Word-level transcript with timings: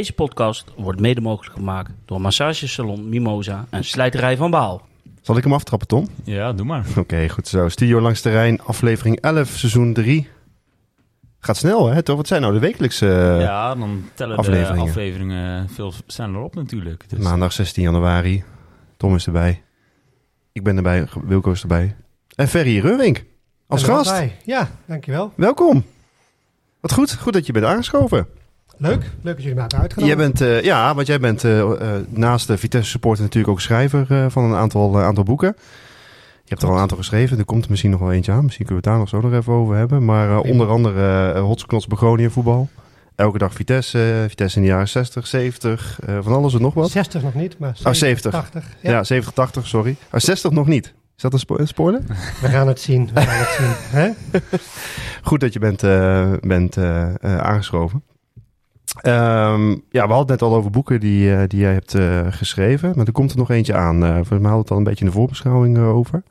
Deze 0.00 0.12
podcast 0.12 0.64
wordt 0.76 1.00
mede 1.00 1.20
mogelijk 1.20 1.54
gemaakt 1.56 1.90
door 2.04 2.20
Massagesalon 2.20 3.08
Mimosa 3.08 3.66
en 3.70 3.84
Slijterij 3.84 4.36
van 4.36 4.50
Baal. 4.50 4.86
Zal 5.20 5.36
ik 5.36 5.44
hem 5.44 5.52
aftrappen, 5.52 5.88
Tom? 5.88 6.08
Ja, 6.24 6.52
doe 6.52 6.66
maar. 6.66 6.86
Oké, 6.96 7.28
goed 7.28 7.48
zo. 7.48 7.68
Studio 7.68 8.00
Langs 8.00 8.20
Terrein, 8.20 8.60
aflevering 8.60 9.20
11, 9.20 9.48
seizoen 9.48 9.92
3. 9.92 10.28
Gaat 11.38 11.56
snel, 11.56 11.86
hè? 11.86 12.02
Toch? 12.02 12.16
Wat 12.16 12.26
zijn 12.26 12.40
nou 12.40 12.52
de 12.54 12.58
wekelijkse 12.60 13.06
eh, 13.06 13.40
ja, 13.40 13.74
dan 13.74 14.04
tellen 14.14 14.36
afleveringen. 14.36 14.84
de 14.84 14.90
afleveringen 14.90 15.68
veel 15.68 15.92
sneller 16.06 16.40
op 16.40 16.54
natuurlijk. 16.54 17.04
Dus, 17.08 17.18
maandag 17.18 17.52
16 17.52 17.82
januari? 17.82 18.44
Tom 18.96 19.14
is 19.14 19.26
erbij. 19.26 19.62
Ik 20.52 20.64
ben 20.64 20.76
erbij, 20.76 21.06
Wilco 21.24 21.50
is 21.50 21.62
erbij. 21.62 21.96
En 22.34 22.48
Ferry 22.48 22.78
Reurink 22.78 23.24
als 23.66 23.82
gast. 23.82 24.22
Ja, 24.44 24.70
dankjewel. 24.86 25.32
Welkom. 25.36 25.84
Wat 26.80 26.92
goed, 26.92 27.14
goed 27.14 27.32
dat 27.32 27.46
je 27.46 27.52
bent 27.52 27.64
aangeschoven. 27.64 28.38
Leuk. 28.80 29.02
Leuk 29.22 29.34
dat 29.34 29.36
jullie 29.36 29.54
me 29.54 29.60
hebben 29.60 29.78
uitgenodigd. 29.80 30.16
Jij 30.18 30.26
bent, 30.28 30.40
eh, 30.40 30.62
ja, 30.62 30.94
want 30.94 31.06
jij 31.06 31.20
bent 31.20 31.44
eh, 31.44 31.60
eh, 31.60 32.02
naast 32.08 32.46
de 32.46 32.58
Vitesse 32.58 32.90
supporter 32.90 33.22
natuurlijk 33.22 33.52
ook 33.52 33.60
schrijver 33.60 34.30
van 34.30 34.44
een 34.44 34.54
aantal, 34.54 35.00
aantal 35.00 35.24
boeken. 35.24 35.54
Je 36.44 36.56
hebt 36.56 36.62
er 36.62 36.68
al 36.68 36.74
een 36.74 36.80
aantal 36.80 36.96
geschreven. 36.96 37.38
Er 37.38 37.44
komt 37.44 37.64
er 37.64 37.70
misschien 37.70 37.90
nog 37.90 38.00
wel 38.00 38.12
eentje 38.12 38.32
aan. 38.32 38.44
Misschien 38.44 38.66
kunnen 38.66 38.82
we 38.84 38.90
het 38.90 38.98
daar 38.98 39.08
nog 39.12 39.22
zo 39.22 39.28
nog 39.28 39.40
even 39.40 39.52
over 39.52 39.76
hebben. 39.76 40.04
Maar 40.04 40.38
onder 40.38 40.68
andere 40.68 41.34
uh, 41.34 41.40
Hotsknots 41.40 41.86
Begonia 41.86 42.28
voetbal. 42.30 42.68
Elke 43.14 43.38
dag 43.38 43.54
Vitesse. 43.54 44.24
Vitesse 44.28 44.56
in 44.56 44.62
de 44.62 44.68
jaren 44.68 44.88
60, 44.88 45.26
70. 45.26 45.98
eh, 46.06 46.18
van 46.20 46.32
alles 46.32 46.54
en 46.54 46.60
nog 46.60 46.74
wat. 46.74 46.90
60 46.90 47.22
nog 47.22 47.34
niet, 47.34 47.58
maar 47.58 47.76
Oh, 47.84 47.92
70. 47.92 48.30
80. 48.32 48.64
Ja, 48.80 48.90
Ja, 48.90 49.04
70, 49.04 49.32
80, 49.34 49.66
sorry. 49.66 49.96
Oh, 50.12 50.20
60 50.20 50.50
nog 50.50 50.66
niet. 50.66 50.86
Is 51.16 51.22
dat 51.22 51.32
een, 51.32 51.38
spo 51.38 51.58
een 51.58 51.68
spoiler? 51.68 52.00
We 52.40 52.48
gaan 52.48 52.68
het 52.68 52.80
zien. 52.80 53.10
We 53.14 53.20
gaan 53.20 53.38
het 53.38 53.48
zien. 53.58 53.72
Hè? 54.00 54.10
Goed 55.22 55.40
dat 55.40 55.52
je 55.52 55.58
bent, 55.58 55.80
bent 56.40 56.76
aangeschoven. 57.20 58.02
Ehm, 58.94 59.70
ja, 59.70 60.06
we 60.06 60.12
hadden 60.12 60.18
het 60.18 60.28
net 60.28 60.42
al 60.42 60.54
over 60.54 60.70
boeken 60.70 61.00
die, 61.00 61.34
eh, 61.34 61.42
die 61.46 61.60
jij 61.60 61.72
hebt 61.72 61.94
eh, 61.94 62.26
geschreven. 62.30 62.92
Maar 62.96 63.06
er 63.06 63.12
komt 63.12 63.30
er 63.30 63.38
nog 63.38 63.50
eentje 63.50 63.74
aan. 63.74 64.00
Volgens 64.00 64.28
mij 64.28 64.38
hadden 64.38 64.58
het 64.60 64.70
al 64.70 64.76
een 64.76 64.84
beetje 64.84 65.04
in 65.04 65.10
de 65.10 65.16
voorbeschouwing 65.16 65.78
over. 65.78 66.22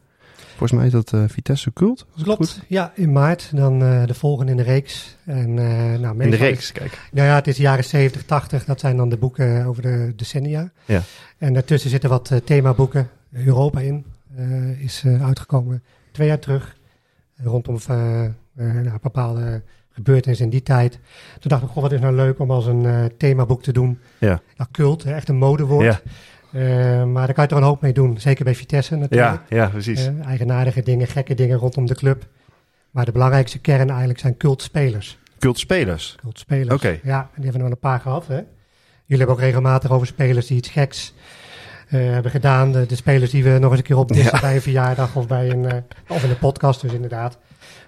Volgens 0.57 0.79
mij 0.79 0.85
is 0.85 0.91
dat 0.91 1.31
Vitesse 1.31 1.73
Cult. 1.73 2.05
Klopt. 2.23 2.61
Ja, 2.67 2.91
in 2.95 3.11
maart 3.11 3.51
dan 3.55 3.79
de 3.79 4.13
volgende 4.13 4.51
in 4.51 4.57
de 4.57 4.63
reeks. 4.63 5.17
En, 5.25 5.53
nou, 6.01 6.23
In 6.23 6.29
de 6.29 6.35
reeks, 6.35 6.71
kijk. 6.71 6.99
nou 7.11 7.27
ja, 7.27 7.35
het 7.35 7.47
is 7.47 7.55
de 7.55 7.61
jaren 7.61 7.83
70, 7.83 8.23
80. 8.23 8.65
Dat 8.65 8.79
zijn 8.79 8.97
dan 8.97 9.09
de 9.09 9.17
boeken 9.17 9.65
over 9.65 9.81
de 9.81 10.13
decennia. 10.15 10.71
Ja. 10.85 11.01
En 11.37 11.53
daartussen 11.53 11.89
zitten 11.89 12.09
wat 12.09 12.31
themaboeken. 12.43 13.09
Europa 13.31 13.79
in 13.79 14.05
is 14.79 15.03
uitgekomen 15.21 15.83
twee 16.11 16.27
jaar 16.27 16.39
terug. 16.39 16.75
Rondom 17.35 17.77
nou, 18.53 18.97
bepaalde 19.01 19.61
gebeurtenissen 20.03 20.45
in 20.45 20.51
die 20.51 20.63
tijd. 20.63 20.91
Toen 21.39 21.49
dacht 21.49 21.63
ik, 21.63 21.69
goh, 21.69 21.81
wat 21.83 21.91
is 21.91 21.99
nou 21.99 22.15
leuk 22.15 22.39
om 22.39 22.51
als 22.51 22.65
een 22.65 22.85
eh, 22.85 23.05
themaboek 23.17 23.63
te 23.63 23.71
doen. 23.71 23.99
Ja. 24.17 24.41
Nou, 24.57 24.69
cult, 24.71 25.03
echt 25.03 25.29
een 25.29 25.37
modewoord. 25.37 25.85
Ja. 25.85 26.01
Eh, 26.51 27.03
maar 27.03 27.25
daar 27.25 27.33
kan 27.33 27.43
je 27.43 27.49
toch 27.49 27.59
een 27.59 27.65
hoop 27.65 27.81
mee 27.81 27.93
doen. 27.93 28.19
Zeker 28.19 28.43
bij 28.43 28.55
Vitesse 28.55 28.95
natuurlijk. 28.95 29.41
Ja, 29.49 29.57
ja, 29.57 29.67
precies. 29.69 30.05
Eh, 30.07 30.25
eigenaardige 30.25 30.81
dingen, 30.81 31.07
gekke 31.07 31.33
dingen 31.33 31.57
rondom 31.57 31.85
de 31.85 31.95
club. 31.95 32.27
Maar 32.91 33.05
de 33.05 33.11
belangrijkste 33.11 33.59
kern 33.59 33.89
eigenlijk 33.89 34.19
zijn 34.19 34.37
cultspelers. 34.37 35.17
Cultspelers. 35.39 36.15
Cultspelers. 36.21 36.75
Oké. 36.75 36.99
Ja, 37.03 37.19
en 37.19 37.41
die 37.41 37.43
hebben 37.43 37.61
we 37.61 37.67
er 37.67 37.71
een 37.71 37.79
paar 37.79 37.99
gehad. 37.99 38.27
Hè? 38.27 38.35
Jullie 39.05 39.17
hebben 39.25 39.29
ook 39.35 39.39
regelmatig 39.39 39.91
over 39.91 40.07
spelers 40.07 40.47
die 40.47 40.57
iets 40.57 40.69
geks 40.69 41.13
hebben 41.87 42.31
gedaan. 42.31 42.71
De, 42.71 42.85
de 42.85 42.95
spelers 42.95 43.31
die 43.31 43.43
we 43.43 43.49
nog 43.59 43.69
eens 43.69 43.79
een 43.79 43.85
keer 43.85 43.97
opdissen 43.97 44.33
Ja. 44.33 44.39
bij 44.39 44.55
een 44.55 44.61
verjaardag 44.61 45.15
of, 45.15 45.27
bij 45.27 45.49
een, 45.49 45.83
of 46.07 46.23
in 46.23 46.29
een 46.29 46.37
podcast 46.37 46.81
dus 46.81 46.93
inderdaad. 46.93 47.37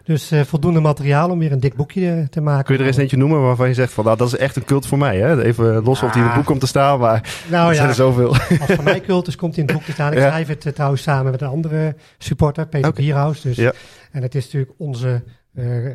Dus 0.03 0.31
eh, 0.31 0.41
voldoende 0.41 0.79
materiaal 0.79 1.29
om 1.29 1.39
weer 1.39 1.51
een 1.51 1.59
dik 1.59 1.75
boekje 1.75 2.11
eh, 2.11 2.27
te 2.29 2.41
maken. 2.41 2.65
Kun 2.65 2.75
je 2.75 2.81
er 2.81 2.87
eens 2.87 2.97
eentje 2.97 3.17
noemen 3.17 3.41
waarvan 3.41 3.67
je 3.67 3.73
zegt 3.73 3.93
van 3.93 4.05
nou, 4.05 4.17
dat 4.17 4.27
is 4.27 4.35
echt 4.37 4.55
een 4.55 4.63
cult 4.65 4.87
voor 4.87 4.97
mij. 4.97 5.17
Hè? 5.17 5.43
Even 5.43 5.83
los 5.83 6.01
of 6.03 6.11
die 6.11 6.17
in 6.17 6.21
het 6.21 6.29
Ah. 6.31 6.35
boek 6.37 6.45
komt 6.45 6.59
te 6.59 6.67
staan, 6.67 6.99
maar 6.99 7.33
Nou 7.49 7.69
er 7.69 7.75
zijn 7.75 7.85
ja, 7.87 7.91
er 7.93 7.95
zoveel. 7.99 8.27
als 8.29 8.71
voor 8.75 8.83
mij 8.83 9.01
cultus 9.01 9.35
komt 9.35 9.57
in 9.57 9.63
het 9.65 9.73
boek 9.73 9.83
te 9.83 9.91
staan. 9.91 10.11
Ik 10.11 10.17
Ja. 10.17 10.27
schrijf 10.27 10.47
het 10.47 10.65
eh, 10.65 10.73
trouwens 10.73 11.01
samen 11.01 11.31
met 11.31 11.41
een 11.41 11.47
andere 11.47 11.95
supporter, 12.17 12.67
Peter. 12.67 12.93
Bierhaus. 12.93 13.41
Dus. 13.41 13.57
En 14.11 14.21
het 14.21 14.35
is 14.35 14.43
natuurlijk 14.43 14.71
onze, 14.77 15.21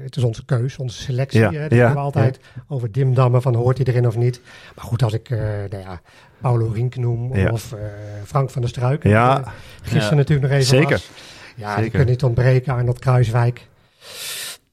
het 0.03 0.17
is 0.17 0.23
onze 0.23 0.45
keus, 0.45 0.77
onze 0.77 1.03
selectie. 1.03 1.41
Ja, 1.41 1.47
Hè? 1.51 1.53
Daar 1.69 1.69
ja, 1.69 1.77
hebben 1.77 1.95
we 1.95 2.01
altijd 2.01 2.39
over 2.69 2.93
dimdammen 2.93 3.43
van 3.43 3.55
hoort 3.55 3.77
hij 3.79 3.87
erin 3.87 4.07
of 4.07 4.17
niet. 4.17 4.41
Maar 4.77 4.85
goed, 4.85 5.03
als 5.03 5.13
ik 5.13 5.29
nou 5.71 5.83
ja, 5.83 6.01
Paulo 6.41 6.71
Rink 6.75 6.97
noem 6.97 7.37
Ja. 7.37 7.51
of 7.51 7.75
Frank 8.25 8.51
van 8.51 8.61
der 8.61 8.71
Struik. 8.71 9.03
Ja. 9.03 9.45
gisteren 9.83 10.17
natuurlijk 10.17 10.47
nog 10.49 10.57
even 10.57 10.67
Zeker. 10.77 10.91
was. 10.91 11.11
Ja, 11.57 11.67
die 11.67 11.75
Zeker. 11.75 11.91
kunnen 11.91 12.09
niet 12.09 12.23
ontbreken. 12.23 12.73
Arnold 12.75 12.99
Kruiswijk. 12.99 13.67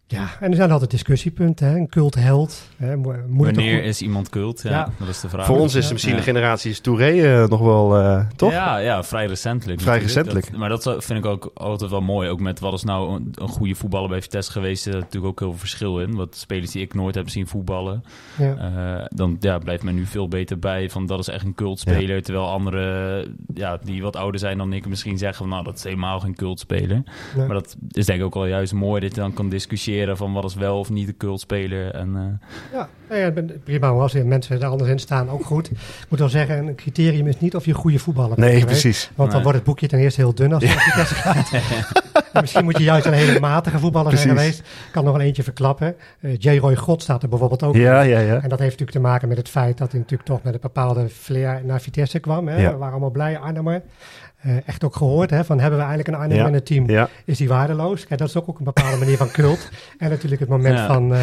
Ja, 0.08 0.30
en 0.40 0.50
er 0.50 0.56
zijn 0.56 0.72
altijd 0.72 0.92
discussiepunten. 0.92 1.68
Hè? 1.68 1.76
Een 1.76 1.90
cultheld. 1.90 2.62
Hè? 2.84 2.98
Mo- 2.98 3.16
Wanneer 3.28 3.84
is 3.84 4.02
iemand 4.02 4.30
cult? 4.30 4.62
Ja, 4.62 4.70
Ja. 4.70 4.90
dat 5.00 5.08
is 5.08 5.20
de 5.22 5.30
vraag. 5.30 5.46
Voor 5.46 5.60
ons 5.60 5.76
is 5.76 5.86
Ja. 5.86 5.92
misschien 5.92 6.14
Ja. 6.14 6.20
de 6.20 6.26
generatie 6.26 6.82
Touré 6.82 7.42
eh, 7.42 7.48
nog 7.50 7.60
wel, 7.62 7.98
eh, 7.98 8.26
toch? 8.36 8.52
Ja, 8.52 8.78
ja, 8.78 9.04
vrij 9.04 9.26
recentelijk. 9.26 9.82
Vrij 9.82 9.94
natuurlijk. 10.00 10.26
recentelijk. 10.28 10.50
Dat- 10.52 10.60
maar 10.60 10.70
dat 10.98 11.04
vind 11.06 11.20
ik 11.20 11.26
ook 11.26 11.52
altijd 11.54 11.90
wel 11.92 12.02
mooi. 12.02 12.30
Ook 12.30 12.40
met 12.40 12.60
wat 12.60 12.74
is 12.74 12.84
nou 12.84 13.16
een, 13.16 13.32
een 13.36 13.48
goede 13.48 13.76
voetballer 13.76 14.10
bij 14.10 14.22
Vitesse 14.22 14.52
geweest. 14.52 14.86
Er 14.86 14.92
zit 14.92 15.02
natuurlijk 15.02 15.32
ook 15.32 15.40
heel 15.40 15.50
veel 15.50 15.60
verschil 15.60 16.00
in. 16.00 16.16
Wat 16.16 16.36
spelers 16.36 16.72
die 16.72 16.82
ik 16.82 16.94
nooit 16.94 17.16
heb 17.16 17.30
zien 17.30 17.48
voetballen. 17.48 18.04
Ja. 18.38 18.56
eh, 18.58 19.06
dan 19.16 19.38
ja, 19.40 19.58
blijft 19.58 19.84
men 19.84 19.96
nu 19.96 20.06
veel 20.06 20.28
beter 20.28 20.60
bij 20.60 20.90
van 20.90 21.06
dat 21.06 21.20
is 21.20 21.28
echt 21.28 21.46
een 21.46 21.56
cultspeler. 21.56 22.22
Terwijl 22.24 22.48
anderen 22.50 23.38
ja, 23.54 23.78
die 23.84 24.02
wat 24.02 24.16
ouder 24.16 24.40
zijn 24.40 24.58
dan 24.58 24.74
ik 24.74 24.88
misschien 24.88 25.18
zeggen 25.18 25.38
van 25.38 25.50
nou 25.50 25.64
dat 25.64 25.76
is 25.78 25.84
helemaal 25.84 26.20
geen 26.20 26.36
cultspeler. 26.36 27.04
Nee. 27.36 27.46
Maar 27.48 27.56
dat 27.56 27.76
is 27.92 28.06
denk 28.06 28.20
ik 28.20 28.26
ook 28.26 28.34
wel 28.34 28.46
juist 28.46 28.74
mooi 28.74 29.02
dat 29.02 29.16
je 29.16 29.22
dan 29.22 29.34
kan 29.34 29.50
discussiëren 29.50 30.18
van 30.18 30.34
wat 30.34 30.44
is 30.44 30.56
wel 30.56 30.80
of 30.80 30.90
niet 30.90 31.08
een 31.08 31.18
cultspeler. 31.18 31.92
En, 31.92 32.40
eh, 32.72 32.73
Ja, 32.74 32.90
nou 33.10 33.22
ja, 33.22 33.32
ben- 33.32 33.62
prima. 33.64 33.90
hoor. 33.90 34.02
Als 34.02 34.14
er 34.14 34.26
mensen 34.26 34.62
er 34.62 34.68
anders 34.68 34.90
in 34.90 35.00
staan, 35.00 35.30
ook 35.30 35.46
goed. 35.46 35.72
Ik 35.72 35.78
moet 36.10 36.20
wel 36.20 36.30
zeggen, 36.30 36.68
een 36.68 36.76
criterium 36.76 37.28
is 37.28 37.40
niet 37.40 37.56
of 37.56 37.66
je 37.66 37.72
een 37.72 37.78
goede 37.78 38.00
voetballer 38.00 38.36
bent 38.36 38.48
Nee, 38.48 38.60
geweest. 38.60 38.82
precies. 38.82 39.04
Want 39.16 39.18
dan 39.18 39.30
Nee. 39.30 39.42
wordt 39.44 39.58
het 39.58 39.64
boekje 39.68 39.88
ten 39.88 40.00
eerste 40.00 40.22
heel 40.22 40.34
dun 40.36 40.54
als 40.54 40.64
je 40.64 40.70
naar 40.70 40.80
Vitesse 40.84 41.16
gaat. 41.16 41.52
En 42.34 42.42
misschien 42.42 42.64
moet 42.64 42.78
je 42.78 42.84
juist 42.84 43.06
een 43.06 43.14
hele 43.14 43.40
matige 43.40 43.80
voetballer 43.80 44.18
zijn 44.18 44.30
geweest. 44.30 44.60
Ik 44.60 44.66
kan 44.92 45.04
nog 45.04 45.14
wel 45.18 45.26
eentje 45.26 45.44
verklappen. 45.44 45.96
Eh 46.22 46.36
J. 46.38 46.58
Roy 46.58 46.76
God 46.76 47.02
staat 47.02 47.24
er 47.24 47.30
bijvoorbeeld 47.30 47.64
ook 47.64 47.76
Ja, 47.76 48.02
in. 48.02 48.10
ja, 48.10 48.20
ja. 48.20 48.34
En 48.42 48.50
dat 48.50 48.60
heeft 48.60 48.72
natuurlijk 48.80 48.92
te 48.92 49.00
maken 49.00 49.28
met 49.28 49.38
het 49.38 49.50
feit 49.50 49.78
dat 49.78 49.92
hij 49.92 50.00
natuurlijk 50.00 50.30
toch 50.30 50.44
met 50.44 50.54
een 50.54 50.60
bepaalde 50.62 51.10
flair 51.10 51.62
naar 51.66 51.82
Vitesse 51.82 52.20
kwam. 52.20 52.48
Hè. 52.48 52.62
Ja. 52.62 52.72
We 52.72 52.78
waren 52.78 52.92
allemaal 52.92 53.10
blij, 53.12 53.38
Arnhemmer. 53.40 53.82
Eh, 54.42 54.52
echt 54.68 54.84
ook 54.84 54.96
gehoord 54.96 55.30
hè, 55.30 55.44
van 55.46 55.60
hebben 55.60 55.80
we 55.80 55.86
eigenlijk 55.86 56.16
een 56.16 56.22
Arnhem 56.24 56.38
Ja. 56.40 56.48
in 56.48 56.54
het 56.54 56.66
team? 56.66 56.90
Ja, 56.90 57.10
Is 57.26 57.38
die 57.38 57.48
waardeloos? 57.48 58.06
Kijk, 58.08 58.20
dat 58.20 58.30
is 58.30 58.36
ook, 58.38 58.50
ook 58.50 58.58
een 58.58 58.64
bepaalde 58.66 58.98
manier 58.98 59.18
van 59.18 59.32
cult. 59.32 59.70
En 59.98 60.10
natuurlijk 60.10 60.42
het 60.42 60.50
moment 60.50 60.78
Ja. 60.78 60.88
van, 60.88 61.14
eh, 61.14 61.20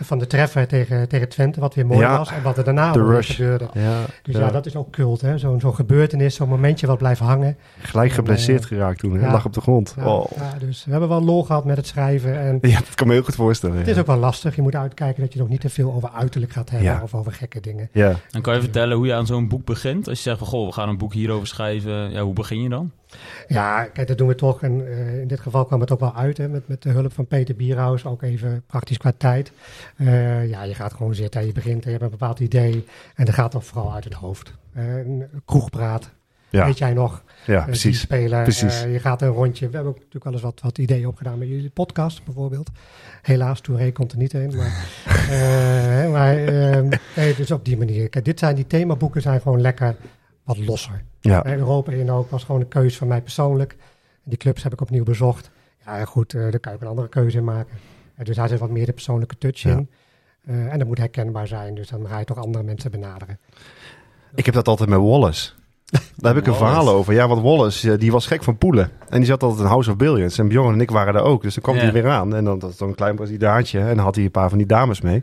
van 0.00 0.18
de 0.18 0.26
treffer 0.26 0.66
tegen, 0.66 1.08
tegen 1.08 1.28
Twente, 1.28 1.60
wat 1.60 1.74
weer 1.74 1.86
mooi 1.86 2.00
Ja. 2.00 2.18
was. 2.18 2.30
En 2.30 2.42
wat 2.42 2.58
er 2.58 2.64
daarna 2.64 2.88
ook 2.94 3.24
gebeurde. 3.24 3.68
ja, 3.72 4.00
Dus 4.22 4.36
ja, 4.36 4.50
dat 4.50 4.66
is 4.66 4.76
ook 4.76 4.90
cult, 4.90 5.20
hè? 5.20 5.38
Zo'n 5.38 5.60
zo'n 5.60 5.74
gebeurtenis, 5.74 6.34
zo'n 6.34 6.48
momentje 6.48 6.86
wat 6.86 6.98
blijft 6.98 7.20
hangen. 7.20 7.56
Gelijk 7.78 8.12
geblesseerd 8.12 8.62
Eh, 8.62 8.68
geraakt 8.68 8.98
toen. 8.98 9.12
Hè? 9.18 9.26
ja. 9.26 9.32
Lag 9.32 9.44
op 9.44 9.52
de 9.52 9.60
grond. 9.60 9.94
Ja, 9.96 10.06
Oh. 10.06 10.30
ja, 10.36 10.52
dus 10.58 10.84
we 10.84 10.90
hebben 10.90 11.08
wel 11.08 11.22
lol 11.24 11.42
gehad 11.44 11.64
met 11.64 11.76
het 11.76 11.86
schrijven. 11.86 12.38
En 12.40 12.58
Ja, 12.60 12.78
dat 12.78 12.94
kan 12.94 13.06
me 13.06 13.12
heel 13.12 13.22
goed 13.22 13.34
voorstellen. 13.34 13.76
het 13.76 13.86
ja. 13.86 13.92
is 13.92 13.98
ook 13.98 14.06
wel 14.06 14.16
lastig. 14.16 14.56
Je 14.56 14.62
moet 14.62 14.74
uitkijken 14.74 15.22
dat 15.22 15.32
je 15.32 15.38
nog 15.38 15.48
niet 15.48 15.60
te 15.60 15.68
veel 15.68 15.92
over 15.92 16.10
uiterlijk 16.14 16.52
gaat 16.52 16.70
hebben. 16.70 16.88
Ja. 16.88 17.00
Of 17.02 17.14
over 17.14 17.32
gekke 17.32 17.60
dingen. 17.60 17.88
Ja. 17.92 18.14
dan 18.30 18.42
kan 18.42 18.54
je 18.54 18.60
vertellen 18.60 18.96
hoe 18.96 19.06
je 19.06 19.14
aan 19.14 19.26
zo'n 19.26 19.48
boek 19.48 19.64
begint. 19.64 20.08
Als 20.08 20.16
je 20.16 20.22
zegt 20.22 20.38
van 20.38 20.46
goh, 20.46 20.66
we 20.66 20.72
gaan 20.72 20.88
een 20.88 20.98
boek 20.98 21.12
hierover 21.12 21.46
schrijven. 21.46 22.10
Ja, 22.10 22.22
hoe 22.22 22.32
begin 22.34 22.62
je 22.62 22.68
dan? 22.68 22.90
Ja, 23.48 23.84
kijk, 23.84 24.08
dat 24.08 24.18
doen 24.18 24.28
we 24.28 24.34
toch. 24.34 24.62
En 24.62 24.86
eh, 24.86 25.20
in 25.20 25.28
dit 25.28 25.40
geval 25.40 25.64
kwam 25.64 25.80
het 25.80 25.90
ook 25.90 26.00
wel 26.00 26.14
uit. 26.14 26.38
Hè, 26.38 26.48
met, 26.48 26.68
met 26.68 26.82
de 26.82 26.90
hulp 26.90 27.12
van 27.12 27.26
Peter 27.26 27.56
Bierhaus. 27.56 28.04
Ook 28.04 28.22
even 28.22 28.62
praktisch 28.66 28.96
qua 28.96 29.12
tijd. 29.16 29.52
Eh, 29.96 30.48
ja, 30.48 30.62
je 30.62 30.74
gaat 30.74 30.92
gewoon 30.92 31.14
zitten. 31.14 31.46
Je 31.46 31.52
begint. 31.52 31.84
Je 31.84 31.90
hebt 31.90 32.02
een 32.02 32.10
bepaald 32.10 32.40
idee. 32.40 32.86
En 33.14 33.24
dat 33.24 33.34
gaat 33.34 33.50
toch 33.50 33.64
vooral 33.64 33.94
uit 33.94 34.04
het 34.04 34.14
hoofd. 34.14 34.54
Een 34.74 35.24
kroegpraat. 35.44 36.10
Ja. 36.52 36.64
Weet 36.64 36.78
jij 36.78 36.92
nog? 36.92 37.22
ja, 37.46 37.64
precies. 37.64 38.00
speler. 38.00 38.42
Precies. 38.42 38.82
Je 38.82 38.98
gaat 38.98 39.22
een 39.22 39.28
rondje. 39.28 39.68
We 39.68 39.74
hebben 39.74 39.92
ook 39.92 39.98
natuurlijk 39.98 40.24
wel 40.24 40.32
eens 40.32 40.42
wat, 40.42 40.60
wat 40.60 40.78
ideeën 40.78 41.06
opgedaan 41.06 41.38
met 41.38 41.48
jullie 41.48 41.70
podcast 41.70 42.24
bijvoorbeeld. 42.24 42.70
Helaas, 43.22 43.60
Touré 43.60 43.92
komt 43.92 44.12
er 44.12 44.18
niet 44.18 44.32
heen. 44.32 44.56
Maar, 44.56 44.86
maar 46.16 46.36
eh, 46.36 46.82
nee, 47.16 47.34
dus 47.34 47.50
op 47.50 47.64
die 47.64 47.76
manier. 47.76 48.08
Kijk, 48.08 48.24
dit 48.24 48.38
zijn 48.38 48.54
die 48.54 48.66
themaboeken 48.66 49.22
zijn 49.22 49.40
gewoon 49.40 49.60
lekker 49.60 49.96
wat 50.44 50.58
losser. 50.58 51.02
Ja. 51.30 51.46
Europa 51.46 51.92
in 51.92 52.10
ook 52.10 52.30
was 52.30 52.44
gewoon 52.44 52.60
een 52.60 52.68
keuze 52.68 52.96
van 52.96 53.08
mij 53.08 53.20
persoonlijk. 53.20 53.76
Die 54.24 54.38
clubs 54.38 54.62
heb 54.62 54.72
ik 54.72 54.80
opnieuw 54.80 55.04
bezocht. 55.04 55.50
Ja, 55.86 56.04
goed, 56.04 56.34
eh, 56.34 56.40
daar 56.40 56.58
kan 56.60 56.72
je 56.72 56.78
ook 56.78 56.82
een 56.84 56.88
andere 56.90 57.08
keuze 57.08 57.36
in 57.38 57.44
maken. 57.44 57.76
Eh, 58.16 58.24
dus 58.24 58.36
daar 58.36 58.48
zit 58.48 58.58
wat 58.58 58.70
meer 58.70 58.86
de 58.86 58.92
persoonlijke 58.92 59.38
touch 59.38 59.58
Ja. 59.60 59.70
in. 59.70 59.88
Eh, 60.46 60.72
en 60.72 60.78
dat 60.78 60.86
moet 60.88 60.98
herkenbaar 60.98 61.46
zijn. 61.46 61.74
Dus 61.74 61.88
dan 61.88 62.06
ga 62.08 62.18
je 62.18 62.24
toch 62.24 62.38
andere 62.38 62.64
mensen 62.64 62.90
benaderen. 62.90 63.38
Ik 64.34 64.44
heb 64.44 64.54
dat 64.54 64.68
altijd 64.68 64.88
met 64.88 64.98
Wallace. 64.98 65.50
Daar 66.16 66.34
heb 66.34 66.42
ik 66.42 66.46
een 66.48 66.52
Wallace. 66.58 66.74
verhaal 66.74 66.88
over. 66.94 67.14
Ja, 67.14 67.28
want 67.28 67.42
Wallace, 67.42 67.96
die 67.96 68.12
was 68.12 68.26
gek 68.26 68.42
van 68.42 68.58
poelen. 68.58 68.90
En 69.08 69.16
die 69.18 69.26
zat 69.26 69.42
altijd 69.42 69.60
in 69.60 69.66
House 69.66 69.90
of 69.90 69.96
Billiards. 69.96 70.38
En 70.38 70.48
Bjorn 70.48 70.72
en 70.74 70.80
ik 70.80 70.90
waren 70.90 71.12
daar 71.14 71.22
ook. 71.22 71.42
Dus 71.42 71.54
dan 71.54 71.62
kwam 71.62 71.76
hij 71.76 71.92
weer 71.92 72.08
aan. 72.08 72.34
En 72.34 72.44
dan 72.44 72.58
dat 72.58 72.68
was 72.68 72.78
zo'n 72.78 72.94
klein 72.94 73.14
Braziliaantje. 73.16 73.78
En 73.80 73.86
dan 73.96 74.04
had 74.04 74.14
hij 74.14 74.24
een 74.24 74.30
paar 74.30 74.48
van 74.48 74.58
die 74.58 74.66
dames 74.66 75.00
mee. 75.00 75.22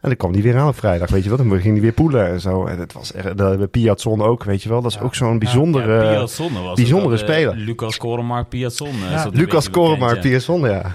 En 0.00 0.08
dan 0.08 0.16
kwam 0.16 0.32
hij 0.32 0.42
weer 0.42 0.56
aan 0.58 0.68
op 0.68 0.76
vrijdag, 0.76 1.10
weet 1.10 1.22
je 1.22 1.28
wel. 1.28 1.38
Dan 1.38 1.60
ging 1.60 1.72
hij 1.72 1.82
weer 1.82 1.92
poelen 1.92 2.28
en 2.28 2.40
zo. 2.40 2.66
En 2.66 2.78
het 2.78 2.92
was 2.92 3.12
echt, 3.12 3.38
de 3.38 3.68
Piazzon 3.70 4.22
ook, 4.22 4.44
weet 4.44 4.62
je 4.62 4.68
wel. 4.68 4.82
Dat 4.82 4.90
is 4.90 4.96
Ja. 4.96 5.04
ook 5.04 5.14
zo'n 5.14 5.38
bijzondere... 5.38 6.04
Ja, 6.04 6.10
Piazzon 6.12 6.62
was 6.62 6.74
bijzondere 6.74 7.10
dat, 7.16 7.20
eh, 7.20 7.34
speler. 7.34 7.56
Lucas 7.56 7.96
Koremark 7.96 8.48
Piazzon. 8.48 8.88
eh, 8.88 8.94
Ja. 9.00 9.06
Lucas 9.10 9.24
een 9.24 9.48
beetje 9.50 9.70
Koremar, 9.70 10.08
bekend, 10.08 10.22
ja. 10.24 10.30
Piazzon, 10.30 10.60
ja. 10.60 10.92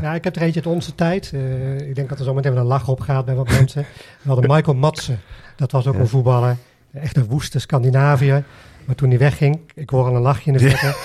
Ja. 0.00 0.14
Ik 0.14 0.24
heb 0.24 0.36
er 0.36 0.42
eentje 0.42 0.62
uit 0.64 0.74
onze 0.74 0.94
tijd. 0.94 1.30
Eh, 1.34 1.88
ik 1.88 1.94
denk 1.94 2.08
dat 2.08 2.18
er 2.18 2.24
zo 2.24 2.34
meteen 2.34 2.52
wel 2.52 2.60
een 2.60 2.66
lach 2.66 2.88
op 2.88 3.00
gaat 3.00 3.24
bij 3.24 3.34
wat 3.34 3.48
mensen. 3.48 3.86
We 4.22 4.28
hadden 4.32 4.50
Michael 4.54 4.76
Matsen. 4.76 5.20
Dat 5.56 5.72
was 5.72 5.86
ook 5.86 5.94
Ja. 5.94 6.00
een 6.00 6.08
voetballer. 6.08 6.56
Echt 6.92 7.16
een 7.16 7.26
woeste 7.26 7.58
Scandinavië. 7.58 8.42
Maar 8.84 8.94
toen 8.94 9.08
hij 9.08 9.18
wegging, 9.18 9.60
ik 9.74 9.90
hoor 9.90 10.06
al 10.06 10.14
een 10.16 10.22
lachje 10.22 10.50
in 10.52 10.58
de 10.58 10.64
verte. 10.70 10.96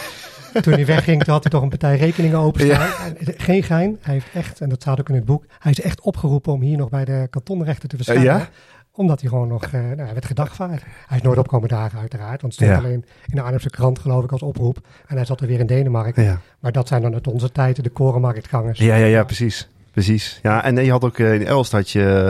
Toen 0.62 0.74
hij 0.74 0.86
wegging, 0.86 1.24
toen 1.24 1.34
had 1.34 1.44
hij 1.44 1.52
toch 1.52 1.62
een 1.62 1.70
partij 1.70 1.98
rekeningen 1.98 2.38
openstaan. 2.38 2.90
En, 3.06 3.18
eh, 3.18 3.34
geen 3.38 3.64
gein. 3.64 3.98
Hij 4.02 4.14
heeft 4.14 4.28
echt, 4.34 4.62
en 4.62 4.70
dat 4.70 4.82
staat 4.82 5.00
ook 5.00 5.10
in 5.10 5.16
het 5.16 5.26
boek, 5.26 5.46
hij 5.60 5.72
is 5.72 5.82
echt 5.82 6.02
opgeroepen 6.02 6.54
om 6.54 6.62
hier 6.62 6.78
nog 6.78 6.90
bij 6.90 7.06
de 7.06 7.28
kantonrechter 7.30 7.90
te 7.90 7.96
verschijnen. 7.96 8.24
ja? 8.26 8.48
Omdat 8.94 9.20
hij 9.22 9.30
gewoon 9.30 9.48
nog, 9.48 9.64
eh, 9.64 9.72
nou, 9.72 9.96
hij 10.02 10.14
werd 10.14 10.26
gedagvaard. 10.26 10.84
Hij 11.08 11.18
is 11.18 11.24
nooit 11.24 11.38
opkomen 11.38 11.70
dagen 11.70 12.00
uiteraard. 12.00 12.42
Want 12.42 12.54
het 12.54 12.54
stond 12.54 12.70
Ja. 12.70 12.78
alleen 12.78 13.06
in 13.28 13.36
de 13.36 13.42
Arnhemse 13.42 13.70
krant 13.70 14.00
geloof 14.00 14.24
ik 14.24 14.32
als 14.32 14.42
oproep. 14.42 14.78
En 15.08 15.16
hij 15.16 15.26
zat 15.26 15.42
er 15.42 15.48
weer 15.48 15.60
in 15.60 15.66
Denemarken. 15.66 16.24
Ja. 16.24 16.40
Maar 16.60 16.72
dat 16.72 16.88
zijn 16.88 17.02
dan 17.02 17.14
uit 17.14 17.28
onze 17.28 17.52
tijd 17.52 17.84
de 17.84 17.90
korenmarktgangers. 17.90 18.80
Ja, 18.80 18.96
ja, 18.96 19.06
ja, 19.06 19.24
precies. 19.24 19.70
Precies. 19.92 20.40
Ja, 20.44 20.64
en 20.64 20.84
je 20.86 20.92
had 20.92 21.04
ook 21.04 21.18
eh, 21.18 21.34
in 21.34 21.46
Elst 21.46 21.72
had 21.72 21.90
je 21.90 22.30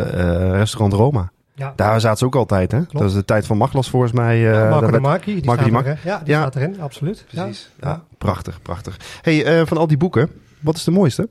restaurant 0.52 0.94
Roma. 0.94 1.32
Ja. 1.56 1.74
Daar 1.76 2.00
zaten 2.02 2.18
ze 2.18 2.26
ook 2.26 2.36
altijd, 2.36 2.72
hè? 2.72 2.80
Dat 2.92 3.02
is 3.04 3.14
de 3.14 3.26
tijd 3.26 3.46
van 3.46 3.58
Maglas 3.58 3.90
volgens 3.90 4.12
mij. 4.12 4.36
eh, 4.36 4.54
Ja, 4.54 4.70
Marco 4.70 4.86
de 4.92 4.92
die, 5.64 5.72
er? 5.86 6.00
Ja, 6.04 6.18
die 6.24 6.34
Ja. 6.34 6.40
staat 6.42 6.56
erin, 6.56 6.82
absoluut. 6.82 7.26
Precies. 7.32 7.70
Ja. 7.80 7.90
Ja, 7.90 8.04
prachtig, 8.18 8.62
prachtig. 8.62 8.98
Hey, 9.22 9.46
eh, 9.46 9.66
van 9.68 9.78
al 9.78 9.88
die 9.88 9.98
boeken, 9.98 10.30
wat 10.60 10.76
is 10.76 10.84
de 10.84 10.92
mooiste? 10.92 11.28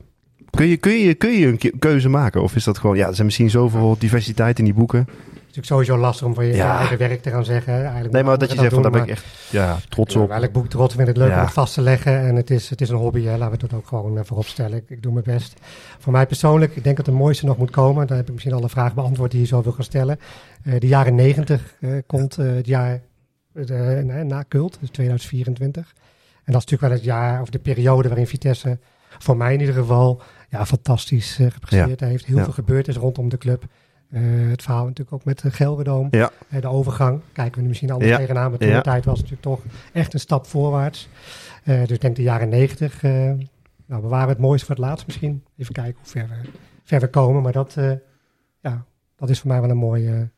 Kun 0.49 0.65
je, 0.67 0.77
kun, 0.77 0.91
je, 0.91 1.13
kun 1.13 1.31
je 1.31 1.47
een 1.47 1.57
ke- 1.57 1.73
keuze 1.79 2.09
maken? 2.09 2.41
Of 2.43 2.55
is 2.55 2.63
dat 2.63 2.77
gewoon, 2.77 2.97
ja, 2.97 3.07
er 3.07 3.13
zijn 3.13 3.25
misschien 3.25 3.49
zoveel 3.49 3.95
diversiteit 3.99 4.59
in 4.59 4.65
die 4.65 4.73
boeken. 4.73 5.07
Het 5.51 5.59
is 5.61 5.67
natuurlijk 5.69 5.87
sowieso 5.89 6.07
lastig 6.07 6.27
om 6.27 6.33
van 6.33 6.45
je 6.45 6.53
Ja. 6.55 6.77
eigen 6.77 6.97
werk 6.97 7.21
te 7.21 7.29
gaan 7.29 7.45
zeggen. 7.45 7.73
Eigenlijk 7.73 8.13
Nee, 8.13 8.23
maar 8.23 8.37
dat 8.37 8.51
je 8.51 8.57
zegt 8.57 8.73
van, 8.73 8.81
daar 8.81 8.91
ben 8.91 9.01
ik 9.03 9.09
echt 9.09 9.25
ja, 9.49 9.77
trots 9.89 10.15
op. 10.15 10.29
Ja, 10.29 10.39
welk 10.39 10.51
boek 10.51 10.67
trots 10.67 10.95
vind 10.95 11.07
het 11.07 11.17
leuk 11.17 11.29
Ja. 11.29 11.35
om 11.37 11.43
het 11.43 11.53
vast 11.53 11.73
te 11.73 11.81
leggen. 11.81 12.19
En 12.19 12.35
het 12.35 12.49
is, 12.49 12.69
het 12.69 12.81
is 12.81 12.89
een 12.89 12.95
hobby, 12.97 13.23
hè. 13.23 13.37
laten 13.37 13.57
we 13.59 13.63
het 13.65 13.73
ook 13.73 13.87
gewoon 13.87 14.17
uh, 14.17 14.21
voorop 14.23 14.45
stellen. 14.45 14.77
Ik, 14.77 14.83
ik 14.89 15.01
doe 15.01 15.11
mijn 15.13 15.25
best. 15.25 15.59
Voor 15.99 16.11
mij 16.11 16.25
persoonlijk, 16.25 16.75
ik 16.75 16.83
denk 16.83 16.97
dat 16.97 17.05
het 17.05 17.15
mooiste 17.15 17.45
nog 17.45 17.57
moet 17.57 17.69
komen. 17.71 18.07
Dan 18.07 18.17
heb 18.17 18.25
ik 18.27 18.31
misschien 18.33 18.53
alle 18.53 18.69
vragen 18.69 18.95
beantwoord 18.95 19.31
die 19.31 19.39
je 19.39 19.45
zo 19.45 19.61
wil 19.61 19.71
gaan 19.71 19.83
stellen. 19.83 20.19
Eh, 20.63 20.79
de 20.79 20.87
jaren 20.87 21.15
negentig 21.15 21.75
komt 22.07 22.37
eh, 22.37 22.45
het 22.53 22.65
jaar 22.67 23.01
eh, 23.53 23.65
na- 24.23 24.43
Cult, 24.47 24.77
dus 24.79 24.89
2024. 24.89 25.93
En 26.43 26.53
dat 26.53 26.63
is 26.63 26.69
natuurlijk 26.69 26.81
wel 26.81 26.91
het 26.91 27.03
jaar, 27.03 27.41
of 27.41 27.49
de 27.49 27.59
periode 27.59 28.07
waarin 28.07 28.27
Vitesse, 28.27 28.79
voor 29.19 29.37
mij 29.37 29.53
in 29.53 29.59
ieder 29.59 29.75
geval, 29.75 30.21
ja, 30.49 30.65
fantastisch 30.65 31.39
eh, 31.39 31.47
gepresteerd 31.51 31.99
heeft. 31.99 32.25
Heel 32.25 32.37
Ja. 32.37 32.43
veel 32.43 32.53
gebeurd 32.53 32.87
is 32.87 32.95
rondom 32.95 33.29
de 33.29 33.37
club. 33.37 33.63
Eh, 34.11 34.21
het 34.49 34.63
verhaal 34.63 34.83
natuurlijk 34.85 35.13
ook 35.15 35.25
met 35.25 35.39
de 35.39 35.51
Gelredoom. 35.51 36.07
Ja. 36.11 36.31
Eh, 36.49 36.61
de 36.61 36.67
overgang, 36.67 37.21
kijken 37.33 37.55
we 37.55 37.61
nu 37.61 37.67
misschien 37.67 37.91
anders 37.91 38.09
Ja. 38.11 38.17
tegenaan. 38.17 38.49
Maar 38.49 38.59
toen 38.59 38.69
Ja. 38.69 38.75
de 38.77 38.81
tijd 38.81 39.05
was 39.05 39.19
het 39.19 39.29
natuurlijk 39.29 39.61
toch 39.63 39.73
echt 39.93 40.13
een 40.13 40.19
stap 40.19 40.45
voorwaarts. 40.47 41.07
Eh, 41.63 41.79
dus 41.79 41.89
ik 41.89 42.01
denk 42.01 42.15
de 42.15 42.21
jaren 42.21 42.49
negentig. 42.49 43.03
eh 43.03 43.11
nou, 43.85 44.01
we 44.03 44.07
waren 44.09 44.29
het 44.29 44.37
mooiste 44.37 44.65
voor 44.65 44.75
het 44.75 44.83
laatst 44.85 45.05
misschien. 45.05 45.43
Even 45.57 45.73
kijken 45.73 45.95
hoe 46.01 46.11
ver 46.11 46.27
we, 46.27 46.49
ver 46.83 46.99
we 46.99 47.07
komen. 47.09 47.41
Maar 47.41 47.51
dat, 47.51 47.77
eh, 47.77 47.91
ja, 48.61 48.85
dat 49.15 49.29
is 49.29 49.39
voor 49.39 49.47
mij 49.49 49.61
wel 49.61 49.69
een 49.69 49.77
mooie... 49.77 50.29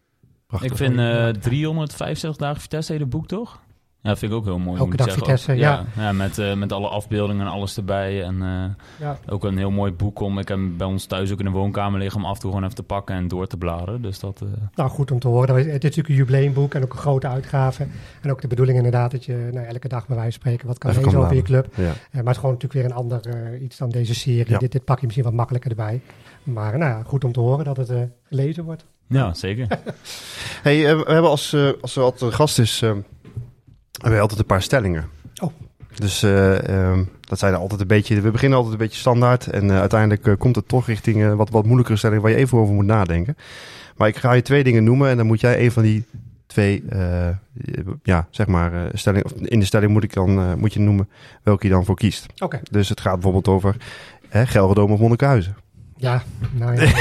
Prachtig. 0.47 0.71
Ik 0.71 0.77
vind 0.77 0.97
eh 0.99 1.27
365 1.41 2.35
dagen 2.41 2.61
Vitesse 2.61 2.91
hele 2.91 3.05
boek 3.05 3.27
toch? 3.27 3.61
Ja, 4.03 4.15
vind 4.15 4.31
ik 4.31 4.37
ook 4.37 4.45
heel 4.45 4.59
mooi. 4.59 4.79
Elke 4.79 4.95
dag 4.97 5.05
zeggen. 5.05 5.23
Vitesse, 5.25 5.53
ja. 5.55 5.85
ja. 5.95 6.11
met, 6.11 6.37
eh, 6.37 6.53
met 6.55 6.71
alle 6.71 6.87
afbeeldingen 6.87 7.45
en 7.45 7.51
alles 7.51 7.77
erbij. 7.77 8.23
En 8.23 8.41
eh, 8.41 8.85
ja, 9.07 9.17
ook 9.29 9.43
een 9.43 9.57
heel 9.57 9.71
mooi 9.71 9.91
boek 9.91 10.19
om. 10.19 10.39
Ik 10.39 10.47
heb 10.47 10.59
bij 10.77 10.87
ons 10.87 11.05
thuis 11.05 11.31
ook 11.31 11.39
in 11.39 11.45
de 11.45 11.51
woonkamer 11.51 11.99
liggen 11.99 12.19
om 12.21 12.25
af 12.25 12.33
en 12.33 12.39
toe 12.39 12.49
gewoon 12.49 12.63
even 12.65 12.75
te 12.75 12.83
pakken 12.83 13.15
en 13.15 13.27
door 13.27 13.47
te 13.47 13.57
bladeren. 13.57 14.01
Dus 14.01 14.19
dat. 14.19 14.41
eh, 14.41 14.47
nou, 14.75 14.89
goed 14.89 15.11
om 15.11 15.19
te 15.19 15.27
horen. 15.27 15.47
Dat 15.47 15.57
is- 15.57 15.63
Het 15.65 15.73
is 15.73 15.81
natuurlijk 15.81 16.09
een 16.09 16.15
jubileumboek 16.15 16.73
en 16.73 16.83
ook 16.83 16.93
een 16.93 16.99
grote 16.99 17.27
uitgave. 17.27 17.87
En 18.21 18.31
ook 18.31 18.41
de 18.41 18.47
bedoeling 18.47 18.77
inderdaad 18.77 19.11
dat 19.11 19.25
je 19.25 19.49
nou, 19.53 19.65
elke 19.67 19.87
dag 19.87 20.07
bij 20.07 20.15
wijze 20.15 20.31
van 20.31 20.41
spreken 20.41 20.67
wat 20.67 20.77
kan 20.77 20.89
Even 20.91 21.03
lezen 21.03 21.19
over 21.19 21.35
je 21.35 21.41
club. 21.41 21.67
Ja. 21.75 21.83
Maar 21.83 21.93
het 22.11 22.27
is 22.29 22.35
gewoon 22.37 22.51
natuurlijk 22.53 22.73
weer 22.73 22.85
een 22.85 22.97
ander 22.97 23.57
iets 23.61 23.77
dan 23.77 23.89
deze 23.89 24.15
serie. 24.15 24.49
Ja. 24.51 24.57
Dit, 24.57 24.71
dit 24.71 24.83
pak 24.83 24.97
je 24.99 25.03
misschien 25.05 25.25
wat 25.25 25.33
makkelijker 25.35 25.69
erbij. 25.69 26.01
Maar 26.43 26.77
nou, 26.77 26.91
ja, 26.91 27.03
goed 27.05 27.23
om 27.23 27.31
te 27.31 27.39
horen 27.39 27.65
dat 27.65 27.77
het 27.77 27.89
eh, 27.89 28.01
gelezen 28.23 28.63
wordt. 28.63 28.85
ja, 29.07 29.33
zeker. 29.33 29.67
Hey, 30.63 30.95
we 30.97 31.11
hebben 31.11 31.29
als, 31.29 31.53
eh, 31.53 31.69
als 31.81 31.95
er 31.95 32.03
altijd 32.03 32.21
een 32.21 32.33
gast 32.37 32.59
is, 32.59 32.81
eh, 32.81 32.91
hebben 34.03 34.13
we 34.13 34.19
altijd 34.19 34.39
een 34.39 34.45
paar 34.45 34.61
stellingen. 34.61 35.09
Oh. 35.41 35.51
Dus 35.95 36.23
eh, 36.23 36.67
ehm, 36.69 37.03
dat 37.21 37.39
zijn 37.39 37.55
altijd 37.55 37.81
een 37.81 37.87
beetje, 37.87 38.21
we 38.21 38.31
beginnen 38.31 38.57
altijd 38.57 38.75
een 38.75 38.85
beetje 38.85 38.99
standaard. 38.99 39.47
En 39.47 39.69
eh, 39.69 39.79
uiteindelijk 39.79 40.27
eh, 40.27 40.33
komt 40.37 40.55
het 40.55 40.67
toch 40.67 40.87
richting 40.87 41.35
wat, 41.35 41.49
wat 41.49 41.65
moeilijkere 41.65 41.97
stellingen 41.97 42.23
waar 42.23 42.31
je 42.31 42.37
even 42.37 42.57
over 42.57 42.73
moet 42.73 42.85
nadenken. 42.85 43.35
Maar 43.97 44.07
ik 44.07 44.15
ga 44.15 44.33
je 44.33 44.41
twee 44.41 44.63
dingen 44.63 44.83
noemen 44.83 45.09
en 45.09 45.17
dan 45.17 45.25
moet 45.25 45.39
jij 45.39 45.63
een 45.63 45.71
van 45.71 45.83
die 45.83 46.05
twee, 46.47 46.83
ja, 48.03 48.27
zeg 48.29 48.47
maar, 48.47 48.89
stelling, 48.93 49.25
of 49.25 49.31
in 49.31 49.59
de 49.59 49.65
stelling 49.65 49.91
moet, 49.91 50.03
ik 50.03 50.13
dan, 50.13 50.59
moet 50.59 50.73
je 50.73 50.79
noemen 50.79 51.09
welke 51.43 51.67
je 51.67 51.73
dan 51.73 51.85
voor 51.85 51.95
kiest. 51.95 52.25
Oké, 52.37 52.61
Dus 52.71 52.89
het 52.89 53.01
gaat 53.01 53.13
bijvoorbeeld 53.13 53.47
over 53.47 53.75
hè, 54.29 54.45
Gelredome 54.45 54.93
of 54.93 54.99
Monnikenhuizen. 54.99 55.55
Ja. 55.97 56.21
Nou, 56.51 56.81
ja. 56.81 56.91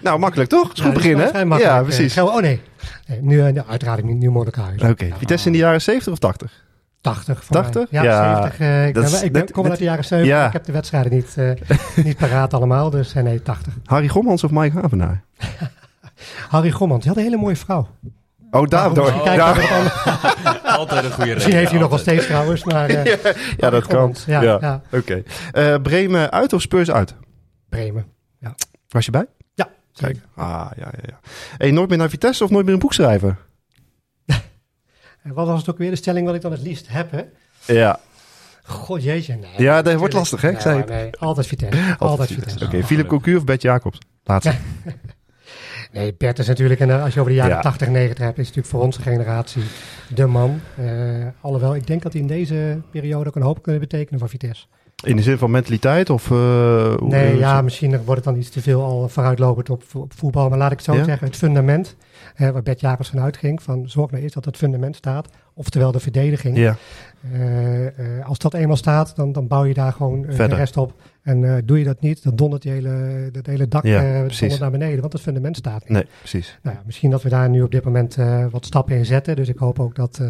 Nou, 0.00 0.18
makkelijk 0.18 0.50
toch? 0.50 0.72
Is 0.72 0.78
Ja, 0.78 0.84
goed 0.84 0.94
beginnen. 0.94 1.48
Ja, 1.58 1.78
Eh, 1.78 1.82
precies. 1.82 2.18
Oh 2.18 2.40
nee. 2.40 2.60
nee 3.06 3.20
nu, 3.22 3.40
eh, 3.46 3.52
nou, 3.52 3.68
uiteraard 3.68 4.04
niet, 4.04 4.16
nu 4.16 4.30
Mordekhuis. 4.30 4.82
Oké, 4.82 5.08
Vitesse 5.18 5.46
in 5.46 5.52
de 5.52 5.58
jaren 5.58 5.82
70 5.82 6.12
of 6.12 6.18
80? 6.18 6.64
80 7.00 7.44
voor 7.44 7.56
80? 7.56 7.90
mij. 7.90 8.02
Ja, 8.02 8.10
Ja, 8.10 8.34
70. 8.42 8.60
eh, 8.60 8.86
ik 8.86 8.94
ben, 8.94 9.24
ik 9.24 9.32
ben, 9.32 9.50
kom 9.50 9.66
uit 9.68 9.78
de 9.78 9.84
jaren 9.84 10.04
70. 10.04 10.36
Ja. 10.36 10.46
Ik 10.46 10.52
heb 10.52 10.64
de 10.64 10.72
wedstrijden 10.72 11.12
niet, 11.12 11.34
eh, 11.36 11.50
niet 12.04 12.16
paraat 12.16 12.54
allemaal. 12.54 12.90
Dus 12.90 13.14
eh, 13.14 13.22
nee, 13.22 13.42
80. 13.42 13.72
Harry 13.84 14.08
Gommans 14.08 14.44
of 14.44 14.50
Mike 14.50 14.78
Havenaar? 14.80 15.22
Harry 16.48 16.70
Gommans, 16.70 17.00
die 17.00 17.08
had 17.08 17.18
een 17.18 17.24
hele 17.24 17.36
mooie 17.36 17.56
vrouw. 17.56 17.88
Oh, 18.50 18.68
daardoor. 18.68 19.04
Wat 19.04 19.28
anders. 19.28 20.04
Altijd 20.64 21.04
een 21.04 21.12
goede 21.12 21.34
Misschien 21.34 21.54
heeft 21.56 21.70
hij 21.70 21.80
nog 21.80 21.88
wel 21.88 21.98
steeds 21.98 22.26
trouwens. 22.26 22.64
Maar, 22.64 22.88
eh, 22.88 23.04
ja, 23.56 23.70
dat 23.70 23.86
kan. 23.86 23.96
Gommans, 23.98 24.24
Ja, 24.24 24.40
Ja. 24.42 24.58
ja. 24.60 24.80
Oké. 24.92 25.22
Eh, 25.52 25.74
Bremen 25.82 26.30
uit 26.30 26.52
of 26.52 26.60
Spurs 26.60 26.90
uit? 26.90 27.14
Bremen. 27.70 28.06
Was 28.88 29.04
je 29.04 29.10
bij? 29.10 29.26
Ja, 29.54 29.68
Kijk. 29.92 30.16
Ah, 30.34 30.70
ja, 30.76 30.88
ja, 30.92 31.02
ja. 31.06 31.20
Hey, 31.56 31.70
nooit 31.70 31.88
meer 31.88 31.98
naar 31.98 32.10
Vitesse 32.10 32.44
of 32.44 32.50
nooit 32.50 32.64
meer 32.64 32.74
een 32.74 32.80
boek 32.80 32.92
schrijven? 32.92 33.38
En 35.22 35.34
wat 35.34 35.46
was 35.46 35.60
het 35.60 35.70
ook 35.70 35.78
weer 35.78 35.90
de 35.90 35.96
stelling 35.96 36.26
wat 36.26 36.34
ik 36.34 36.40
dan 36.40 36.52
het 36.52 36.62
liefst 36.62 36.88
heb, 36.88 37.10
hè? 37.10 37.22
Ja. 37.74 38.00
God 38.64 39.02
jeetje, 39.02 39.34
nee. 39.34 39.50
Ja, 39.56 39.82
dat 39.82 39.94
wordt 39.94 40.14
lastig, 40.14 40.40
hè? 40.40 40.50
Ik 40.50 40.60
zei 40.60 40.84
nee, 40.84 41.16
altijd 41.16 41.46
Vitesse. 41.46 41.96
Altijd, 41.98 42.32
Vitesse. 42.32 42.64
Oké, 42.64 42.82
Philip 42.84 43.06
Cocu 43.06 43.36
of 43.36 43.44
Bert 43.44 43.62
Jacobs? 43.62 43.98
Laatste. 44.24 44.54
Nee, 45.92 46.14
Bert 46.14 46.38
is 46.38 46.46
natuurlijk, 46.46 46.80
en 46.80 46.90
eh, 46.90 47.02
als 47.02 47.14
je 47.14 47.20
over 47.20 47.32
de 47.32 47.38
jaren 47.38 47.56
Ja. 47.56 47.60
80 47.60 47.86
en 47.86 47.92
90 47.92 48.24
hebt, 48.24 48.38
is 48.38 48.46
natuurlijk 48.46 48.74
voor 48.74 48.82
onze 48.82 49.02
generatie 49.02 49.62
de 50.14 50.26
man. 50.26 50.60
Eh, 50.76 51.26
alhoewel, 51.40 51.74
ik 51.74 51.86
denk 51.86 52.02
dat 52.02 52.12
hij 52.12 52.20
in 52.20 52.26
deze 52.28 52.80
periode 52.90 53.28
ook 53.28 53.36
een 53.36 53.42
hoop 53.42 53.62
kunnen 53.62 53.80
betekenen 53.80 54.20
voor 54.20 54.28
Vitesse. 54.28 54.66
In 55.02 55.16
de 55.16 55.22
zin 55.22 55.38
van 55.38 55.50
mentaliteit 55.50 56.10
of... 56.10 56.30
eh, 56.30 56.96
Nee, 56.96 57.36
ja, 57.38 57.62
misschien 57.62 57.90
wordt 57.90 58.24
het 58.24 58.24
dan 58.24 58.36
iets 58.36 58.50
te 58.50 58.60
veel 58.62 58.82
al 58.84 59.08
vooruitlopend 59.08 59.70
op, 59.70 59.82
op 59.94 60.12
voetbal. 60.16 60.48
Maar 60.48 60.58
laat 60.58 60.70
ik 60.70 60.76
het 60.76 60.86
zo 60.86 60.94
Ja? 60.94 61.04
zeggen, 61.04 61.26
het 61.26 61.36
fundament, 61.36 61.96
hè, 62.34 62.52
waar 62.52 62.62
Bert 62.62 62.80
Jacobs 62.80 63.08
van 63.08 63.20
uitging, 63.20 63.62
van 63.62 63.88
zorg 63.88 64.10
nou 64.10 64.22
eerst 64.22 64.34
dat 64.34 64.44
het 64.44 64.56
fundament 64.56 64.96
staat. 64.96 65.28
Oftewel 65.54 65.92
de 65.92 66.00
verdediging. 66.00 66.56
Ja, 66.56 66.76
Eh, 67.32 67.86
eh, 67.86 68.26
als 68.28 68.38
dat 68.38 68.54
eenmaal 68.54 68.76
staat, 68.76 69.16
dan, 69.16 69.32
dan 69.32 69.46
bouw 69.46 69.64
je 69.64 69.74
daar 69.74 69.92
gewoon 69.92 70.22
de 70.22 70.44
rest 70.46 70.76
op. 70.76 70.94
En 71.22 71.62
doe 71.64 71.78
je 71.78 71.84
dat 71.84 72.00
niet, 72.00 72.22
dan 72.22 72.36
dondert 72.36 72.62
die 72.62 72.72
hele, 72.72 73.28
dat 73.32 73.46
hele 73.46 73.68
dak 73.68 73.84
Ja, 73.84 74.26
naar 74.58 74.70
beneden. 74.70 75.00
Want 75.00 75.12
het 75.12 75.22
fundament 75.22 75.56
staat 75.56 75.80
niet. 75.80 75.88
nee, 75.98 76.06
precies. 76.18 76.58
Nou 76.62 76.76
ja, 76.76 76.82
misschien 76.86 77.10
dat 77.10 77.22
we 77.22 77.28
daar 77.28 77.48
nu 77.48 77.62
op 77.62 77.70
dit 77.70 77.84
moment 77.84 78.16
wat 78.50 78.64
stappen 78.66 78.96
in 78.96 79.06
zetten. 79.06 79.36
Dus 79.36 79.48
ik 79.48 79.58
hoop 79.58 79.80
ook 79.80 79.94
dat 79.94 80.20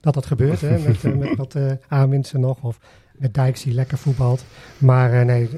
dat, 0.00 0.14
dat 0.14 0.26
gebeurt. 0.26 0.60
Hè, 0.60 0.78
met, 0.78 1.18
met 1.18 1.36
wat 1.36 1.56
aanwinsten 1.88 2.40
nog. 2.40 2.62
Of 2.62 2.78
met 3.20 3.34
Dijks 3.34 3.62
die 3.62 3.74
lekker 3.74 3.98
voetbalt. 3.98 4.44
Maar 4.78 5.12
eh, 5.12 5.24
nee, 5.26 5.48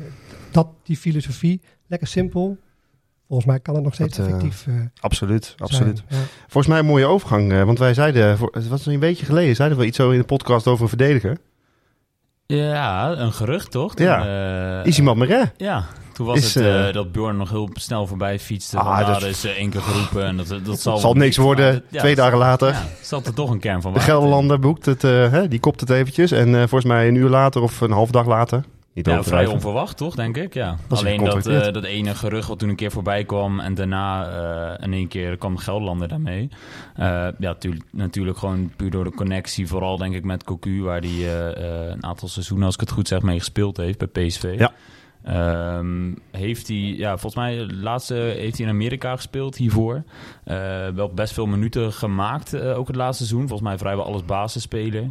dat, 0.50 0.66
die 0.83 0.97
filosofie, 0.97 1.61
lekker 1.87 2.09
simpel. 2.09 2.59
Volgens 3.26 3.50
mij 3.52 3.61
kan 3.61 3.75
het 3.75 3.85
nog 3.85 3.95
steeds 3.95 4.16
Dat, 4.16 4.26
eh, 4.26 4.33
effectief 4.33 4.66
eh, 4.66 4.75
Absoluut, 5.00 5.54
absoluut. 5.59 6.02
zijn. 6.09 6.21
Ja. 6.23 6.26
Volgens 6.40 6.66
mij 6.66 6.78
een 6.78 6.87
mooie 6.87 7.07
overgang, 7.07 7.52
eh, 7.52 7.62
want 7.62 7.78
wij 7.78 7.95
zeiden, 7.95 8.38
het 8.52 8.69
was 8.69 8.87
een 8.87 8.99
beetje 8.99 9.25
geleden, 9.26 9.54
zeiden 9.57 9.78
we 9.78 9.87
iets 9.87 9.97
zo 9.97 10.11
in 10.11 10.19
de 10.19 10.25
podcast 10.25 10.66
over 10.66 10.83
een 10.83 10.88
verdediger. 10.88 11.37
Ja, 12.47 13.11
een 13.11 13.33
gerucht 13.33 13.71
toch? 13.71 13.95
Toen, 13.95 14.07
Ja. 14.07 14.85
Isimad 14.85 15.16
Meret. 15.16 15.52
Ja, 15.57 15.85
toen 16.12 16.26
was 16.26 16.38
Is, 16.38 16.54
het 16.54 16.64
eh, 16.64 16.88
eh, 16.88 16.95
dat 16.95 17.12
Bjorn 17.12 17.37
nog 17.37 17.50
heel 17.50 17.71
snel 17.73 18.07
voorbij 18.07 18.38
fietste. 18.38 18.78
Ah, 18.78 19.07
dat 19.07 19.23
is 19.23 19.45
eh, 19.45 19.50
één 19.50 19.71
keer 19.71 19.81
geroepen 19.81 20.25
en 20.25 20.37
dat, 20.37 20.49
dat 20.64 20.81
zal, 20.81 20.92
Het 20.92 21.02
zal 21.02 21.14
niks 21.14 21.37
worden, 21.37 21.83
ja, 21.90 21.99
twee 21.99 22.14
dagen 22.14 22.38
later. 22.38 22.69
Ja, 22.69 22.87
zat 23.02 23.26
er 23.26 23.35
toch 23.35 23.50
een 23.50 23.61
kern 23.61 23.83
van 23.83 23.92
De. 23.92 24.00
Gelderlander 24.00 24.59
boekt 24.59 24.87
het, 24.87 25.02
hè, 25.02 25.49
die 25.49 25.61
kopt 25.61 25.81
het 25.81 25.90
eventjes. 25.90 26.31
En 26.31 26.54
volgens 26.54 26.85
mij 26.85 27.09
een 27.09 27.14
uur 27.14 27.28
later 27.28 27.62
of 27.62 27.81
een 27.81 27.90
half 27.90 28.11
dag 28.11 28.26
later 28.26 28.64
Niet 28.95 29.07
Ja, 29.07 29.23
vrij 29.23 29.47
onverwacht, 29.47 29.97
toch, 29.97 30.14
denk 30.14 30.37
ik? 30.37 30.54
Ja. 30.54 30.76
Alleen 30.88 31.25
dat, 31.25 31.45
dat 31.75 31.85
ene 31.85 32.14
gerucht 32.14 32.49
wat 32.49 32.59
toen 32.59 32.69
een 32.69 32.76
keer 32.76 32.90
voorbij 32.90 33.25
kwam... 33.25 33.61
en 33.61 33.75
daarna 33.75 34.26
in 34.81 34.92
één 34.92 35.09
keer 35.09 35.37
kwam 35.37 35.57
Gelderlander 35.57 36.09
daarmee. 36.09 36.49
Ja, 37.38 37.54
tuurlijk, 37.59 37.85
natuurlijk 37.90 38.38
gewoon 38.38 38.73
puur 38.76 38.90
door 38.90 39.04
de 39.04 39.14
connectie. 39.14 39.66
Vooral, 39.66 39.97
denk 39.97 40.14
ik, 40.14 40.25
met 40.25 40.45
Cocu... 40.45 40.83
waar 40.83 41.00
hij 41.00 41.50
een 41.90 42.04
aantal 42.04 42.28
seizoenen, 42.28 42.66
als 42.66 42.75
ik 42.75 42.81
het 42.81 42.90
goed 42.90 43.09
zeg, 43.09 43.23
mee 43.23 43.38
gespeeld 43.38 43.76
heeft 43.76 43.99
bij 43.99 44.26
PSV. 44.26 44.54
Ja. 44.59 44.73
Ehm, 45.23 46.12
heeft 46.31 46.69
hij, 46.69 46.76
ja, 46.76 47.11
volgens 47.11 47.35
mij, 47.35 47.57
laatste 47.67 48.14
heeft 48.14 48.57
hij 48.57 48.67
in 48.67 48.73
Amerika 48.73 49.17
gespeeld 49.17 49.57
hiervoor. 49.57 50.02
Eh, 50.45 50.57
wel 50.95 51.09
best 51.14 51.33
veel 51.33 51.47
minuten 51.47 51.93
gemaakt, 51.93 52.52
eh, 52.52 52.79
ook 52.79 52.87
het 52.87 52.97
laatste 52.97 53.25
seizoen. 53.25 53.49
Volgens 53.49 53.69
mij 53.69 53.79
vrijwel 53.79 54.05
alles 54.05 54.25
basisspeler. 54.25 55.11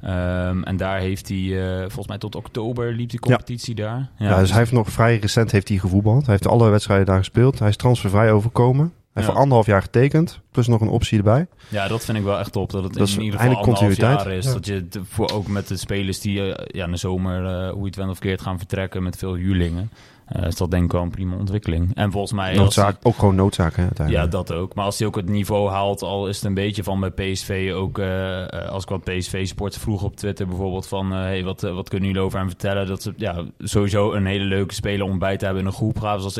Ehm, 0.00 0.62
en 0.62 0.76
daar 0.76 0.98
heeft 0.98 1.28
hij, 1.28 1.72
eh, 1.72 1.80
volgens 1.80 2.06
mij 2.06 2.18
tot 2.18 2.34
oktober 2.34 2.92
liep 2.92 3.10
die 3.10 3.20
competitie 3.20 3.74
daar. 3.74 4.10
Ja, 4.16 4.38
dus 4.38 4.50
hij 4.50 4.58
heeft 4.58 4.72
nog 4.72 4.90
vrij 4.90 5.18
recent 5.18 5.50
heeft 5.50 5.68
hij 5.68 5.78
gevoetbald. 5.78 6.22
Hij 6.26 6.34
heeft 6.34 6.46
alle 6.46 6.68
wedstrijden 6.68 7.06
daar 7.06 7.18
gespeeld. 7.18 7.58
Hij 7.58 7.68
is 7.68 7.76
transfervrij 7.76 8.32
overkomen. 8.32 8.92
Ja. 9.20 9.26
voor 9.26 9.36
anderhalf 9.36 9.66
jaar 9.66 9.82
getekend. 9.82 10.40
Plus 10.50 10.66
nog 10.66 10.80
een 10.80 10.88
optie 10.88 11.18
erbij. 11.18 11.46
Ja, 11.68 11.88
dat 11.88 12.04
vind 12.04 12.18
ik 12.18 12.24
wel 12.24 12.38
echt 12.38 12.52
top. 12.52 12.70
Dat 12.70 12.84
het 12.84 12.94
Dat 12.94 13.08
in 13.08 13.20
ieder 13.20 13.40
geval 13.40 13.56
anderhalf 13.56 13.96
jaar 13.96 14.32
is. 14.32 14.44
Ja. 14.44 14.52
Dat 14.52 14.66
je 14.66 14.86
voor 15.02 15.30
ook 15.30 15.46
met 15.46 15.68
de 15.68 15.76
spelers 15.76 16.20
die 16.20 16.54
eh, 16.54 16.64
ja, 16.66 16.84
in 16.84 16.90
de 16.90 16.96
zomer, 16.96 17.46
eh, 17.46 17.70
hoe 17.70 17.80
je 17.80 17.86
het 17.86 17.96
went 17.96 18.10
of 18.10 18.18
keert, 18.18 18.40
gaan 18.40 18.58
vertrekken 18.58 19.02
met 19.02 19.16
veel 19.16 19.34
huurlingen. 19.34 19.90
Eh, 20.30 20.46
is 20.46 20.56
dat 20.56 20.70
denk 20.70 20.84
ik 20.84 20.92
wel 20.92 21.02
een 21.02 21.10
prima 21.10 21.36
ontwikkeling. 21.36 21.94
En 21.94 22.10
volgens 22.10 22.32
mij... 22.32 22.58
als 22.58 22.78
ook 23.02 23.18
gewoon 23.18 23.34
noodzaak 23.34 23.76
hè, 23.76 23.86
ja, 24.06 24.26
dat 24.26 24.52
ook. 24.52 24.74
Maar 24.74 24.84
als 24.84 24.98
hij 24.98 25.06
ook 25.06 25.16
het 25.16 25.28
niveau 25.28 25.70
haalt, 25.70 26.02
al 26.02 26.28
is 26.28 26.36
het 26.36 26.44
een 26.44 26.54
beetje 26.54 26.82
van 26.82 27.00
bij 27.00 27.10
PSV 27.10 27.72
ook... 27.74 27.98
eh, 27.98 28.42
eh, 28.42 28.68
als 28.68 28.82
ik 28.82 28.88
wat 28.88 29.04
PSV-sports 29.04 29.76
vroeg 29.76 30.02
op 30.02 30.16
Twitter 30.16 30.46
bijvoorbeeld 30.46 30.86
van... 30.86 31.12
eh, 31.12 31.18
hey, 31.18 31.44
wat, 31.44 31.60
wat 31.60 31.88
kunnen 31.88 32.08
jullie 32.08 32.22
over 32.22 32.38
hem 32.38 32.48
vertellen? 32.48 32.86
Dat 32.86 33.02
ze 33.02 33.12
ja, 33.16 33.44
sowieso 33.58 34.12
een 34.12 34.26
hele 34.26 34.44
leuke 34.44 34.74
speler 34.74 35.06
om 35.06 35.18
bij 35.18 35.36
te 35.36 35.44
hebben 35.44 35.62
in 35.62 35.68
een 35.68 35.74
groep. 35.74 35.96
Ze 35.98 36.06
als, 36.06 36.38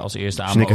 als 0.00 0.14
eerste 0.14 0.42
aan. 0.42 0.66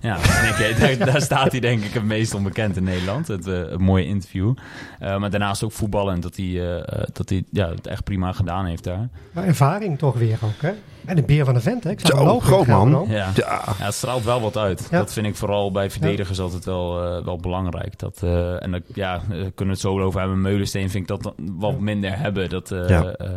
Ja, 0.00 0.18
daar, 0.78 0.98
daar 0.98 1.22
staat 1.22 1.50
hij 1.50 1.60
denk 1.60 1.84
ik 1.84 1.92
het 1.92 2.04
meest 2.04 2.34
onbekend 2.34 2.76
in 2.76 2.84
Nederland. 2.84 3.28
Het, 3.28 3.46
een 3.46 3.82
mooie 3.82 4.06
interview. 4.06 4.54
Eh, 4.98 5.18
maar 5.18 5.30
daarnaast 5.30 5.64
ook 5.64 5.72
voetballen. 5.72 6.20
Dat 6.20 6.36
hij, 6.36 6.84
dat 7.12 7.28
hij 7.28 7.44
ja, 7.50 7.68
het 7.68 7.86
echt 7.86 8.04
prima 8.04 8.32
gedaan 8.32 8.66
heeft 8.66 8.84
daar. 8.84 9.08
Maar 9.32 9.44
ervaring 9.44 9.98
toch 9.98 10.14
weer 10.14 10.38
ook, 10.42 10.62
hè? 10.62 10.72
En 11.06 11.18
een 11.18 11.26
beer 11.26 11.44
van 11.44 11.54
de 11.54 11.60
vent, 11.60 11.84
hè? 11.84 11.90
Ik 11.90 12.00
Zo, 12.00 12.24
lopen 12.24 12.46
groot 12.46 12.66
man. 12.66 13.04
Ja. 13.08 13.14
Ja, 13.16 13.32
Ja, 13.34 13.62
het 13.84 13.94
straalt 13.94 14.24
wel 14.24 14.40
wat 14.40 14.56
uit. 14.56 14.88
Ja. 14.90 14.98
Dat 14.98 15.12
vind 15.12 15.26
ik 15.26 15.36
vooral 15.36 15.70
bij 15.70 15.90
verdedigers 15.90 16.40
altijd 16.40 16.64
wel, 16.64 17.04
eh, 17.04 17.24
wel 17.24 17.36
belangrijk. 17.36 17.98
Dat, 17.98 18.20
eh, 18.22 18.62
en 18.62 18.70
dat, 18.70 18.82
ja, 18.94 19.14
eh, 19.14 19.20
kunnen 19.30 19.50
we 19.56 19.64
het 19.70 19.80
zo 19.80 20.00
over 20.00 20.20
hebben. 20.20 20.40
Meulensteen 20.40 20.90
vind 20.90 21.02
ik 21.02 21.08
dat 21.08 21.22
dan 21.22 21.34
wat 21.58 21.78
minder 21.80 22.18
hebben. 22.18 22.48
Dat 22.48 22.70
eh, 22.70 22.88
Ja. 22.88 23.04
eh, 23.12 23.28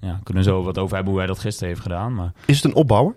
ja, 0.00 0.20
kunnen 0.22 0.42
we 0.44 0.48
zo 0.50 0.62
wat 0.62 0.78
over 0.78 0.94
hebben 0.94 1.12
hoe 1.12 1.22
hij 1.22 1.30
dat 1.32 1.38
gisteren 1.38 1.68
heeft 1.68 1.80
gedaan. 1.82 2.14
Maar, 2.14 2.32
is 2.46 2.56
het 2.56 2.64
een 2.64 2.74
opbouwer? 2.74 3.14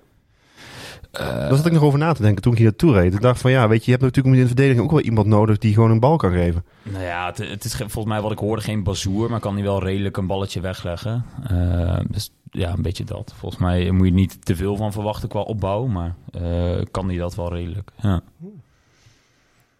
Eh, 1.11 1.25
Daar 1.27 1.55
zat 1.55 1.65
ik 1.65 1.71
nog 1.71 1.83
over 1.83 1.99
na 1.99 2.13
te 2.13 2.21
denken 2.21 2.41
toen 2.41 2.51
ik 2.51 2.57
hier 2.57 2.67
naartoe 2.67 2.93
reed. 2.93 3.13
Ik 3.13 3.21
dacht 3.21 3.41
van 3.41 3.51
ja, 3.51 3.67
weet 3.67 3.79
je, 3.79 3.91
je 3.91 3.97
hebt 3.97 4.03
natuurlijk 4.03 4.35
in 4.35 4.41
de 4.41 4.47
verdediging 4.47 4.83
ook 4.83 4.91
wel 4.91 5.01
iemand 5.01 5.27
nodig 5.27 5.57
die 5.57 5.73
gewoon 5.73 5.91
een 5.91 5.99
bal 5.99 6.17
kan 6.17 6.31
geven. 6.31 6.65
Nou 6.83 7.03
ja, 7.03 7.25
het, 7.25 7.37
het 7.37 7.63
is 7.63 7.73
ge- 7.73 7.89
volgens 7.89 8.13
mij 8.13 8.21
wat 8.21 8.31
ik 8.31 8.37
hoorde 8.39 8.61
geen 8.61 8.83
bazoer, 8.83 9.29
maar 9.29 9.39
kan 9.39 9.53
hij 9.53 9.63
wel 9.63 9.83
redelijk 9.83 10.17
een 10.17 10.27
balletje 10.27 10.61
wegleggen. 10.61 11.25
Eh, 11.47 11.99
dus 12.07 12.31
ja, 12.51 12.69
een 12.73 12.81
beetje 12.81 13.03
dat. 13.03 13.33
Volgens 13.37 13.61
mij 13.61 13.91
moet 13.91 14.05
je 14.07 14.13
niet 14.13 14.45
te 14.45 14.55
veel 14.55 14.75
van 14.75 14.91
verwachten 14.91 15.29
qua 15.29 15.39
opbouw, 15.39 15.85
maar 15.85 16.15
eh, 16.31 16.81
kan 16.91 17.07
hij 17.09 17.17
dat 17.17 17.35
wel 17.35 17.53
redelijk. 17.53 17.91
Ja, 18.01 18.21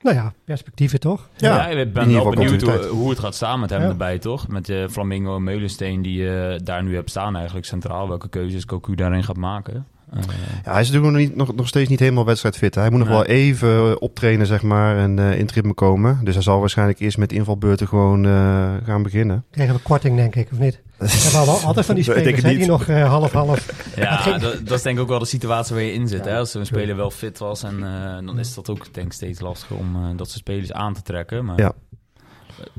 Nou 0.02 0.16
ja, 0.16 0.34
perspectieven 0.46 1.00
toch? 1.00 1.30
Ja, 1.38 1.68
ik 1.68 1.94
ben 1.94 2.14
wel 2.14 2.30
benieuwd 2.30 2.62
hoe, 2.88 3.10
het 3.10 3.20
gaat 3.20 3.36
staan 3.36 3.60
met 3.60 3.70
hem 3.70 3.82
Ja. 3.82 3.88
erbij, 3.88 4.20
toch? 4.20 4.48
Met 4.48 4.70
eh, 4.70 4.88
Flamingo 4.88 5.36
en 5.36 5.44
Meulensteen 5.44 6.02
die 6.02 6.22
je 6.22 6.60
daar 6.64 6.84
nu 6.84 6.96
hebt 6.96 7.10
staan 7.10 7.36
eigenlijk 7.36 7.66
centraal. 7.66 8.08
Welke 8.08 8.30
keuzes 8.30 8.66
Cocu 8.66 8.96
daarin 8.96 9.24
gaat 9.24 9.38
maken. 9.38 9.88
Eh, 10.14 10.20
Ja, 10.66 10.72
hij 10.72 10.82
is 10.82 10.90
natuurlijk 10.92 11.14
nog, 11.18 11.28
niet, 11.28 11.36
nog, 11.36 11.56
nog 11.56 11.68
steeds 11.68 11.90
niet 11.90 12.00
helemaal 12.00 12.26
wedstrijdfit. 12.26 12.76
Hij 12.76 12.90
moet 12.90 13.00
nog 13.00 13.08
Nee. 13.08 13.18
wel 13.18 13.26
even 13.26 13.70
eh, 13.70 13.96
optrainen, 14.00 14.48
zeg 14.48 14.62
maar, 14.62 14.98
en 14.98 15.20
eh 15.20 15.34
in 15.34 15.42
het 15.42 15.52
ritme 15.52 15.74
komen. 15.74 16.20
Dus 16.24 16.34
hij 16.34 16.44
zal 16.44 16.60
waarschijnlijk 16.60 17.00
eerst 17.00 17.18
met 17.18 17.32
invalbeurten 17.32 17.88
gewoon 17.88 18.26
eh, 18.26 18.74
gaan 18.84 19.04
beginnen. 19.04 19.46
Kregen 19.52 19.76
we 19.76 19.82
korting, 19.82 20.16
denk 20.16 20.36
ik, 20.36 20.48
of 20.52 20.58
niet? 20.60 20.82
We 20.98 21.08
hebben 21.38 21.62
altijd 21.64 21.86
van 21.86 21.96
die 21.96 22.04
Ik 22.04 22.14
denk 22.14 22.38
spelers 22.38 22.42
hè, 22.44 22.58
die 22.58 22.68
nog 22.68 22.88
half-half... 22.88 23.94
Ja, 23.96 24.38
dat, 24.38 24.42
dat 24.68 24.78
is 24.78 24.82
denk 24.82 24.96
ik 24.98 25.02
ook 25.04 25.10
wel 25.10 25.20
de 25.20 25.26
situatie 25.26 25.76
waar 25.76 25.84
je 25.84 25.94
in 25.94 26.08
zit. 26.08 26.26
Ja, 26.26 26.32
hè? 26.32 26.38
Als 26.38 26.52
zo'n 26.52 26.66
speler 26.66 26.96
wel 26.96 27.12
fit 27.12 27.38
was, 27.38 27.64
en 27.64 27.84
eh, 27.84 28.26
dan 28.26 28.40
is 28.40 28.54
dat 28.54 28.70
ook 28.70 28.94
denk 28.94 29.08
ik 29.08 29.14
steeds 29.14 29.40
lastiger 29.40 29.76
om 29.76 29.96
eh, 29.96 30.02
dat 30.16 30.28
soort 30.28 30.40
spelers 30.40 30.72
aan 30.72 30.94
te 30.94 31.02
trekken. 31.02 31.46
Maar 31.46 31.60
Ja. 31.60 31.72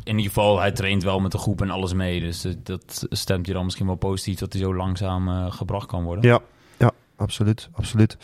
in 0.05 0.17
ieder 0.17 0.33
geval, 0.33 0.61
hij 0.61 0.73
traint 0.73 1.03
wel 1.03 1.21
met 1.21 1.33
de 1.33 1.39
groep 1.39 1.61
en 1.63 1.71
alles 1.71 1.93
mee. 1.93 2.21
Dus 2.21 2.47
dat 2.63 3.07
stemt 3.11 3.47
je 3.47 3.53
dan 3.53 3.65
misschien 3.65 3.87
wel 3.87 3.95
positief 3.95 4.39
dat 4.39 4.53
hij 4.53 4.63
zo 4.63 4.75
langzaam 4.75 5.51
gebracht 5.51 5.87
kan 5.87 6.05
worden. 6.05 6.31
Ja 6.31 6.41
absoluut. 7.21 7.69
absoluut. 7.73 8.17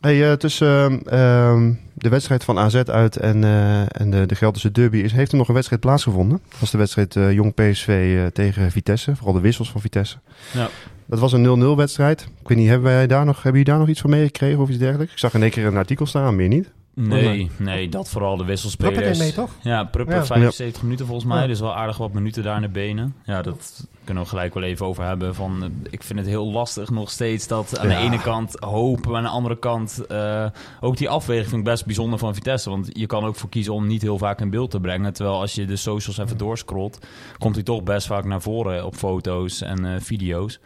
Hey, 0.00 0.30
eh, 0.30 0.36
tussen 0.36 1.02
ehm, 1.04 1.72
de 1.94 2.08
wedstrijd 2.08 2.44
van 2.44 2.58
AZ 2.58 2.74
uit 2.74 3.16
en, 3.16 3.44
eh, 3.44 4.00
en 4.00 4.10
de, 4.10 4.26
de 4.26 4.34
Gelderse 4.34 4.70
derby 4.70 4.98
is, 4.98 5.12
heeft 5.12 5.32
er 5.32 5.38
nog 5.38 5.48
een 5.48 5.54
wedstrijd 5.54 5.80
plaatsgevonden. 5.80 6.40
Dat 6.48 6.60
was 6.60 6.70
de 6.70 6.78
wedstrijd 6.78 7.16
eh, 7.16 7.32
Jong 7.32 7.54
PSV 7.54 8.18
tegen 8.32 8.70
Vitesse. 8.70 9.16
Vooral 9.16 9.34
de 9.34 9.40
wissels 9.40 9.70
van 9.70 9.80
Vitesse. 9.80 10.16
Ja. 10.52 10.68
Dat 11.06 11.18
was 11.18 11.32
een 11.32 11.74
0-0 11.74 11.76
wedstrijd. 11.76 12.28
Ik 12.40 12.48
weet 12.48 12.58
niet, 12.58 12.68
hebben, 12.68 12.90
wij 12.92 13.06
daar 13.06 13.24
nog, 13.24 13.34
hebben 13.34 13.52
jullie 13.52 13.64
daar 13.64 13.78
nog 13.78 13.88
iets 13.88 14.00
van 14.00 14.10
meegekregen 14.10 14.58
of 14.58 14.68
iets 14.68 14.78
dergelijks? 14.78 15.12
Ik 15.12 15.18
zag 15.18 15.34
in 15.34 15.42
één 15.42 15.50
keer 15.50 15.66
een 15.66 15.76
artikel 15.76 16.06
staan, 16.06 16.36
meer 16.36 16.48
niet. 16.48 16.70
Nee, 17.06 17.50
nee, 17.56 17.88
dat 17.88 18.08
vooral 18.08 18.36
de 18.36 18.44
Pruppen 18.44 18.46
wisselspelers. 18.46 19.08
deed 19.08 19.18
mee, 19.18 19.32
toch? 19.32 19.50
Ja, 19.62 19.84
Pruppen 19.84 20.14
Ja. 20.16 20.24
75 20.24 20.82
minuten 20.82 21.06
volgens 21.06 21.26
mij. 21.26 21.46
Dus 21.46 21.60
wel 21.60 21.74
aardig 21.74 21.96
wat 21.96 22.12
minuten 22.12 22.42
daar 22.42 22.56
in 22.56 22.62
de 22.62 22.68
benen. 22.68 23.14
Ja, 23.24 23.42
dat 23.42 23.86
kunnen 24.04 24.22
we 24.22 24.28
gelijk 24.28 24.54
wel 24.54 24.62
even 24.62 24.86
over 24.86 25.04
hebben. 25.04 25.34
Van, 25.34 25.62
eh, 25.62 25.68
ik 25.90 26.02
vind 26.02 26.18
het 26.18 26.28
heel 26.28 26.50
lastig 26.52 26.90
nog 26.90 27.10
steeds 27.10 27.46
dat 27.46 27.78
aan 27.78 27.88
Ja. 27.88 27.98
de 27.98 28.04
ene 28.04 28.20
kant 28.20 28.56
hoop, 28.60 29.06
maar 29.06 29.16
aan 29.16 29.22
de 29.22 29.28
andere 29.28 29.58
kant 29.58 30.06
eh, 30.06 30.46
ook 30.80 30.96
die 30.96 31.08
afweging 31.08 31.48
vind 31.48 31.58
ik 31.60 31.64
best 31.72 31.84
bijzonder 31.86 32.18
van 32.18 32.34
Vitesse. 32.34 32.70
Want 32.70 32.88
je 32.92 33.06
kan 33.06 33.24
ook 33.24 33.36
voor 33.36 33.48
kiezen 33.48 33.72
om 33.74 33.86
niet 33.86 34.02
heel 34.02 34.18
vaak 34.18 34.40
in 34.40 34.50
beeld 34.50 34.70
te 34.70 34.80
brengen. 34.80 35.12
Terwijl 35.12 35.40
als 35.40 35.54
je 35.54 35.64
de 35.64 35.76
socials 35.76 36.18
even 36.18 36.36
doorscrollt, 36.38 36.98
komt 37.38 37.54
hij 37.54 37.64
toch 37.64 37.82
best 37.82 38.06
vaak 38.06 38.24
naar 38.24 38.42
voren 38.42 38.84
op 38.86 38.94
foto's 38.94 39.60
en 39.62 39.84
eh, 39.84 40.00
video's. 40.00 40.58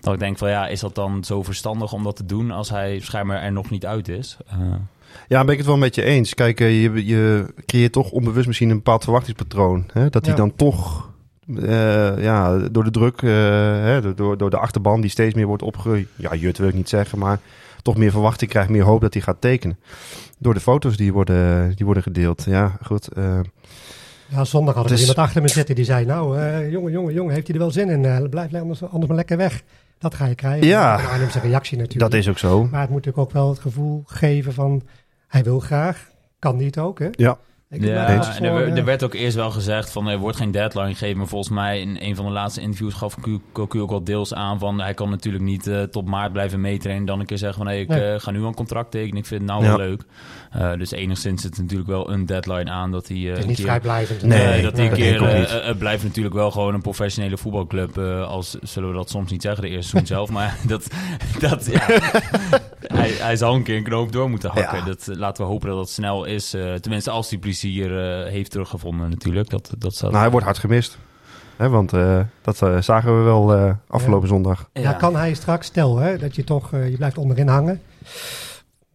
Dat 0.00 0.12
ik 0.14 0.18
denk 0.20 0.38
van 0.38 0.50
ja, 0.50 0.66
is 0.66 0.80
dat 0.80 0.94
dan 0.94 1.24
zo 1.24 1.42
verstandig 1.42 1.92
om 1.92 2.02
dat 2.04 2.16
te 2.16 2.24
doen 2.26 2.50
als 2.50 2.70
hij 2.70 2.98
schijnbaar 3.00 3.42
er 3.42 3.52
nog 3.52 3.70
niet 3.70 3.86
uit 3.86 4.08
is? 4.08 4.36
Eh, 4.46 4.56
Ja, 5.28 5.42
ben 5.44 5.52
ik 5.52 5.58
het 5.58 5.66
wel 5.66 5.76
met 5.76 5.94
je 5.94 6.02
eens. 6.02 6.34
Kijk, 6.34 6.60
eh, 6.60 6.82
je, 6.82 7.06
je 7.06 7.44
creëert 7.66 7.92
toch 7.92 8.10
onbewust 8.10 8.46
misschien 8.46 8.68
een 8.70 8.76
bepaald 8.76 9.02
verwachtingspatroon. 9.04 9.84
Hè? 9.92 10.08
Dat 10.10 10.22
hij 10.26 10.34
Ja. 10.34 10.40
dan 10.40 10.54
toch 10.56 11.06
eh, 11.62 12.22
ja, 12.22 12.58
door 12.58 12.84
de 12.84 12.90
druk, 12.90 13.22
eh, 13.22 13.30
hè, 13.82 14.14
door, 14.14 14.36
door 14.38 14.50
de 14.50 14.58
achterban 14.58 15.00
die 15.00 15.10
steeds 15.10 15.34
meer 15.34 15.46
wordt 15.46 15.62
opge... 15.62 16.06
Ja, 16.16 16.34
jut 16.34 16.58
wil 16.58 16.68
ik 16.68 16.74
niet 16.74 16.88
zeggen, 16.88 17.18
maar 17.18 17.38
toch 17.82 17.96
meer 17.96 18.10
verwachting 18.10 18.50
krijgt, 18.50 18.70
meer 18.70 18.82
hoop 18.82 19.00
dat 19.00 19.12
hij 19.14 19.22
gaat 19.22 19.40
tekenen. 19.40 19.78
Door 20.38 20.54
de 20.54 20.60
foto's 20.60 20.96
die 20.96 21.12
worden, 21.12 21.72
die 21.76 21.84
worden 21.84 22.02
gedeeld. 22.02 22.44
Ja, 22.44 22.78
goed. 22.82 23.08
eh, 23.12 23.40
Ja, 24.26 24.44
zondag 24.44 24.74
had 24.74 24.84
er 24.84 24.90
Het 24.90 24.98
is- 25.00 25.06
iemand 25.08 25.26
achter 25.26 25.42
me 25.42 25.48
zitten 25.48 25.74
die 25.74 25.84
zei... 25.84 26.04
Nou, 26.04 26.40
jongen, 26.70 26.92
jongen, 26.92 27.14
jongen, 27.14 27.34
heeft 27.34 27.46
hij 27.46 27.56
er 27.56 27.62
wel 27.62 27.70
zin 27.70 27.88
in? 27.88 28.28
Blijf 28.30 28.54
anders, 28.54 28.82
anders 28.82 29.06
maar 29.06 29.16
lekker 29.16 29.36
weg. 29.36 29.62
Dat 29.98 30.14
ga 30.14 30.26
je 30.26 30.34
krijgen. 30.34 30.66
Ja. 30.66 30.98
En 30.98 31.08
Arnhem 31.08 31.30
zijn 31.30 31.44
reactie 31.44 31.78
natuurlijk. 31.78 32.10
dat 32.10 32.20
is 32.20 32.28
ook 32.28 32.38
zo. 32.38 32.58
Maar 32.70 32.80
het 32.80 32.90
moet 32.90 33.04
natuurlijk 33.04 33.18
ook 33.26 33.32
wel 33.32 33.48
het 33.48 33.58
gevoel 33.58 34.02
geven 34.06 34.52
van... 34.52 34.82
Hij 35.28 35.42
wil 35.44 35.60
graag, 35.60 36.08
kan 36.38 36.56
niet 36.56 36.78
ook, 36.78 36.98
hè? 36.98 37.08
Ja. 37.10 37.38
Ik 37.70 37.82
Ja, 37.84 38.06
en 38.06 38.44
er, 38.44 38.54
werd- 38.54 38.78
er 38.78 38.84
werd 38.84 39.04
ook 39.04 39.14
eerst 39.14 39.36
wel 39.36 39.50
gezegd 39.50 39.90
van 39.92 40.08
er 40.08 40.18
wordt 40.18 40.36
geen 40.36 40.50
deadline 40.50 40.88
gegeven. 40.88 41.16
Maar 41.18 41.26
volgens 41.26 41.50
mij 41.54 41.80
in 41.80 41.96
een 42.00 42.16
van 42.16 42.24
de 42.24 42.30
laatste 42.30 42.60
interviews 42.60 42.94
gaf 42.94 43.16
Cocu 43.52 43.80
ook 43.80 43.90
wel 43.90 44.04
deels 44.04 44.34
aan 44.34 44.58
van 44.58 44.80
hij 44.80 44.94
kan 44.94 45.10
natuurlijk 45.10 45.44
niet 45.44 45.66
eh, 45.66 45.82
tot 45.82 46.06
maart 46.06 46.32
blijven 46.32 46.60
meetrainen. 46.60 47.06
Dan 47.06 47.20
een 47.20 47.26
keer 47.26 47.38
zeggen 47.38 47.58
van 47.58 47.66
hey, 47.66 47.80
ik 47.80 47.88
Nee. 47.88 48.12
eh, 48.12 48.20
ga 48.20 48.30
nu 48.30 48.44
een 48.44 48.54
contract 48.54 48.90
tekenen. 48.90 49.16
Ik 49.18 49.26
vind 49.26 49.40
het 49.40 49.50
nou 49.50 49.62
Ja. 49.64 49.68
wel 49.68 49.86
leuk. 49.86 50.02
Eh, 50.50 50.72
dus 50.72 50.90
enigszins 50.90 51.42
zit 51.42 51.58
natuurlijk 51.58 51.88
wel 51.88 52.10
een 52.10 52.26
deadline 52.26 52.70
aan 52.70 52.90
dat 52.90 53.08
hij 53.08 53.16
eh, 53.16 53.28
Het 53.28 53.38
is 53.38 53.44
niet 53.44 53.56
keer... 53.56 53.64
vrijblijvend. 53.64 54.22
Nee, 54.22 54.46
Nee, 54.46 54.62
dat 54.62 54.76
hij 54.76 54.86
een 54.86 54.92
keer 54.92 55.22
eh, 55.24 55.66
het 55.66 55.78
blijft 55.78 56.02
natuurlijk 56.02 56.34
wel 56.34 56.50
gewoon 56.50 56.74
een 56.74 56.80
professionele 56.82 57.36
voetbalclub. 57.36 57.98
eh, 57.98 58.26
als 58.28 58.56
zullen 58.62 58.88
we 58.88 58.94
dat 58.94 59.10
soms 59.10 59.30
niet 59.30 59.42
zeggen, 59.42 59.62
de 59.62 59.68
eerste 59.68 59.88
seizoen 59.90 60.06
zelf. 60.16 60.30
Maar 60.30 60.56
dat, 60.66 60.86
dat 61.38 61.66
ja, 61.66 61.86
hij, 63.00 63.10
hij 63.10 63.36
zal 63.36 63.54
een 63.54 63.62
keer 63.62 63.76
een 63.76 63.82
knoop 63.84 64.12
door 64.12 64.30
moeten 64.30 64.50
hakken. 64.50 64.78
Ja. 64.78 64.84
Dat, 64.84 65.06
laten 65.06 65.44
we 65.44 65.50
hopen 65.50 65.68
dat 65.68 65.76
dat 65.76 65.90
snel 65.90 66.24
is. 66.24 66.54
eh, 66.54 66.74
tenminste, 66.74 67.10
als 67.10 67.30
hij 67.30 67.38
plezier 67.38 67.90
heeft 68.26 68.50
teruggevonden 68.50 69.10
natuurlijk. 69.10 69.50
Dat, 69.50 69.72
dat 69.78 69.94
staat, 69.94 70.10
Nou, 70.10 70.22
hij 70.22 70.30
wordt 70.30 70.46
hard 70.46 70.58
gemist. 70.58 70.98
Hè, 71.56 71.68
want 71.68 71.92
eh, 71.92 72.20
dat 72.42 72.56
zagen 72.84 73.18
we 73.18 73.22
wel 73.24 73.54
eh, 73.54 73.72
afgelopen 73.88 74.28
zondag. 74.28 74.68
Ja. 74.72 74.92
kan 74.92 75.16
hij 75.16 75.34
straks, 75.34 75.66
stel 75.66 75.96
hè, 75.96 76.18
dat 76.18 76.34
je 76.36 76.44
toch, 76.44 76.72
eh, 76.72 76.90
je 76.90 76.96
blijft 76.96 77.18
onderin 77.18 77.48
hangen. 77.48 77.80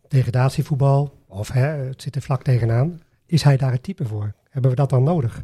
Degradatievoetbal, 0.08 1.14
of 1.34 1.52
hè, 1.52 1.68
het 1.68 2.02
zit 2.02 2.16
er 2.16 2.22
vlak 2.22 2.44
tegenaan. 2.44 3.02
Is 3.26 3.44
hij 3.44 3.58
daar 3.58 3.72
het 3.72 3.84
type 3.84 4.06
voor? 4.06 4.34
Hebben 4.50 4.72
we 4.72 4.78
dat 4.78 4.90
dan 4.90 5.04
nodig? 5.04 5.44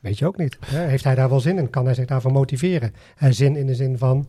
Weet 0.00 0.18
je 0.18 0.26
ook 0.26 0.36
niet. 0.36 0.58
Hè? 0.66 0.86
Heeft 0.86 1.04
hij 1.04 1.14
daar 1.14 1.28
wel 1.28 1.40
zin 1.40 1.58
in? 1.58 1.70
Kan 1.70 1.84
hij 1.84 1.94
zich 1.94 2.06
daarvoor 2.06 2.32
motiveren? 2.32 2.94
En 3.16 3.34
zin 3.34 3.56
in 3.56 3.66
de 3.66 3.74
zin 3.74 3.98
van, 3.98 4.28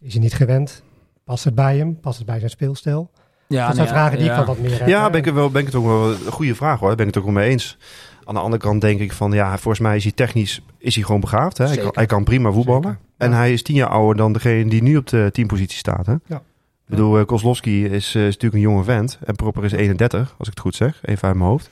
is 0.00 0.12
hij 0.12 0.22
niet 0.22 0.34
gewend? 0.34 0.82
Past 1.24 1.44
het 1.44 1.54
bij 1.54 1.76
hem? 1.76 2.00
Past 2.00 2.18
het 2.18 2.26
bij 2.26 2.38
zijn 2.38 2.50
speelstijl? 2.50 3.10
Ja, 3.46 3.66
dat 3.66 3.74
zijn 3.74 3.86
nee, 3.86 3.96
vragen 3.96 4.18
die 4.18 4.26
ja. 4.26 4.30
ik 4.30 4.36
van 4.36 4.46
wat 4.46 4.58
meer 4.58 4.78
heb. 4.78 4.88
Ja, 4.88 5.10
ben 5.10 5.20
ik, 5.20 5.26
er 5.26 5.34
wel, 5.34 5.50
ben 5.50 5.60
ik 5.60 5.66
het 5.66 5.76
ook 5.76 5.84
wel 5.84 6.10
een 6.10 6.32
goede 6.32 6.54
vraag 6.54 6.78
hoor. 6.78 6.88
Daar 6.88 6.96
ben 6.96 7.06
ik 7.06 7.14
het 7.14 7.22
ook 7.22 7.30
wel 7.30 7.40
mee 7.42 7.50
eens. 7.50 7.78
Aan 8.24 8.34
de 8.34 8.40
andere 8.40 8.62
kant 8.62 8.80
denk 8.80 9.00
ik 9.00 9.12
van, 9.12 9.32
ja, 9.32 9.58
volgens 9.58 9.78
mij 9.78 9.96
is 9.96 10.02
hij 10.02 10.12
technisch 10.12 10.62
is 10.78 10.94
hij 10.94 11.04
gewoon 11.04 11.20
begaafd. 11.20 11.58
Hè? 11.58 11.66
Hij, 11.66 11.76
kan, 11.76 11.90
hij 11.92 12.06
kan 12.06 12.24
prima 12.24 12.50
voetballen. 12.50 12.82
Zeker, 12.82 13.00
En 13.16 13.30
ja. 13.30 13.36
hij 13.36 13.52
is 13.52 13.62
tien 13.62 13.74
jaar 13.74 13.88
ouder 13.88 14.16
dan 14.16 14.32
degene 14.32 14.70
die 14.70 14.82
nu 14.82 14.96
op 14.96 15.06
de 15.06 15.28
teampositie 15.32 15.78
staat. 15.78 16.06
Hè? 16.06 16.14
Ja. 16.26 16.42
Ik 16.88 16.94
bedoel, 16.94 17.18
eh, 17.18 17.24
Kozlowski 17.24 17.84
is, 17.84 18.14
eh, 18.14 18.26
is 18.26 18.34
natuurlijk 18.34 18.54
een 18.54 18.70
jonge 18.70 18.84
vent. 18.84 19.18
En 19.24 19.34
Proper 19.34 19.64
is 19.64 19.72
31, 19.72 20.34
als 20.38 20.48
ik 20.48 20.54
het 20.54 20.60
goed 20.60 20.74
zeg. 20.74 20.98
Even 21.02 21.28
uit 21.28 21.36
mijn 21.36 21.48
hoofd. 21.48 21.70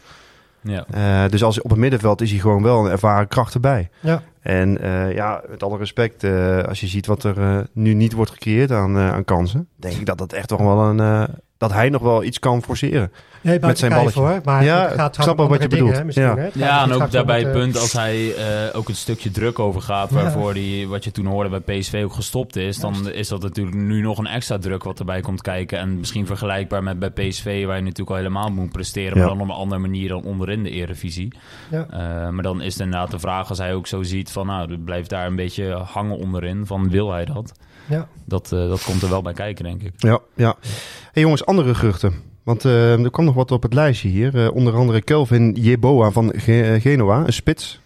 Ja. 0.61 0.87
Eh, 0.91 1.31
dus 1.31 1.43
als, 1.43 1.61
op 1.61 1.71
het 1.71 1.79
middenveld 1.79 2.21
is 2.21 2.31
hij 2.31 2.41
gewoon 2.41 2.63
wel 2.63 2.85
een 2.85 2.91
ervaren 2.91 3.29
kracht 3.29 3.55
erbij. 3.55 3.91
Ja. 4.01 4.23
En 4.41 4.81
eh, 4.81 5.15
ja, 5.15 5.43
met 5.49 5.63
alle 5.63 5.79
respect, 5.79 6.25
eh, 6.25 6.63
als 6.63 6.81
je 6.81 6.87
ziet 6.87 7.07
wat 7.07 7.25
er 7.25 7.41
eh, 7.41 7.59
nu 7.73 7.95
niet 7.95 8.13
wordt 8.13 8.31
gecreëerd 8.31 8.71
aan, 8.71 8.97
eh, 8.97 9.13
aan 9.13 9.25
kansen, 9.25 9.69
denk 9.77 9.95
ik 9.95 10.07
dat 10.07 10.19
dat 10.19 10.33
echt 10.33 10.49
toch 10.49 10.61
wel 10.61 10.81
een. 10.81 11.29
Dat 11.59 11.73
hij 11.73 11.89
nog 11.89 12.03
wel 12.03 12.23
iets 12.25 12.39
kan 12.39 12.63
forceren. 12.63 13.13
Nee, 13.41 13.59
Met 13.61 13.79
zijn 13.79 13.93
balletje. 13.93 14.21
hoor. 14.21 14.41
Maar 14.45 14.65
Ja, 14.65 14.83
het 14.89 14.95
gaat 14.95 15.17
ik 15.17 15.23
snap 15.23 15.37
wel 15.37 15.49
wat 15.49 15.63
je 15.63 15.69
dingen, 15.69 15.85
bedoelt. 15.85 15.99
hè, 15.99 16.05
misschien, 16.05 16.25
Ja. 16.27 16.37
hè. 16.37 16.83
En 16.83 16.93
ook 16.93 17.11
daarbij 17.11 17.41
het 17.41 17.53
punt 17.53 17.79
als 17.79 17.93
hij 17.93 18.35
eh, 18.35 18.77
ook 18.79 18.89
een 18.89 18.97
stukje 18.97 19.31
druk 19.31 19.59
overgaat, 19.59 20.11
Ja. 20.11 20.15
waarvoor 20.17 20.55
die, 20.55 20.89
wat 20.89 21.05
je 21.05 21.11
toen 21.11 21.27
hoorde 21.27 21.61
bij 21.61 21.79
PSV 21.79 22.01
ook 22.05 22.13
gestopt 22.13 22.57
is, 22.57 22.79
dan 22.79 23.11
is 23.13 23.29
dat 23.29 23.43
natuurlijk 23.43 23.77
nu 23.77 24.01
nog 24.01 24.19
een 24.19 24.27
extra 24.27 24.59
druk 24.59 24.85
wat 24.85 24.99
erbij 24.99 25.21
komt 25.21 25.43
kijken. 25.43 25.79
En 25.79 25.99
misschien 25.99 26.27
vergelijkbaar 26.27 26.83
met 26.83 26.99
bij 26.99 27.11
PSV, 27.11 27.65
waar 27.67 27.77
je 27.77 27.83
natuurlijk 27.83 28.11
al 28.11 28.17
helemaal 28.17 28.51
moet 28.51 28.73
presteren, 28.73 29.19
maar 29.19 29.27
dan 29.29 29.41
op 29.41 29.49
een 29.49 29.55
andere 29.55 29.81
manier 29.81 30.09
dan 30.09 30.23
onderin 30.25 30.63
de 30.63 30.71
Eredivisie. 30.71 31.33
Ja. 31.71 31.87
Eh, 31.91 32.29
maar 32.29 32.43
dan 32.43 32.61
is 32.61 32.73
het 32.73 32.83
inderdaad 32.83 33.11
de 33.11 33.19
vraag, 33.19 33.49
als 33.49 33.59
hij 33.59 33.75
ook 33.75 33.87
zo 33.87 34.03
ziet 34.03 34.31
van, 34.33 34.47
nou, 34.47 34.79
blijft 34.79 35.11
daar 35.11 35.27
een 35.27 35.37
beetje 35.37 35.73
hangen 35.73 36.17
onderin, 36.17 36.67
van 36.67 36.91
wil 36.91 37.13
hij 37.13 37.25
dat? 37.25 37.53
Ja. 37.89 38.09
Dat, 38.25 38.53
eh, 38.53 38.69
dat 38.69 38.85
komt 38.85 39.03
er 39.03 39.09
wel 39.09 39.23
bij 39.23 39.33
kijken, 39.33 39.65
denk 39.65 39.83
ik. 39.83 39.93
Ja, 39.97 40.19
ja. 40.35 40.55
Hey 41.13 41.23
jongens, 41.23 41.47
andere 41.47 41.75
geruchten. 41.75 42.15
Want 42.45 42.65
eh, 42.65 43.03
er 43.05 43.11
kwam 43.11 43.25
nog 43.25 43.35
wat 43.35 43.51
op 43.53 43.63
het 43.63 43.75
lijstje 43.75 44.09
hier. 44.09 44.45
Eh, 44.45 44.55
onder 44.55 44.75
andere 44.75 45.03
Kelvin 45.03 45.53
Jeboa 45.61 46.11
van 46.11 46.33
Ge- 46.37 46.79
Genoa, 46.81 47.23
een 47.27 47.33
spits. 47.33 47.81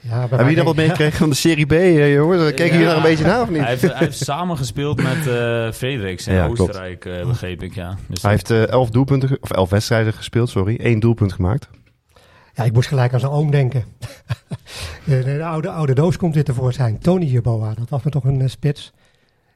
Ja, 0.00 0.18
Hebben 0.20 0.38
jullie 0.38 0.54
dat 0.56 0.64
wat 0.64 0.76
meegekregen 0.76 1.18
van 1.18 1.28
de 1.30 1.34
Serie 1.36 1.66
B, 1.66 1.72
eh, 1.72 2.14
jongens? 2.14 2.42
Kijken 2.42 2.64
jullie 2.66 2.80
Ja. 2.80 2.86
daar 2.86 2.96
een 2.96 3.02
beetje 3.02 3.24
naar 3.24 3.42
of 3.42 3.50
niet? 3.50 3.60
Hij 3.60 3.68
heeft, 3.68 3.82
hij 3.82 3.94
heeft 3.96 4.18
samengespeeld 4.24 5.02
met 5.02 5.26
eh 5.28 5.70
Frederiks 5.72 6.26
in 6.26 6.34
Ja. 6.34 6.46
Oostenrijk, 6.46 7.04
eh, 7.04 7.26
begreep 7.26 7.62
ik, 7.62 7.74
ja. 7.74 7.96
Dus 8.08 8.22
Hij 8.22 8.30
heeft 8.30 8.50
eh, 8.50 8.68
elf 8.68 8.90
doelpunten, 8.90 9.38
of 9.40 9.50
elf 9.50 9.70
wedstrijden 9.70 10.12
gespeeld, 10.12 10.48
sorry. 10.50 10.78
Eén 10.82 11.00
doelpunt 11.00 11.32
gemaakt. 11.32 11.68
Ja, 12.54 12.64
ik 12.64 12.72
moest 12.72 12.88
gelijk 12.88 13.12
aan 13.12 13.20
zijn 13.20 13.32
oom 13.32 13.50
denken. 13.50 13.84
De, 15.04 15.22
de 15.22 15.44
oude, 15.44 15.70
oude 15.70 15.94
doos 15.94 16.16
komt 16.16 16.34
weer 16.34 16.44
tevoorschijn. 16.44 16.98
Tony 16.98 17.24
Jeboa, 17.24 17.74
dat 17.74 17.88
was 17.88 18.02
me 18.02 18.10
toch 18.10 18.24
een 18.24 18.40
eh, 18.40 18.48
spits. 18.48 18.92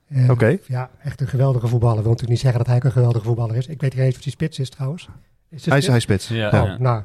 Eh, 0.09 0.31
Oké. 0.31 0.59
Ja, 0.67 0.91
echt 1.03 1.21
een 1.21 1.27
geweldige 1.29 1.67
voetballer. 1.67 1.95
Wil 2.03 2.11
natuurlijk 2.11 2.31
niet 2.31 2.41
zeggen 2.41 2.59
dat 2.59 2.67
hij 2.67 2.77
ook 2.77 2.85
een 2.85 2.93
geweldige 2.93 3.25
voetballer 3.25 3.57
is. 3.57 3.67
Ik 3.67 3.81
weet 3.81 3.95
niet 3.95 4.03
eens 4.05 4.17
of 4.17 4.23
hij 4.23 4.33
spits 4.33 4.59
is 4.59 4.71
trouwens. 4.71 5.09
Is 5.49 5.67
Hij 5.67 5.79
is, 5.79 5.85
spits? 5.85 5.87
hij 5.87 6.01
spits. 6.01 6.29
Ja, 6.29 6.77
nou, 6.79 7.03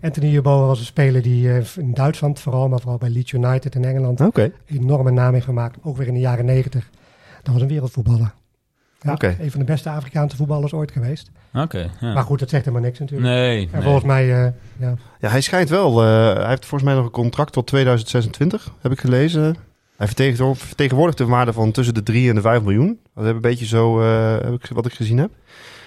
Anthony 0.00 0.26
Jeboa 0.26 0.66
was 0.66 0.78
een 0.78 0.84
speler 0.84 1.22
die 1.22 1.52
eh, 1.52 1.64
in 1.76 1.94
Duitsland 1.94 2.40
vooral, 2.40 2.68
maar 2.68 2.80
vooral 2.80 2.98
bij 2.98 3.08
Leeds 3.08 3.32
United 3.32 3.74
in 3.74 3.84
Engeland, 3.84 4.20
Oké. 4.20 4.42
een 4.42 4.52
enorme 4.66 5.10
naam 5.10 5.32
heeft 5.32 5.44
gemaakt. 5.44 5.76
Ook 5.82 5.96
weer 5.96 6.06
in 6.06 6.14
de 6.14 6.20
jaren 6.20 6.44
negentig. 6.44 6.90
Dat 7.42 7.52
was 7.52 7.62
een 7.62 7.68
wereldvoetballer. 7.68 8.34
Ja, 9.00 9.12
Oké. 9.12 9.36
Een 9.40 9.50
van 9.50 9.60
de 9.60 9.66
beste 9.66 9.90
Afrikaanse 9.90 10.36
voetballers 10.36 10.72
ooit 10.72 10.90
geweest. 10.92 11.30
Oké, 11.54 11.90
ja. 12.00 12.12
Maar 12.12 12.22
goed, 12.22 12.38
dat 12.38 12.48
zegt 12.50 12.64
helemaal 12.64 12.86
niks 12.86 12.98
natuurlijk. 12.98 13.28
Nee, 13.28 13.62
En 13.64 13.68
nee. 13.72 13.82
volgens 13.82 14.04
mij, 14.04 14.22
eh, 14.44 14.52
ja, 14.78 14.94
Ja, 15.20 15.28
hij 15.28 15.40
schijnt 15.40 15.68
wel. 15.68 16.02
eh, 16.02 16.34
hij 16.34 16.48
heeft 16.48 16.66
volgens 16.66 16.82
mij 16.90 16.94
nog 16.94 17.04
een 17.04 17.10
contract 17.10 17.52
tot 17.52 17.66
2026, 17.66 18.70
heb 18.80 18.92
ik 18.92 19.00
gelezen. 19.00 19.56
Hij 19.96 20.08
vertegenwoordigt, 20.08 21.20
een 21.20 21.28
waarde 21.28 21.52
van 21.52 21.70
tussen 21.72 21.94
de 21.94 22.02
3 22.02 22.28
en 22.28 22.34
de 22.34 22.40
5 22.40 22.62
miljoen. 22.62 22.98
Dat 23.14 23.24
heb 23.24 23.34
een 23.34 23.40
beetje 23.40 23.66
zo 23.66 24.00
eh, 24.00 24.32
heb 24.44 24.52
ik, 24.52 24.66
wat 24.72 24.86
ik 24.86 24.92
gezien 24.92 25.18
heb. 25.18 25.30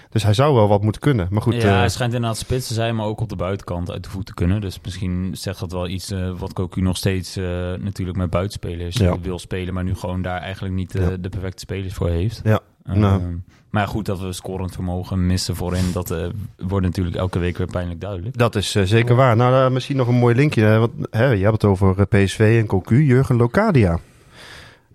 Dus 0.10 0.24
hij 0.24 0.34
zou 0.34 0.54
wel 0.56 0.68
wat 0.68 0.82
moeten 0.82 1.02
kunnen. 1.02 1.28
Maar 1.30 1.42
goed, 1.42 1.62
ja, 1.62 1.78
hij 1.78 1.90
schijnt 1.90 2.14
inderdaad 2.14 2.38
spits 2.40 2.68
te 2.68 2.74
zijn, 2.74 2.96
maar 2.96 3.06
ook 3.06 3.20
op 3.22 3.30
de 3.30 3.36
buitenkant 3.36 3.92
uit 3.92 4.04
de 4.04 4.10
voet 4.10 4.26
te 4.26 4.34
kunnen. 4.34 4.62
Dus 4.62 4.80
misschien 4.84 5.30
zegt 5.34 5.60
dat 5.60 5.72
wel 5.72 5.88
iets 5.88 6.12
eh, 6.12 6.32
wat 6.38 6.54
Cocu 6.54 6.82
nog 6.82 6.98
steeds 6.98 7.36
eh, 7.38 7.44
natuurlijk 7.80 8.18
met 8.18 8.30
buitenspelers 8.30 8.98
Ja. 8.98 9.20
wil 9.22 9.40
spelen, 9.40 9.74
maar 9.74 9.84
nu 9.84 9.96
gewoon 9.96 10.22
daar 10.22 10.42
eigenlijk 10.42 10.74
niet 10.76 10.94
Ja. 10.94 11.18
de 11.20 11.30
perfecte 11.30 11.60
spelers 11.60 11.94
voor 11.94 12.10
heeft. 12.10 12.42
Ja, 12.44 12.60
Eh, 12.84 12.94
nou. 12.96 13.42
Maar 13.70 13.82
ja, 13.82 13.88
goed 13.88 14.06
dat 14.06 14.20
we 14.20 14.34
scorend 14.34 14.74
vermogen 14.74 15.26
missen 15.26 15.56
voorin, 15.56 15.92
dat 15.94 16.12
eh, 16.12 16.26
wordt 16.58 16.86
natuurlijk 16.86 17.16
elke 17.16 17.40
week 17.40 17.58
weer 17.58 17.68
pijnlijk 17.68 18.02
duidelijk. 18.02 18.38
dat 18.38 18.56
is 18.56 18.76
eh, 18.76 18.84
zeker 18.84 19.16
waar. 19.16 19.36
Nou, 19.36 19.66
eh, 19.66 19.72
misschien 19.72 19.98
nog 19.98 20.08
een 20.08 20.16
mooi 20.16 20.36
linkje. 20.36 20.78
want 20.78 20.92
hè, 21.10 21.26
je 21.26 21.44
hebt 21.44 21.62
het 21.62 21.72
over 21.72 22.08
PSV 22.08 22.58
en 22.60 22.68
Cocu, 22.68 23.04
Jurgen 23.04 23.36
Locadia. 23.36 24.00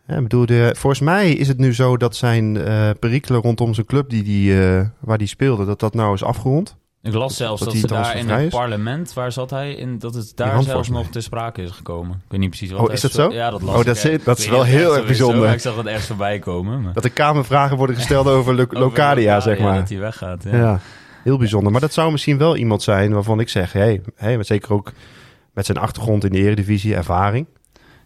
Ik 0.06 0.28
bedoel, 0.28 0.46
volgens 0.74 1.00
mij 1.00 1.32
is 1.32 1.48
het 1.48 1.58
nu 1.58 1.74
zo 1.74 1.96
dat 1.96 2.16
zijn 2.16 2.52
perikelen 2.98 3.40
rondom 3.40 3.74
zijn 3.74 3.86
club 3.86 4.10
die 4.10 4.22
die, 4.22 4.56
waar 5.00 5.18
die 5.18 5.26
speelde, 5.26 5.64
dat 5.64 5.80
dat 5.80 5.94
nou 5.94 6.14
is 6.14 6.24
afgerond. 6.24 6.76
Ik 7.02 7.14
las 7.14 7.36
zelfs 7.36 7.62
dat 7.62 7.72
dat, 7.72 7.80
ze 7.80 7.86
daar 7.86 8.16
in 8.16 8.28
het 8.28 8.40
is? 8.40 8.48
parlement, 8.50 9.12
waar 9.12 9.32
zat 9.32 9.50
hij, 9.50 9.72
in, 9.74 9.98
dat 9.98 10.14
het 10.14 10.32
daar 10.36 10.62
zelfs 10.62 10.88
nog 10.88 11.06
ter 11.06 11.22
sprake 11.22 11.62
is 11.62 11.70
gekomen. 11.70 12.14
Ik 12.16 12.30
weet 12.30 12.40
niet 12.40 12.48
precies 12.48 12.70
wat 12.70 12.80
Oh, 12.80 12.92
is 12.92 13.00
dat 13.00 13.12
zo? 13.12 13.30
Ja, 13.32 13.50
dat 13.50 13.62
las 13.62 13.74
Oh, 13.74 13.80
ik 13.80 13.86
dat 13.86 13.96
is- 14.04 14.24
dat 14.24 14.38
is 14.38 14.48
wel 14.48 14.62
heel 14.64 14.90
erg 14.90 15.00
zo 15.00 15.06
bijzonder. 15.06 15.52
Ik 15.52 15.60
zag 15.60 15.76
het 15.76 15.86
ergens 15.86 16.06
voorbij 16.06 16.38
komen. 16.38 16.82
maar- 16.82 16.92
Dat 16.92 17.04
er 17.04 17.10
kamervragen 17.10 17.76
worden 17.76 17.96
gesteld 17.96 18.26
over 18.36 18.54
Lo- 18.54 18.62
Over 18.62 18.78
Locadia, 18.78 19.40
zeg 19.40 19.58
ja, 19.58 19.64
maar. 19.64 19.74
dat 19.78 19.88
hij 19.88 19.98
weggaat, 19.98 20.42
ja. 20.44 20.56
Ja. 20.56 20.80
heel 21.24 21.38
bijzonder. 21.38 21.72
Maar 21.72 21.80
dat 21.80 21.92
zou 21.92 22.12
misschien 22.12 22.38
wel 22.38 22.56
iemand 22.56 22.82
zijn 22.82 23.12
waarvan 23.12 23.40
ik 23.40 23.48
zeg, 23.48 23.72
hey, 23.72 24.00
hey, 24.16 24.36
met 24.36 24.46
zeker 24.46 24.72
ook 24.72 24.92
met 25.52 25.66
zijn 25.66 25.78
achtergrond 25.78 26.24
in 26.24 26.30
de 26.32 26.38
eredivisie, 26.38 26.94
ervaring. 26.94 27.46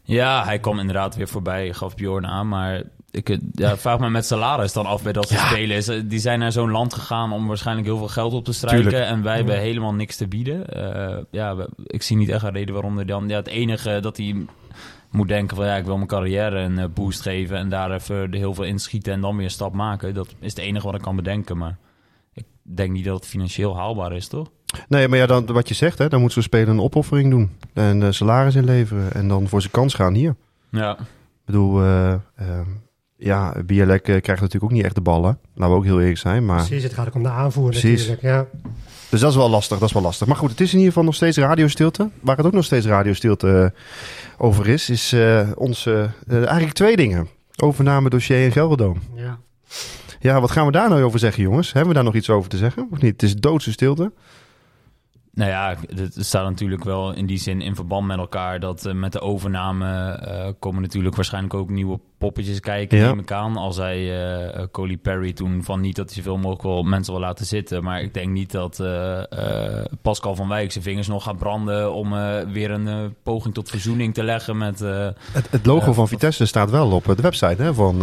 Ja, 0.02 0.44
hij 0.44 0.58
kwam 0.58 0.78
inderdaad 0.78 1.16
weer 1.16 1.28
voorbij, 1.28 1.72
gaf 1.72 1.94
Bjorn 1.94 2.26
aan. 2.26 2.48
Maar 2.48 2.82
ik 3.16 3.28
eh, 3.28 3.38
ja, 3.52 3.76
vraag 3.76 3.98
me 3.98 4.10
met 4.10 4.26
salaris 4.26 4.72
dan 4.72 4.86
af 4.86 5.02
bij 5.02 5.12
dat 5.12 5.28
soort 5.28 5.40
Ja. 5.40 5.46
spelers. 5.46 5.88
Eh, 5.88 6.00
Die 6.04 6.18
zijn 6.18 6.38
naar 6.38 6.52
zo'n 6.52 6.70
land 6.70 6.94
gegaan 6.94 7.32
om 7.32 7.46
waarschijnlijk 7.46 7.86
heel 7.86 7.98
veel 7.98 8.08
geld 8.08 8.32
op 8.32 8.44
te 8.44 8.52
strijken. 8.52 8.82
Tuurlijk. 8.82 9.04
En 9.04 9.22
wij 9.22 9.36
hebben 9.36 9.58
helemaal 9.58 9.94
niks 9.94 10.16
te 10.16 10.28
bieden. 10.28 10.68
Eh, 10.68 11.16
ja, 11.30 11.66
ik 11.86 12.02
zie 12.02 12.16
niet 12.16 12.28
echt 12.28 12.44
een 12.44 12.52
reden 12.52 12.74
waarom 12.74 12.98
er 12.98 13.06
dan... 13.06 13.28
Ja, 13.28 13.36
het 13.36 13.46
enige 13.46 13.98
dat 14.00 14.16
hij 14.16 14.34
moet 15.10 15.28
denken 15.28 15.56
van... 15.56 15.66
Ja, 15.66 15.76
ik 15.76 15.84
wil 15.84 15.96
mijn 15.96 16.08
carrière 16.08 16.58
een 16.58 16.92
boost 16.94 17.20
geven... 17.22 17.56
en 17.56 17.68
daar 17.68 17.90
even 17.92 18.34
heel 18.34 18.54
veel 18.54 18.64
inschieten 18.64 19.12
en 19.12 19.20
dan 19.20 19.36
weer 19.36 19.44
een 19.44 19.50
stap 19.50 19.72
maken. 19.72 20.14
Dat 20.14 20.34
is 20.40 20.50
het 20.50 20.58
enige 20.58 20.86
wat 20.86 20.94
ik 20.94 21.02
kan 21.02 21.16
bedenken. 21.16 21.56
Maar 21.56 21.76
ik 22.32 22.44
denk 22.62 22.90
niet 22.92 23.04
dat 23.04 23.16
het 23.16 23.26
financieel 23.26 23.76
haalbaar 23.76 24.12
is, 24.12 24.28
toch? 24.28 24.50
Nee, 24.88 25.08
maar 25.08 25.18
ja, 25.18 25.26
dan, 25.26 25.46
wat 25.46 25.68
je 25.68 25.74
zegt, 25.74 25.98
hè, 25.98 26.08
dan 26.08 26.20
moet 26.20 26.32
zo'n 26.32 26.42
speler 26.42 26.68
een 26.68 26.80
opoffering 26.80 27.30
doen. 27.30 27.50
En 27.72 28.02
eh, 28.02 28.10
salaris 28.10 28.54
inleveren. 28.54 29.12
En 29.12 29.28
dan 29.28 29.48
voor 29.48 29.60
zijn 29.60 29.72
kans 29.72 29.94
gaan 29.94 30.14
hier. 30.14 30.34
Ja, 30.70 30.90
Ik 30.98 31.44
bedoel, 31.44 31.80
eh, 31.82 32.12
eh, 32.12 32.18
ja, 33.16 33.54
Bielek 33.66 34.08
eh, 34.08 34.20
krijgt 34.20 34.42
natuurlijk 34.42 34.64
ook 34.64 34.70
niet 34.70 34.84
echt 34.84 34.94
de 34.94 35.00
ballen. 35.00 35.38
Laten 35.54 35.72
we 35.72 35.78
ook 35.78 35.84
heel 35.84 36.00
eerlijk 36.00 36.18
zijn. 36.18 36.44
Maar, 36.44 36.66
precies. 36.66 36.82
Het 36.82 36.94
gaat 36.94 37.06
ook 37.06 37.14
om 37.14 37.22
de 37.22 37.28
aanvoer 37.28 37.70
Precies. 37.70 38.08
natuurlijk. 38.08 38.22
Ja. 38.22 38.46
dus 39.08 39.20
dat 39.20 39.30
is 39.30 39.36
wel 39.36 39.50
lastig, 39.50 39.78
dat 39.78 39.88
is 39.88 39.94
wel 39.94 40.02
lastig. 40.02 40.26
Maar 40.26 40.36
goed, 40.36 40.50
het 40.50 40.60
is 40.60 40.70
in 40.70 40.76
ieder 40.78 40.88
geval 40.92 41.04
nog 41.04 41.14
steeds 41.14 41.36
radiostilte. 41.36 42.10
Waar 42.20 42.36
het 42.36 42.46
ook 42.46 42.52
nog 42.52 42.64
steeds 42.64 42.86
radiostilte 42.86 43.72
eh, 43.74 43.80
over 44.46 44.68
is, 44.68 44.90
is 44.90 45.12
eh 45.12 45.48
onze, 45.54 46.10
eigenlijk 46.28 46.72
twee 46.72 46.96
dingen. 46.96 47.28
Overname 47.62 48.10
dossier 48.10 48.44
in 48.44 48.52
Gelderdoom. 48.52 49.02
Ja. 49.14 49.38
Ja, 50.20 50.40
wat 50.40 50.50
gaan 50.50 50.66
we 50.66 50.72
daar 50.72 50.88
nou 50.88 51.02
over 51.02 51.18
zeggen, 51.18 51.42
jongens? 51.42 51.72
Hebben 51.72 51.88
we 51.88 51.94
daar 51.94 52.04
nog 52.04 52.14
iets 52.14 52.30
over 52.30 52.50
te 52.50 52.56
zeggen? 52.56 52.88
Of 52.90 53.00
niet? 53.00 53.12
Het 53.12 53.22
is 53.22 53.36
doodse 53.36 53.72
stilte. 53.72 54.12
Nou 55.36 55.50
ja, 55.50 55.76
het 55.94 56.16
staat 56.26 56.44
natuurlijk 56.48 56.84
wel 56.84 57.12
in 57.14 57.26
die 57.26 57.38
zin 57.38 57.60
in 57.60 57.74
verband 57.74 58.06
met 58.06 58.18
elkaar 58.18 58.60
dat 58.60 58.86
eh, 58.86 58.92
met 58.92 59.12
de 59.12 59.20
overname 59.20 60.10
eh, 60.10 60.48
komen 60.58 60.82
natuurlijk 60.82 61.14
waarschijnlijk 61.16 61.54
ook 61.54 61.70
nieuwe 61.70 62.00
poppetjes 62.18 62.60
kijken, 62.60 62.98
Ja. 62.98 63.06
neem 63.06 63.18
ik 63.18 63.32
aan. 63.32 63.56
Al 63.56 63.72
zei 63.72 64.12
Coley 64.70 64.96
Perry 64.96 65.32
toen 65.32 65.64
van 65.64 65.80
niet 65.80 65.96
dat 65.96 66.06
hij 66.06 66.16
zoveel 66.22 66.36
mogelijk 66.36 66.62
wel 66.62 66.82
mensen 66.82 67.12
wil 67.12 67.22
laten 67.22 67.46
zitten. 67.46 67.82
Maar 67.84 68.02
ik 68.02 68.14
denk 68.14 68.30
niet 68.32 68.50
dat 68.50 68.82
Pascal 70.02 70.34
van 70.34 70.48
Wijk 70.48 70.72
zijn 70.72 70.84
vingers 70.84 71.08
nog 71.08 71.22
gaat 71.22 71.38
branden 71.38 71.92
om 71.92 72.10
weer 72.52 72.70
een 72.70 73.14
poging 73.22 73.54
tot 73.54 73.70
verzoening 73.70 74.14
te 74.14 74.22
leggen 74.24 74.56
met 74.56 74.78
Het, 74.78 75.50
het 75.50 75.66
logo 75.66 75.92
van 75.92 76.08
Vitesse 76.08 76.46
staat 76.46 76.70
wel 76.70 76.90
op 76.90 77.04
de 77.04 77.22
website 77.22 77.62
hè, 77.62 77.74
van, 77.74 78.02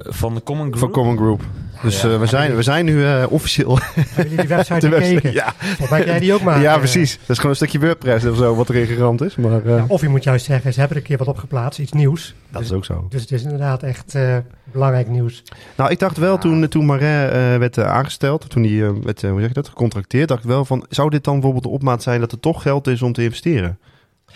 van 0.00 0.34
de 0.34 0.42
Common 0.42 0.66
Group. 0.66 0.78
van 0.78 0.90
Common 0.90 1.16
Group. 1.16 1.42
Dus 1.82 2.02
Ja. 2.02 2.08
eh, 2.10 2.18
we, 2.18 2.26
zijn, 2.26 2.56
we 2.56 2.62
zijn 2.62 2.84
nu 2.84 3.04
eh, 3.06 3.24
officieel 3.28 3.78
Hebben 3.82 4.22
jullie 4.22 4.36
die 4.36 4.56
website 4.56 4.88
bekeken? 4.98 5.32
Ja, 5.32 5.54
Volgens 5.58 5.88
mij 5.90 5.98
kan 5.98 6.08
jij 6.08 6.18
die 6.18 6.32
ook 6.34 6.42
maken. 6.42 6.62
ja, 6.62 6.78
precies. 6.78 7.18
Dat 7.18 7.28
is 7.28 7.36
gewoon 7.36 7.50
een 7.50 7.56
stukje 7.56 7.78
WordPress 7.80 8.24
of 8.26 8.36
zo 8.36 8.54
wat 8.54 8.68
erin 8.68 8.86
geramd 8.86 9.20
is. 9.22 9.36
Maar 9.36 9.64
eh, 9.66 9.76
Ja, 9.76 9.84
of 9.88 10.00
je 10.00 10.08
moet 10.08 10.24
juist 10.24 10.44
zeggen, 10.46 10.72
ze 10.72 10.78
hebben 10.78 10.96
er 10.96 11.02
een 11.02 11.08
keer 11.08 11.18
wat 11.18 11.28
opgeplaatst, 11.28 11.78
iets 11.78 11.92
nieuws. 11.92 12.34
dat 12.50 12.60
dus, 12.60 12.70
is 12.70 12.76
ook 12.76 12.84
zo. 12.84 13.06
dus 13.08 13.20
het 13.20 13.30
is 13.32 13.42
inderdaad 13.42 13.82
echt 13.82 14.14
eh, 14.14 14.36
belangrijk 14.72 15.08
nieuws. 15.08 15.42
Nou, 15.76 15.90
ik 15.90 15.98
dacht 15.98 16.16
wel 16.16 16.38
toen, 16.38 16.68
toen 16.68 16.86
Marais 16.86 17.30
eh, 17.32 17.58
werd 17.58 17.78
eh, 17.78 17.86
aangesteld, 17.86 18.50
toen 18.50 18.62
hij 18.64 18.84
eh, 18.86 18.90
werd, 19.02 19.22
eh, 19.22 19.30
hoe 19.30 19.38
zeg 19.38 19.48
je 19.48 19.54
dat, 19.54 19.68
gecontracteerd, 19.68 20.28
dacht 20.28 20.42
ik 20.42 20.48
wel 20.48 20.64
van, 20.64 20.86
zou 20.88 21.10
dit 21.10 21.24
dan 21.24 21.32
bijvoorbeeld 21.34 21.64
de 21.64 21.70
opmaat 21.70 22.02
zijn 22.02 22.20
dat 22.20 22.32
er 22.32 22.40
toch 22.40 22.62
geld 22.62 22.86
is 22.86 23.02
om 23.02 23.12
te 23.12 23.22
investeren? 23.22 23.78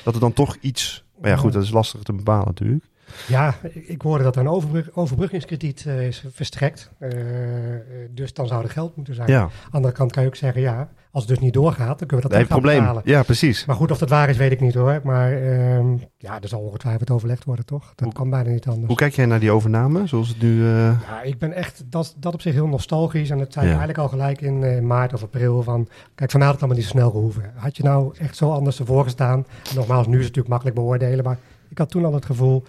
Dat 0.03 0.15
er 0.15 0.21
dan 0.21 0.33
toch 0.33 0.57
iets, 0.61 1.05
maar 1.21 1.31
ja 1.31 1.37
goed, 1.37 1.53
dat 1.53 1.63
is 1.63 1.71
lastig 1.71 2.03
te 2.03 2.13
bepalen 2.13 2.47
natuurlijk. 2.47 2.85
Ja, 3.29 3.55
ik 3.73 4.03
hoorde 4.03 4.25
dat 4.25 4.35
er 4.37 4.41
een 4.41 4.49
overbrug, 4.49 4.89
overbruggingskrediet 4.95 5.85
eh, 5.87 6.07
is 6.07 6.25
verstrekt. 6.33 6.91
Eh, 6.99 7.11
eh, 7.11 7.81
dus 8.11 8.35
dan 8.35 8.47
zou 8.47 8.63
er 8.65 8.71
geld 8.71 8.97
moeten 8.97 9.15
zijn. 9.15 9.29
Ja, 9.31 9.41
Aan 9.41 9.49
de 9.49 9.71
andere 9.71 9.95
kant 9.95 10.13
kan 10.13 10.23
je 10.23 10.29
ook 10.29 10.37
zeggen, 10.37 10.61
ja, 10.61 10.89
als 11.11 11.23
het 11.25 11.33
dus 11.35 11.43
niet 11.45 11.53
doorgaat, 11.55 11.99
dan 11.99 12.09
kunnen 12.09 12.27
we 12.27 12.33
dat 12.33 12.39
nee, 12.39 12.47
probleem. 12.47 12.79
betalen. 12.79 13.03
Ja, 13.05 13.23
precies. 13.23 13.65
Maar 13.65 13.77
goed, 13.77 13.91
of 13.91 13.99
dat 13.99 14.09
waar 14.09 14.29
is, 14.29 14.37
weet 14.37 14.53
ik 14.53 14.61
niet 14.61 14.75
hoor. 14.75 15.01
Maar 15.05 15.33
ehm, 15.33 15.97
ja, 16.19 16.41
er 16.43 16.49
zal 16.49 16.61
ongetwijfeld 16.61 17.11
overlegd 17.11 17.45
worden, 17.45 17.65
toch? 17.65 17.87
Dat 17.95 18.05
Hoe- 18.05 18.13
kan 18.13 18.31
bijna 18.31 18.51
niet 18.51 18.67
anders. 18.67 18.87
Hoe 18.87 18.97
kijk 18.97 19.15
jij 19.15 19.27
naar 19.27 19.41
die 19.41 19.51
overname, 19.51 20.07
zoals 20.07 20.29
het 20.29 20.43
nu... 20.43 20.65
Ja, 20.65 21.23
ik 21.23 21.39
ben 21.39 21.53
echt 21.53 21.83
dat, 21.87 22.15
dat 22.19 22.35
op 22.35 22.41
zich 22.41 22.53
heel 22.55 22.67
nostalgisch. 22.67 23.31
En 23.31 23.39
dat 23.39 23.53
zei 23.53 23.65
Ja. 23.65 23.71
eigenlijk 23.71 24.01
al 24.01 24.09
gelijk 24.09 24.41
in 24.41 24.87
maart 24.87 25.13
of 25.13 25.23
april. 25.23 25.63
Van, 25.63 25.89
kijk, 26.15 26.31
van 26.31 26.41
mij 26.41 26.49
had 26.49 26.59
het 26.61 26.65
allemaal 26.69 26.83
niet 26.83 26.93
zo 26.93 26.99
snel 26.99 27.11
gehoeven. 27.11 27.53
Had 27.55 27.77
je 27.77 27.83
nou 27.83 28.15
echt 28.19 28.37
zo 28.37 28.51
anders 28.53 28.79
ervoor 28.79 29.03
gestaan? 29.05 29.47
Nogmaals, 29.75 30.07
nu 30.07 30.19
is 30.19 30.25
het 30.27 30.37
natuurlijk 30.37 30.49
makkelijk 30.49 30.77
beoordelen. 30.77 31.25
Maar 31.25 31.39
ik 31.69 31.79
had 31.79 31.91
toen 31.91 32.05
al 32.05 32.15
het 32.15 32.25
gevoel... 32.25 32.65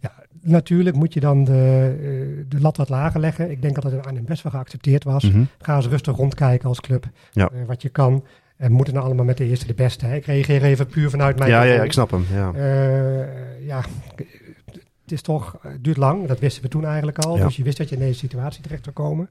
Ja, 0.00 0.12
natuurlijk 0.40 0.96
moet 0.96 1.14
je 1.14 1.20
dan 1.20 1.44
de, 1.44 1.52
eh, 1.98 2.44
de 2.48 2.60
lat 2.60 2.76
wat 2.76 2.88
lager 2.88 3.20
leggen. 3.20 3.50
Ik 3.50 3.62
denk 3.62 3.74
dat 3.74 3.92
het 3.92 4.06
aan 4.06 4.14
hem 4.14 4.24
best 4.24 4.42
wel 4.42 4.52
geaccepteerd 4.52 5.04
was. 5.04 5.24
mhm. 5.24 5.44
Ga 5.58 5.76
eens 5.76 5.86
rustig 5.86 6.16
rondkijken 6.16 6.68
als 6.68 6.80
club. 6.80 7.06
Ja. 7.32 7.48
eh, 7.48 7.66
wat 7.66 7.82
je 7.82 7.88
kan. 7.88 8.24
En 8.56 8.72
moeten 8.72 8.94
nou 8.94 9.06
allemaal 9.06 9.24
met 9.24 9.36
de 9.36 9.44
eerste 9.44 9.66
de 9.66 9.74
beste. 9.74 10.06
Hè? 10.06 10.14
Ik 10.14 10.26
reageer 10.26 10.62
even 10.62 10.86
puur 10.86 11.10
vanuit 11.10 11.38
mijn 11.38 11.50
Ja, 11.50 11.62
ja, 11.62 11.82
ik 11.82 11.92
snap 11.92 12.10
hem. 12.10 12.26
Ja. 12.32 12.52
Eh, 12.52 13.66
ja, 13.66 13.84
het 15.02 15.12
is 15.12 15.22
toch, 15.22 15.58
het 15.60 15.84
duurt 15.84 15.96
lang. 15.96 16.26
Dat 16.26 16.38
wisten 16.38 16.62
we 16.62 16.68
toen 16.68 16.84
eigenlijk 16.84 17.18
al. 17.18 17.36
Ja. 17.36 17.44
Dus 17.44 17.56
je 17.56 17.62
wist 17.62 17.76
dat 17.76 17.88
je 17.88 17.94
in 17.94 18.00
deze 18.00 18.18
situatie 18.18 18.62
terecht 18.62 18.84
zou 18.84 18.96
komen. 18.96 19.30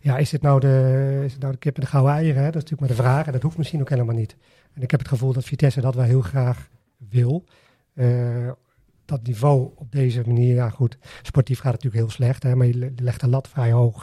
Ja, 0.00 0.16
is 0.16 0.30
dit 0.30 0.42
nou 0.42 0.60
de, 0.60 1.22
is 1.24 1.32
het 1.32 1.40
nou 1.40 1.52
de 1.52 1.58
kip 1.58 1.74
en 1.74 1.80
de 1.80 1.86
gouden 1.86 2.12
eieren? 2.12 2.42
Hè? 2.42 2.50
Dat 2.50 2.62
is 2.62 2.70
natuurlijk 2.70 2.80
maar 2.80 2.96
de 2.96 3.10
vraag. 3.10 3.26
En 3.26 3.32
dat 3.32 3.42
hoeft 3.42 3.58
misschien 3.58 3.80
ook 3.80 3.88
helemaal 3.88 4.14
niet. 4.14 4.36
En 4.74 4.82
ik 4.82 4.90
heb 4.90 5.00
het 5.00 5.08
gevoel 5.08 5.32
dat 5.32 5.44
Vitesse 5.44 5.80
dat 5.80 5.94
wel 5.94 6.04
heel 6.04 6.20
graag 6.20 6.68
wil. 7.10 7.44
Eh, 7.96 8.50
dat 9.04 9.22
niveau 9.26 9.70
op 9.76 9.92
deze 9.92 10.22
manier, 10.26 10.54
ja 10.54 10.68
goed, 10.70 10.98
sportief 11.22 11.58
gaat 11.60 11.72
het 11.72 11.82
natuurlijk 11.82 12.02
heel 12.10 12.10
slecht. 12.24 12.42
Hè? 12.42 12.56
Maar 12.56 12.66
je 12.66 12.74
le- 12.78 12.92
je 12.96 13.02
legt 13.02 13.20
de 13.20 13.28
lat 13.28 13.48
vrij 13.48 13.72
hoog. 13.72 13.94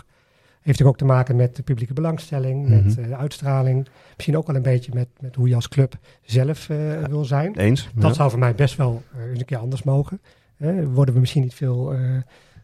Heeft 0.52 0.80
natuurlijk 0.80 0.90
ook 0.90 0.98
te 0.98 1.14
maken 1.16 1.36
met 1.36 1.56
de 1.56 1.64
publieke 1.64 1.94
belangstelling, 1.94 2.70
met 2.70 2.86
Mhm. 2.86 3.00
eh, 3.00 3.08
de 3.08 3.16
uitstraling. 3.16 3.88
Misschien 4.16 4.38
ook 4.38 4.48
wel 4.48 4.56
een 4.56 4.62
beetje 4.62 4.92
met, 4.94 5.08
met 5.20 5.36
hoe 5.36 5.48
je 5.50 5.56
als 5.56 5.68
club 5.70 5.98
zelf 6.22 6.70
eh, 6.70 7.04
wil 7.04 7.26
zijn. 7.26 7.56
Eens? 7.56 7.90
Dat 7.96 8.04
Ja. 8.10 8.14
zou 8.14 8.30
voor 8.30 8.40
mij 8.40 8.56
best 8.56 8.76
wel 8.76 9.04
eens 9.30 9.40
een 9.40 9.46
keer 9.46 9.58
anders 9.58 9.84
mogen. 9.84 10.22
Hè, 10.58 10.88
worden 10.90 11.14
we 11.14 11.20
misschien 11.20 11.42
niet 11.42 11.54
veel 11.54 11.94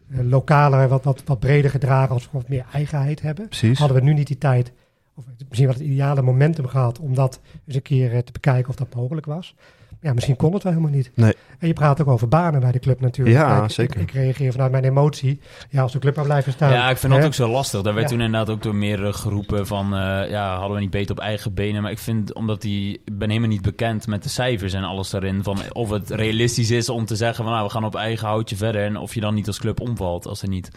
lokaler, 0.08 0.88
wat, 0.88 1.04
wat, 1.04 1.22
wat 1.24 1.38
breder 1.40 1.70
gedragen 1.70 2.14
als 2.14 2.24
we 2.24 2.28
wat 2.32 2.48
meer 2.48 2.64
eigenheid 2.72 3.22
hebben. 3.22 3.48
Precies. 3.48 3.78
Hadden 3.78 3.96
we 3.96 4.02
nu 4.02 4.14
niet 4.14 4.26
die 4.26 4.38
tijd, 4.38 4.72
of 5.14 5.24
misschien 5.48 5.66
wel 5.68 5.76
het 5.76 5.84
ideale 5.86 6.22
momentum 6.22 6.66
gehad 6.66 6.98
om 6.98 7.14
dat 7.14 7.40
eens 7.66 7.76
een 7.76 7.82
keer 7.82 8.24
te 8.24 8.32
bekijken 8.32 8.68
of 8.70 8.76
dat 8.76 8.94
mogelijk 8.94 9.26
was. 9.26 9.54
Ja, 10.02 10.12
misschien 10.12 10.36
kon 10.36 10.52
het 10.54 10.62
wel 10.62 10.72
helemaal 10.72 10.94
niet. 10.94 11.10
Nee. 11.14 11.34
En 11.58 11.66
je 11.66 11.72
praat 11.72 12.00
ook 12.00 12.08
over 12.08 12.28
banen 12.28 12.60
bij 12.60 12.72
de 12.72 12.78
club 12.78 13.00
natuurlijk. 13.00 13.36
Ja, 13.36 13.58
Kijk, 13.58 13.70
zeker. 13.70 14.00
Ik, 14.00 14.08
ik 14.08 14.14
reageer 14.14 14.52
vanuit 14.52 14.70
mijn 14.70 14.84
emotie. 14.84 15.40
Ja, 15.70 15.82
als 15.82 15.92
de 15.92 15.98
club 15.98 16.16
maar 16.16 16.24
blijven 16.24 16.52
staan. 16.52 16.72
Ja, 16.72 16.90
ik 16.90 16.96
vind 16.96 17.12
dat 17.12 17.24
ook 17.24 17.34
zo 17.34 17.48
lastig. 17.50 17.82
Daar 17.82 17.94
werd 17.94 18.10
Ja. 18.10 18.16
toen 18.16 18.24
inderdaad 18.24 18.50
ook 18.54 18.62
door 18.62 18.74
meerdere 18.74 19.12
geroepen 19.12 19.66
van... 19.66 19.84
eh, 19.94 20.30
ja, 20.30 20.56
hadden 20.56 20.74
we 20.74 20.80
niet 20.80 20.90
beter 20.90 21.10
op 21.10 21.18
eigen 21.22 21.54
benen. 21.54 21.82
Maar 21.82 21.90
ik 21.90 21.98
vind, 21.98 22.34
omdat 22.34 22.62
die... 22.62 23.00
Ik 23.04 23.18
ben 23.18 23.28
helemaal 23.28 23.48
niet 23.50 23.62
bekend 23.62 24.06
met 24.06 24.22
de 24.22 24.28
cijfers 24.28 24.72
en 24.72 24.84
alles 24.84 25.10
daarin. 25.10 25.42
Van 25.42 25.58
of 25.72 25.90
het 25.90 26.10
realistisch 26.10 26.70
is 26.70 26.88
om 26.88 27.04
te 27.04 27.16
zeggen 27.16 27.44
van... 27.44 27.52
Nou, 27.52 27.66
we 27.66 27.72
gaan 27.72 27.84
op 27.84 27.94
eigen 27.94 28.26
houtje 28.28 28.56
verder. 28.56 28.84
En 28.84 28.96
of 28.96 29.14
je 29.14 29.20
dan 29.20 29.34
niet 29.34 29.46
als 29.46 29.58
club 29.58 29.80
omvalt 29.80 30.26
als 30.26 30.42
er 30.42 30.48
niet... 30.48 30.70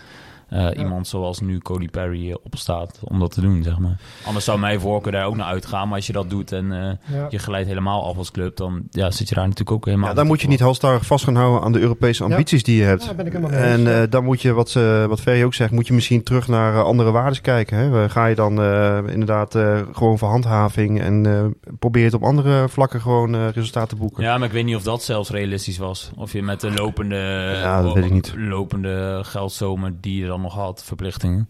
eh, 0.54 0.80
Iemand 0.80 1.08
zoals 1.08 1.40
nu 1.40 1.58
Cody 1.60 1.90
Perry 1.90 2.30
eh, 2.30 2.36
opstaat 2.44 3.00
om 3.04 3.20
dat 3.20 3.32
te 3.32 3.42
doen, 3.42 3.64
zeg 3.64 3.78
maar. 3.80 3.98
Anders 4.26 4.46
zou 4.46 4.60
mijn 4.60 4.80
voorkeur 4.80 5.12
daar 5.12 5.26
ook 5.26 5.36
naar 5.36 5.46
uitgaan. 5.48 5.88
Maar 5.88 5.96
als 5.98 6.08
je 6.08 6.14
dat 6.14 6.30
doet 6.30 6.52
en 6.52 6.72
eh, 6.72 7.16
Ja. 7.18 7.28
je 7.30 7.38
glijdt 7.40 7.68
helemaal 7.68 8.06
af 8.06 8.18
als 8.18 8.32
club... 8.32 8.58
dan 8.58 8.82
ja, 8.92 9.12
zit 9.12 9.30
je 9.30 9.36
daar 9.36 9.44
natuurlijk 9.44 9.72
ook 9.78 9.86
helemaal... 9.86 10.10
Ja, 10.10 10.16
dan 10.16 10.28
moet 10.28 10.42
je 10.42 10.48
niet 10.48 10.60
halstarrig 10.60 11.06
vast 11.06 11.24
gaan 11.24 11.36
houden 11.36 11.62
aan 11.62 11.72
de 11.72 11.80
Europese 11.80 12.24
ambities 12.24 12.64
die 12.64 12.78
je 12.78 12.84
hebt. 12.84 13.06
Ja, 13.06 13.14
ben 13.14 13.26
ik 13.26 13.32
helemaal 13.34 13.60
mee 13.60 13.70
eens, 13.72 13.88
En 13.88 14.02
eh, 14.02 14.10
dan 14.10 14.24
moet 14.24 14.42
je, 14.42 14.52
wat, 14.54 14.70
ze 14.70 15.06
wat 15.10 15.22
Ferry 15.22 15.44
ook 15.44 15.54
zegt, 15.54 15.72
moet 15.72 15.88
je 15.88 15.94
misschien 15.94 16.24
terug 16.24 16.48
naar 16.48 16.84
andere 16.84 17.12
waarden 17.12 17.42
kijken. 17.42 17.78
Hè? 17.78 18.10
Ga 18.10 18.26
je 18.26 18.36
dan 18.36 18.62
eh, 18.62 18.98
inderdaad 19.08 19.56
eh, 19.56 19.80
gewoon 19.92 20.18
voor 20.18 20.30
handhaving 20.30 21.02
en 21.02 21.26
eh, 21.26 21.72
probeer 21.80 22.02
je 22.02 22.08
het 22.08 22.16
op 22.18 22.24
andere 22.24 22.70
vlakken 22.70 23.02
gewoon 23.02 23.36
eh, 23.36 23.48
resultaten 23.54 23.90
te 23.90 23.96
boeken. 23.96 24.24
Ja, 24.24 24.38
maar 24.38 24.48
ik 24.48 24.54
weet 24.54 24.66
niet 24.66 24.76
of 24.76 24.84
dat 24.84 25.04
zelfs 25.04 25.30
realistisch 25.30 25.78
was. 25.78 26.12
Of 26.16 26.32
je 26.34 26.44
met 26.44 26.62
de 26.62 26.72
lopende, 26.72 27.16
Ja, 27.62 27.82
dat 27.82 27.94
weet 27.94 28.06
ik 28.06 28.12
niet. 28.12 28.34
lopende 28.38 29.20
geldzomer 29.24 29.94
die 30.02 30.20
je 30.20 30.26
dan 30.28 30.42
nog 30.44 30.54
had, 30.54 30.84
verplichtingen. 30.84 31.50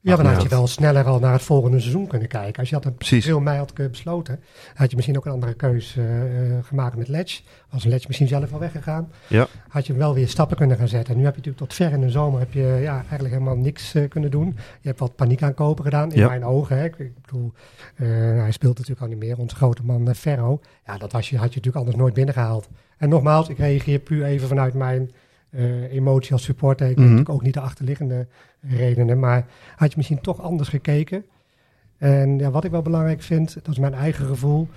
Ja, 0.00 0.16
dan 0.16 0.26
had 0.26 0.42
je 0.42 0.48
wel 0.48 0.66
sneller 0.66 1.04
al 1.04 1.18
naar 1.18 1.32
het 1.32 1.42
volgende 1.42 1.80
seizoen 1.80 2.06
kunnen 2.06 2.28
kijken. 2.28 2.58
Als 2.58 2.68
je 2.68 2.74
dat 2.74 2.84
in 2.84 2.94
Precies. 2.94 3.24
april, 3.24 3.40
mei 3.40 3.58
had 3.58 3.74
besloten, 3.74 4.40
had 4.74 4.90
je 4.90 4.96
misschien 4.96 5.16
ook 5.16 5.26
een 5.26 5.32
andere 5.32 5.54
keus 5.54 5.96
eh, 5.96 6.56
eh, 6.56 6.64
gemaakt 6.64 6.96
met 6.96 7.08
Ledge. 7.08 7.42
Was 7.70 7.84
Ledge 7.84 8.04
misschien 8.06 8.28
zelf 8.28 8.52
al 8.52 8.58
weggegaan, 8.58 9.12
Ja. 9.28 9.46
had 9.68 9.86
je 9.86 9.92
wel 9.92 10.14
weer 10.14 10.28
stappen 10.28 10.56
kunnen 10.56 10.76
gaan 10.76 10.88
zetten. 10.88 11.12
En 11.14 11.18
nu 11.18 11.24
heb 11.24 11.34
je 11.34 11.40
natuurlijk 11.40 11.66
tot 11.70 11.74
ver 11.76 11.92
in 11.92 12.00
de 12.00 12.10
zomer 12.10 12.38
heb 12.40 12.52
je, 12.52 12.78
ja, 12.82 12.94
eigenlijk 12.94 13.32
helemaal 13.32 13.56
niks 13.56 13.94
eh, 13.94 14.08
kunnen 14.08 14.30
doen. 14.30 14.46
Je 14.80 14.88
hebt 14.88 14.98
wat 15.00 15.16
paniek 15.16 15.42
aankopen 15.42 15.84
gedaan, 15.84 16.12
in 16.12 16.18
Ja. 16.20 16.28
mijn 16.28 16.44
ogen. 16.44 16.78
Hè. 16.78 16.84
Ik, 16.84 16.98
ik 16.98 17.20
bedoel, 17.20 17.52
hij 17.94 18.52
speelt 18.52 18.74
natuurlijk 18.78 19.00
al 19.06 19.08
niet 19.08 19.18
meer, 19.18 19.38
onze 19.38 19.56
grote 19.56 19.84
man 19.84 20.14
Ferro. 20.14 20.60
Ja, 20.86 20.98
dat 20.98 21.12
was 21.12 21.30
je, 21.30 21.36
had 21.36 21.48
je 21.48 21.56
natuurlijk 21.56 21.76
anders 21.76 21.96
nooit 21.96 22.14
binnengehaald. 22.14 22.68
En 22.98 23.08
nogmaals, 23.08 23.48
ik 23.48 23.58
reageer 23.58 23.98
puur 23.98 24.24
even 24.24 24.48
vanuit 24.48 24.74
mijn 24.74 25.10
eh, 25.54 25.92
emotie 25.92 26.32
als 26.32 26.42
supporter. 26.42 26.86
Ik 26.88 26.92
Mhm. 26.96 27.02
natuurlijk 27.04 27.28
ook 27.30 27.42
niet 27.42 27.54
de 27.54 27.60
achterliggende 27.60 28.26
redenen, 28.60 29.18
maar 29.18 29.46
had 29.76 29.90
je 29.90 29.96
misschien 29.96 30.20
toch 30.20 30.40
anders 30.40 30.68
gekeken. 30.68 31.24
En 31.98 32.38
ja, 32.38 32.50
wat 32.50 32.64
ik 32.64 32.70
wel 32.70 32.82
belangrijk 32.82 33.22
vind, 33.22 33.54
dat 33.54 33.68
is 33.68 33.78
mijn 33.78 33.94
eigen 33.94 34.26
gevoel. 34.26 34.68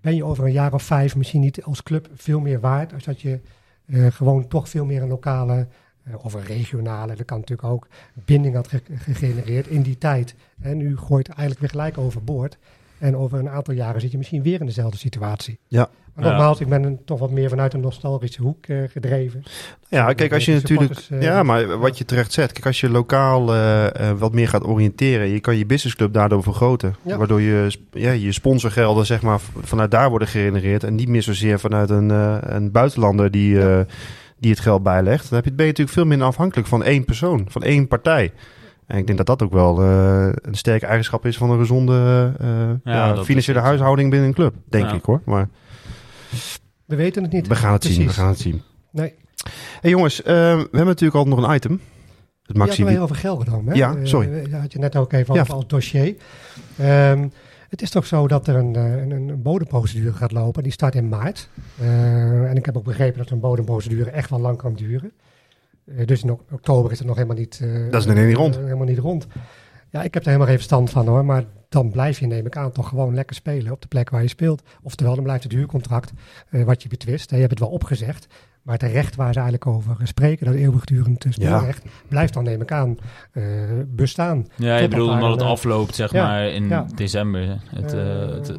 Ben 0.00 0.14
je 0.14 0.24
over 0.24 0.44
een 0.44 0.52
jaar 0.52 0.72
of 0.72 0.82
vijf 0.82 1.16
misschien 1.16 1.40
niet 1.40 1.62
als 1.62 1.82
club 1.82 2.08
veel 2.14 2.40
meer 2.40 2.60
waard? 2.60 2.92
Als 2.94 3.04
dat 3.04 3.20
je 3.20 3.40
eh, 3.86 4.06
gewoon 4.06 4.48
toch 4.48 4.68
veel 4.68 4.84
meer 4.84 5.02
een 5.02 5.08
lokale 5.08 5.66
eh, 6.04 6.14
of 6.24 6.34
een 6.34 6.44
regionale, 6.44 7.14
dat 7.14 7.26
kan 7.26 7.38
natuurlijk 7.38 7.68
ook, 7.68 7.86
binding 8.24 8.54
had 8.54 8.68
ge- 8.68 8.82
gegenereerd 8.98 9.66
in 9.66 9.82
die 9.82 9.98
tijd. 9.98 10.34
En 10.60 10.76
nu 10.76 10.96
gooit 10.96 11.28
eigenlijk 11.28 11.60
weer 11.60 11.68
gelijk 11.70 11.98
overboord. 11.98 12.58
En 12.98 13.16
over 13.16 13.38
een 13.38 13.48
aantal 13.48 13.74
jaren 13.74 14.00
zit 14.00 14.10
je 14.10 14.18
misschien 14.18 14.42
weer 14.42 14.60
in 14.60 14.66
dezelfde 14.66 14.98
situatie. 14.98 15.58
Ja. 15.68 15.88
Maar 16.18 16.26
Ja. 16.26 16.32
nogmaals, 16.32 16.60
ik 16.60 16.68
ben 16.68 16.82
een- 16.84 16.98
toch 17.04 17.18
wat 17.18 17.30
meer 17.30 17.48
vanuit 17.48 17.74
een 17.74 17.80
nostalgische 17.80 18.42
hoek 18.42 18.66
eh, 18.66 18.76
gedreven. 18.88 19.42
Ja, 19.88 20.12
kijk, 20.12 20.32
als 20.32 20.44
je 20.44 20.52
natuurlijk. 20.52 20.92
eh, 21.10 21.22
Ja, 21.22 21.42
maar 21.42 21.78
wat 21.78 21.98
je 21.98 22.04
terecht 22.04 22.32
zet. 22.32 22.52
Kijk, 22.52 22.66
als 22.66 22.80
je 22.80 22.90
lokaal 22.90 23.54
eh, 23.54 24.10
wat 24.18 24.32
meer 24.32 24.48
gaat 24.48 24.64
oriënteren. 24.66 25.28
Je 25.28 25.40
kan 25.40 25.56
je 25.56 25.66
businessclub 25.66 26.12
daardoor 26.12 26.42
vergroten. 26.42 26.94
Ja. 27.02 27.16
Waardoor 27.16 27.40
je, 27.40 27.78
ja, 27.92 28.10
je 28.10 28.32
sponsorgelden, 28.32 29.06
zeg 29.06 29.22
maar, 29.22 29.40
vanuit 29.62 29.90
daar 29.90 30.10
worden 30.10 30.28
gegenereerd. 30.28 30.84
En 30.84 30.94
niet 30.94 31.08
meer 31.08 31.22
zozeer 31.22 31.58
vanuit 31.60 31.90
een, 31.90 32.10
eh, 32.10 32.36
een 32.40 32.70
buitenlander 32.70 33.30
die, 33.30 33.60
eh, 33.62 33.80
die 34.38 34.50
het 34.50 34.60
geld 34.60 34.82
bijlegt. 34.82 35.28
Dan 35.28 35.34
heb 35.38 35.44
je, 35.44 35.52
ben 35.52 35.64
je 35.64 35.70
natuurlijk 35.70 35.96
veel 35.98 36.06
minder 36.06 36.26
afhankelijk 36.26 36.68
van 36.68 36.84
één 36.84 37.04
persoon, 37.04 37.46
van 37.48 37.62
één 37.62 37.88
partij. 37.88 38.32
En 38.86 38.98
ik 38.98 39.06
denk 39.06 39.18
dat 39.18 39.26
dat 39.26 39.42
ook 39.42 39.52
wel 39.52 39.80
eh, 39.82 40.28
een 40.42 40.54
sterke 40.54 40.86
eigenschap 40.86 41.26
is 41.26 41.36
van 41.36 41.50
een 41.50 41.58
gezonde 41.58 42.32
eh, 42.40 42.48
ja, 42.94 43.16
financiële 43.24 43.58
is- 43.58 43.64
huishouding 43.64 44.10
binnen 44.10 44.28
een 44.28 44.34
club. 44.34 44.54
Denk 44.68 44.84
Ja. 44.88 44.94
ik 44.94 45.04
hoor. 45.04 45.20
Maar 45.24 45.48
We 46.84 46.96
weten 46.96 47.22
het 47.22 47.32
niet. 47.32 47.46
we 47.46 47.54
gaan 47.54 47.72
het 47.72 47.84
zien. 47.84 48.06
We 48.06 48.12
gaan 48.12 48.28
het 48.28 48.38
zien. 48.38 48.62
Nee. 48.90 49.14
Hey 49.80 49.90
jongens, 49.90 50.22
eh, 50.22 50.26
we 50.34 50.58
hebben 50.60 50.84
natuurlijk 50.86 51.14
altijd 51.14 51.36
nog 51.36 51.48
een 51.48 51.54
item. 51.54 51.80
Het 52.42 52.56
Maxi. 52.56 52.82
het 52.84 52.92
wel 52.94 53.02
over 53.02 53.16
Gelredome, 53.16 53.70
hè? 53.70 53.76
Ja, 53.76 53.94
Eh, 53.94 54.00
sorry. 54.04 54.48
Daar 54.50 54.60
had 54.60 54.72
je 54.72 54.78
net 54.78 54.96
ook 54.96 55.12
even 55.12 55.34
Ja. 55.34 55.40
over 55.40 55.54
als 55.54 55.66
dossier. 55.66 56.14
Ehm, 56.78 57.28
het 57.68 57.82
is 57.82 57.90
toch 57.90 58.06
zo 58.06 58.28
dat 58.28 58.46
er 58.48 58.54
een, 58.56 58.76
eh, 58.76 58.96
een, 59.00 59.10
een 59.10 59.42
bodemprocedure 59.42 60.12
gaat 60.12 60.32
lopen. 60.32 60.62
Die 60.62 60.72
start 60.72 60.94
in 60.94 61.08
maart. 61.08 61.48
Eh, 61.78 62.50
en 62.50 62.56
ik 62.56 62.64
heb 62.66 62.76
ook 62.76 62.84
begrepen 62.84 63.18
dat 63.18 63.30
een 63.30 63.40
bodemprocedure 63.40 64.10
echt 64.10 64.30
wel 64.30 64.40
lang 64.40 64.56
kan 64.56 64.74
duren. 64.74 65.12
Eh, 65.96 66.06
dus 66.06 66.22
in 66.22 66.30
ok- 66.30 66.42
oktober 66.52 66.92
is 66.92 66.98
het 66.98 67.06
nog 67.06 67.16
helemaal 67.16 67.36
niet... 67.38 67.60
eh, 67.62 67.90
Dat 67.90 68.00
is 68.00 68.06
nog 68.06 68.16
niet 68.24 68.36
rond. 68.36 68.56
eh, 68.56 68.62
helemaal 68.62 68.86
niet 68.86 68.98
rond. 68.98 69.26
Ja, 69.90 70.02
ik 70.02 70.14
heb 70.14 70.22
er 70.22 70.26
helemaal 70.28 70.46
geen 70.48 70.56
verstand 70.56 70.90
van 70.90 71.06
hoor. 71.06 71.24
Maar 71.24 71.44
dan 71.68 71.90
blijf 71.90 72.18
je, 72.20 72.26
neem 72.26 72.46
ik 72.46 72.56
aan, 72.56 72.72
toch 72.72 72.88
gewoon 72.88 73.14
lekker 73.14 73.36
spelen 73.36 73.72
op 73.72 73.80
de 73.82 73.88
plek 73.88 74.10
waar 74.10 74.22
je 74.22 74.28
speelt. 74.28 74.62
Oftewel, 74.82 75.14
dan 75.14 75.24
blijft 75.24 75.42
het 75.42 75.52
huurcontract 75.52 76.12
eh, 76.50 76.62
wat 76.64 76.82
je 76.82 76.88
betwist. 76.88 77.30
hè, 77.30 77.34
Je 77.36 77.40
hebt 77.42 77.54
het 77.54 77.62
wel 77.62 77.72
opgezegd. 77.72 78.26
Maar 78.62 78.78
het 78.78 78.90
recht 78.92 79.16
waar 79.16 79.32
ze 79.32 79.40
eigenlijk 79.40 79.66
over 79.70 79.96
spreken, 80.02 80.46
dat 80.46 80.54
eeuwigdurend 80.54 81.24
Ja. 81.24 81.30
speelrecht, 81.30 81.84
blijft 82.08 82.34
dan, 82.34 82.44
neem 82.44 82.62
ik 82.62 82.72
aan, 82.72 82.96
eh, 83.32 83.44
bestaan. 83.86 84.46
Ja, 84.56 84.76
je 84.76 84.88
bedoelt 84.88 85.10
omdat 85.10 85.30
het 85.30 85.42
afloopt, 85.42 85.94
zeg 85.94 86.12
ja, 86.12 86.26
maar, 86.26 86.48
in 86.48 86.68
ja. 86.68 86.86
december. 86.94 87.60
Het, 87.74 87.92
eh, 87.94 88.28
het, 88.30 88.54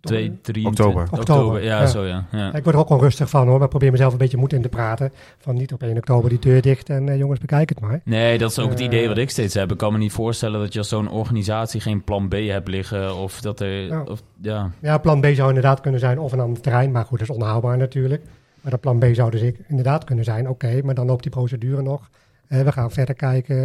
2, 0.00 0.38
3, 0.42 0.66
Oktober. 0.66 1.02
oktober. 1.02 1.18
Oktober, 1.20 1.62
Ja, 1.64 1.80
ja. 1.80 1.86
zo 1.86 2.04
ja. 2.06 2.26
ja. 2.32 2.54
Ik 2.54 2.62
word 2.64 2.74
er 2.74 2.80
ook 2.80 2.88
wel 2.88 3.00
rustig 3.00 3.30
van 3.30 3.46
hoor, 3.46 3.54
maar 3.54 3.62
ik 3.64 3.68
probeer 3.70 3.90
mezelf 3.90 4.12
een 4.12 4.18
beetje 4.18 4.36
moed 4.36 4.52
in 4.52 4.62
te 4.62 4.68
praten. 4.68 5.12
Van 5.38 5.54
niet 5.54 5.72
op 5.72 5.82
1 5.82 5.96
oktober 5.96 6.28
die 6.30 6.38
deur 6.38 6.62
dicht 6.62 6.90
en 6.90 7.08
eh, 7.08 7.18
jongens, 7.18 7.40
bekijk 7.40 7.68
het 7.68 7.80
maar. 7.80 8.00
Nee, 8.04 8.38
dat 8.38 8.50
is 8.50 8.58
ook 8.58 8.70
het 8.70 8.78
Eh, 8.78 8.84
idee 8.84 9.08
wat 9.08 9.18
ik 9.18 9.30
steeds 9.30 9.54
heb. 9.54 9.70
Ik 9.72 9.78
kan 9.78 9.92
me 9.92 9.98
niet 9.98 10.12
voorstellen 10.12 10.60
dat 10.60 10.72
je 10.72 10.78
als 10.78 10.88
zo'n 10.88 11.10
organisatie 11.10 11.80
geen 11.80 12.04
plan 12.04 12.28
B 12.28 12.32
hebt 12.32 12.68
liggen. 12.68 13.16
Of 13.16 13.40
dat 13.40 13.60
er... 13.60 13.70
Ja. 13.86 14.02
Of, 14.02 14.22
ja. 14.40 14.70
Ja, 14.80 14.98
plan 14.98 15.20
B 15.20 15.26
zou 15.26 15.48
inderdaad 15.48 15.80
kunnen 15.80 16.00
zijn 16.00 16.18
of 16.18 16.32
een 16.32 16.40
ander 16.40 16.62
terrein, 16.62 16.90
maar 16.92 17.04
goed, 17.04 17.18
dat 17.18 17.28
is 17.28 17.34
onhaalbaar 17.36 17.76
natuurlijk. 17.76 18.22
Maar 18.60 18.70
dat 18.70 18.80
plan 18.80 18.98
B 18.98 19.04
zou 19.12 19.30
dus 19.30 19.40
ik- 19.40 19.58
inderdaad 19.68 20.04
kunnen 20.04 20.24
zijn, 20.24 20.48
oké, 20.48 20.80
maar 20.84 20.94
dan 20.94 21.06
loopt 21.06 21.22
die 21.22 21.32
procedure 21.32 21.82
nog. 21.82 22.08
Eh, 22.48 22.60
we 22.60 22.72
gaan 22.72 22.90
verder 22.90 23.14
kijken, 23.14 23.56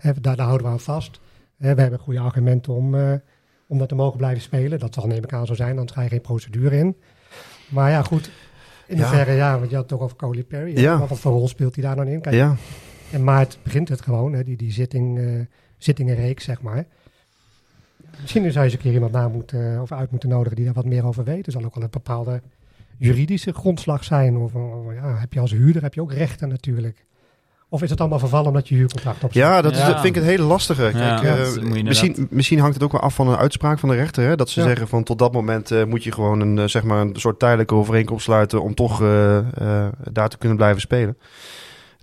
eh, 0.00 0.10
daar, 0.20 0.36
daar 0.36 0.46
houden 0.46 0.66
we 0.66 0.72
aan 0.72 0.80
vast. 0.80 1.20
We 1.56 1.66
hebben 1.66 1.98
goede 1.98 2.20
argumenten 2.20 2.72
om, 2.72 2.94
eh, 2.94 3.12
om 3.70 3.78
dat 3.78 3.88
te 3.88 3.94
mogen 3.94 4.16
blijven 4.18 4.42
spelen. 4.42 4.78
Dat 4.78 4.94
zal 4.94 5.06
neem 5.06 5.24
ik 5.24 5.32
aan 5.32 5.46
zo 5.46 5.54
zijn, 5.54 5.70
anders 5.70 5.92
ga 5.92 6.02
je 6.02 6.08
geen 6.08 6.20
procedure 6.20 6.76
in. 6.76 6.96
Maar 7.68 7.90
ja, 7.90 8.02
goed, 8.02 8.30
In 8.86 8.96
Ja. 8.96 9.02
hoeverre, 9.02 9.32
ja, 9.32 9.58
want 9.58 9.70
je 9.70 9.76
had 9.76 9.84
het 9.90 9.98
toch 9.98 10.00
over 10.00 10.16
Coley 10.16 10.42
Perry. 10.42 10.78
Ja. 10.80 10.98
Wat, 11.06 11.18
voor 11.18 11.32
rol 11.32 11.48
speelt 11.48 11.74
hij 11.74 11.84
daar 11.84 11.96
dan 11.96 12.06
in? 12.08 12.20
Kijk, 12.20 12.34
Ja, 12.34 12.56
In 13.10 13.24
maart 13.24 13.58
begint 13.62 13.88
het 13.88 14.00
gewoon, 14.00 14.32
hè, 14.32 14.44
die, 14.44 14.56
die 14.56 14.72
zitting, 14.72 15.18
eh, 15.18 15.24
zittingenreeks, 15.78 16.44
zeg 16.44 16.62
maar. 16.62 16.86
Misschien 18.20 18.42
zou 18.42 18.54
je 18.54 18.60
eens 18.64 18.72
een 18.72 18.78
keer 18.78 18.92
iemand 18.92 19.12
na 19.12 19.28
moeten, 19.28 19.80
of 19.82 19.92
uit 19.92 20.10
moeten 20.10 20.28
nodigen 20.28 20.56
die 20.56 20.64
daar 20.64 20.74
wat 20.74 20.84
meer 20.84 21.06
over 21.06 21.24
weet. 21.24 21.46
Er 21.46 21.52
zal 21.52 21.64
ook 21.64 21.74
wel 21.74 21.84
een 21.84 21.90
bepaalde 21.90 22.42
juridische 22.96 23.52
grondslag 23.52 24.04
zijn. 24.04 24.36
Of, 24.36 24.54
of, 24.54 24.92
ja, 24.94 25.18
heb 25.18 25.32
je 25.32 25.40
als 25.40 25.50
huurder 25.50 25.82
heb 25.82 25.94
je 25.94 26.00
ook 26.00 26.12
rechten 26.12 26.48
natuurlijk. 26.48 27.04
Of 27.72 27.82
is 27.82 27.90
het 27.90 28.00
allemaal 28.00 28.18
vervallen 28.18 28.46
omdat 28.46 28.68
je 28.68 28.74
huurcontract 28.74 29.24
op 29.24 29.32
ja 29.32 29.62
dat 29.62 29.72
is, 29.72 29.78
Ja. 29.78 29.86
dat 29.86 29.94
vind 29.94 30.06
ik 30.06 30.14
het 30.14 30.24
hele 30.30 30.42
lastige. 30.42 30.82
Kijk, 30.92 30.94
Ja, 31.22 31.22
eh, 31.36 31.54
inderdaad- 31.54 31.82
misschien, 31.82 32.26
misschien 32.30 32.58
hangt 32.58 32.74
het 32.74 32.82
ook 32.84 32.92
wel 32.92 33.00
af 33.00 33.14
van 33.14 33.28
een 33.28 33.36
uitspraak 33.36 33.78
van 33.78 33.88
de 33.88 33.94
rechter. 33.94 34.24
Hè? 34.24 34.36
Dat 34.36 34.50
ze 34.50 34.60
Ja. 34.60 34.66
zeggen 34.66 34.88
van 34.88 35.02
tot 35.02 35.18
dat 35.18 35.32
moment 35.32 35.70
eh, 35.70 35.84
moet 35.84 36.04
je 36.04 36.12
gewoon 36.12 36.40
een, 36.40 36.58
eh, 36.58 36.64
zeg 36.66 36.82
maar 36.82 37.00
een 37.00 37.14
soort 37.16 37.38
tijdelijke 37.38 37.74
overeenkomst 37.74 38.24
sluiten 38.24 38.62
om 38.62 38.74
toch 38.74 39.02
eh, 39.02 39.38
eh, 39.38 39.44
daar 40.12 40.28
te 40.28 40.38
kunnen 40.38 40.56
blijven 40.56 40.80
spelen. 40.80 41.16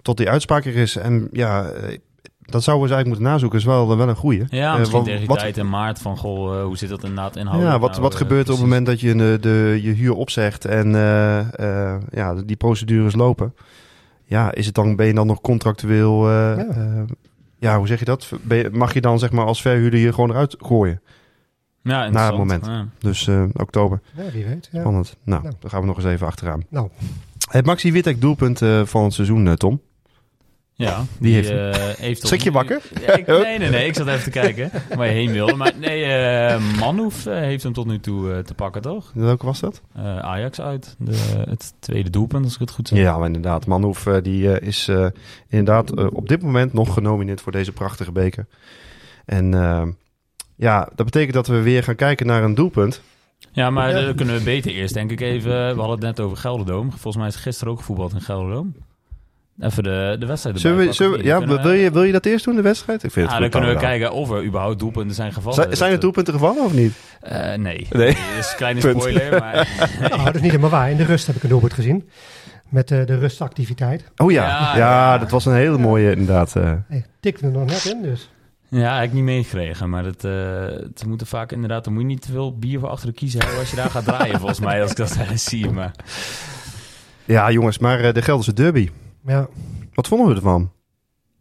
Tot 0.01 0.17
die 0.17 0.29
uitspraak 0.29 0.65
er 0.65 0.75
is. 0.75 0.95
En 0.95 1.29
ja, 1.31 1.61
dat 1.61 2.63
zouden 2.63 2.87
we 2.87 2.89
eens 2.89 2.95
eigenlijk 2.95 3.07
moeten 3.07 3.23
nazoeken. 3.23 3.59
Is 3.59 3.65
wel, 3.65 3.97
wel 3.97 4.09
een 4.09 4.15
goeie. 4.15 4.43
Ja, 4.49 4.71
Eh, 4.71 4.77
misschien 4.77 4.97
wat- 4.97 5.05
tegen 5.05 5.19
die 5.19 5.29
wat- 5.29 5.39
tijd 5.39 5.57
in 5.57 5.69
maart 5.69 5.99
van, 5.99 6.17
goh, 6.17 6.63
hoe 6.63 6.77
zit 6.77 6.89
dat 6.89 7.01
inderdaad 7.03 7.35
inhoudelijk? 7.35 7.73
Ja, 7.75 7.79
wat, 7.81 7.89
nou, 7.91 8.01
wat 8.01 8.15
gebeurt 8.15 8.47
er 8.47 8.53
op 8.53 8.59
het 8.59 8.67
moment 8.67 8.85
dat 8.85 8.99
je 8.99 9.15
de, 9.15 9.37
de, 9.41 9.79
je 9.81 9.91
huur 9.91 10.13
opzegt 10.13 10.65
en 10.65 10.95
eh, 10.95 11.39
eh, 11.93 12.01
ja, 12.11 12.33
die 12.45 12.55
procedures 12.55 13.15
lopen? 13.15 13.53
Ja, 14.29 14.53
is 14.53 14.65
het 14.65 14.75
dan, 14.75 14.95
ben 14.95 15.05
je 15.07 15.13
dan 15.13 15.27
nog 15.27 15.41
contractueel... 15.41 16.27
eh, 16.29 16.33
Ja. 16.57 16.65
ja. 16.75 17.05
ja, 17.59 17.77
hoe 17.77 17.87
zeg 17.87 17.99
je 17.99 18.05
dat? 18.05 18.31
Ben 18.41 18.57
je- 18.57 18.69
mag 18.71 18.93
je 18.93 19.01
dan 19.01 19.19
zeg 19.19 19.31
maar 19.31 19.45
als 19.45 19.61
verhuurder 19.61 19.99
je 19.99 20.13
gewoon 20.13 20.29
eruit 20.29 20.55
gooien? 20.59 21.01
Ja, 21.83 22.09
Na 22.09 22.25
het 22.27 22.37
moment. 22.37 22.65
Ja. 22.65 22.87
Dus 22.99 23.27
eh, 23.27 23.43
oktober, 23.53 24.01
Ja, 24.15 24.31
wie 24.31 24.45
weet. 24.45 24.69
Ja. 24.71 24.79
spannend. 24.79 25.17
Nou, 25.23 25.41
Nou. 25.43 25.55
dan 25.59 25.69
gaan 25.69 25.79
we 25.81 25.85
nog 25.87 25.95
eens 25.95 26.05
even 26.05 26.27
achteraan. 26.27 26.61
Nou. 26.69 26.89
Het 27.49 27.65
Maxi 27.65 27.91
Wittek 27.91 28.21
doelpunt 28.21 28.61
eh, 28.61 28.85
van 28.85 29.03
het 29.03 29.13
seizoen, 29.13 29.47
eh, 29.47 29.53
Tom. 29.53 29.81
Ja, 30.77 31.05
Wie 31.19 31.33
heeft 31.33 31.49
eh, 31.49 31.73
heeft 31.99 32.27
Schrik 32.27 32.41
je 32.41 32.51
wakker? 32.51 32.81
Ik- 33.15 33.27
nee, 33.27 33.57
nee, 33.59 33.69
nee. 33.69 33.87
Ik 33.87 33.93
zat 33.95 34.07
even 34.07 34.23
te 34.23 34.29
kijken 34.29 34.71
waar 34.95 35.07
je 35.07 35.13
heen 35.13 35.31
wilde. 35.31 35.53
Maar 35.55 35.73
nee, 35.79 36.03
eh 36.03 36.61
Manhoef 36.79 37.25
eh, 37.25 37.33
heeft 37.39 37.63
hem 37.63 37.73
tot 37.73 37.85
nu 37.87 37.99
toe 37.99 38.41
te 38.45 38.53
pakken, 38.53 38.81
toch? 38.81 39.11
Welke 39.13 39.45
was 39.45 39.59
dat? 39.59 39.81
Ajax 40.21 40.61
uit. 40.61 40.95
De, 40.99 41.43
het 41.49 41.73
tweede 41.79 42.09
doelpunt, 42.09 42.43
als 42.43 42.53
ik 42.53 42.59
het 42.59 42.71
goed 42.71 42.87
zeg. 42.87 42.99
Ja, 42.99 43.17
maar 43.17 43.25
inderdaad. 43.27 43.65
Manhoef 43.65 44.03
die, 44.21 44.59
is 44.59 44.89
inderdaad 45.49 46.09
op 46.11 46.27
dit 46.29 46.41
moment 46.41 46.73
nog 46.73 46.93
genomineerd 46.93 47.41
voor 47.41 47.51
deze 47.51 47.71
prachtige 47.71 48.11
beker. 48.11 48.45
En 49.25 49.51
ja, 50.55 50.89
dat 50.95 51.05
betekent 51.05 51.33
dat 51.33 51.47
we 51.47 51.61
weer 51.61 51.83
gaan 51.83 51.95
kijken 51.95 52.25
naar 52.25 52.43
een 52.43 52.55
doelpunt. 52.55 53.01
Ja, 53.51 53.69
maar 53.69 53.89
Ja. 53.89 54.05
dan 54.05 54.15
kunnen 54.15 54.35
we 54.37 54.43
beter 54.43 54.71
eerst, 54.71 54.93
denk 54.93 55.11
ik, 55.11 55.21
even... 55.21 55.51
We 55.51 55.79
hadden 55.81 55.89
het 56.07 56.17
net 56.17 56.19
over 56.19 56.37
Gelderdoom. 56.37 56.89
Volgens 56.91 57.15
mij 57.17 57.27
is 57.27 57.35
gisteren 57.35 57.73
ook 57.73 57.79
gevoetbald 57.79 58.13
in 58.13 58.21
Gelderdoom. 58.21 58.75
Even 59.59 59.83
de, 59.83 60.15
de 60.19 60.25
wedstrijd 60.25 60.55
erbij 60.55 60.61
Zullen 60.61 60.77
we, 60.77 60.83
pakken, 60.85 60.93
zullen 61.05 61.17
we- 61.19 61.23
ja, 61.25 61.61
wil, 61.63 61.71
je, 61.73 61.91
wil 61.91 62.03
je 62.03 62.11
dat 62.11 62.25
eerst 62.25 62.45
doen, 62.45 62.55
de 62.55 62.61
wedstrijd? 62.61 63.03
Ik 63.03 63.11
vind 63.11 63.25
Ja, 63.29 63.31
het 63.31 63.41
dan 63.41 63.51
goed, 63.51 63.59
kunnen 63.59 63.75
we 63.81 63.81
kijken 63.87 64.11
of 64.11 64.31
er 64.31 64.43
überhaupt 64.45 64.79
doelpunten 64.79 65.15
zijn 65.15 65.33
gevallen. 65.33 65.55
Zijn, 65.55 65.75
zijn 65.75 65.87
er 65.87 65.91
Dat, 65.95 66.01
doelpunten 66.01 66.33
gevallen 66.33 66.63
of 66.63 66.73
niet? 66.73 66.93
eh, 67.21 67.53
nee. 67.53 67.87
Nee. 67.91 68.07
Dat 68.35 68.37
is 68.39 68.49
een 68.49 68.55
kleine 68.57 68.79
spoiler, 68.79 69.39
maar... 69.39 69.67
Nou, 70.09 70.23
dat 70.23 70.35
is 70.35 70.41
niet 70.41 70.51
helemaal 70.51 70.69
waar. 70.69 70.91
In 70.91 70.97
de 70.97 71.03
rust 71.03 71.27
heb 71.27 71.35
ik 71.35 71.43
een 71.43 71.49
doelpunt 71.49 71.73
gezien. 71.73 72.09
Met 72.69 72.91
eh, 72.91 73.05
de 73.05 73.17
rustactiviteit. 73.17 74.03
Oh 74.17 74.31
ja, 74.31 74.47
Ja, 74.47 74.59
ja, 74.59 74.77
ja. 74.77 75.17
dat 75.17 75.31
was 75.31 75.45
een 75.45 75.53
hele 75.53 75.77
mooie 75.77 76.11
inderdaad. 76.11 76.55
eh. 76.55 76.71
Hey, 76.87 77.05
tikte 77.19 77.45
er 77.45 77.51
nog 77.51 77.65
net 77.65 77.85
in, 77.85 78.01
dus. 78.01 78.29
Ja, 78.69 78.95
heb 78.95 79.03
ik 79.05 79.13
niet 79.13 79.23
meegekregen. 79.23 79.89
Maar 79.89 80.05
het, 80.05 80.23
eh 80.23 80.61
het 80.65 81.03
moeten 81.07 81.27
vaak 81.27 81.51
inderdaad... 81.51 81.83
Dan 81.83 81.93
moet 81.93 82.01
je 82.01 82.07
niet 82.07 82.21
te 82.21 82.31
veel 82.31 82.57
bier 82.57 82.79
voor 82.79 82.89
achter 82.89 83.07
de 83.07 83.13
kiezen 83.13 83.39
hebben 83.39 83.59
als 83.59 83.69
je 83.69 83.75
daar 83.75 83.89
gaat 83.89 84.03
draaien, 84.05 84.37
volgens 84.39 84.59
mij. 84.59 84.81
Als 84.81 84.91
ik 84.91 84.97
dat 84.97 85.17
zie, 85.35 85.69
maar... 85.69 85.91
Ja, 87.25 87.51
jongens, 87.51 87.77
maar 87.79 87.99
eh, 87.99 88.13
de 88.13 88.21
Gelderse 88.21 88.53
derby. 88.53 88.89
Ja, 89.27 89.47
Wat 89.93 90.07
vonden 90.07 90.27
we 90.27 90.35
ervan? 90.35 90.71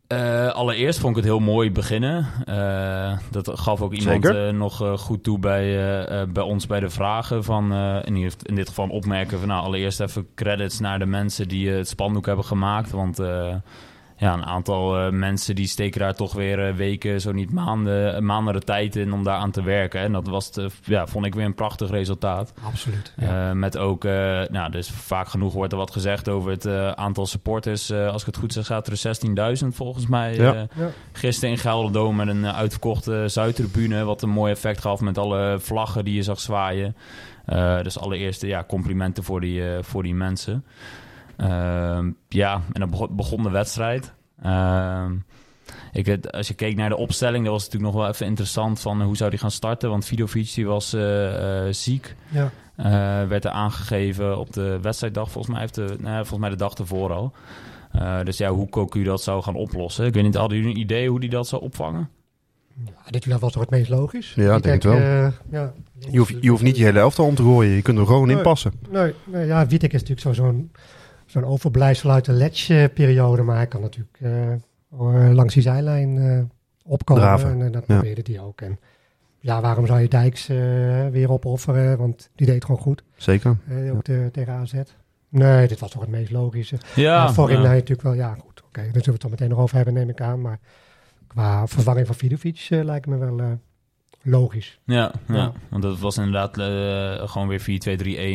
Eh, 0.07 0.49
allereerst 0.49 0.99
vond 0.99 1.17
ik 1.17 1.23
het 1.23 1.33
heel 1.33 1.41
mooi 1.41 1.73
beginnen. 1.73 2.27
Eh, 2.45 3.19
dat 3.31 3.51
gaf 3.59 3.83
ook 3.83 3.93
iemand 3.93 4.25
eh, 4.25 4.49
nog 4.49 4.83
eh, 4.83 4.99
goed 4.99 5.23
toe 5.23 5.39
bij, 5.39 6.27
bij 6.33 6.43
ons 6.43 6.67
bij 6.67 6.81
de 6.81 6.91
vragen. 6.91 7.45
Van, 7.45 7.73
eh, 7.73 7.99
in, 8.05 8.17
in 8.43 8.55
dit 8.55 8.69
geval 8.69 8.89
opmerken 8.89 9.39
van 9.39 9.49
nou, 9.49 9.65
allereerst 9.65 10.01
even 10.01 10.27
credits 10.35 10.79
naar 10.81 10.99
de 10.99 11.07
mensen 11.07 11.49
die 11.49 11.71
het 11.71 11.89
spandoek 11.89 12.27
hebben 12.27 12.45
gemaakt. 12.45 12.91
Want 12.91 13.19
eh, 13.19 13.55
ja, 14.17 14.33
een 14.33 14.45
aantal 14.45 14.99
eh, 14.99 15.11
mensen 15.13 15.55
die 15.55 15.67
steken 15.67 16.01
daar 16.01 16.15
toch 16.15 16.33
weer 16.33 16.67
eh, 16.69 16.75
weken, 16.75 17.21
zo 17.21 17.33
niet 17.33 17.53
maanden, 17.53 18.25
maanden 18.25 18.55
de 18.55 18.61
tijd 18.61 18.97
in 18.97 19.13
om 19.13 19.25
daar 19.25 19.39
aan 19.39 19.51
te 19.51 19.63
werken. 19.63 20.01
En 20.01 20.13
dat 20.13 20.27
was, 20.29 20.51
eh, 20.51 20.65
ja, 20.85 21.07
vond 21.07 21.27
ik 21.27 21.35
weer 21.35 21.45
een 21.45 21.55
prachtig 21.55 21.91
resultaat. 21.91 22.53
absoluut. 22.65 23.13
Ja. 23.17 23.49
Eh, 23.51 23.55
met 23.57 23.77
ook, 23.79 24.05
eh, 24.05 24.13
nou, 24.51 24.71
dus 24.71 24.91
vaak 24.91 25.29
genoeg 25.29 25.53
wordt 25.53 25.73
er 25.73 25.79
wat 25.79 25.91
gezegd 25.91 26.29
over 26.29 26.51
het 26.51 26.65
eh, 26.67 26.91
aantal 26.91 27.27
supporters. 27.27 27.91
Eh, 27.91 28.09
als 28.13 28.21
ik 28.21 28.27
het 28.27 28.37
goed 28.37 28.53
zeg, 28.53 28.65
zaten 28.67 28.93
er 28.93 28.99
16.000 28.99 29.67
volgens 29.77 30.07
mij. 30.07 30.35
Ja. 30.35 30.55
eh, 30.55 30.61
Ja. 30.75 30.89
gisteren 31.13 31.51
in 31.51 31.59
Gelderdoom 31.59 32.17
met 32.17 32.29
een 32.29 32.45
eh, 32.45 32.57
uitverkochte 32.57 33.25
Zuidtribune. 33.29 34.05
Wat 34.05 34.23
een 34.23 34.31
mooi 34.31 34.53
effect 34.53 34.81
gaf 34.81 35.01
met 35.01 35.19
alle 35.19 35.57
vlaggen 35.61 36.05
die 36.05 36.15
je 36.15 36.23
zag 36.23 36.41
zwaaien. 36.41 36.97
Eh, 37.47 37.83
dus 37.83 37.99
allereerst 37.99 38.43
ja, 38.43 38.65
complimenten 38.65 39.25
voor 39.25 39.41
die, 39.41 39.69
eh, 39.75 39.79
voor 39.83 40.03
die 40.03 40.15
mensen. 40.15 40.65
Ehm, 41.37 42.11
ja, 42.29 42.55
en 42.73 42.81
dan 42.81 42.91
begon, 42.91 43.09
begon 43.17 43.43
de 43.43 43.51
wedstrijd. 43.51 44.13
Ehm, 44.43 45.13
ik, 45.93 46.07
het- 46.07 46.33
als 46.33 46.49
je 46.49 46.55
keek 46.55 46.77
naar 46.77 46.89
de 46.89 46.97
opstelling, 46.97 47.45
dat 47.45 47.53
was 47.53 47.65
natuurlijk 47.65 47.93
nog 47.93 48.03
wel 48.03 48.11
even 48.13 48.27
interessant 48.27 48.81
van 48.81 49.01
eh, 49.01 49.07
hoe 49.07 49.17
zou 49.17 49.31
die 49.31 49.39
gaan 49.39 49.51
starten. 49.51 49.91
Want 49.91 50.05
Vidovic 50.05 50.55
die 50.55 50.67
was 50.67 50.93
eh, 50.93 51.67
eh, 51.67 51.73
ziek. 51.75 52.15
Ja. 52.29 52.51
Eh, 52.77 53.29
werd 53.29 53.45
er 53.45 53.51
aangegeven 53.51 54.39
op 54.39 54.53
de 54.53 54.79
wedstrijddag, 54.83 55.31
volgens 55.31 55.53
mij, 55.53 55.61
heeft 55.63 55.75
de, 55.75 55.97
nee, 56.01 56.15
volgens 56.15 56.39
mij 56.39 56.51
de 56.51 56.57
dag 56.57 56.75
ervoor 56.75 57.13
al. 57.13 57.33
Eh, 57.93 58.21
dus 58.25 58.37
ja, 58.37 58.51
hoe 58.51 58.69
Cocu 58.69 59.03
dat 59.03 59.23
zou 59.23 59.43
gaan 59.43 59.55
oplossen. 59.55 60.07
Ik 60.07 60.15
weet 60.15 60.23
niet, 60.23 60.35
hadden 60.35 60.59
jullie 60.59 60.75
een 60.75 60.81
idee 60.81 61.09
hoe 61.09 61.21
die 61.21 61.31
dat 61.31 61.49
zou 61.49 61.63
opvangen? 61.63 62.09
Ja, 62.85 63.11
dit 63.11 63.27
was 63.27 63.53
toch 63.53 63.63
het 63.63 63.71
meest 63.71 63.89
logisch? 63.89 64.33
Ja, 64.35 64.57
Ik 64.57 64.63
denk 64.63 64.83
het 64.83 64.93
wel. 64.93 65.01
ja. 65.51 65.73
Je 66.11 66.19
hoeft, 66.19 66.35
je 66.41 66.49
hoeft 66.51 66.63
niet 66.63 66.77
je 66.77 66.85
hele 66.85 66.99
elftal 66.99 67.27
om 67.27 67.35
te 67.35 67.43
gooien. 67.43 67.75
Je 67.75 67.83
kunt 67.83 67.99
er 67.99 68.07
gewoon 68.07 68.31
in 68.31 68.43
passen. 68.43 68.73
Nee, 68.91 69.15
nee, 69.25 69.47
ja, 69.47 69.67
Wietek 69.67 69.93
is 69.93 70.01
natuurlijk 70.03 70.37
zo- 70.37 70.55
zo'n 71.41 71.51
overblijfsel 71.51 72.11
uit 72.11 72.25
de 72.25 72.33
Ledge-periode. 72.33 73.43
Maar 73.43 73.57
hij 73.57 73.67
kan 73.67 73.81
natuurlijk 73.81 74.17
eh, 74.21 74.53
eh, 74.53 74.61
langs 75.35 75.55
die 75.55 75.63
zijlijn 75.63 76.19
eh, 76.19 76.41
opkomen. 76.93 77.23
Draven. 77.23 77.61
En, 77.63 77.73
dat 77.73 77.85
Ja. 77.87 77.95
probeerde 77.95 78.33
hij 78.33 78.41
ook. 78.41 78.61
En 78.61 78.79
ja, 79.41 79.61
waarom 79.61 79.87
zou 79.87 80.01
je 80.01 80.09
Dijks 80.09 80.47
weer 81.11 81.31
opofferen? 81.33 81.99
Want 81.99 82.31
die 82.35 82.47
deed 82.47 82.65
gewoon 82.65 82.81
goed. 82.81 83.03
Zeker. 83.17 83.57
eh, 83.69 83.95
ook 83.95 84.05
de, 84.05 84.29
tegen 84.33 84.53
AZ. 84.53 84.73
Nee, 85.29 85.69
dit 85.69 85.81
was 85.81 85.91
toch 85.91 86.01
het 86.01 86.11
meest 86.11 86.31
logische. 86.31 86.77
Ja, 86.95 87.03
Ja, 87.03 87.33
voorin 87.33 87.57
ja. 87.61 87.65
hij 87.67 87.75
natuurlijk 87.75 88.03
wel, 88.03 88.13
ja 88.15 88.35
goed, 88.35 88.63
oké. 88.67 88.81
daar 88.81 88.91
zullen 88.91 89.05
we 89.05 89.11
het 89.11 89.21
dan 89.21 89.31
meteen 89.31 89.49
nog 89.49 89.59
over 89.59 89.77
hebben, 89.77 89.95
neem 89.95 90.09
ik 90.09 90.21
aan. 90.21 90.41
Maar 90.41 90.59
qua 91.27 91.67
vervanging 91.67 92.07
van 92.07 92.15
Vidovic 92.17 92.67
lijkt 92.71 93.07
me 93.07 93.17
wel 93.17 93.59
logisch. 94.29 94.79
Ja, 94.85 95.13
ja. 95.29 95.35
Ja. 95.35 95.53
want 95.69 95.83
dat 95.83 95.99
was 95.99 96.17
inderdaad 96.17 96.59
eh, 96.59 97.29
gewoon 97.29 97.49
weer 97.49 97.61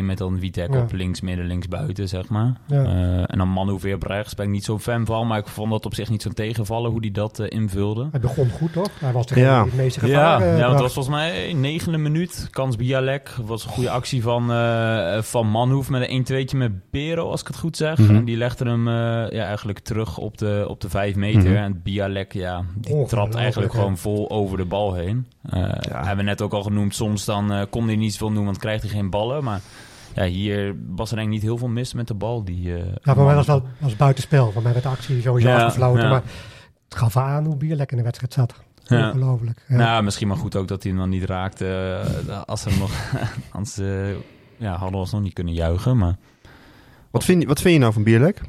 4-2-3-1 0.01 0.06
met 0.06 0.17
dan 0.17 0.39
Witek 0.39 0.73
Ja. 0.73 0.82
op 0.82 0.91
links, 0.91 1.21
midden, 1.21 1.45
links, 1.45 1.67
buiten, 1.67 2.08
zeg 2.08 2.30
maar. 2.30 2.54
Ja. 2.67 2.84
Eh, 2.84 3.17
en 3.32 3.38
dan 3.38 3.47
Manhoef 3.47 3.82
weer 3.82 3.95
op 3.95 4.04
rechts. 4.04 4.36
Ben 4.36 4.45
ik 4.45 4.51
niet 4.51 4.63
zo'n 4.63 4.80
fan 4.80 5.06
van, 5.06 5.27
maar 5.27 5.38
ik 5.39 5.47
vond 5.47 5.71
dat 5.71 5.86
op 5.86 5.93
zich 5.95 6.10
niet 6.10 6.21
zo'n 6.21 6.34
tegenvallen 6.34 6.91
hoe 6.91 7.01
die 7.01 7.12
dat 7.12 7.39
eh, 7.39 7.45
invulde. 7.49 8.08
Hij 8.12 8.19
begon 8.19 8.49
goed, 8.49 8.73
toch? 8.73 8.89
Hij 8.99 9.12
was 9.12 9.25
degene 9.27 9.45
Ja. 9.45 9.62
die 9.63 9.71
het 9.71 9.82
meeste 9.82 10.08
Ja, 10.08 10.13
ja, 10.15 10.38
want 10.39 10.51
het 10.51 10.60
bracht. 10.67 10.82
was 10.82 10.93
volgens 10.93 11.15
mij 11.15 11.54
negende 11.54 11.97
minuut. 11.97 12.47
Kans 12.51 12.75
Bialek. 12.75 13.30
was 13.45 13.63
een 13.63 13.69
goede 13.69 13.89
actie 13.89 14.21
van, 14.21 14.51
eh 14.51 15.21
van 15.21 15.47
Manhoef 15.47 15.89
met 15.89 16.10
een 16.10 16.25
1-2'tje 16.47 16.58
met 16.58 16.91
Bero, 16.91 17.30
als 17.30 17.41
ik 17.41 17.47
het 17.47 17.58
goed 17.58 17.77
zeg. 17.77 17.97
Mhm. 17.97 18.15
En 18.15 18.25
die 18.25 18.38
legde 18.38 18.65
hem 18.65 18.88
eh, 18.88 18.93
ja, 19.38 19.45
eigenlijk 19.45 19.80
terug 19.80 20.17
op 20.17 20.38
de, 20.38 20.65
op 20.67 20.82
de 20.82 20.89
5 20.89 21.15
meter. 21.15 21.41
Mhm. 21.49 21.56
En 21.63 21.82
Bialek, 21.84 22.34
ja, 22.34 22.63
die 22.75 23.06
trapt 23.06 23.36
eigenlijk 23.36 23.73
gewoon 23.73 23.97
vol 23.97 24.30
over 24.30 24.58
de 24.58 24.65
bal 24.65 24.93
heen. 24.93 25.27
Hebben 25.89 26.17
we 26.17 26.23
net 26.23 26.41
ook 26.41 26.53
al 26.53 26.63
genoemd. 26.63 26.95
Soms 26.95 27.25
dan 27.25 27.51
eh, 27.51 27.61
kon 27.69 27.85
hij 27.85 27.95
niet 27.95 28.13
zoveel 28.13 28.35
doen, 28.35 28.45
want 28.45 28.57
krijgt 28.57 28.81
hij 28.83 28.91
geen 28.91 29.09
ballen. 29.09 29.43
Maar 29.43 29.61
ja, 30.15 30.25
hier 30.25 30.75
was 30.89 31.09
er 31.09 31.15
denk 31.15 31.27
ik 31.27 31.33
niet 31.33 31.41
heel 31.43 31.57
veel 31.57 31.67
mis 31.67 31.93
met 31.93 32.07
de 32.07 32.13
bal. 32.13 32.43
Die, 32.43 32.73
eh, 32.75 32.85
Ja, 33.03 33.13
voor 33.15 33.25
mij 33.25 33.35
was 33.35 33.47
het 33.47 33.61
wel 33.61 33.67
was 33.77 33.95
buitenspel. 33.95 34.51
Voor 34.51 34.61
mij 34.61 34.71
werd 34.71 34.83
de 34.83 34.89
actie 34.89 35.21
sowieso 35.21 35.49
Ja, 35.49 35.63
afgefloten. 35.65 36.03
ja. 36.03 36.09
Maar 36.09 36.21
het 36.89 36.95
gaf 36.97 37.17
aan 37.17 37.45
hoe 37.45 37.55
Bierlek 37.57 37.91
in 37.91 37.97
de 37.97 38.03
wedstrijd 38.03 38.33
zat. 38.33 38.53
Ja. 38.83 39.05
Ongelooflijk. 39.07 39.65
Ja. 39.67 39.75
Nou, 39.75 40.03
misschien 40.03 40.27
maar 40.27 40.37
goed 40.37 40.55
ook 40.55 40.67
dat 40.67 40.83
hij 40.83 40.91
hem 40.91 41.01
dan 41.01 41.09
niet 41.09 41.23
raakte. 41.23 41.65
eh, 42.27 42.41
als 42.45 42.65
er 42.65 42.77
nog... 42.79 42.91
Anders 43.51 43.77
eh, 43.77 44.09
ja, 44.57 44.71
hadden 44.71 44.91
we 44.91 44.97
ons 44.97 45.11
nog 45.11 45.21
niet 45.21 45.33
kunnen 45.33 45.53
juichen, 45.53 45.97
maar... 45.97 46.15
Wat 47.11 47.23
vind, 47.23 47.41
je- 47.41 47.47
wat 47.47 47.61
vind 47.61 47.73
je 47.73 47.79
nou 47.79 47.93
van 47.93 48.03
Bierlek? 48.03 48.41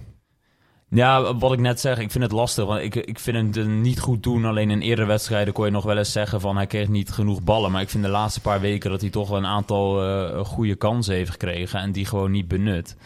Ja, 0.95 1.35
wat 1.37 1.53
ik 1.53 1.59
net 1.61 1.81
zeg, 1.81 1.99
ik 1.99 2.11
vind 2.11 2.25
het 2.25 2.33
lastig. 2.33 2.65
Want 2.65 2.81
ik, 2.83 2.95
ik 2.95 3.19
vind 3.19 3.57
het 3.57 3.67
niet 3.69 4.01
goed 4.01 4.23
doen. 4.23 4.45
Alleen 4.45 4.71
in 4.71 4.81
eerdere 4.81 5.07
wedstrijden 5.07 5.53
kon 5.55 5.65
je 5.65 5.71
nog 5.71 5.85
wel 5.85 5.97
eens 5.99 6.13
zeggen 6.13 6.41
van 6.41 6.57
hij 6.57 6.67
kreeg 6.67 6.89
niet 6.89 7.11
genoeg 7.11 7.43
ballen. 7.43 7.73
Maar 7.73 7.83
ik 7.83 7.89
vind 7.89 8.05
de 8.05 8.11
laatste 8.11 8.41
paar 8.41 8.61
weken 8.61 8.91
dat 8.91 9.01
hij 9.01 9.11
toch 9.11 9.29
wel 9.29 9.39
een 9.39 9.47
aantal 9.47 10.03
eh, 10.05 10.45
goede 10.45 10.75
kansen 10.75 11.15
heeft 11.15 11.31
gekregen. 11.31 11.81
En 11.81 11.93
die 11.93 12.07
gewoon 12.07 12.31
niet 12.31 12.49
benut. 12.49 12.97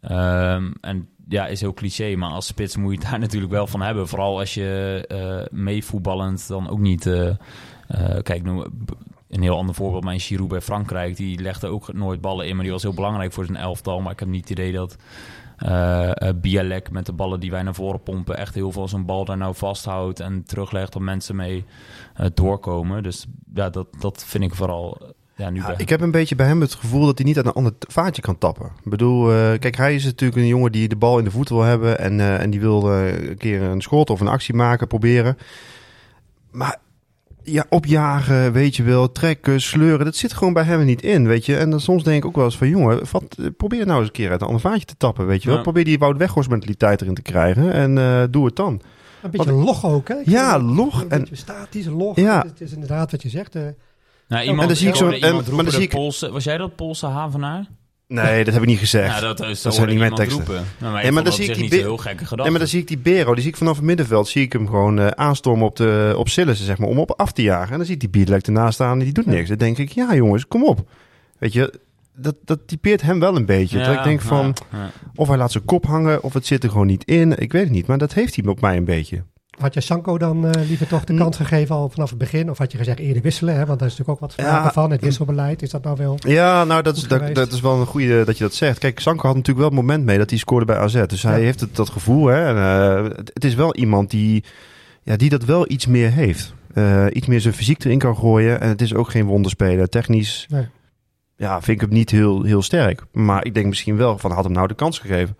Ehm, 0.00 0.70
en 0.80 1.08
ja, 1.28 1.46
is 1.46 1.60
heel 1.60 1.74
cliché. 1.74 2.16
Maar 2.16 2.30
als 2.30 2.46
spits 2.46 2.76
moet 2.76 2.92
je 3.02 3.10
daar 3.10 3.18
natuurlijk 3.26 3.52
wel 3.52 3.66
van 3.66 3.80
hebben. 3.82 4.08
Vooral 4.08 4.38
als 4.38 4.54
je 4.54 5.04
eh 5.08 5.56
meevoetballend 5.58 6.48
dan 6.48 6.68
ook 6.68 6.78
niet... 6.80 7.06
eh, 7.06 7.30
kijk, 8.22 8.42
b- 8.42 8.92
een 9.28 9.42
heel 9.42 9.56
ander 9.56 9.74
voorbeeld, 9.74 10.04
mijn 10.04 10.20
Giroud 10.20 10.48
bij 10.48 10.60
Frankrijk, 10.60 11.16
die 11.16 11.40
legde 11.40 11.66
ook 11.66 11.92
nooit 11.92 12.20
ballen 12.20 12.46
in, 12.46 12.54
maar 12.54 12.62
die 12.64 12.72
was 12.72 12.82
heel 12.82 12.94
belangrijk 12.94 13.32
voor 13.32 13.44
zijn 13.44 13.56
elftal. 13.56 14.00
Maar 14.00 14.12
ik 14.12 14.18
heb 14.18 14.28
niet 14.28 14.48
het 14.48 14.58
idee 14.58 14.72
dat 14.72 14.96
eh 15.56 16.10
eh, 16.28 16.34
Bialek 16.36 16.90
met 16.90 17.06
de 17.06 17.12
ballen 17.12 17.40
die 17.40 17.50
wij 17.50 17.62
naar 17.62 17.74
voren 17.74 18.02
pompen 18.02 18.36
echt 18.36 18.54
heel 18.54 18.72
veel 18.72 18.88
zijn 18.88 19.04
bal 19.04 19.24
daar 19.24 19.36
nou 19.36 19.54
vasthoudt 19.54 20.20
en 20.20 20.44
teruglegt 20.44 20.96
om 20.96 21.04
mensen 21.04 21.36
mee 21.36 21.64
eh, 22.14 22.26
doorkomen. 22.34 23.02
Dus 23.02 23.26
ja, 23.54 23.70
dat, 23.70 23.86
dat 23.98 24.24
vind 24.24 24.44
ik 24.44 24.54
vooral 24.54 25.14
ja, 25.36 25.50
nu 25.50 25.60
Ja, 25.60 25.74
ik 25.78 25.88
heb 25.88 26.00
een 26.00 26.10
beetje 26.10 26.34
bij 26.34 26.46
hem 26.46 26.60
het 26.60 26.74
gevoel 26.74 27.06
dat 27.06 27.18
hij 27.18 27.26
niet 27.26 27.36
uit 27.36 27.46
een 27.46 27.52
ander 27.52 27.72
vaatje 27.78 28.22
kan 28.22 28.38
tappen. 28.38 28.66
Ik 28.84 28.90
bedoel, 28.90 29.26
kijk, 29.58 29.76
hij 29.76 29.94
is 29.94 30.04
natuurlijk 30.04 30.40
een 30.40 30.46
jongen 30.46 30.72
die 30.72 30.88
de 30.88 30.96
bal 30.96 31.18
in 31.18 31.24
de 31.24 31.30
voet 31.30 31.48
wil 31.48 31.62
hebben. 31.62 31.98
En, 31.98 32.20
en 32.20 32.50
die 32.50 32.60
wil 32.60 32.92
een 32.92 33.36
keer 33.36 33.62
een 33.62 33.80
schot 33.80 34.10
of 34.10 34.20
een 34.20 34.28
actie 34.28 34.54
maken, 34.54 34.86
proberen. 34.86 35.36
Maar 36.50 36.78
ja, 37.44 37.66
opjagen, 37.68 38.52
weet 38.52 38.76
je 38.76 38.82
wel, 38.82 39.12
trekken, 39.12 39.60
sleuren, 39.60 40.04
dat 40.04 40.16
zit 40.16 40.32
gewoon 40.32 40.52
bij 40.52 40.62
hem 40.64 40.84
niet 40.84 41.02
in, 41.02 41.26
weet 41.26 41.46
je. 41.46 41.56
En 41.56 41.70
dan 41.70 41.80
soms 41.80 42.02
denk 42.02 42.16
ik 42.16 42.24
ook 42.28 42.36
wel 42.36 42.44
eens 42.44 42.56
van, 42.56 42.68
jongen, 42.68 43.06
vat, 43.06 43.36
eh, 43.38 43.46
probeer 43.56 43.86
nou 43.86 43.98
eens 43.98 44.06
een 44.06 44.12
keer 44.14 44.30
uit 44.30 44.40
een 44.40 44.46
ander 44.46 44.62
vaatje 44.62 44.84
te 44.84 44.96
tappen, 44.96 45.26
weet 45.26 45.40
je 45.42 45.48
wel. 45.48 45.56
Ja. 45.56 45.62
Probeer 45.62 45.84
die 45.84 45.98
Wout 45.98 46.16
Weghorst 46.16 46.50
mentaliteit 46.50 47.00
erin 47.00 47.14
te 47.14 47.22
krijgen 47.22 47.72
en 47.72 47.98
eh, 47.98 48.22
doe 48.30 48.44
het 48.46 48.56
dan. 48.56 48.80
Een 49.22 49.30
beetje 49.30 49.52
log 49.52 49.84
ook, 49.86 50.08
hè? 50.08 50.14
Ik 50.14 50.28
Ja, 50.28 50.60
log 50.60 51.02
Een 51.02 51.10
en- 51.10 51.18
beetje 51.20 51.36
statisch, 51.36 51.86
log. 51.86 52.16
Ja. 52.16 52.44
Het, 52.46 52.60
is, 52.60 52.72
inderdaad 52.72 53.10
wat 53.10 53.22
je 53.22 53.28
zegt. 53.28 53.54
eh, 53.54 53.62
Nou, 54.28 54.42
en 54.42 54.48
iemand, 54.48 54.68
dan 54.68 54.76
zie 54.76 54.88
ik 54.88 54.94
zo- 54.94 55.08
en- 55.10 55.34
maar 55.54 55.64
dan 55.64 55.70
zie 55.72 55.82
ik- 55.82 55.90
Poolse, 55.90 56.30
was 56.30 56.44
jij 56.44 56.56
dat 56.56 56.76
Poolse 56.76 57.06
havenaar? 57.06 57.66
Nee, 58.06 58.44
dat 58.44 58.52
heb 58.54 58.62
ik 58.62 58.68
niet 58.68 58.78
gezegd. 58.78 59.14
Ja, 59.14 59.20
dat, 59.20 59.40
is, 59.40 59.46
Dat 59.46 59.62
dat 59.62 59.74
zijn 59.74 59.88
niet 59.88 59.98
mijn 59.98 60.14
teksten. 60.14 60.44
roepen. 60.44 60.64
Nou, 60.78 60.92
maar 60.92 61.02
Nee, 61.02 61.12
dan 61.12 61.24
dat 61.24 61.34
zie 61.34 61.50
ik 61.50 61.70
die 61.70 61.80
heel 61.80 61.96
gekke 61.96 62.16
gedachte. 62.16 62.42
Nee, 62.42 62.50
maar 62.50 62.58
dan 62.58 62.68
zie 62.68 62.80
ik 62.80 62.88
die 62.88 62.98
Bero, 62.98 63.32
die 63.32 63.42
zie 63.42 63.50
ik 63.52 63.56
vanaf 63.58 63.76
het 63.76 63.84
middenveld, 63.84 64.28
zie 64.28 64.42
ik 64.42 64.52
hem 64.52 64.66
gewoon 64.66 64.98
eh, 64.98 65.06
aanstormen 65.06 65.66
op, 65.66 65.76
de, 65.76 66.14
op 66.16 66.28
Sillissen, 66.28 66.66
zeg 66.66 66.78
maar, 66.78 66.88
om 66.88 66.98
op 66.98 67.10
af 67.16 67.32
te 67.32 67.42
jagen. 67.42 67.70
En 67.70 67.76
dan 67.76 67.84
zie 67.86 67.94
ik 67.94 68.00
die 68.00 68.08
Bielek 68.08 68.46
ernaast 68.46 68.74
staan 68.74 68.98
en 68.98 69.04
die 69.04 69.12
doet 69.12 69.26
niks. 69.26 69.48
Dan 69.48 69.58
denk 69.58 69.78
ik, 69.78 69.90
ja 69.90 70.14
jongens, 70.14 70.46
kom 70.46 70.64
op. 70.64 70.88
Weet 71.38 71.52
je, 71.52 71.80
dat, 72.16 72.34
dat 72.44 72.58
typeert 72.66 73.02
hem 73.02 73.20
wel 73.20 73.36
een 73.36 73.46
beetje. 73.46 73.78
Ja, 73.78 73.86
dat 73.86 73.96
ik 73.96 74.04
denk 74.04 74.20
van, 74.20 74.54
ja, 74.72 74.78
ja. 74.78 74.90
of 75.14 75.28
hij 75.28 75.36
laat 75.36 75.52
zijn 75.52 75.64
kop 75.64 75.86
hangen, 75.86 76.22
of 76.22 76.32
het 76.32 76.46
zit 76.46 76.64
er 76.64 76.70
gewoon 76.70 76.86
niet 76.86 77.04
in. 77.04 77.38
Ik 77.38 77.52
weet 77.52 77.62
het 77.64 77.72
niet, 77.72 77.86
maar 77.86 77.98
dat 77.98 78.14
heeft 78.14 78.36
hij 78.36 78.46
op 78.46 78.60
mij 78.60 78.76
een 78.76 78.84
beetje. 78.84 79.22
Had 79.58 79.74
je 79.74 79.80
Sanko 79.80 80.18
dan 80.18 80.46
eh, 80.46 80.66
liever 80.68 80.86
toch 80.86 81.04
de 81.04 81.14
kans 81.14 81.36
gegeven 81.36 81.74
al 81.74 81.88
vanaf 81.88 82.08
het 82.08 82.18
begin? 82.18 82.50
Of 82.50 82.58
had 82.58 82.72
je 82.72 82.78
gezegd 82.78 82.98
eerder 82.98 83.22
wisselen? 83.22 83.54
Hè? 83.54 83.66
Want 83.66 83.78
daar 83.78 83.88
is 83.88 83.96
natuurlijk 83.96 84.22
ook 84.22 84.28
wat 84.30 84.34
vragen 84.46 84.64
Ja. 84.64 84.72
van. 84.72 84.90
Het 84.90 85.00
wisselbeleid, 85.00 85.62
is 85.62 85.70
dat 85.70 85.84
nou 85.84 85.96
wel... 85.96 86.16
Ja, 86.18 86.64
nou, 86.64 86.82
dat 86.82 86.96
is, 86.96 87.08
dat, 87.08 87.52
is 87.52 87.60
wel 87.60 87.80
een 87.80 87.86
goede 87.86 88.24
dat 88.24 88.38
je 88.38 88.44
dat 88.44 88.54
zegt. 88.54 88.78
Kijk, 88.78 89.00
Sanko 89.00 89.26
had 89.26 89.36
natuurlijk 89.36 89.66
wel 89.66 89.78
het 89.78 89.86
moment 89.86 90.04
mee 90.04 90.18
dat 90.18 90.30
hij 90.30 90.38
scoorde 90.38 90.64
bij 90.66 90.76
AZ. 90.76 91.02
Dus 91.06 91.22
hij 91.22 91.38
Ja. 91.38 91.44
heeft 91.44 91.60
het, 91.60 91.76
dat 91.76 91.88
gevoel. 91.90 92.26
Hè, 92.26 92.46
en, 92.46 92.56
eh, 92.56 93.16
het, 93.16 93.30
het 93.34 93.44
is 93.44 93.54
wel 93.54 93.74
iemand 93.74 94.10
die, 94.10 94.44
ja, 95.02 95.16
die 95.16 95.28
dat 95.30 95.44
wel 95.44 95.70
iets 95.70 95.86
meer 95.86 96.10
heeft. 96.10 96.54
Eh, 96.74 97.06
iets 97.12 97.26
meer 97.26 97.40
zijn 97.40 97.54
fysiek 97.54 97.84
erin 97.84 97.98
kan 97.98 98.16
gooien. 98.16 98.60
En 98.60 98.68
het 98.68 98.80
is 98.82 98.94
ook 98.94 99.10
geen 99.10 99.24
wonderspeler. 99.26 99.88
Technisch 99.88 100.46
Nee. 100.50 100.66
ja, 101.36 101.62
vind 101.62 101.80
ik 101.82 101.88
hem 101.88 101.98
niet 101.98 102.10
heel, 102.10 102.42
heel 102.42 102.62
sterk. 102.62 103.04
Maar 103.12 103.44
ik 103.44 103.54
denk 103.54 103.66
misschien 103.66 103.96
wel 103.96 104.18
van, 104.18 104.30
had 104.30 104.44
hem 104.44 104.52
nou 104.52 104.66
de 104.68 104.74
kans 104.74 104.98
gegeven. 104.98 105.36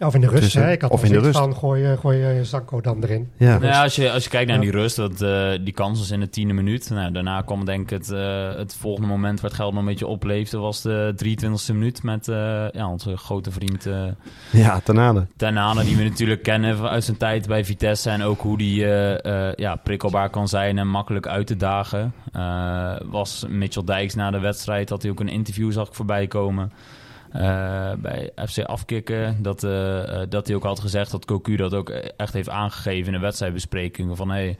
Ja, 0.00 0.06
Of 0.06 0.14
in 0.14 0.20
de 0.20 0.26
rust, 0.28 0.42
Tussen- 0.42 0.62
hè? 0.62 0.72
Ik 0.72 0.80
had 0.82 0.90
of 0.90 1.04
in 1.04 1.12
de 1.12 1.18
rust. 1.18 1.38
van, 1.38 1.56
gooi, 1.56 1.82
je- 1.82 1.96
gooi 1.96 2.18
je 2.18 2.44
Sanko 2.44 2.80
dan 2.80 3.02
erin. 3.02 3.30
Ja, 3.36 3.50
Nou 3.58 3.64
ja, 3.66 3.82
als, 3.82 3.96
je, 3.96 4.12
als 4.12 4.24
je 4.24 4.30
kijkt 4.30 4.46
naar 4.46 4.56
Ja. 4.56 4.62
die 4.62 4.70
rust, 4.70 4.96
dat, 4.96 5.20
eh, 5.22 5.50
die 5.64 5.72
kans 5.72 5.98
was 5.98 6.10
in 6.10 6.20
de 6.20 6.28
tiende 6.28 6.54
minuut. 6.54 6.90
Nou, 6.90 7.12
daarna 7.12 7.40
kwam 7.40 7.64
denk 7.64 7.80
ik 7.82 7.90
het, 7.90 8.10
eh, 8.10 8.54
het 8.56 8.76
volgende 8.76 9.08
moment 9.08 9.40
waar 9.40 9.50
het 9.50 9.58
geld 9.58 9.72
nog 9.72 9.80
een 9.80 9.88
beetje 9.88 10.06
opleefde, 10.06 10.58
was 10.58 10.82
de 10.82 11.12
23e 11.16 11.72
minuut 11.72 12.02
met 12.02 12.28
eh, 12.28 12.36
ja, 12.72 12.88
onze 12.88 13.16
grote 13.16 13.50
vriend 13.50 13.86
eh 13.86 14.02
ja 14.50 14.80
Tanane. 14.80 15.26
Tanane, 15.36 15.84
die 15.84 15.96
we 15.96 16.02
natuurlijk 16.02 16.42
kennen 16.42 16.88
uit 16.88 17.04
zijn 17.04 17.16
tijd 17.16 17.46
bij 17.46 17.64
Vitesse. 17.64 18.10
En 18.10 18.22
ook 18.22 18.40
hoe 18.40 18.58
die 18.58 18.84
eh, 18.84 19.48
eh, 19.48 19.54
ja, 19.56 19.76
prikkelbaar 19.76 20.30
kan 20.30 20.48
zijn 20.48 20.78
en 20.78 20.88
makkelijk 20.88 21.26
uit 21.26 21.46
te 21.46 21.56
dagen. 21.56 22.12
Eh, 22.32 22.92
was 23.04 23.44
Mitchell 23.48 23.84
Dijks 23.84 24.14
na 24.14 24.30
de 24.30 24.38
wedstrijd, 24.40 24.88
had 24.88 25.02
hij 25.02 25.10
ook 25.10 25.20
een 25.20 25.28
interview 25.28 25.72
zag 25.72 25.88
ik 25.88 25.94
voorbij 25.94 26.26
komen. 26.26 26.72
Eh, 27.32 27.92
bij 27.98 28.30
FC 28.48 28.58
Afkikken, 28.58 29.36
dat, 29.42 29.64
eh, 29.64 30.22
eh, 30.22 30.26
dat 30.28 30.46
hij 30.46 30.56
ook 30.56 30.62
had 30.62 30.80
gezegd 30.80 31.10
dat 31.10 31.24
Cocu 31.24 31.56
dat 31.56 31.74
ook 31.74 31.88
echt 32.16 32.32
heeft 32.32 32.48
aangegeven 32.48 33.06
in 33.06 33.12
de 33.12 33.18
wedstrijdbesprekingen. 33.24 34.16
Van 34.16 34.30
hey, 34.30 34.56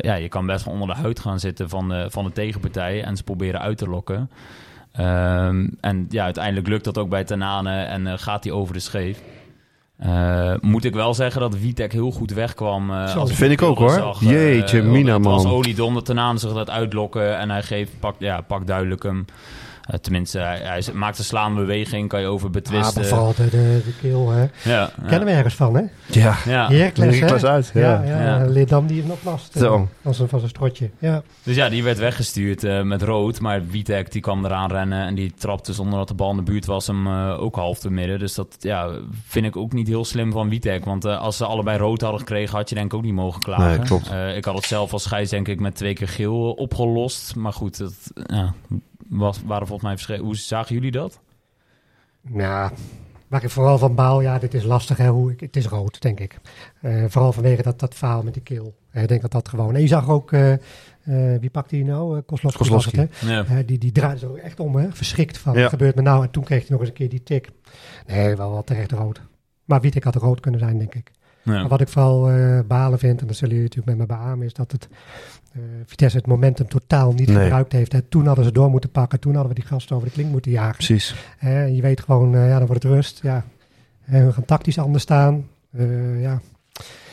ja, 0.00 0.14
je 0.14 0.28
kan 0.28 0.46
best 0.46 0.64
wel 0.64 0.74
onder 0.74 0.88
de 0.88 0.94
huid 1.00 1.20
gaan 1.20 1.40
zitten 1.40 1.68
van 1.68 1.88
de, 1.88 2.06
van 2.10 2.24
de 2.24 2.32
tegenpartij 2.32 3.02
en 3.02 3.16
ze 3.16 3.22
proberen 3.22 3.60
uit 3.60 3.78
te 3.78 3.88
lokken. 3.88 4.30
Ehm, 4.92 5.68
en 5.80 6.06
ja, 6.08 6.24
uiteindelijk 6.24 6.68
lukt 6.68 6.84
dat 6.84 6.98
ook 6.98 7.08
bij 7.08 7.24
Tanane 7.24 7.82
en 7.82 8.18
gaat 8.18 8.44
hij 8.44 8.52
over 8.52 8.74
de 8.74 8.80
scheef. 8.80 9.20
Moet 10.60 10.84
ik 10.84 10.94
wel 10.94 11.14
zeggen 11.14 11.40
dat 11.40 11.58
Witek 11.58 11.92
heel 11.92 12.10
goed 12.10 12.30
wegkwam. 12.32 12.90
als 12.90 13.32
Vind 13.32 13.52
ik 13.52 13.62
ook, 13.62 13.78
hoor. 13.78 13.96
eh, 13.96 14.20
Jeetje, 14.20 14.82
mina, 14.82 15.14
Het 15.14 15.24
was 15.24 15.42
man. 15.42 15.52
oliedom 15.52 15.94
dat 15.94 16.04
Tanane 16.04 16.38
zich 16.38 16.52
dat 16.52 16.70
uitlokken 16.70 17.38
en 17.38 17.50
hij 17.50 17.62
geeft, 17.62 18.00
pakt, 18.00 18.20
ja, 18.20 18.40
pakt 18.40 18.66
duidelijk 18.66 19.02
hem. 19.02 19.24
Eh, 19.86 19.98
tenminste, 19.98 20.38
hij, 20.38 20.58
hij 20.58 20.82
maakt 20.94 21.18
een 21.18 21.24
slaande 21.24 21.60
beweging, 21.60 22.08
kan 22.08 22.20
je 22.20 22.26
over 22.26 22.50
betwisten. 22.50 23.00
maar 23.00 23.10
vooral 23.10 23.34
de, 23.34 23.44
de, 23.50 23.80
de 23.84 23.92
keel, 24.00 24.30
hè? 24.30 24.40
ja, 24.40 24.48
ja. 24.64 24.90
Kennen 25.06 25.28
we 25.28 25.34
ergens 25.34 25.54
van, 25.54 25.74
hè? 25.74 25.82
Ja, 26.06 26.36
Ja. 26.46 26.68
Heracles, 26.68 27.06
hè? 27.14 27.14
Heracles 27.14 27.44
uit, 27.44 27.70
ja. 27.74 27.80
Ja, 27.80 28.02
ja, 28.04 28.22
Ja. 28.38 28.46
Leerdam 28.46 28.86
die 28.86 28.98
hem 28.98 29.08
nog 29.08 29.18
last. 29.24 29.54
eh, 29.56 29.62
Zo. 29.62 29.88
Van 30.02 30.14
zijn 30.14 30.48
strotje. 30.48 30.90
Ja. 30.98 31.22
Dus 31.42 31.56
ja, 31.56 31.68
die 31.68 31.82
werd 31.84 31.98
weggestuurd 31.98 32.64
eh, 32.64 32.82
met 32.82 33.02
rood. 33.02 33.40
Maar 33.40 33.66
Witek 33.66 34.12
die 34.12 34.20
kwam 34.20 34.44
eraan 34.44 34.70
rennen 34.70 35.06
en 35.06 35.14
die 35.14 35.32
trapte 35.38 35.72
zonder 35.72 35.98
dat 35.98 36.08
de 36.08 36.14
bal 36.14 36.30
in 36.30 36.36
de 36.36 36.42
buurt 36.42 36.66
was 36.66 36.86
hem 36.86 37.06
eh, 37.06 37.42
ook 37.42 37.54
half 37.56 37.78
te 37.78 37.90
midden. 37.90 38.18
Dus 38.18 38.34
dat 38.34 38.56
ja, 38.58 38.90
vind 39.26 39.46
ik 39.46 39.56
ook 39.56 39.72
niet 39.72 39.88
heel 39.88 40.04
slim 40.04 40.32
van 40.32 40.48
Witek. 40.48 40.84
Want 40.84 41.04
eh, 41.04 41.20
als 41.20 41.36
ze 41.36 41.44
allebei 41.44 41.78
rood 41.78 42.00
hadden 42.00 42.20
gekregen, 42.20 42.56
had 42.56 42.68
je 42.68 42.74
denk 42.74 42.86
ik 42.92 42.94
ook 42.98 43.04
niet 43.04 43.14
mogen 43.14 43.40
klagen. 43.42 43.78
Nee, 43.78 43.86
klopt. 43.86 44.10
Eh, 44.10 44.36
ik 44.36 44.44
had 44.44 44.54
het 44.54 44.64
zelf 44.64 44.92
als 44.92 45.02
scheids 45.02 45.30
denk 45.30 45.48
ik 45.48 45.60
met 45.60 45.74
twee 45.74 45.92
keer 45.94 46.08
geel 46.08 46.52
eh, 46.54 46.62
opgelost. 46.62 47.36
Maar 47.36 47.52
goed, 47.52 47.78
dat 47.78 47.94
ja, 48.26 48.54
was, 49.18 49.42
waren 49.44 49.66
volgens 49.66 49.86
mij 49.86 49.92
verschillende. 49.92 50.26
Hoe 50.26 50.36
zagen 50.36 50.74
jullie 50.74 50.90
dat? 50.90 51.20
Ja, 52.32 52.72
waar 53.28 53.44
ik 53.44 53.50
vooral 53.50 53.78
van 53.78 53.94
baal, 53.94 54.20
ja, 54.20 54.38
dit 54.38 54.54
is 54.54 54.64
lastig, 54.64 54.96
hè, 54.96 55.08
hoe 55.08 55.32
ik, 55.32 55.40
het 55.40 55.56
is 55.56 55.66
rood, 55.66 56.02
denk 56.02 56.20
ik. 56.20 56.38
Eh, 56.80 57.04
vooral 57.08 57.32
vanwege 57.32 57.62
dat, 57.62 57.80
dat 57.80 57.94
verhaal 57.94 58.22
met 58.22 58.34
de 58.34 58.40
keel. 58.40 58.74
Eh, 58.90 59.02
ik 59.02 59.08
denk 59.08 59.20
dat 59.20 59.30
dat 59.30 59.48
gewoon... 59.48 59.74
En 59.74 59.80
je 59.80 59.86
zag 59.86 60.08
ook, 60.08 60.32
eh, 60.32 60.52
eh, 60.52 61.40
wie 61.40 61.50
pakte 61.50 61.76
hij 61.76 61.84
nou? 61.84 62.16
Uh, 62.16 62.22
Kozlowski 62.26 62.68
was 62.68 62.84
het, 62.84 62.96
hè? 62.96 63.06
Ja. 63.32 63.62
Die, 63.62 63.78
die 63.78 63.92
draaide 63.92 64.18
zo 64.18 64.34
echt 64.34 64.60
om, 64.60 64.76
hè? 64.76 64.92
verschrikt 64.92 65.38
van, 65.38 65.54
Ja. 65.54 65.60
wat 65.60 65.70
gebeurt 65.70 65.94
me 65.94 66.02
nou? 66.02 66.24
En 66.24 66.30
toen 66.30 66.44
kreeg 66.44 66.60
hij 66.60 66.70
nog 66.70 66.80
eens 66.80 66.88
een 66.88 66.94
keer 66.94 67.08
die 67.08 67.22
tik. 67.22 67.50
Nee, 68.06 68.36
wel 68.36 68.50
wat 68.50 68.66
terecht 68.66 68.92
rood. 68.92 69.20
Maar 69.64 69.80
Wietek 69.80 70.04
had 70.04 70.14
rood 70.14 70.40
kunnen 70.40 70.60
zijn, 70.60 70.78
denk 70.78 70.94
ik. 70.94 71.10
Maar 71.46 71.56
Ja. 71.56 71.68
wat 71.68 71.80
ik 71.80 71.88
vooral 71.88 72.30
eh, 72.30 72.60
balen 72.66 72.98
vind, 72.98 73.20
en 73.20 73.26
dat 73.26 73.36
zullen 73.36 73.54
jullie 73.54 73.68
natuurlijk 73.74 73.98
met 73.98 74.08
me 74.08 74.14
beamen, 74.16 74.46
is 74.46 74.52
dat 74.52 74.72
het 74.72 74.88
eh, 75.52 75.60
Vitesse 75.86 76.16
het 76.16 76.26
momentum 76.26 76.68
totaal 76.68 77.12
niet 77.12 77.28
Nee. 77.28 77.42
gebruikt 77.42 77.72
heeft. 77.72 77.92
Hè. 77.92 78.02
Toen 78.02 78.26
hadden 78.26 78.44
ze 78.44 78.52
door 78.52 78.70
moeten 78.70 78.90
pakken, 78.90 79.20
toen 79.20 79.34
hadden 79.34 79.52
we 79.54 79.60
die 79.60 79.68
gasten 79.68 79.96
over 79.96 80.08
de 80.08 80.14
klink 80.14 80.30
moeten 80.30 80.50
jagen. 80.50 80.74
precies. 80.76 81.14
Hè, 81.38 81.64
je 81.64 81.80
weet 81.82 82.00
gewoon, 82.00 82.34
eh, 82.34 82.48
ja, 82.48 82.58
dan 82.58 82.66
wordt 82.66 82.82
het 82.82 82.92
rust. 82.92 83.20
Ja. 83.22 83.44
En 84.04 84.26
we 84.26 84.32
gaan 84.32 84.44
tactisch 84.44 84.78
anders 84.78 85.02
staan. 85.02 85.46
Eh, 85.72 86.20
ja. 86.22 86.40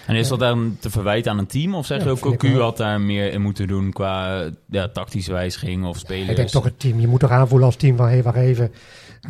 En 0.08 0.16
is 0.16 0.28
dat 0.28 0.40
dan 0.40 0.78
te 0.80 0.90
verwijten 0.90 1.32
aan 1.32 1.38
een 1.38 1.46
team? 1.48 1.76
Of 1.76 1.86
zeg 1.86 1.98
Ja, 1.98 2.04
je 2.04 2.10
ook, 2.10 2.18
vind 2.18 2.34
ik 2.34 2.40
Cocu 2.40 2.60
had 2.60 2.78
daar 2.78 3.02
meer 3.02 3.32
in 3.34 3.42
moeten 3.42 3.68
doen 3.68 3.92
qua 3.92 4.44
ja, 4.70 4.88
tactische 4.88 5.32
wijziging 5.32 5.86
of 5.86 5.98
spelers? 5.98 6.30
Ik 6.30 6.36
denk 6.36 6.50
toch 6.50 6.64
het 6.64 6.80
team. 6.80 7.00
Je 7.00 7.08
moet 7.08 7.20
toch 7.20 7.32
aanvoelen 7.32 7.66
als 7.68 7.76
team 7.76 7.96
van, 7.98 8.06
hé, 8.06 8.12
hey, 8.12 8.24
wacht 8.24 8.38
even. 8.38 8.72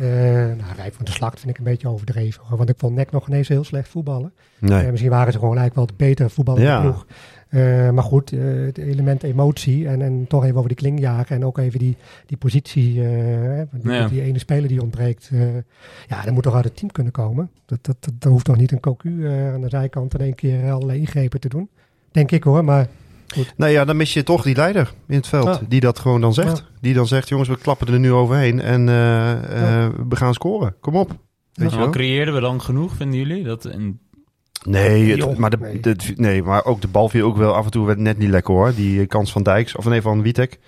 nou, 0.56 0.74
Rijk 0.76 0.94
van 0.94 1.04
de 1.04 1.10
Slacht 1.10 1.38
vind 1.38 1.50
ik 1.50 1.58
een 1.58 1.64
beetje 1.64 1.88
overdreven. 1.88 2.42
hoor. 2.44 2.56
Want 2.58 2.68
ik 2.70 2.78
vond 2.78 2.94
Nek 2.94 3.10
nog 3.10 3.28
ineens 3.28 3.48
heel 3.48 3.64
slecht 3.64 3.88
voetballen. 3.88 4.32
Nee. 4.58 4.84
Eh, 4.84 4.90
misschien 4.90 5.10
waren 5.10 5.32
ze 5.32 5.38
gewoon 5.38 5.58
eigenlijk 5.58 5.88
wel 5.88 5.98
de 5.98 6.04
betere 6.04 6.28
voetballende 6.30 6.66
Ja. 6.68 6.80
ploeg. 6.80 7.06
Eh, 7.48 7.90
maar 7.90 8.02
goed, 8.04 8.32
eh, 8.32 8.40
het 8.44 8.78
element 8.78 9.22
emotie 9.22 9.88
en, 9.88 10.02
en 10.02 10.24
toch 10.28 10.44
even 10.44 10.56
over 10.56 10.68
die 10.68 10.76
kling 10.78 11.00
jagen. 11.00 11.36
En 11.36 11.44
ook 11.44 11.58
even 11.58 11.78
die, 11.78 11.96
die 12.26 12.36
positie, 12.36 13.00
eh, 13.04 13.08
hè, 13.10 13.64
die, 13.72 13.92
Ja. 13.92 14.08
die 14.08 14.22
ene 14.22 14.38
speler 14.38 14.68
die 14.68 14.82
ontbreekt. 14.82 15.30
eh, 15.32 15.40
ja, 16.08 16.22
dat 16.24 16.32
moet 16.34 16.42
toch 16.42 16.54
uit 16.54 16.64
het 16.64 16.76
team 16.76 16.92
kunnen 16.92 17.12
komen. 17.12 17.50
Dat, 17.66 17.78
dat, 17.84 17.96
dat, 18.00 18.12
dat 18.18 18.32
hoeft 18.32 18.44
toch 18.44 18.56
niet 18.56 18.72
een 18.72 18.80
cocu 18.80 19.26
eh, 19.26 19.52
aan 19.52 19.60
de 19.60 19.68
zijkant 19.68 20.14
in 20.14 20.20
één 20.20 20.34
keer 20.34 20.70
allerlei 20.72 20.98
ingrepen 20.98 21.40
te 21.40 21.48
doen. 21.48 21.68
Denk 22.10 22.30
ik 22.30 22.42
hoor, 22.44 22.64
maar 22.64 22.86
Nou 23.56 23.72
ja, 23.72 23.84
dan 23.84 23.96
mis 23.96 24.12
je 24.12 24.22
toch 24.22 24.42
die 24.42 24.56
leider 24.56 24.92
in 25.08 25.16
het 25.16 25.26
veld. 25.26 25.44
Ja. 25.46 25.60
Die 25.68 25.80
dat 25.80 25.98
gewoon 25.98 26.20
dan 26.20 26.34
zegt. 26.34 26.56
Ja. 26.58 26.64
Die 26.80 26.94
dan 26.94 27.06
zegt, 27.06 27.28
jongens, 27.28 27.48
we 27.48 27.58
klappen 27.58 27.86
er 27.92 27.98
nu 27.98 28.12
overheen. 28.12 28.60
En 28.60 28.88
eh, 28.88 29.84
eh, 29.84 29.90
we 30.08 30.16
gaan 30.16 30.34
scoren. 30.34 30.74
Kom 30.80 30.96
op. 30.96 31.10
Weet 31.52 31.70
je 31.70 31.76
wel? 31.76 31.90
creëerden 31.90 32.34
we 32.34 32.40
dan 32.40 32.60
genoeg, 32.62 32.92
vinden 32.94 33.18
jullie? 33.18 33.44
Dat 33.44 33.64
in, 33.64 33.98
Nee, 34.68 35.16
het- 35.22 35.38
maar 35.38 35.50
de, 35.50 35.56
nee. 35.60 35.80
de- 35.80 35.96
nee, 36.16 36.42
maar 36.42 36.64
ook 36.64 36.80
de 36.80 36.88
bal 36.88 37.08
viel 37.08 37.26
ook 37.26 37.36
wel 37.36 37.54
af 37.54 37.64
en 37.64 37.70
toe 37.70 37.86
werd 37.86 37.98
net 37.98 38.18
niet 38.18 38.28
lekker 38.28 38.54
hoor. 38.54 38.74
Die 38.74 39.00
eh, 39.00 39.06
kans 39.08 39.32
van 39.32 39.42
Dijks, 39.42 39.76
of 39.76 39.84
nee, 39.84 40.02
van 40.02 40.22
Witek. 40.22 40.58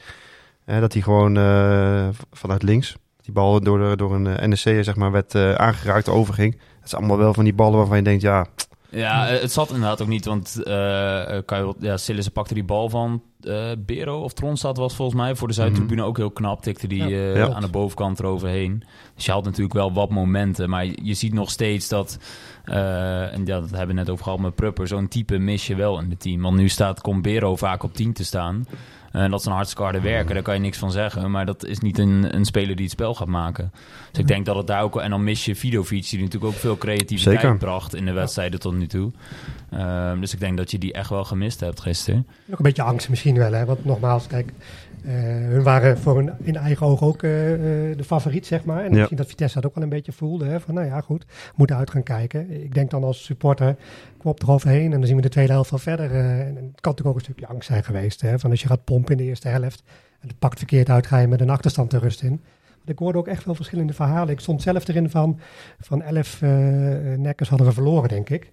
Eh, 0.65 0.81
dat 0.81 0.93
hij 0.93 1.03
gewoon 1.03 1.37
eh, 1.37 2.09
v- 2.13 2.21
vanuit 2.39 2.63
links, 2.63 2.97
die 3.23 3.33
bal 3.35 3.61
door, 3.61 3.97
door 3.97 4.15
een 4.15 4.51
NSC 4.51 4.63
zeg 4.81 4.97
maar, 4.97 5.11
werd 5.13 5.35
eh, 5.35 5.55
aangeraakt, 5.55 6.09
overging. 6.09 6.53
Dat 6.53 6.85
is 6.85 6.95
allemaal 6.95 7.19
wel 7.19 7.35
van 7.35 7.45
die 7.45 7.55
ballen 7.55 7.79
waarvan 7.79 7.97
je 7.97 8.03
denkt, 8.03 8.23
ja, 8.23 8.47
Ja, 8.91 9.29
eh, 9.29 9.41
het 9.41 9.53
zat 9.53 9.69
inderdaad 9.71 10.03
ook 10.03 10.09
niet, 10.09 10.25
want 10.25 10.63
eh 10.63 11.39
kan 11.45 11.59
je, 11.59 11.65
wel- 11.65 11.77
ja, 11.79 11.97
Sillissen 11.97 12.33
pakte 12.33 12.55
die 12.55 12.65
bal 12.65 12.89
van 12.89 13.23
eh 13.41 13.71
Bero 13.79 14.21
of 14.21 14.33
Tronstad 14.33 14.77
was 14.77 14.95
volgens 14.95 15.21
mij 15.21 15.35
voor 15.37 15.49
de 15.49 15.55
Zuidtribune 15.55 16.03
ook 16.03 16.17
heel 16.17 16.31
knap. 16.31 16.63
Tikte 16.63 16.87
die 16.87 17.07
Ja, 17.09 17.19
eh, 17.27 17.31
Mhm. 17.31 17.39
ja. 17.39 17.53
aan 17.55 17.61
de 17.61 17.69
bovenkant 17.69 18.19
eroverheen. 18.19 18.83
Dus 19.15 19.25
je 19.25 19.33
had 19.33 19.45
natuurlijk 19.45 19.75
wel 19.75 19.93
wat 19.93 20.11
momenten, 20.11 20.69
maar 20.71 20.85
je 21.03 21.15
ziet 21.15 21.33
nog 21.33 21.51
steeds 21.51 21.89
dat, 21.89 22.19
eh, 22.65 23.33
en 23.35 23.47
ja, 23.47 23.61
dat 23.61 23.71
hebben 23.71 23.89
we 23.89 23.93
net 24.03 24.11
over 24.11 24.25
gehad 24.25 24.39
met 24.39 24.55
Prupper, 24.55 24.89
zo'n 24.89 25.09
type 25.09 25.39
mis 25.39 25.67
je 25.67 25.75
wel 25.75 25.99
in 26.01 26.11
het 26.11 26.21
team. 26.21 26.43
Want 26.43 26.57
nu 26.57 26.69
staat, 26.69 27.01
komt 27.01 27.23
Bero 27.23 27.57
vaak 27.57 27.83
op 27.83 27.95
10 27.95 28.13
te 28.13 28.25
staan. 28.25 28.67
En 29.17 29.31
dat 29.31 29.41
is 29.41 29.47
een 29.47 29.53
hartstikke 29.53 29.83
harde 29.83 30.01
werker, 30.01 30.35
daar 30.35 30.43
kan 30.43 30.55
je 30.55 30.61
niks 30.61 30.79
van 30.79 30.93
zeggen. 30.93 31.31
Maar 31.31 31.47
dat 31.47 31.65
is 31.65 31.79
niet 31.79 31.99
een, 31.99 32.35
een 32.35 32.45
speler 32.45 32.77
die 32.77 32.85
het 32.85 32.93
spel 32.93 33.15
gaat 33.15 33.27
maken. 33.27 33.73
Dus 34.11 34.21
ik 34.21 34.27
denk 34.27 34.47
dat 34.47 34.57
het 34.57 34.67
daar 34.67 34.83
ook... 34.83 35.01
En 35.01 35.11
dan 35.11 35.25
mis 35.25 35.45
je 35.45 35.55
Vidovic, 35.55 36.11
die 36.11 36.19
natuurlijk 36.19 36.53
ook 36.53 36.59
veel 36.59 36.77
creativiteit 36.77 37.41
Zeker. 37.41 37.57
bracht 37.57 37.95
in 37.95 38.05
de 38.05 38.13
wedstrijden 38.13 38.61
tot 38.61 38.75
nu 38.75 38.87
toe. 38.87 39.13
Ehm, 39.71 40.21
dus 40.21 40.33
ik 40.33 40.41
denk 40.41 40.57
dat 40.57 40.71
je 40.71 40.79
die 40.79 40.93
echt 40.93 41.11
wel 41.11 41.25
gemist 41.25 41.61
hebt 41.61 41.81
gisteren. 41.81 42.27
Ook 42.51 42.59
een 42.59 42.65
beetje 42.65 42.83
angst 42.83 43.09
misschien 43.09 43.39
wel, 43.39 43.53
hè? 43.53 43.65
Want 43.65 43.85
nogmaals, 43.85 44.27
kijk, 44.27 44.53
eh, 45.05 45.13
hun 45.25 45.63
waren 45.63 45.99
voor 45.99 46.17
hun 46.17 46.31
in 46.43 46.57
eigen 46.57 46.87
ogen 46.87 47.07
ook 47.07 47.23
eh, 47.23 47.53
eh, 47.53 47.97
de 47.97 48.05
favoriet, 48.05 48.47
zeg 48.47 48.65
maar. 48.65 48.85
En 48.85 48.91
Ja. 48.91 48.97
misschien 48.97 49.17
dat 49.17 49.27
Vitesse 49.27 49.55
dat 49.55 49.67
ook 49.67 49.75
wel 49.75 49.85
een 49.85 49.91
beetje 49.91 50.13
voelde, 50.13 50.45
hè? 50.45 50.61
Van, 50.61 50.75
nou 50.75 50.87
ja, 50.87 51.01
goed, 51.01 51.27
moeten 51.55 51.77
uit 51.77 51.91
gaan 51.91 52.03
kijken. 52.03 52.63
Ik 52.63 52.75
denk 52.75 52.91
dan 52.91 53.05
als 53.05 53.25
supporter, 53.25 53.77
kom 54.19 54.31
op 54.31 54.43
eroverheen 54.43 54.93
en 54.93 54.99
dan 54.99 55.07
zien 55.07 55.17
we 55.17 55.23
de 55.23 55.29
tweede 55.29 55.53
helft 55.53 55.71
wel 55.71 55.79
verder. 55.79 56.11
en 56.11 56.47
het 56.47 56.81
kan 56.81 56.93
natuurlijk 56.93 57.07
ook 57.07 57.15
een 57.15 57.21
stukje 57.21 57.47
angst 57.47 57.69
zijn 57.69 57.85
geweest, 57.85 58.21
hè? 58.21 58.39
Van 58.39 58.51
als 58.51 58.63
je 58.63 58.69
gaat 58.69 58.85
pompen 58.85 59.13
in 59.13 59.17
de 59.17 59.25
eerste 59.25 59.49
helft 59.49 59.83
en 60.21 60.29
het 60.29 60.39
pakt 60.39 60.59
verkeerd 60.59 60.89
uit, 60.91 61.07
ga 61.07 61.19
je 61.19 61.29
met 61.29 61.41
een 61.41 61.51
achterstand 61.51 61.91
de 61.91 61.99
rust 61.99 62.23
in. 62.23 62.41
Ik 62.85 62.99
hoorde 62.99 63.19
ook 63.19 63.29
echt 63.29 63.45
wel 63.45 63.55
verschillende 63.55 63.93
verhalen. 63.93 64.33
Ik 64.33 64.41
stond 64.41 64.63
zelf 64.63 64.89
erin 64.89 65.11
van, 65.11 65.41
van 65.81 66.03
elf 66.03 66.41
nekkers 67.17 67.49
hadden 67.49 67.67
we 67.67 67.73
verloren, 67.73 68.09
denk 68.09 68.31
ik. 68.31 68.53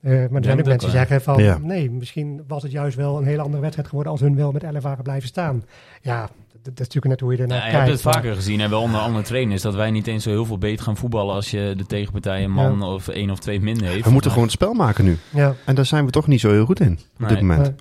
Eh, 0.00 0.10
maar 0.12 0.18
er 0.20 0.28
zijn 0.30 0.50
ook 0.52 0.58
het 0.58 0.66
mensen 0.66 0.78
die 0.88 0.98
zeggen 0.98 1.20
van 1.22 1.42
Ja. 1.42 1.58
nee, 1.62 1.90
misschien 1.90 2.44
was 2.48 2.62
het 2.62 2.72
juist 2.72 2.96
wel 2.96 3.18
een 3.18 3.24
hele 3.24 3.42
andere 3.42 3.60
wedstrijd 3.60 3.88
geworden 3.88 4.12
als 4.12 4.20
hun 4.20 4.36
wel 4.36 4.52
met 4.52 4.62
11 4.62 4.82
waren 4.82 5.02
blijven 5.04 5.28
staan. 5.28 5.64
Ja, 6.02 6.20
dat, 6.20 6.28
dat 6.64 6.72
is 6.72 6.78
natuurlijk 6.78 7.06
net 7.06 7.20
hoe 7.20 7.32
je 7.32 7.38
ernaar 7.42 7.56
Ja, 7.58 7.64
je 7.64 7.70
kijkt. 7.70 7.86
hebt 7.86 7.96
het 7.96 8.04
maar- 8.04 8.14
vaker 8.22 8.34
gezien 8.34 8.60
en 8.60 8.70
wel 8.70 8.80
onder 8.82 9.00
andere 9.00 9.24
trainers... 9.24 9.62
dat 9.62 9.74
wij 9.74 9.90
niet 9.90 10.06
eens 10.06 10.22
zo 10.22 10.30
heel 10.30 10.44
veel 10.44 10.58
beter 10.58 10.84
gaan 10.84 10.96
voetballen... 10.96 11.34
als 11.34 11.50
je 11.50 11.74
de 11.76 11.86
tegenpartij 11.86 12.44
een 12.44 12.50
man 12.52 12.82
of 12.82 13.08
één 13.08 13.30
of 13.30 13.38
twee 13.38 13.60
minder 13.60 13.86
heeft. 13.86 14.04
We 14.04 14.10
moeten 14.10 14.30
gewoon 14.30 14.44
het 14.46 14.54
spel 14.56 14.72
maken 14.74 15.04
nu. 15.04 15.16
Ja, 15.30 15.54
En 15.64 15.74
daar 15.74 15.86
zijn 15.86 16.04
we 16.04 16.10
toch 16.10 16.26
niet 16.26 16.40
zo 16.40 16.50
heel 16.50 16.64
goed 16.64 16.80
in 16.80 16.98
op 17.22 17.28
dit 17.28 17.40
moment. 17.40 17.72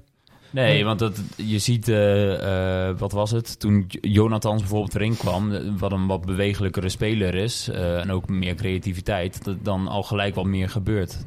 Nee, 0.51 0.85
want 0.85 0.99
dat, 0.99 1.21
je 1.35 1.59
ziet, 1.59 1.87
eh, 1.87 2.87
eh, 2.87 2.97
wat 2.97 3.11
was 3.11 3.31
het? 3.31 3.59
Toen 3.59 3.85
Jonathans 4.01 4.61
bijvoorbeeld 4.61 4.95
erin 4.95 5.17
kwam, 5.17 5.51
eh, 5.51 5.61
wat 5.77 5.91
een 5.91 6.07
wat 6.07 6.25
bewegelijkere 6.25 6.89
speler 6.89 7.35
is, 7.35 7.69
en 7.69 8.11
ook 8.11 8.29
meer 8.29 8.55
creativiteit, 8.55 9.43
dat 9.43 9.55
dan 9.61 9.87
al 9.87 10.03
gelijk 10.03 10.35
wat 10.35 10.45
meer 10.45 10.69
gebeurt 10.69 11.17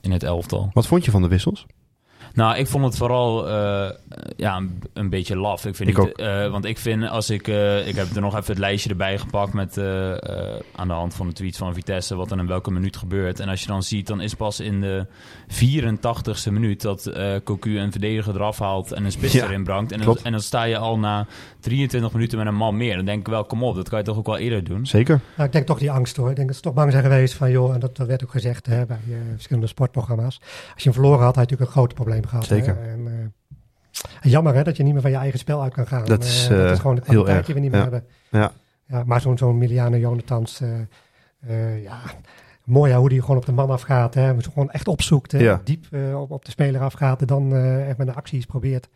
in 0.00 0.12
het 0.12 0.22
elftal. 0.22 0.70
Wat 0.72 0.86
vond 0.86 1.04
je 1.04 1.10
van 1.10 1.22
de 1.22 1.28
wissels? 1.28 1.66
Nou, 2.34 2.56
ik 2.56 2.66
vond 2.66 2.84
het 2.84 2.96
vooral 2.96 3.48
ja, 4.36 4.56
een, 4.56 4.82
een 4.92 5.10
beetje 5.10 5.36
laf. 5.36 5.66
Ik 5.66 5.74
vind 5.74 5.88
Ik 5.88 5.98
niet, 5.98 6.06
ook. 6.06 6.50
want 6.50 6.64
ik 6.64 6.78
vind 6.78 7.08
als 7.08 7.30
ik, 7.30 7.46
ik 7.86 7.94
heb 7.94 8.14
er 8.14 8.20
nog 8.20 8.36
even 8.36 8.46
het 8.46 8.58
lijstje 8.58 8.90
erbij 8.90 9.18
gepakt 9.18 9.52
met 9.52 9.78
aan 10.76 10.88
de 10.88 10.94
hand 10.94 11.14
van 11.14 11.26
de 11.26 11.32
tweets 11.32 11.58
van 11.58 11.74
Vitesse 11.74 12.16
wat 12.16 12.30
er 12.30 12.38
in 12.38 12.46
welke 12.46 12.70
minuut 12.70 12.96
gebeurt. 12.96 13.40
En 13.40 13.48
als 13.48 13.60
je 13.60 13.66
dan 13.66 13.82
ziet, 13.82 14.06
dan 14.06 14.20
is 14.20 14.34
pas 14.34 14.60
in 14.60 14.80
de 14.80 15.06
84ste 15.48 16.52
minuut 16.52 16.82
dat 16.82 17.06
eh 17.06 17.34
Cocu 17.44 17.78
een 17.78 17.90
verdediger 17.90 18.34
eraf 18.34 18.58
haalt 18.58 18.92
en 18.92 19.04
een 19.04 19.12
spits 19.12 19.32
Ja, 19.32 19.44
erin 19.44 19.64
brengt. 19.64 19.92
En 19.92 20.00
dan, 20.00 20.18
en 20.22 20.32
dan 20.32 20.40
sta 20.40 20.62
je 20.62 20.78
al 20.78 20.98
na 20.98 21.26
23 21.60 22.12
minuten 22.12 22.38
met 22.38 22.46
een 22.46 22.54
man 22.54 22.76
meer. 22.76 22.96
Dan 22.96 23.04
denk 23.04 23.20
ik 23.20 23.26
wel, 23.26 23.44
kom 23.44 23.62
op, 23.62 23.74
dat 23.76 23.88
kan 23.88 23.98
je 23.98 24.04
toch 24.04 24.16
ook 24.16 24.26
wel 24.26 24.38
eerder 24.38 24.64
doen. 24.64 24.86
Zeker. 24.86 25.20
nou, 25.36 25.46
ik 25.46 25.52
denk 25.52 25.66
toch 25.66 25.78
die 25.78 25.90
angst 25.90 26.16
hoor. 26.16 26.30
Ik 26.30 26.36
denk 26.36 26.46
dat 26.48 26.56
ze 26.56 26.62
toch 26.62 26.74
bang 26.74 26.90
zijn 26.90 27.02
geweest 27.02 27.34
van 27.34 27.50
joh, 27.50 27.74
en 27.74 27.80
dat, 27.80 27.96
dat 27.96 28.06
werd 28.06 28.24
ook 28.24 28.30
gezegd 28.30 28.66
hè, 28.66 28.86
bij 28.86 28.98
eh, 29.08 29.14
verschillende 29.32 29.68
sportprogramma's. 29.68 30.40
Als 30.74 30.82
je 30.82 30.90
hem 30.90 30.92
verloren 30.92 31.24
had, 31.24 31.34
had 31.34 31.34
je 31.34 31.40
natuurlijk 31.40 31.70
een 31.70 31.76
groot 31.76 31.94
probleem 31.94 32.26
gehad. 32.26 32.44
Zeker. 32.44 32.76
Hè? 32.76 32.92
En, 32.92 33.32
eh, 34.22 34.30
jammer 34.30 34.54
hè, 34.54 34.62
dat 34.62 34.76
je 34.76 34.82
niet 34.82 34.92
meer 34.92 35.02
van 35.02 35.10
je 35.10 35.16
eigen 35.16 35.38
spel 35.38 35.62
uit 35.62 35.72
kan 35.74 35.86
gaan. 35.86 36.04
Dat 36.04 36.24
is, 36.24 36.48
dat 36.48 36.70
is 36.70 36.78
gewoon 36.78 36.96
de 36.96 37.02
heel 37.04 37.22
kwaliteit 37.22 37.46
die 37.46 37.54
we 37.54 37.60
niet 37.60 37.70
meer 37.70 37.80
Ja. 37.80 37.90
hebben. 37.90 38.04
Ja. 38.30 38.52
Ja, 38.88 39.02
maar 39.06 39.20
zo'n 39.20 39.38
zo'n 39.38 39.58
Miliano 39.58 39.96
Jonathans, 39.96 40.60
eh, 40.60 40.68
eh, 41.46 41.82
ja, 41.82 42.00
mooi 42.64 42.92
hè, 42.92 42.98
hoe 42.98 43.08
die 43.08 43.20
gewoon 43.20 43.36
op 43.36 43.46
de 43.46 43.52
man 43.52 43.70
afgaat. 43.70 44.14
Hè, 44.14 44.42
gewoon 44.42 44.70
echt 44.70 44.88
opzoekt, 44.88 45.32
hè, 45.32 45.38
Ja. 45.38 45.60
diep 45.64 45.86
eh, 45.90 46.20
op, 46.20 46.30
op 46.30 46.44
de 46.44 46.50
speler 46.50 46.80
afgaat 46.80 47.20
en 47.20 47.26
dan 47.26 47.54
eh, 47.54 47.88
echt 47.88 47.98
met 47.98 48.06
de 48.06 48.14
acties 48.14 48.46
probeert. 48.46 48.88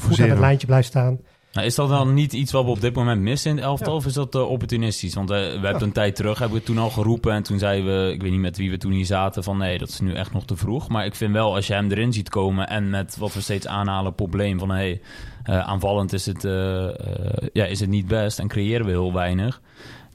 Goed 0.00 0.20
aan 0.20 0.28
het 0.28 0.38
lijntje 0.38 0.66
blijft 0.66 0.88
staan. 0.88 1.20
Nou, 1.52 1.68
is 1.68 1.74
dat 1.74 1.88
dan 1.88 2.14
niet 2.14 2.32
iets 2.32 2.52
wat 2.52 2.64
we 2.64 2.70
op 2.70 2.80
dit 2.80 2.94
moment 2.94 3.20
missen 3.20 3.50
in 3.50 3.56
het 3.56 3.64
elftal? 3.64 3.92
Ja. 3.92 3.98
Of 3.98 4.06
is 4.06 4.12
dat 4.12 4.34
eh, 4.34 4.50
opportunistisch? 4.50 5.14
Want 5.14 5.30
eh, 5.30 5.36
we 5.36 5.66
hebben 5.66 5.82
een 5.82 5.92
tijd 5.92 6.16
terug, 6.16 6.38
hebben 6.38 6.58
we 6.58 6.64
toen 6.64 6.78
al 6.78 6.90
geroepen. 6.90 7.32
En 7.32 7.42
toen 7.42 7.58
zeiden 7.58 8.06
we, 8.06 8.12
ik 8.12 8.22
weet 8.22 8.30
niet 8.30 8.40
met 8.40 8.56
wie 8.56 8.70
we 8.70 8.76
toen 8.76 8.92
hier 8.92 9.04
zaten, 9.04 9.42
van 9.42 9.56
nee, 9.58 9.78
dat 9.78 9.88
is 9.88 10.00
nu 10.00 10.14
echt 10.14 10.32
nog 10.32 10.44
te 10.44 10.56
vroeg. 10.56 10.88
Maar 10.88 11.04
ik 11.04 11.14
vind 11.14 11.32
wel, 11.32 11.54
als 11.54 11.66
je 11.66 11.72
hem 11.74 11.90
erin 11.90 12.12
ziet 12.12 12.28
komen 12.28 12.68
en 12.68 12.90
met 12.90 13.16
wat 13.16 13.34
we 13.34 13.40
steeds 13.40 13.66
aanhalen, 13.66 14.14
probleem 14.14 14.58
van 14.58 14.70
hey, 14.70 15.00
eh, 15.42 15.58
aanvallend 15.58 16.12
is 16.12 16.26
het, 16.26 16.44
eh, 16.44 16.88
eh, 16.88 17.48
ja, 17.52 17.64
is 17.64 17.80
het 17.80 17.88
niet 17.88 18.06
best 18.06 18.38
en 18.38 18.48
creëren 18.48 18.86
we 18.86 18.92
heel 18.92 19.12
weinig. 19.12 19.60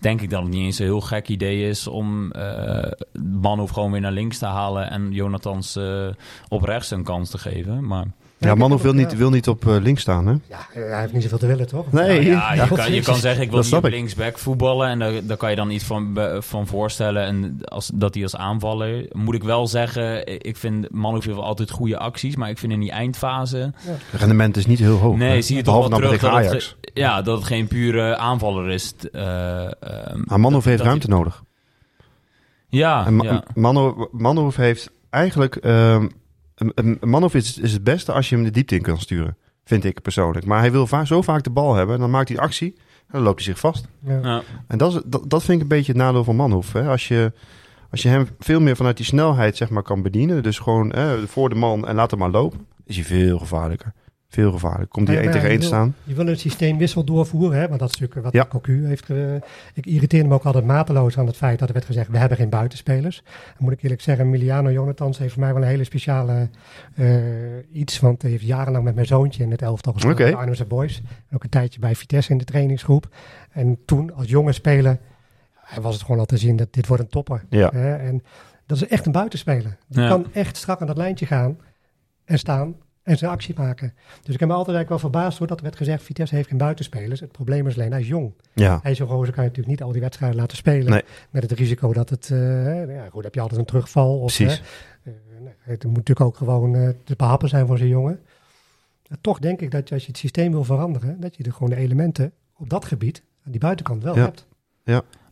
Denk 0.01 0.21
ik 0.21 0.29
dat 0.29 0.41
het 0.41 0.51
niet 0.51 0.63
eens 0.63 0.79
een 0.79 0.85
heel 0.85 1.01
gek 1.01 1.27
idee 1.27 1.69
is 1.69 1.87
om 1.87 2.31
eh 2.31 2.91
Manhoef 3.41 3.69
gewoon 3.69 3.91
weer 3.91 4.01
naar 4.01 4.11
links 4.11 4.37
te 4.37 4.45
halen 4.45 4.89
en 4.89 5.11
Jonathans 5.11 5.75
eh, 5.75 6.07
op 6.47 6.63
rechts 6.63 6.91
een 6.91 7.03
kans 7.03 7.29
te 7.29 7.37
geven. 7.37 7.87
Maar 7.87 8.05
Ja, 8.49 8.55
Manhoef 8.55 8.81
wil 8.81 8.93
niet, 8.93 9.11
ja. 9.11 9.17
wil 9.17 9.29
niet 9.29 9.47
op 9.47 9.67
eh, 9.67 9.75
links 9.81 10.01
staan, 10.01 10.27
hè? 10.27 10.31
Ja, 10.31 10.57
eh, 10.73 10.89
hij 10.89 10.99
heeft 10.99 11.13
niet 11.13 11.21
zoveel 11.23 11.37
te 11.37 11.47
willen, 11.47 11.67
toch? 11.67 11.91
Nee. 11.91 12.23
Ja, 12.25 12.53
Ja, 12.55 12.63
je, 12.63 12.69
kan, 12.75 12.93
je 12.93 13.01
kan 13.01 13.15
zeggen, 13.15 13.43
ik 13.43 13.49
wil 13.49 13.61
Dat 13.61 13.65
niet 13.71 13.83
op 13.83 13.89
linksback 13.89 14.37
voetballen. 14.37 14.87
En 14.89 14.99
daar, 14.99 15.11
daar 15.25 15.37
kan 15.37 15.49
je 15.49 15.55
dan 15.55 15.69
iets 15.71 15.83
van, 15.83 16.19
van 16.39 16.67
voorstellen. 16.67 17.23
En 17.25 17.57
als, 17.63 17.91
dat 17.93 18.13
hij 18.13 18.23
als 18.23 18.35
aanvaller... 18.35 19.05
Moet 19.11 19.35
ik 19.35 19.43
wel 19.43 19.67
zeggen, 19.67 20.27
ik 20.45 20.57
vind 20.57 20.91
Manhoef 20.91 21.23
heeft 21.23 21.35
wel 21.35 21.45
altijd 21.45 21.71
goede 21.71 21.97
acties. 21.97 22.35
Maar 22.35 22.49
ik 22.49 22.57
vind 22.57 22.71
in 22.71 22.79
die 22.79 22.91
eindfase... 22.91 23.73
Het 23.75 24.19
rendement 24.21 24.57
is 24.57 24.65
niet 24.65 24.79
heel 24.79 24.97
hoog. 24.97 25.15
nee, 25.17 25.29
hè? 25.35 25.41
zie 25.41 25.55
je 25.55 25.61
toch 25.63 25.73
Behalve 25.73 25.89
wel 25.89 25.99
dan 25.99 26.09
terug 26.17 26.21
tegen 26.31 26.35
dat 26.43 26.51
Ajax. 26.51 26.65
het, 26.65 26.77
ge- 26.93 26.99
ja, 26.99 27.21
dat 27.21 27.37
het 27.37 27.47
geen 27.47 27.67
pure 27.67 28.17
aanvaller 28.17 28.69
is. 28.69 28.93
Eh, 29.11 29.21
ehm, 29.65 30.21
Maar 30.25 30.39
Manhoef 30.39 30.51
dat- 30.53 30.63
heeft 30.63 30.77
dat 30.77 30.87
ruimte 30.87 31.09
nodig. 31.09 31.43
ja, 32.67 33.05
En 33.05 33.19
ja. 33.19 33.43
Manhoef, 33.53 33.93
Manhoef 34.11 34.55
heeft 34.55 34.91
eigenlijk... 35.09 35.55
ehm 35.55 36.07
een- 36.76 36.97
Manhoef 37.01 37.34
is, 37.36 37.57
is 37.59 37.74
het 37.74 37.84
beste 37.84 38.12
als 38.12 38.30
je 38.30 38.36
hem 38.36 38.43
de 38.43 38.51
diepte 38.51 38.76
in 38.76 38.82
kan 38.82 38.99
sturen. 38.99 39.38
Vind 39.66 39.84
ik 39.84 40.01
persoonlijk. 40.01 40.45
Maar 40.45 40.59
hij 40.59 40.72
wil 40.72 40.88
va- 40.88 41.05
zo 41.05 41.22
vaak 41.22 41.43
de 41.43 41.49
bal 41.49 41.76
hebben. 41.76 41.95
En 41.95 42.01
dan 42.01 42.09
maakt 42.12 42.30
hij 42.30 42.38
actie. 42.38 42.74
En 42.78 43.18
dan 43.18 43.22
loopt 43.22 43.36
hij 43.36 43.45
zich 43.45 43.59
vast. 43.59 43.88
Ja. 44.05 44.20
Ja. 44.24 44.41
En 44.68 44.78
dat, 44.78 44.93
is, 44.95 45.01
dat, 45.05 45.30
dat 45.30 45.43
vind 45.43 45.55
ik 45.57 45.62
een 45.64 45.68
beetje 45.78 45.91
het 45.91 46.01
nadeel 46.01 46.24
van 46.24 46.36
Manhoef. 46.36 46.74
Hè? 46.74 46.88
Als, 46.89 47.07
je, 47.07 47.32
als 47.91 48.01
je 48.01 48.09
hem 48.09 48.28
veel 48.39 48.59
meer 48.62 48.76
vanuit 48.76 48.97
die 48.97 49.05
snelheid 49.05 49.57
zeg 49.57 49.70
maar, 49.70 49.84
kan 49.84 50.01
bedienen. 50.01 50.43
Dus 50.43 50.59
gewoon 50.59 50.91
eh, 50.91 51.12
voor 51.26 51.49
de 51.49 51.55
man 51.55 51.88
en 51.88 51.95
laat 51.95 52.12
hem 52.12 52.20
maar 52.20 52.30
lopen. 52.30 52.68
Is 52.86 52.95
hij 52.95 53.05
veel 53.05 53.38
gevaarlijker. 53.39 53.93
Veel 54.32 54.51
gevaarlijker. 54.51 54.88
Komt 54.88 55.07
hij 55.07 55.15
Ja, 55.17 55.21
één 55.23 55.32
tegen 55.32 55.49
één 55.49 55.59
te 55.59 55.63
je 55.65 55.69
wil- 55.71 55.77
staan. 55.79 55.95
Je 56.03 56.13
wil 56.13 56.27
een 56.27 56.38
systeemwissel 56.38 57.03
doorvoeren, 57.03 57.59
hè? 57.59 57.67
want 57.67 57.79
dat 57.79 57.89
is 57.93 57.99
natuurlijk 57.99 58.23
wat 58.23 58.34
Ja. 58.43 58.45
Cocu 58.49 58.86
heeft. 58.86 59.09
ik 59.73 59.86
irriteerde 59.86 60.27
me 60.27 60.34
ook 60.34 60.43
altijd 60.43 60.65
mateloos 60.65 61.17
aan 61.17 61.25
het 61.25 61.38
feit 61.38 61.59
dat 61.59 61.67
er 61.67 61.73
werd 61.73 61.86
gezegd: 61.86 62.09
we 62.09 62.17
hebben 62.17 62.38
geen 62.38 62.49
buitenspelers. 62.49 63.23
Dan 63.25 63.55
moet 63.57 63.71
ik 63.71 63.82
eerlijk 63.84 64.01
zeggen, 64.01 64.29
Miliano 64.29 64.71
Jonathans 64.71 65.17
heeft 65.17 65.34
voor 65.34 65.41
mij 65.41 65.53
wel 65.53 65.61
een 65.61 65.67
hele 65.67 65.84
speciale 65.84 66.49
eh, 66.95 67.15
iets. 67.71 67.99
Want 67.99 68.21
hij 68.21 68.32
heeft 68.32 68.43
jarenlang 68.43 68.84
met 68.84 68.95
mijn 68.95 69.07
zoontje 69.07 69.43
in 69.43 69.51
het 69.51 69.61
elftal 69.61 69.93
gespeeld. 69.93 70.13
Oké. 70.13 70.23
bij 70.23 70.36
Arnhemse 70.36 70.65
Boys. 70.65 71.01
En 71.29 71.36
ook 71.36 71.43
een 71.43 71.49
tijdje 71.49 71.79
bij 71.79 71.95
Vitesse 71.95 72.32
in 72.32 72.38
de 72.38 72.43
trainingsgroep. 72.43 73.15
En 73.51 73.77
toen 73.86 74.13
als 74.15 74.27
jonge 74.29 74.51
speler 74.51 74.97
hij 75.61 75.82
was 75.84 75.93
het 75.93 76.03
gewoon 76.03 76.19
al 76.19 76.25
te 76.25 76.38
zien 76.38 76.55
dat 76.55 76.73
dit 76.73 76.88
wordt 76.88 77.03
een 77.03 77.09
topper. 77.09 77.43
Ja. 77.49 77.69
Hè? 77.73 77.95
En 77.95 78.23
dat 78.65 78.77
is 78.77 78.88
echt 78.88 79.05
een 79.05 79.11
buitenspeler. 79.11 79.77
Die 79.88 80.01
Ja. 80.01 80.07
kan 80.07 80.25
echt 80.34 80.57
strak 80.57 80.82
aan 80.82 80.88
dat 80.88 80.97
lijntje 80.97 81.25
gaan 81.25 81.57
en 82.25 82.38
staan 82.39 82.75
en 83.03 83.17
zijn 83.17 83.31
actie 83.31 83.53
maken. 83.57 83.93
Dus 84.23 84.33
ik 84.33 84.39
heb 84.39 84.49
me 84.49 84.55
altijd 84.55 84.75
eigenlijk 84.75 84.89
wel 84.89 85.11
verbaasd 85.11 85.37
door 85.37 85.47
dat 85.47 85.57
er 85.57 85.63
werd 85.63 85.75
gezegd, 85.75 86.03
Vitesse 86.03 86.35
heeft 86.35 86.47
geen 86.49 86.57
buitenspelers. 86.57 87.19
Het 87.19 87.31
probleem 87.31 87.67
is 87.67 87.75
alleen, 87.77 87.91
hij 87.91 88.01
is 88.01 88.07
jong. 88.07 88.33
Ja. 88.53 88.79
Hij 88.81 88.91
is 88.91 88.97
zo 88.97 89.05
roze, 89.05 89.31
kan 89.31 89.43
je 89.43 89.49
natuurlijk 89.49 89.67
niet 89.77 89.83
al 89.83 89.91
die 89.91 90.01
wedstrijden 90.01 90.37
laten 90.39 90.57
spelen. 90.57 90.91
Nee. 90.91 91.03
Met 91.29 91.41
het 91.49 91.51
risico 91.51 91.93
dat 91.93 92.09
het, 92.09 92.29
eh, 92.31 92.95
ja 92.95 93.09
goed, 93.09 93.23
heb 93.23 93.33
je 93.33 93.41
altijd 93.41 93.59
een 93.59 93.65
terugval. 93.65 94.19
Of, 94.19 94.35
Precies. 94.35 94.61
eh, 95.03 95.13
nee, 95.39 95.53
het 95.59 95.83
moet 95.83 95.95
natuurlijk 95.95 96.27
ook 96.27 96.37
gewoon 96.37 96.75
eh, 96.75 96.89
te 97.03 97.15
behappen 97.15 97.49
zijn 97.49 97.67
voor 97.67 97.77
zo'n 97.77 97.87
jongen. 97.87 98.19
Toch 99.21 99.39
denk 99.39 99.61
ik 99.61 99.71
dat 99.71 99.87
je, 99.87 99.93
als 99.93 100.03
je 100.03 100.09
het 100.09 100.17
systeem 100.19 100.51
wil 100.51 100.63
veranderen, 100.63 101.19
dat 101.19 101.35
je 101.37 101.43
er 101.43 101.51
gewoon 101.53 101.69
de 101.69 101.75
elementen 101.75 102.31
op 102.57 102.69
dat 102.69 102.85
gebied, 102.85 103.23
aan 103.45 103.51
die 103.51 103.59
buitenkant 103.61 104.03
wel 104.03 104.15
Ja. 104.15 104.21
hebt. 104.21 104.47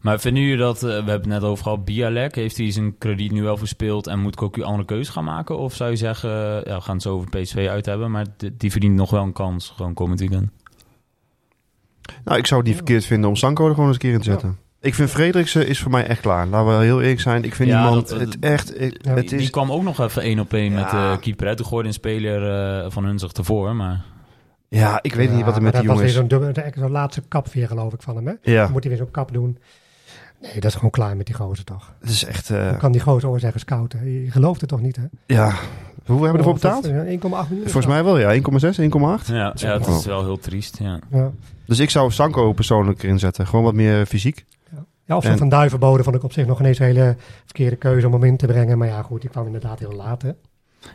Maar 0.02 0.20
vinden 0.20 0.43
jullie 0.43 0.58
dat, 0.58 0.76
eh, 0.76 0.82
we 0.82 0.89
hebben 0.93 1.14
het 1.14 1.26
net 1.26 1.43
over 1.43 1.64
gehad, 1.64 1.86
Bialek, 1.86 2.36
heeft 2.36 2.58
hij 2.58 2.72
zijn 2.72 2.97
krediet 2.97 3.32
nu 3.32 3.43
wel 3.43 3.58
verspeeld 3.58 4.08
en 4.08 4.20
moet 4.20 4.36
Cocu 4.36 4.62
andere 4.64 4.86
keuze 4.86 5.12
gaan 5.12 5.24
maken? 5.24 5.58
Of 5.58 5.76
zou 5.76 5.89
je 5.89 5.95
zeggen, 5.95 6.30
eh, 6.30 6.66
ja, 6.66 6.76
we 6.76 6.82
gaan 6.82 6.93
het 6.93 7.04
zo 7.04 7.14
over 7.16 7.30
PSV 7.30 7.68
uit 7.70 7.86
hebben, 7.86 8.12
maar 8.12 8.26
die, 8.38 8.56
die 8.58 8.72
verdient 8.72 8.95
nog 8.95 9.10
wel 9.10 9.24
een 9.24 9.34
kans, 9.34 9.74
gewoon 9.76 9.93
komend 9.93 10.20
weekend. 10.20 10.50
Nou, 12.24 12.38
ik 12.38 12.45
zou 12.45 12.60
het 12.60 12.68
niet 12.70 12.78
verkeerd 12.78 13.06
vinden 13.06 13.30
om 13.30 13.36
Sanko 13.36 13.64
er 13.68 13.70
gewoon 13.74 13.86
eens 13.86 13.95
een 13.95 14.02
keer 14.02 14.14
in 14.14 14.18
te 14.20 14.30
zetten. 14.30 14.58
Ik 14.82 14.93
vind 14.95 15.10
Frederiksen 15.10 15.68
is 15.68 15.80
voor 15.80 15.91
mij 15.91 16.06
echt 16.08 16.22
klaar. 16.22 16.47
Laten 16.47 16.78
we 16.78 16.84
heel 16.84 17.02
eerlijk 17.02 17.20
zijn. 17.20 17.43
Ik 17.43 17.56
vind 17.56 17.70
Ja, 17.70 17.76
die 17.82 17.86
man 17.89 18.00
dat- 18.00 18.10
dat- 18.10 18.20
het 18.20 18.39
echt... 18.39 18.74
Ja. 18.78 18.84
het 18.86 19.02
Die, 19.02 19.30
die 19.30 19.39
is, 19.39 19.50
kwam 19.50 19.72
ook 19.72 19.84
nog 19.84 20.00
even 20.00 20.22
één 20.22 20.39
op 20.39 20.54
één 20.54 20.74
met 20.74 20.89
de 20.89 21.18
keeper 21.22 21.47
uit. 21.47 21.58
Toen 21.58 21.66
gooide 21.66 21.88
een 21.88 21.93
speler 21.93 22.52
eh, 22.84 22.91
van 22.91 23.04
hun 23.06 23.20
zich 23.20 23.32
ervoor, 23.32 23.76
maar... 23.76 24.02
ja, 24.68 25.00
ik 25.02 25.14
weet 25.14 25.30
Ja, 25.30 25.36
niet 25.36 25.45
wat 25.45 25.56
er 25.56 25.62
met 25.62 25.72
die 25.74 25.82
dat 25.82 25.89
jongen 25.91 26.02
was 26.04 26.12
is. 26.12 26.18
weer 26.20 26.30
zo'n 26.30 26.39
dubbel- 26.39 26.64
echt 26.64 26.78
zo'n 26.78 26.91
laatste 26.91 27.22
kap 27.28 27.47
weer 27.47 27.68
geloof 27.68 27.93
ik 27.93 28.02
van 28.02 28.16
hem. 28.16 28.28
Hè? 28.28 28.34
Ja, 28.52 28.64
Dan 28.64 28.72
moet 28.72 28.84
hij 28.84 28.91
weer 28.91 29.02
zo'n 29.02 29.12
kap 29.12 29.34
doen. 29.34 29.58
Nee, 30.42 30.54
dat 30.54 30.64
is 30.64 30.74
gewoon 30.76 30.90
klaar 30.90 31.18
met 31.18 31.26
die 31.26 31.36
gozer 31.36 31.64
toch. 31.66 31.94
het 32.00 32.10
is 32.10 32.26
echt... 32.26 32.50
eh, 32.50 32.66
Dan 32.70 32.78
kan 32.78 32.92
die 32.92 33.02
gozer 33.02 33.30
ooit 33.30 33.42
zeggen 33.42 33.60
scouten. 33.60 34.12
Je 34.24 34.32
gelooft 34.32 34.62
het 34.62 34.70
toch 34.70 34.82
niet 34.82 34.96
hè? 34.96 35.04
ja, 35.26 35.46
hoeveel 36.06 36.26
hebben 36.26 36.32
we 36.32 36.38
ervoor 36.38 36.54
betaald? 36.54 36.86
Ja, 36.86 37.04
1,8 37.04 37.50
miljoen. 37.50 37.64
Volgens 37.64 37.86
mij 37.86 38.04
wel, 38.04 38.18
ja. 38.20 38.36
1,6, 38.36 38.42
1,8. 38.42 39.26
Ja, 39.26 39.54
ja 39.56 39.74
het 39.78 39.88
is 39.88 40.06
wel 40.06 40.24
heel 40.24 40.40
triest, 40.40 40.78
ja. 40.78 41.00
Ja. 41.12 41.32
Dus 41.66 41.80
ik 41.80 41.90
zou 41.90 42.12
Sanko 42.12 42.52
persoonlijk 42.54 43.04
erin 43.04 43.20
zetten. 43.20 43.48
Gewoon 43.48 43.66
wat 43.66 43.74
meer 43.74 44.06
fysiek. 44.06 44.46
Ja, 45.06 45.16
of 45.18 45.24
zo'n 45.24 45.32
En- 45.32 45.38
Van 45.38 45.50
Duivenbode 45.50 46.04
vond 46.04 46.16
ik 46.16 46.24
op 46.24 46.34
zich 46.34 46.46
nog 46.46 46.60
ineens 46.60 46.80
een 46.80 46.86
hele 46.86 47.16
verkeerde 47.46 47.76
keuze 47.76 48.08
om 48.08 48.14
hem 48.14 48.24
in 48.24 48.38
te 48.38 48.46
brengen. 48.48 48.78
Maar 48.78 48.88
ja, 48.88 49.02
goed, 49.02 49.22
die 49.22 49.30
kwam 49.30 49.46
inderdaad 49.46 49.80
heel 49.80 49.92
laat. 49.94 50.22
Hè. 50.22 50.32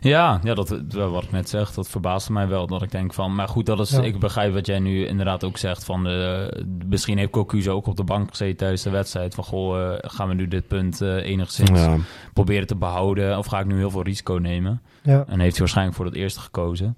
Ja, 0.01 0.41
ja 0.43 0.55
dat, 0.55 0.69
wat 0.93 1.23
ik 1.23 1.31
net 1.33 1.49
zeg, 1.49 1.73
dat 1.73 1.89
verbaasde 1.89 2.33
mij 2.33 2.49
wel. 2.49 2.67
Dat 2.67 2.83
ik 2.83 2.91
denk 2.91 3.13
van, 3.15 3.35
maar 3.35 3.49
goed, 3.49 3.67
dat 3.67 3.81
is, 3.81 3.91
Ja. 3.91 4.03
ik 4.03 4.19
begrijp 4.19 4.53
wat 4.55 4.67
jij 4.67 4.79
nu 4.79 5.07
inderdaad 5.07 5.45
ook 5.45 5.57
zegt. 5.57 5.85
Van, 5.85 6.07
eh, 6.09 6.47
misschien 6.89 7.19
heeft 7.19 7.31
Cocu 7.31 7.71
ook 7.71 7.87
op 7.87 7.97
de 7.97 8.05
bank 8.05 8.29
gezeten 8.31 8.57
tijdens 8.57 8.83
de 8.83 8.91
wedstrijd. 8.91 9.35
Van, 9.35 9.45
goh, 9.45 9.93
eh, 9.93 9.99
gaan 10.01 10.29
we 10.29 10.35
nu 10.35 10.49
dit 10.49 10.69
punt 10.69 11.01
eh, 11.01 11.17
enigszins 11.17 11.81
Ja. 11.81 11.97
proberen 12.33 12.67
te 12.67 12.77
behouden? 12.77 13.39
Of 13.39 13.47
ga 13.47 13.61
ik 13.61 13.67
nu 13.67 13.77
heel 13.77 13.91
veel 13.91 14.03
risico 14.03 14.35
nemen? 14.35 14.83
Ja. 15.03 15.25
En 15.29 15.39
heeft 15.41 15.51
hij 15.53 15.59
waarschijnlijk 15.61 15.97
voor 15.97 16.07
het 16.07 16.15
eerste 16.15 16.41
gekozen. 16.41 16.97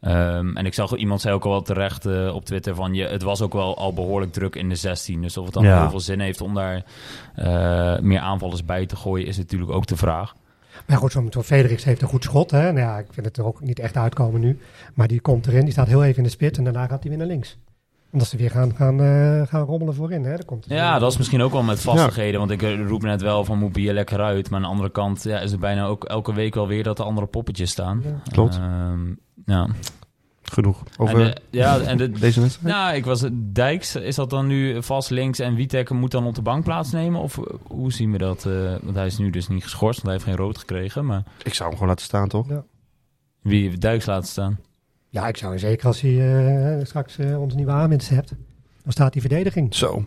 Ehm, 0.00 0.56
en 0.56 0.66
ik 0.66 0.74
zag 0.74 0.94
iemand 0.96 1.20
zei 1.20 1.34
ook 1.34 1.44
al 1.44 1.50
wel 1.50 1.62
terecht 1.62 2.06
op 2.32 2.44
Twitter 2.44 2.74
van 2.74 2.94
je, 2.94 3.04
het 3.06 3.22
was 3.22 3.40
ook 3.42 3.52
wel 3.52 3.76
al 3.76 3.92
behoorlijk 3.92 4.32
druk 4.32 4.54
in 4.56 4.68
de 4.68 4.74
16. 4.74 5.22
Dus 5.22 5.36
of 5.36 5.44
het 5.44 5.54
dan 5.54 5.62
Ja. 5.64 5.80
heel 5.80 5.90
veel 5.90 6.00
zin 6.00 6.20
heeft 6.20 6.40
om 6.40 6.54
daar 6.54 6.84
eh, 7.34 7.98
meer 7.98 8.20
aanvallers 8.20 8.64
bij 8.64 8.86
te 8.86 8.96
gooien, 8.96 9.26
is 9.26 9.36
natuurlijk 9.36 9.70
ook 9.70 9.86
de 9.86 9.96
vraag. 9.96 10.34
Maar 10.86 10.96
goed, 10.96 11.16
Fredericks 11.44 11.84
heeft 11.84 12.02
een 12.02 12.08
goed 12.08 12.24
schot. 12.24 12.50
Hè? 12.50 12.62
Nou 12.62 12.78
ja, 12.78 12.98
ik 12.98 13.06
vind 13.10 13.26
het 13.26 13.36
er 13.36 13.44
ook 13.44 13.60
niet 13.60 13.78
echt 13.78 13.96
uitkomen 13.96 14.40
nu. 14.40 14.58
Maar 14.94 15.08
die 15.08 15.20
komt 15.20 15.46
erin, 15.46 15.62
die 15.62 15.72
staat 15.72 15.86
heel 15.88 16.04
even 16.04 16.16
in 16.16 16.22
de 16.22 16.28
spit 16.28 16.56
en 16.58 16.64
daarna 16.64 16.86
gaat 16.86 17.00
hij 17.00 17.08
weer 17.08 17.18
naar 17.18 17.26
links. 17.28 17.58
Omdat 18.12 18.28
ze 18.28 18.36
weer 18.36 18.50
gaan, 18.50 18.74
gaan, 18.76 19.00
eh, 19.00 19.42
gaan 19.46 19.62
rommelen 19.64 19.94
voorin. 19.94 20.24
Hè? 20.24 20.44
Komt 20.44 20.64
Ja, 20.68 20.90
weer- 20.90 21.00
dat 21.00 21.10
is 21.12 21.16
misschien 21.18 21.42
ook 21.42 21.52
wel 21.52 21.62
met 21.62 21.80
vastigheden. 21.80 22.38
Want 22.38 22.50
ik 22.50 22.62
eh, 22.62 22.86
roep 22.86 23.02
net 23.02 23.22
wel 23.22 23.44
van 23.44 23.58
moet 23.58 23.72
bier 23.72 23.92
lekker 23.92 24.20
uit. 24.20 24.50
Maar 24.50 24.58
aan 24.58 24.64
de 24.64 24.70
andere 24.70 24.90
kant 24.90 25.22
ja, 25.22 25.38
is 25.40 25.50
het 25.50 25.60
bijna 25.60 25.84
ook 25.86 26.04
elke 26.04 26.34
week 26.34 26.54
wel 26.54 26.66
weer 26.66 26.82
dat 26.82 26.98
er 26.98 27.04
andere 27.04 27.26
poppetjes 27.26 27.70
staan. 27.70 28.02
Ja. 28.04 28.30
Klopt. 28.32 28.56
Ehm, 28.56 29.06
ja. 29.46 29.68
Genoeg. 30.52 30.82
Over 30.96 31.20
En 31.20 31.24
de- 31.26 31.36
ja, 31.50 31.80
en 31.80 31.96
de, 31.96 32.10
deze 32.10 32.40
wedstrijd? 32.40 32.74
nou, 32.74 32.94
ik 32.96 33.04
was 33.04 33.24
Dijks, 33.32 33.96
is 33.96 34.14
dat 34.14 34.30
dan 34.30 34.46
nu 34.46 34.82
vast 34.82 35.10
links 35.10 35.38
en 35.38 35.54
Witek 35.54 35.90
moet 35.90 36.10
dan 36.10 36.26
op 36.26 36.34
de 36.34 36.42
bank 36.42 36.64
plaatsnemen? 36.64 37.20
Of 37.20 37.38
eh, 37.38 37.44
hoe 37.66 37.92
zien 37.92 38.12
we 38.12 38.18
dat? 38.18 38.46
eh, 38.46 38.52
want 38.82 38.96
hij 38.96 39.06
is 39.06 39.18
nu 39.18 39.30
dus 39.30 39.48
niet 39.48 39.62
geschorst, 39.62 40.02
want 40.02 40.06
hij 40.06 40.12
heeft 40.12 40.24
geen 40.24 40.46
rood 40.46 40.58
gekregen. 40.58 41.06
Maar 41.06 41.22
Ik 41.42 41.54
zou 41.54 41.68
hem 41.68 41.72
gewoon 41.72 41.88
laten 41.88 42.04
staan, 42.06 42.28
toch? 42.28 42.46
wie 43.42 43.62
heeft 43.68 43.80
Dijks 43.80 44.06
laten 44.06 44.28
staan? 44.28 44.58
Ja, 45.08 45.28
ik 45.28 45.36
zou 45.36 45.58
zeker 45.58 45.86
als 45.86 46.00
hij 46.00 46.34
eh, 46.78 46.84
straks 46.86 47.18
eh, 47.18 47.40
onze 47.40 47.56
nieuwe 47.56 47.70
aanwinst 47.72 48.08
hebt, 48.08 48.28
dan 48.82 48.92
staat 48.92 49.12
die 49.12 49.20
verdediging. 49.20 49.74
Zo. 49.74 50.04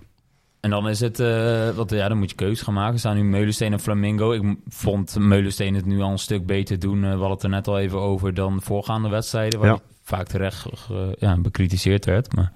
En 0.60 0.70
dan 0.70 0.90
is 0.90 1.00
het, 1.00 1.20
eh, 1.20 1.70
wat, 1.70 1.90
ja, 1.90 2.08
dan 2.08 2.18
moet 2.18 2.30
je 2.30 2.36
keuze 2.36 2.64
gaan 2.64 2.74
maken. 2.74 2.94
Er 2.94 3.00
staan 3.00 3.16
nu 3.16 3.24
Meulensteen 3.24 3.74
en 3.74 3.80
Flamingo. 3.80 4.32
Ik 4.32 4.56
vond 4.68 5.16
Meulensteen 5.20 5.76
het 5.76 5.86
nu 5.86 6.02
al 6.02 6.12
een 6.12 6.18
stuk 6.20 6.46
beter 6.46 6.80
doen. 6.80 6.96
eh, 6.98 7.02
we 7.04 7.10
hadden 7.10 7.30
het 7.32 7.44
er 7.44 7.50
net 7.50 7.68
al 7.68 7.80
even 7.80 8.00
over 8.00 8.34
dan 8.34 8.62
voorgaande 8.62 9.10
wedstrijden. 9.10 9.60
Waar 9.60 9.70
Ja. 9.70 9.80
Vaak 10.18 10.28
terecht 10.28 10.68
ge- 10.74 11.16
ja, 11.20 11.38
bekritiseerd 11.38 12.06
werd. 12.06 12.36
Maar 12.36 12.52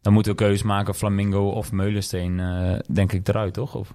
dan 0.00 0.12
moeten 0.12 0.32
we 0.32 0.38
keuze 0.38 0.66
maken, 0.66 0.94
Flamingo 0.94 1.48
of 1.50 1.72
Meulensteen, 1.72 2.40
eh, 2.40 2.78
denk 2.92 3.12
ik 3.12 3.28
eruit, 3.28 3.54
toch? 3.54 3.74
Of? 3.74 3.94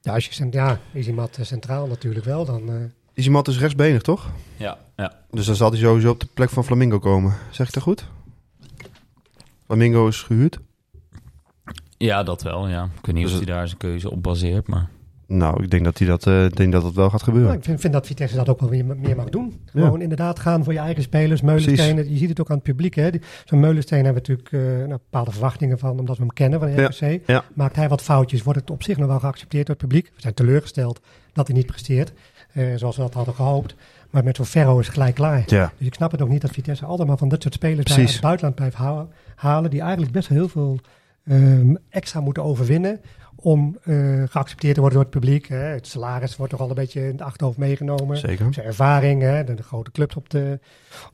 Ja, 0.00 0.12
als 0.14 0.26
je 0.26 0.32
cent- 0.32 0.54
ja, 0.54 0.80
is 0.92 1.06
iemand 1.06 1.38
eh, 1.38 1.44
centraal 1.44 1.86
natuurlijk 1.86 2.24
wel, 2.24 2.44
dan... 2.44 2.68
eh, 2.68 2.74
Is 3.12 3.24
iemand 3.24 3.44
dus 3.46 3.58
rechtsbenig, 3.58 4.02
toch? 4.02 4.30
Ja, 4.56 4.78
ja. 4.96 5.12
Dus 5.30 5.46
dan 5.46 5.54
zal 5.54 5.70
hij 5.70 5.78
sowieso 5.78 6.10
op 6.10 6.20
de 6.20 6.26
plek 6.34 6.50
van 6.50 6.64
Flamingo 6.64 6.98
komen. 6.98 7.34
Zeg 7.50 7.66
ik 7.68 7.74
dat 7.74 7.82
goed? 7.82 8.04
Flamingo 9.64 10.06
is 10.08 10.22
gehuurd. 10.22 10.58
ja, 11.98 12.22
dat 12.22 12.42
wel, 12.42 12.68
ja. 12.68 12.84
Ik 12.84 13.06
weet 13.06 13.14
niet 13.14 13.24
Dus 13.24 13.32
of 13.32 13.38
het- 13.38 13.48
hij 13.48 13.56
daar 13.58 13.66
zijn 13.66 13.78
keuze 13.78 14.10
op 14.10 14.22
baseert, 14.22 14.66
maar... 14.68 14.88
Nou, 15.28 15.62
ik 15.62 15.70
denk 15.70 15.84
dat, 15.84 15.98
hij 15.98 16.06
dat, 16.06 16.26
eh, 16.26 16.46
denk 16.48 16.72
dat 16.72 16.82
dat 16.82 16.94
wel 16.94 17.10
gaat 17.10 17.22
gebeuren. 17.22 17.48
Nou, 17.48 17.58
ik 17.60 17.66
vind, 17.66 17.80
vind 17.80 17.92
dat 17.92 18.06
Vitesse 18.06 18.36
dat 18.36 18.48
ook 18.48 18.60
wel 18.60 18.68
weer 18.68 18.84
meer 18.84 19.16
mag 19.16 19.28
doen. 19.28 19.60
Gewoon 19.64 20.00
inderdaad 20.00 20.38
gaan 20.38 20.64
voor 20.64 20.72
je 20.72 20.78
eigen 20.78 21.02
spelers. 21.02 21.40
Meulensteen, 21.40 21.96
je 21.96 22.16
ziet 22.16 22.28
het 22.28 22.40
ook 22.40 22.50
aan 22.50 22.54
het 22.54 22.64
publiek. 22.64 22.94
Zo'n 23.44 23.60
Meulensteen 23.60 24.04
hebben 24.04 24.22
we 24.22 24.32
natuurlijk 24.32 24.52
eh, 24.52 24.86
nou, 24.86 25.00
bepaalde 25.10 25.30
verwachtingen 25.30 25.78
van, 25.78 25.98
omdat 25.98 26.16
we 26.16 26.22
hem 26.22 26.32
kennen 26.32 26.60
van 26.60 26.68
de 26.74 27.20
Ja. 27.26 27.44
Maakt 27.54 27.76
hij 27.76 27.88
wat 27.88 28.02
foutjes, 28.02 28.42
wordt 28.42 28.60
het 28.60 28.70
op 28.70 28.82
zich 28.82 28.96
nog 28.96 29.06
wel 29.08 29.18
geaccepteerd 29.18 29.66
door 29.66 29.76
het 29.76 29.86
publiek. 29.86 30.06
We 30.14 30.20
zijn 30.20 30.34
teleurgesteld 30.34 31.00
dat 31.32 31.46
hij 31.46 31.56
niet 31.56 31.66
presteert, 31.66 32.12
eh, 32.52 32.64
zoals 32.76 32.96
we 32.96 33.02
dat 33.02 33.14
hadden 33.14 33.34
gehoopt. 33.34 33.74
Maar 34.10 34.24
met 34.24 34.36
zo'n 34.36 34.44
Ferro 34.44 34.78
is 34.78 34.88
gelijk 34.88 35.14
klaar. 35.14 35.42
Ja, 35.46 35.72
Dus 35.78 35.86
ik 35.86 35.94
snap 35.94 36.10
het 36.10 36.22
ook 36.22 36.28
niet 36.28 36.40
dat 36.40 36.50
Vitesse 36.50 36.84
altijd 36.84 37.08
maar 37.08 37.18
van 37.18 37.28
dit 37.28 37.42
soort 37.42 37.54
spelers 37.54 37.94
Precies. 37.94 38.12
het 38.12 38.22
buitenland 38.22 38.54
blijft 38.56 38.76
halen. 39.34 39.70
Die 39.70 39.80
eigenlijk 39.80 40.12
best 40.12 40.28
heel 40.28 40.48
veel 40.48 40.78
ehm, 41.24 41.74
extra 41.88 42.20
moeten 42.20 42.44
overwinnen 42.44 43.00
om 43.36 43.78
eh, 43.82 44.22
geaccepteerd 44.28 44.74
te 44.74 44.80
worden 44.80 44.98
door 44.98 45.08
het 45.10 45.20
publiek. 45.20 45.48
Hè. 45.48 45.56
Het 45.56 45.86
salaris 45.86 46.36
wordt 46.36 46.52
toch 46.52 46.60
al 46.60 46.68
een 46.68 46.74
beetje 46.74 47.00
in 47.00 47.06
het 47.12 47.22
achterhoofd 47.22 47.58
meegenomen. 47.58 48.16
zeker. 48.16 48.54
Zijn 48.54 48.66
ervaring, 48.66 49.22
hè, 49.22 49.44
de, 49.44 49.54
de 49.54 49.62
grote 49.62 49.90
clubs 49.90 50.14
op 50.16 50.30
de, 50.30 50.60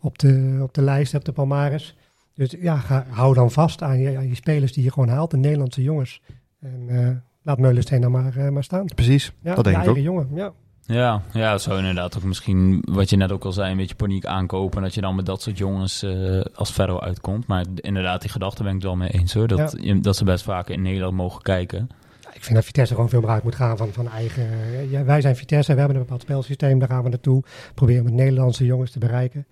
op, 0.00 0.18
de, 0.18 0.58
op 0.62 0.74
de 0.74 0.82
lijst, 0.82 1.14
op 1.14 1.24
de 1.24 1.32
Palmares. 1.32 1.96
Dus 2.34 2.54
ja, 2.60 2.76
ga, 2.76 3.06
hou 3.08 3.34
dan 3.34 3.50
vast 3.50 3.82
aan 3.82 3.98
je, 3.98 4.16
aan 4.16 4.28
je 4.28 4.34
spelers 4.34 4.72
die 4.72 4.84
je 4.84 4.92
gewoon 4.92 5.08
haalt, 5.08 5.30
de 5.30 5.36
Nederlandse 5.36 5.82
jongens. 5.82 6.20
En 6.60 6.84
eh, 6.88 7.08
laat 7.42 7.58
Meulensteen 7.58 8.00
dan 8.00 8.10
maar, 8.10 8.36
eh, 8.36 8.48
maar 8.48 8.64
staan. 8.64 8.86
Precies, 8.94 9.32
Ja, 9.42 9.54
dat 9.54 9.64
denk 9.64 9.76
ik 9.76 9.82
ook. 9.82 9.86
eigen 9.86 10.02
jongen, 10.12 10.28
ja. 10.34 10.52
Ja, 10.86 11.22
ja, 11.32 11.52
het 11.52 11.62
zou 11.62 11.78
inderdaad 11.78 12.16
ook 12.16 12.22
misschien, 12.22 12.82
wat 12.90 13.10
je 13.10 13.16
net 13.16 13.32
ook 13.32 13.44
al 13.44 13.52
zei, 13.52 13.70
een 13.70 13.76
beetje 13.76 13.94
paniek 13.94 14.26
aankopen. 14.26 14.76
En 14.76 14.82
dat 14.82 14.94
je 14.94 15.00
dan 15.00 15.14
met 15.14 15.26
dat 15.26 15.42
soort 15.42 15.58
jongens 15.58 16.02
eh, 16.02 16.40
als 16.54 16.70
Ferro 16.70 16.98
uitkomt. 17.00 17.46
Maar 17.46 17.64
inderdaad, 17.76 18.20
die 18.20 18.30
gedachte 18.30 18.62
ben 18.62 18.68
ik 18.68 18.76
het 18.76 18.86
wel 18.86 18.96
mee 18.96 19.08
eens 19.08 19.34
hoor. 19.34 19.48
Dat, 19.48 19.76
dat 20.00 20.16
ze 20.16 20.24
best 20.24 20.44
vaak 20.44 20.68
in 20.68 20.82
Nederland 20.82 21.16
mogen 21.16 21.42
kijken. 21.42 21.88
Ik 22.34 22.42
vind 22.44 22.54
dat 22.54 22.64
Vitesse 22.64 22.94
gewoon 22.94 23.08
veel 23.08 23.20
meer 23.20 23.30
uit 23.30 23.42
moet 23.42 23.54
gaan 23.54 23.76
van, 23.76 23.92
van 23.92 24.08
eigen... 24.08 24.48
Ja, 24.90 25.04
wij 25.04 25.20
zijn 25.20 25.36
Vitesse, 25.36 25.72
we 25.72 25.78
hebben 25.78 25.96
een 25.96 26.02
bepaald 26.02 26.22
spelsysteem, 26.22 26.78
daar 26.78 26.88
gaan 26.88 27.02
we 27.02 27.08
naartoe. 27.08 27.42
Proberen 27.74 28.04
met 28.04 28.12
Nederlandse 28.12 28.64
jongens 28.64 28.90
te 28.90 28.98
bereiken. 28.98 29.46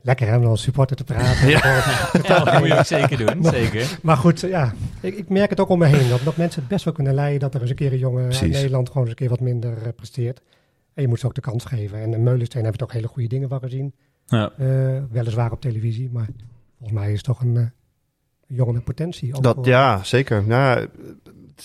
Lekker 0.00 0.26
hè, 0.26 0.36
om 0.36 0.44
als 0.44 0.62
supporter 0.62 0.96
te 0.96 1.04
praten. 1.04 1.48
Ja, 1.48 1.82
dat 2.44 2.58
moet 2.58 2.68
je 2.68 2.78
ook 2.78 2.84
zeker 2.84 3.16
doen, 3.26 3.44
zeker. 3.44 3.98
Maar 4.02 4.16
goed, 4.16 4.40
ja, 4.40 4.74
ik, 5.00 5.14
ik 5.16 5.28
merk 5.28 5.50
het 5.50 5.60
ook 5.60 5.68
om 5.68 5.78
me 5.78 5.86
heen. 5.86 6.08
Dat, 6.08 6.20
dat 6.24 6.36
mensen 6.36 6.60
het 6.60 6.68
best 6.70 6.84
wel 6.84 6.94
kunnen 6.94 7.14
leiden 7.14 7.40
dat 7.40 7.54
er 7.54 7.60
eens 7.60 7.70
een 7.70 7.76
keer 7.76 7.92
een 7.92 7.98
jongen 7.98 8.24
uit 8.24 8.36
Precies. 8.36 8.54
Nederland 8.56 8.86
gewoon 8.88 9.02
eens 9.02 9.10
een 9.10 9.16
keer 9.18 9.28
wat 9.28 9.40
minder 9.40 9.82
eh, 9.82 9.88
presteert. 9.96 10.42
En 10.94 11.02
je 11.02 11.08
moet 11.08 11.20
ze 11.20 11.26
ook 11.26 11.34
de 11.34 11.40
kans 11.40 11.64
geven. 11.64 11.98
En 12.00 12.12
in 12.12 12.22
Meulensteen 12.22 12.62
hebben 12.62 12.80
we 12.80 12.86
toch 12.86 12.94
hele 12.96 13.08
goede 13.08 13.28
dingen 13.28 13.48
van 13.48 13.60
gezien. 13.60 13.94
Ja. 14.26 14.52
Eh, 14.58 14.66
weliswaar 15.10 15.52
op 15.52 15.60
televisie, 15.60 16.10
maar 16.12 16.28
volgens 16.78 16.98
mij 16.98 17.08
is 17.08 17.16
het 17.16 17.24
toch 17.24 17.40
een, 17.40 17.56
eh, 17.56 17.62
een 18.48 18.56
jongen 18.56 18.74
met 18.74 18.84
potentie. 18.84 19.34
Ook 19.36 19.42
Dat, 19.42 19.54
voor- 19.54 19.66
ja, 19.66 20.04
zeker. 20.04 20.46
Nou, 20.46 20.88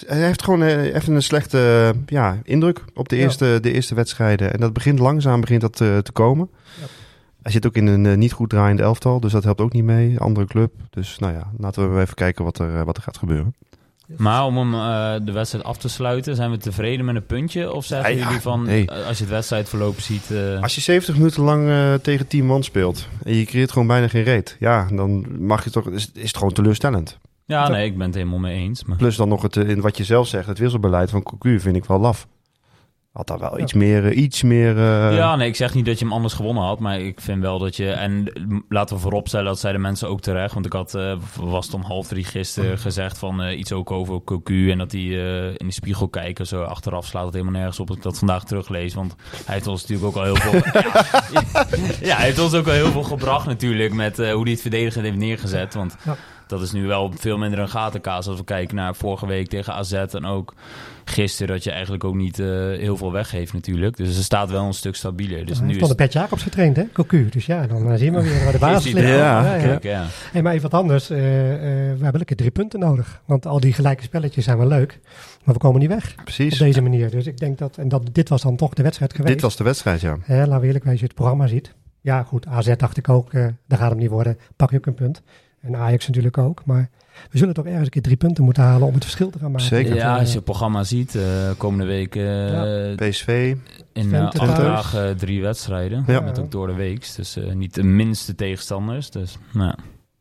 hij 0.07 0.17
heeft 0.25 0.43
gewoon 0.43 0.63
eh, 0.63 0.95
even 0.95 1.13
een 1.15 1.23
slechte 1.23 1.91
eh, 1.93 1.99
ja, 2.05 2.37
indruk 2.43 2.83
op 2.93 3.09
de 3.09 3.15
Ja. 3.15 3.21
eerste, 3.23 3.57
de 3.61 3.71
eerste 3.73 3.95
wedstrijden. 3.95 4.53
En 4.53 4.59
dat 4.59 4.73
begint 4.73 4.99
langzaam 4.99 5.41
begint 5.41 5.61
dat, 5.61 5.81
eh, 5.81 5.97
te 5.97 6.11
komen. 6.11 6.49
Ja. 6.79 6.85
Hij 7.41 7.51
zit 7.51 7.65
ook 7.65 7.75
in 7.75 7.87
een 7.87 8.05
eh, 8.05 8.15
niet 8.17 8.31
goed 8.33 8.49
draaiende 8.49 8.83
elftal, 8.83 9.19
dus 9.19 9.31
dat 9.31 9.43
helpt 9.43 9.61
ook 9.61 9.73
niet 9.73 9.83
mee. 9.83 10.19
Andere 10.19 10.45
club. 10.45 10.71
Dus 10.89 11.19
nou 11.19 11.33
ja, 11.33 11.51
laten 11.57 11.93
we 11.95 12.01
even 12.01 12.15
kijken 12.15 12.43
wat 12.43 12.59
er, 12.59 12.75
eh, 12.75 12.83
wat 12.83 12.97
er 12.97 13.03
gaat 13.03 13.17
gebeuren. 13.17 13.55
Maar 14.17 14.45
om 14.45 14.57
hem 14.57 14.73
eh, 14.73 15.25
de 15.25 15.31
wedstrijd 15.31 15.63
af 15.65 15.77
te 15.77 15.89
sluiten, 15.89 16.35
zijn 16.35 16.51
we 16.51 16.57
tevreden 16.57 17.05
met 17.05 17.15
een 17.15 17.25
puntje? 17.25 17.73
Of 17.73 17.85
zeggen 17.85 18.15
Ja, 18.17 18.23
jullie 18.25 18.41
van, 18.41 18.63
nee. 18.63 18.85
eh, 18.87 19.07
als 19.07 19.17
je 19.17 19.23
het 19.23 19.33
wedstrijdverloop 19.33 19.99
ziet... 19.99 20.31
eh, 20.31 20.61
Als 20.61 20.75
je 20.75 20.81
70 20.81 21.15
minuten 21.17 21.43
lang 21.43 21.69
eh, 21.69 21.93
tegen 21.93 22.27
10 22.27 22.45
man 22.45 22.63
speelt 22.63 23.07
en 23.23 23.33
je 23.35 23.45
creëert 23.45 23.71
gewoon 23.71 23.87
bijna 23.87 24.07
geen 24.07 24.23
reet, 24.23 24.55
ja, 24.59 24.87
dan 24.93 25.25
mag 25.45 25.63
je 25.63 25.69
toch, 25.69 25.89
is, 25.89 26.11
is 26.13 26.27
het 26.27 26.37
gewoon 26.37 26.53
teleurstellend. 26.53 27.17
Ja, 27.47 27.67
nee, 27.67 27.85
ik 27.85 27.97
ben 27.97 28.05
het 28.05 28.15
helemaal 28.15 28.39
mee 28.39 28.57
eens. 28.57 28.83
Maar... 28.83 28.97
Plus 28.97 29.15
dan 29.15 29.29
nog 29.29 29.41
het, 29.41 29.57
eh, 29.57 29.69
in 29.69 29.81
wat 29.81 29.97
je 29.97 30.03
zelf 30.03 30.27
zegt, 30.27 30.47
het 30.47 30.57
wisselbeleid 30.57 31.09
van 31.09 31.23
Cocu 31.23 31.59
vind 31.59 31.75
ik 31.75 31.85
wel 31.85 31.99
laf. 31.99 32.27
Had 33.11 33.27
daar 33.27 33.39
wel 33.39 33.57
Ja. 33.57 33.63
iets 33.63 33.73
meer, 33.73 34.05
eh, 34.05 34.17
iets 34.17 34.43
meer... 34.43 34.77
eh, 34.77 35.15
ja, 35.15 35.35
nee, 35.35 35.47
ik 35.47 35.55
zeg 35.55 35.73
niet 35.73 35.85
dat 35.85 35.99
je 35.99 36.05
hem 36.05 36.13
anders 36.13 36.33
gewonnen 36.33 36.63
had, 36.63 36.79
maar 36.79 36.99
ik 36.99 37.21
vind 37.21 37.41
wel 37.41 37.59
dat 37.59 37.75
je... 37.75 37.91
En 37.91 38.31
laten 38.69 38.95
we 38.95 39.01
vooropstellen, 39.01 39.45
dat 39.45 39.59
zeiden 39.59 39.81
mensen 39.81 40.09
ook 40.09 40.21
terecht. 40.21 40.53
Want 40.53 40.65
ik 40.65 40.73
had, 40.73 40.95
eh, 40.95 41.17
was 41.39 41.65
het 41.65 41.75
om 41.75 41.81
half 41.81 42.07
drie 42.07 42.23
gisteren 42.23 42.77
gezegd 42.77 43.17
van 43.17 43.41
eh, 43.41 43.59
iets 43.59 43.71
ook 43.71 43.91
over 43.91 44.23
Cocu... 44.23 44.71
en 44.71 44.77
dat 44.77 44.91
hij 44.91 45.01
eh, 45.01 45.45
in 45.47 45.67
de 45.67 45.71
spiegel 45.73 46.07
kijken, 46.09 46.47
zo 46.47 46.61
achteraf 46.63 47.05
slaat 47.05 47.25
het 47.25 47.33
helemaal 47.33 47.55
nergens 47.55 47.79
op... 47.79 47.87
dat 47.87 47.97
ik 47.97 48.03
dat 48.03 48.17
vandaag 48.17 48.43
teruglees, 48.43 48.93
want 48.93 49.15
hij 49.45 49.53
heeft 49.55 49.67
ons 49.67 49.81
natuurlijk 49.87 50.07
ook 50.07 50.15
al 50.15 50.23
heel 50.23 50.35
veel... 50.35 50.61
ja, 51.33 51.43
ja, 52.09 52.15
hij 52.15 52.25
heeft 52.25 52.39
ons 52.39 52.53
ook 52.53 52.67
al 52.67 52.73
heel 52.73 52.91
veel 52.91 53.03
gebracht 53.03 53.45
natuurlijk... 53.45 53.93
met 53.93 54.19
eh, 54.19 54.31
hoe 54.33 54.43
hij 54.43 54.51
het 54.51 54.61
verdedigend 54.61 55.05
heeft 55.05 55.17
neergezet, 55.17 55.73
want... 55.73 55.95
Ja. 56.05 56.15
Dat 56.47 56.61
is 56.61 56.71
nu 56.71 56.87
wel 56.87 57.11
veel 57.17 57.37
minder 57.37 57.59
een 57.59 57.69
gatenkaas 57.69 58.27
als 58.27 58.37
we 58.37 58.43
kijken 58.43 58.75
naar 58.75 58.95
vorige 58.95 59.27
week 59.27 59.47
tegen 59.47 59.73
AZ 59.73 59.93
en 59.93 60.25
ook 60.25 60.53
gisteren 61.05 61.53
dat 61.53 61.63
je 61.63 61.71
eigenlijk 61.71 62.03
ook 62.03 62.15
niet 62.15 62.39
eh, 62.39 62.47
heel 62.57 62.97
veel 62.97 63.11
weggeeft 63.11 63.53
natuurlijk. 63.53 63.97
Dus 63.97 64.15
ze 64.15 64.23
staat 64.23 64.49
wel 64.49 64.63
een 64.65 64.73
stuk 64.73 64.95
stabieler. 64.95 65.45
Dus 65.45 65.57
hij 65.57 65.67
nu 65.67 65.73
is 65.73 65.79
van 65.79 65.89
de 65.89 65.95
Pet 65.95 66.13
Jacobs 66.13 66.43
getraind, 66.43 66.75
hè? 66.75 66.83
Cocu. 66.93 67.29
Dus 67.29 67.45
ja, 67.45 67.67
dan 67.67 67.91
eh, 67.91 67.97
zien 67.97 68.13
we 68.13 68.21
weer 68.21 68.43
waar 68.43 68.51
de 68.51 68.59
basis 68.69 68.85
Is 68.85 68.93
ligt. 68.93 69.07
er? 69.07 69.15
Ja, 69.15 69.57
Kijk, 69.57 69.83
ja. 69.83 70.05
Hey, 70.31 70.41
maar 70.41 70.51
even 70.53 70.69
wat 70.69 70.79
anders. 70.81 71.09
Eh, 71.09 71.17
eh, 71.53 71.59
we 71.97 72.03
hebben 72.03 72.17
lekker 72.17 72.35
drie 72.35 72.51
punten 72.51 72.79
nodig. 72.79 73.21
Want 73.25 73.45
al 73.45 73.59
die 73.59 73.73
gelijke 73.73 74.03
spelletjes 74.03 74.43
zijn 74.45 74.57
wel 74.57 74.67
leuk. 74.67 74.99
Maar 75.43 75.53
we 75.53 75.59
komen 75.59 75.79
niet 75.79 75.89
weg 75.89 76.15
op 76.17 76.23
Precies. 76.23 76.57
deze 76.57 76.81
manier. 76.81 77.09
Dus 77.09 77.25
ik 77.27 77.37
denk 77.37 77.57
dat, 77.57 77.77
en 77.77 77.89
dat, 77.89 78.03
dit 78.11 78.29
was 78.29 78.41
dan 78.41 78.55
toch 78.55 78.73
de 78.73 78.83
wedstrijd 78.83 79.11
geweest. 79.13 79.33
Dit 79.33 79.41
was 79.41 79.55
de 79.55 79.63
wedstrijd, 79.63 80.01
ja. 80.01 80.17
Laten 80.27 80.59
we 80.59 80.65
eerlijk 80.65 80.83
wezen, 80.83 80.89
als 80.89 80.99
je 80.99 81.05
het 81.05 81.15
programma 81.15 81.47
ziet. 81.47 81.73
Ja, 82.01 82.23
goed, 82.23 82.47
AZ 82.47 82.75
dacht 82.77 82.97
ik 82.97 83.09
ook, 83.09 83.33
eh 83.33 83.45
daar 83.67 83.79
gaat 83.79 83.89
hem 83.89 83.99
niet 83.99 84.09
worden. 84.09 84.37
Pak 84.55 84.71
je 84.71 84.77
ook 84.77 84.85
een 84.85 84.93
punt. 84.93 85.21
En 85.61 85.75
Ajax 85.75 86.07
natuurlijk 86.07 86.37
ook. 86.37 86.65
Maar 86.65 86.89
we 87.31 87.37
zullen 87.37 87.53
toch 87.53 87.65
ergens 87.65 87.83
een 87.85 87.89
keer 87.89 88.01
drie 88.01 88.15
punten 88.17 88.43
moeten 88.43 88.63
halen 88.63 88.87
om 88.87 88.93
het 88.93 89.03
verschil 89.03 89.29
te 89.29 89.39
gaan 89.39 89.51
maken. 89.51 89.65
Zeker. 89.67 89.95
Ja, 89.95 90.13
Eh, 90.13 90.19
als 90.19 90.29
je 90.29 90.35
het 90.35 90.43
programma 90.45 90.83
ziet, 90.83 91.15
eh, 91.15 91.23
komende 91.57 91.85
week 91.85 92.15
eh, 92.15 92.51
Ja. 92.51 92.95
PSV, 92.95 93.55
in 93.93 94.07
uh, 94.07 94.21
acht 94.25 94.35
thuis. 94.35 94.57
dagen 94.57 95.17
drie 95.17 95.41
wedstrijden. 95.41 96.03
Ja. 96.07 96.19
Met 96.19 96.39
ook 96.39 96.51
door 96.51 96.67
de 96.67 96.73
week. 96.73 97.15
Dus 97.15 97.35
eh, 97.35 97.53
niet 97.53 97.73
de 97.73 97.83
minste 97.83 98.35
tegenstanders. 98.35 99.09
Dus 99.09 99.37
nou, 99.53 99.67
ja. 99.67 99.75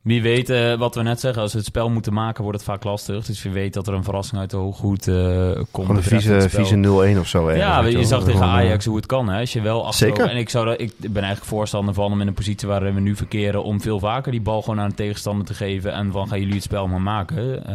Wie 0.06 0.22
weet, 0.22 0.50
eh, 0.50 0.78
wat 0.78 0.94
we 0.94 1.02
net 1.02 1.20
zeggen, 1.20 1.42
als 1.42 1.52
we 1.52 1.58
het 1.58 1.66
spel 1.66 1.90
moeten 1.90 2.12
maken, 2.12 2.42
wordt 2.42 2.58
het 2.58 2.68
vaak 2.68 2.84
lastig. 2.84 3.26
Dus 3.26 3.42
wie 3.42 3.52
weet 3.52 3.74
dat 3.74 3.86
er 3.86 3.94
een 3.94 4.04
verrassing 4.04 4.40
uit 4.40 4.50
de 4.50 4.56
hooghoed 4.56 5.08
eh 5.08 5.14
komt. 5.52 5.68
Gewoon 5.72 5.96
een 5.96 6.02
vieze, 6.02 6.32
het 6.32 6.50
spel. 6.50 6.64
vieze 6.64 7.16
0-1 7.16 7.18
of 7.18 7.26
zo. 7.26 7.48
ergens, 7.48 7.64
Ja, 7.64 7.84
je 7.98 8.04
zag 8.04 8.24
tegen 8.24 8.40
eh, 8.40 8.48
Ajax 8.48 8.84
hoe 8.84 8.96
het 8.96 9.06
kan. 9.06 9.28
Hè? 9.28 9.40
Als 9.40 9.52
je 9.52 9.60
wel 9.60 9.86
achterover... 9.86 10.16
Zeker. 10.16 10.34
En 10.34 10.40
ik, 10.40 10.48
zou 10.48 10.66
dat, 10.66 10.80
ik 10.80 10.92
ben 10.98 11.22
eigenlijk 11.22 11.44
voorstander 11.44 11.94
van 11.94 12.12
om 12.12 12.20
in 12.20 12.26
een 12.26 12.34
positie 12.34 12.68
waarin 12.68 12.94
we 12.94 13.00
nu 13.00 13.16
verkeren... 13.16 13.64
om 13.64 13.80
veel 13.80 13.98
vaker 13.98 14.32
die 14.32 14.40
bal 14.40 14.62
gewoon 14.62 14.80
aan 14.80 14.88
de 14.88 14.94
tegenstander 14.94 15.46
te 15.46 15.54
geven... 15.54 15.92
en 15.92 16.12
van 16.12 16.28
gaan 16.28 16.38
jullie 16.38 16.54
het 16.54 16.62
spel 16.62 16.88
maar 16.88 17.02
maken. 17.02 17.66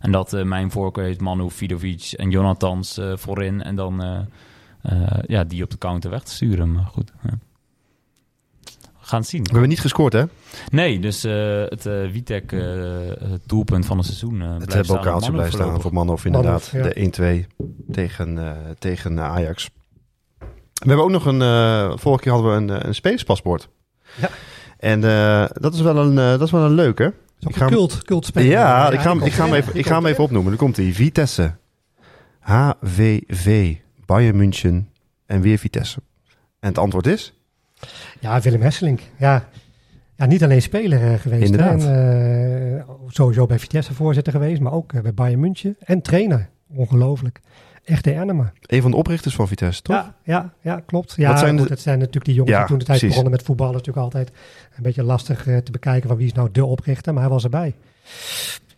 En 0.00 0.12
dat 0.12 0.32
mijn 0.44 0.70
voorkeur 0.70 1.04
heeft 1.04 1.20
Manu, 1.20 1.50
Vidovic 1.50 2.12
en 2.16 2.30
Jonathans 2.30 3.00
voorin... 3.14 3.62
en 3.62 3.76
dan 3.76 4.26
ja, 5.26 5.44
die 5.44 5.62
op 5.62 5.70
de 5.70 5.78
counter 5.78 6.10
weg 6.10 6.22
te 6.22 6.32
sturen. 6.32 6.72
Maar 6.72 6.86
goed, 6.92 7.12
ja. 7.22 7.38
We 9.12 9.18
gaan 9.18 9.20
het 9.20 9.28
zien. 9.30 9.42
We 9.42 9.50
hebben 9.50 9.68
niet 9.68 9.80
gescoord, 9.80 10.12
hè? 10.12 10.24
Nee, 10.70 10.98
dus 11.00 11.24
eh, 11.24 11.62
het 11.68 11.86
eh 11.86 12.10
Witek 12.10 12.52
eh, 12.52 12.60
het 13.30 13.42
doelpunt 13.46 13.86
van 13.86 13.96
het 13.96 14.06
seizoen 14.06 14.42
eh 14.42 14.48
Het 14.48 14.56
blijft 14.56 14.74
uh, 14.76 14.82
staan. 14.82 14.96
bokaaltje 14.96 15.32
blijft 15.32 15.52
staan 15.52 15.80
voor 15.80 15.92
Manhoff 15.92 16.24
inderdaad. 16.24 16.70
Manhoff, 16.72 16.94
De 16.94 17.46
1-2 17.46 17.64
tegen, 17.92 18.38
eh, 18.38 18.50
tegen 18.78 19.20
Ajax. 19.20 19.70
We 20.72 20.88
hebben 20.88 21.04
ook 21.04 21.10
nog 21.10 21.26
een... 21.26 21.42
eh, 21.42 21.92
vorige 21.96 22.22
keer 22.22 22.32
hadden 22.32 22.50
we 22.66 22.72
een, 22.74 22.86
een 22.86 22.94
spelerspaspoort. 22.94 23.68
Ja. 24.20 24.28
En 24.78 25.04
eh, 25.04 25.44
dat, 25.52 25.74
is 25.74 25.80
wel 25.80 25.96
een, 25.96 26.18
eh, 26.18 26.30
dat 26.30 26.42
is 26.42 26.50
wel 26.50 26.64
een 26.64 26.74
leuke. 26.74 27.14
Ik 27.38 27.56
ga 27.56 27.66
cult, 27.66 28.02
cult 28.02 28.26
speler. 28.26 28.50
Ja, 28.50 28.90
ik 28.90 29.00
ga, 29.00 29.08
hem- 29.10 29.18
die 29.18 29.26
ik 29.28 29.32
ga 29.32 29.44
hem 29.44 29.54
even, 29.54 29.74
ik 29.76 29.86
ga 29.86 29.92
hem 29.94 30.02
Die 30.02 30.12
even 30.12 30.24
opnoemen. 30.24 30.50
Dan 30.50 30.58
komt 30.60 30.76
hij. 30.76 30.92
Vitesse. 30.92 31.54
HVV. 32.40 33.74
Bayern 34.06 34.36
München. 34.36 34.88
En 35.26 35.40
weer 35.40 35.58
Vitesse. 35.58 35.98
En 36.60 36.68
het 36.68 36.78
antwoord 36.78 37.06
is? 37.06 37.32
Ja, 38.20 38.40
Willem 38.40 38.62
Hesselink. 38.62 39.00
Ja, 39.16 39.48
ja 40.16 40.26
niet 40.26 40.42
alleen 40.42 40.62
speler 40.62 41.12
eh, 41.12 41.18
geweest. 41.18 41.54
En, 41.54 42.76
eh, 42.78 42.84
sowieso 43.08 43.46
bij 43.46 43.58
Vitesse 43.58 43.94
voorzitter 43.94 44.32
geweest, 44.32 44.60
maar 44.60 44.72
ook 44.72 44.92
eh, 44.92 45.00
bij 45.00 45.14
Bayern 45.14 45.40
München. 45.40 45.76
En 45.84 46.02
trainer. 46.02 46.48
Ongelooflijk. 46.74 47.40
Echt 47.84 48.04
de 48.04 48.12
Enema. 48.14 48.52
Een 48.60 48.82
van 48.82 48.90
de 48.90 48.96
oprichters 48.96 49.34
van 49.34 49.48
Vitesse, 49.48 49.82
toch? 49.82 49.96
Ja, 49.96 50.14
ja, 50.24 50.52
ja, 50.60 50.82
klopt. 50.86 51.14
Ja, 51.16 51.28
Wat 51.30 51.38
zijn 51.38 51.56
de- 51.56 51.62
het 51.62 51.80
zijn 51.80 51.98
natuurlijk 51.98 52.24
die 52.24 52.34
jongens 52.34 52.52
Ja, 52.54 52.58
die 52.58 52.68
toen 52.68 52.78
de 52.78 52.84
tijd 52.84 52.98
precies. 52.98 53.16
begonnen 53.16 53.36
met 53.38 53.46
voetballen. 53.46 53.74
is 53.74 53.78
natuurlijk 53.86 54.04
altijd 54.14 54.30
een 54.76 54.82
beetje 54.82 55.02
lastig 55.02 55.42
te 55.42 55.70
bekijken 55.70 56.08
van 56.08 56.16
wie 56.16 56.26
is 56.26 56.32
nou 56.32 56.48
de 56.52 56.64
oprichter. 56.64 57.12
Maar 57.12 57.22
hij 57.22 57.32
was 57.32 57.44
erbij. 57.44 57.74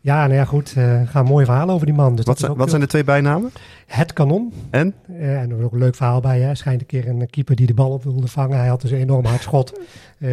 Ja, 0.04 0.20
nou 0.26 0.34
ja, 0.34 0.44
goed. 0.44 0.72
eh 0.76 1.00
gaan 1.06 1.24
mooie 1.24 1.44
verhalen 1.44 1.74
over 1.74 1.86
die 1.86 1.94
man. 1.94 2.16
Dus 2.16 2.24
Wat, 2.24 2.38
zijn, 2.38 2.54
wat 2.54 2.68
zijn 2.68 2.80
de 2.80 2.86
twee 2.86 3.04
bijnamen? 3.04 3.52
Het 3.86 4.12
kanon. 4.12 4.52
En? 4.70 4.94
Eh, 5.08 5.40
en 5.40 5.50
er 5.50 5.56
was 5.56 5.64
ook 5.64 5.72
een 5.72 5.78
leuk 5.78 5.94
verhaal 5.94 6.20
bij. 6.20 6.40
Hè. 6.40 6.54
Schijnt 6.54 6.80
een 6.80 6.86
keer 6.86 7.08
een 7.08 7.30
keeper 7.30 7.56
die 7.56 7.66
de 7.66 7.74
bal 7.74 7.90
op 7.90 8.04
wilde 8.04 8.26
vangen. 8.28 8.58
Hij 8.58 8.68
had 8.68 8.80
dus 8.80 8.90
een 8.90 8.98
enorm 8.98 9.24
hard 9.24 9.42
schot. 9.42 9.72
Eh, 10.18 10.30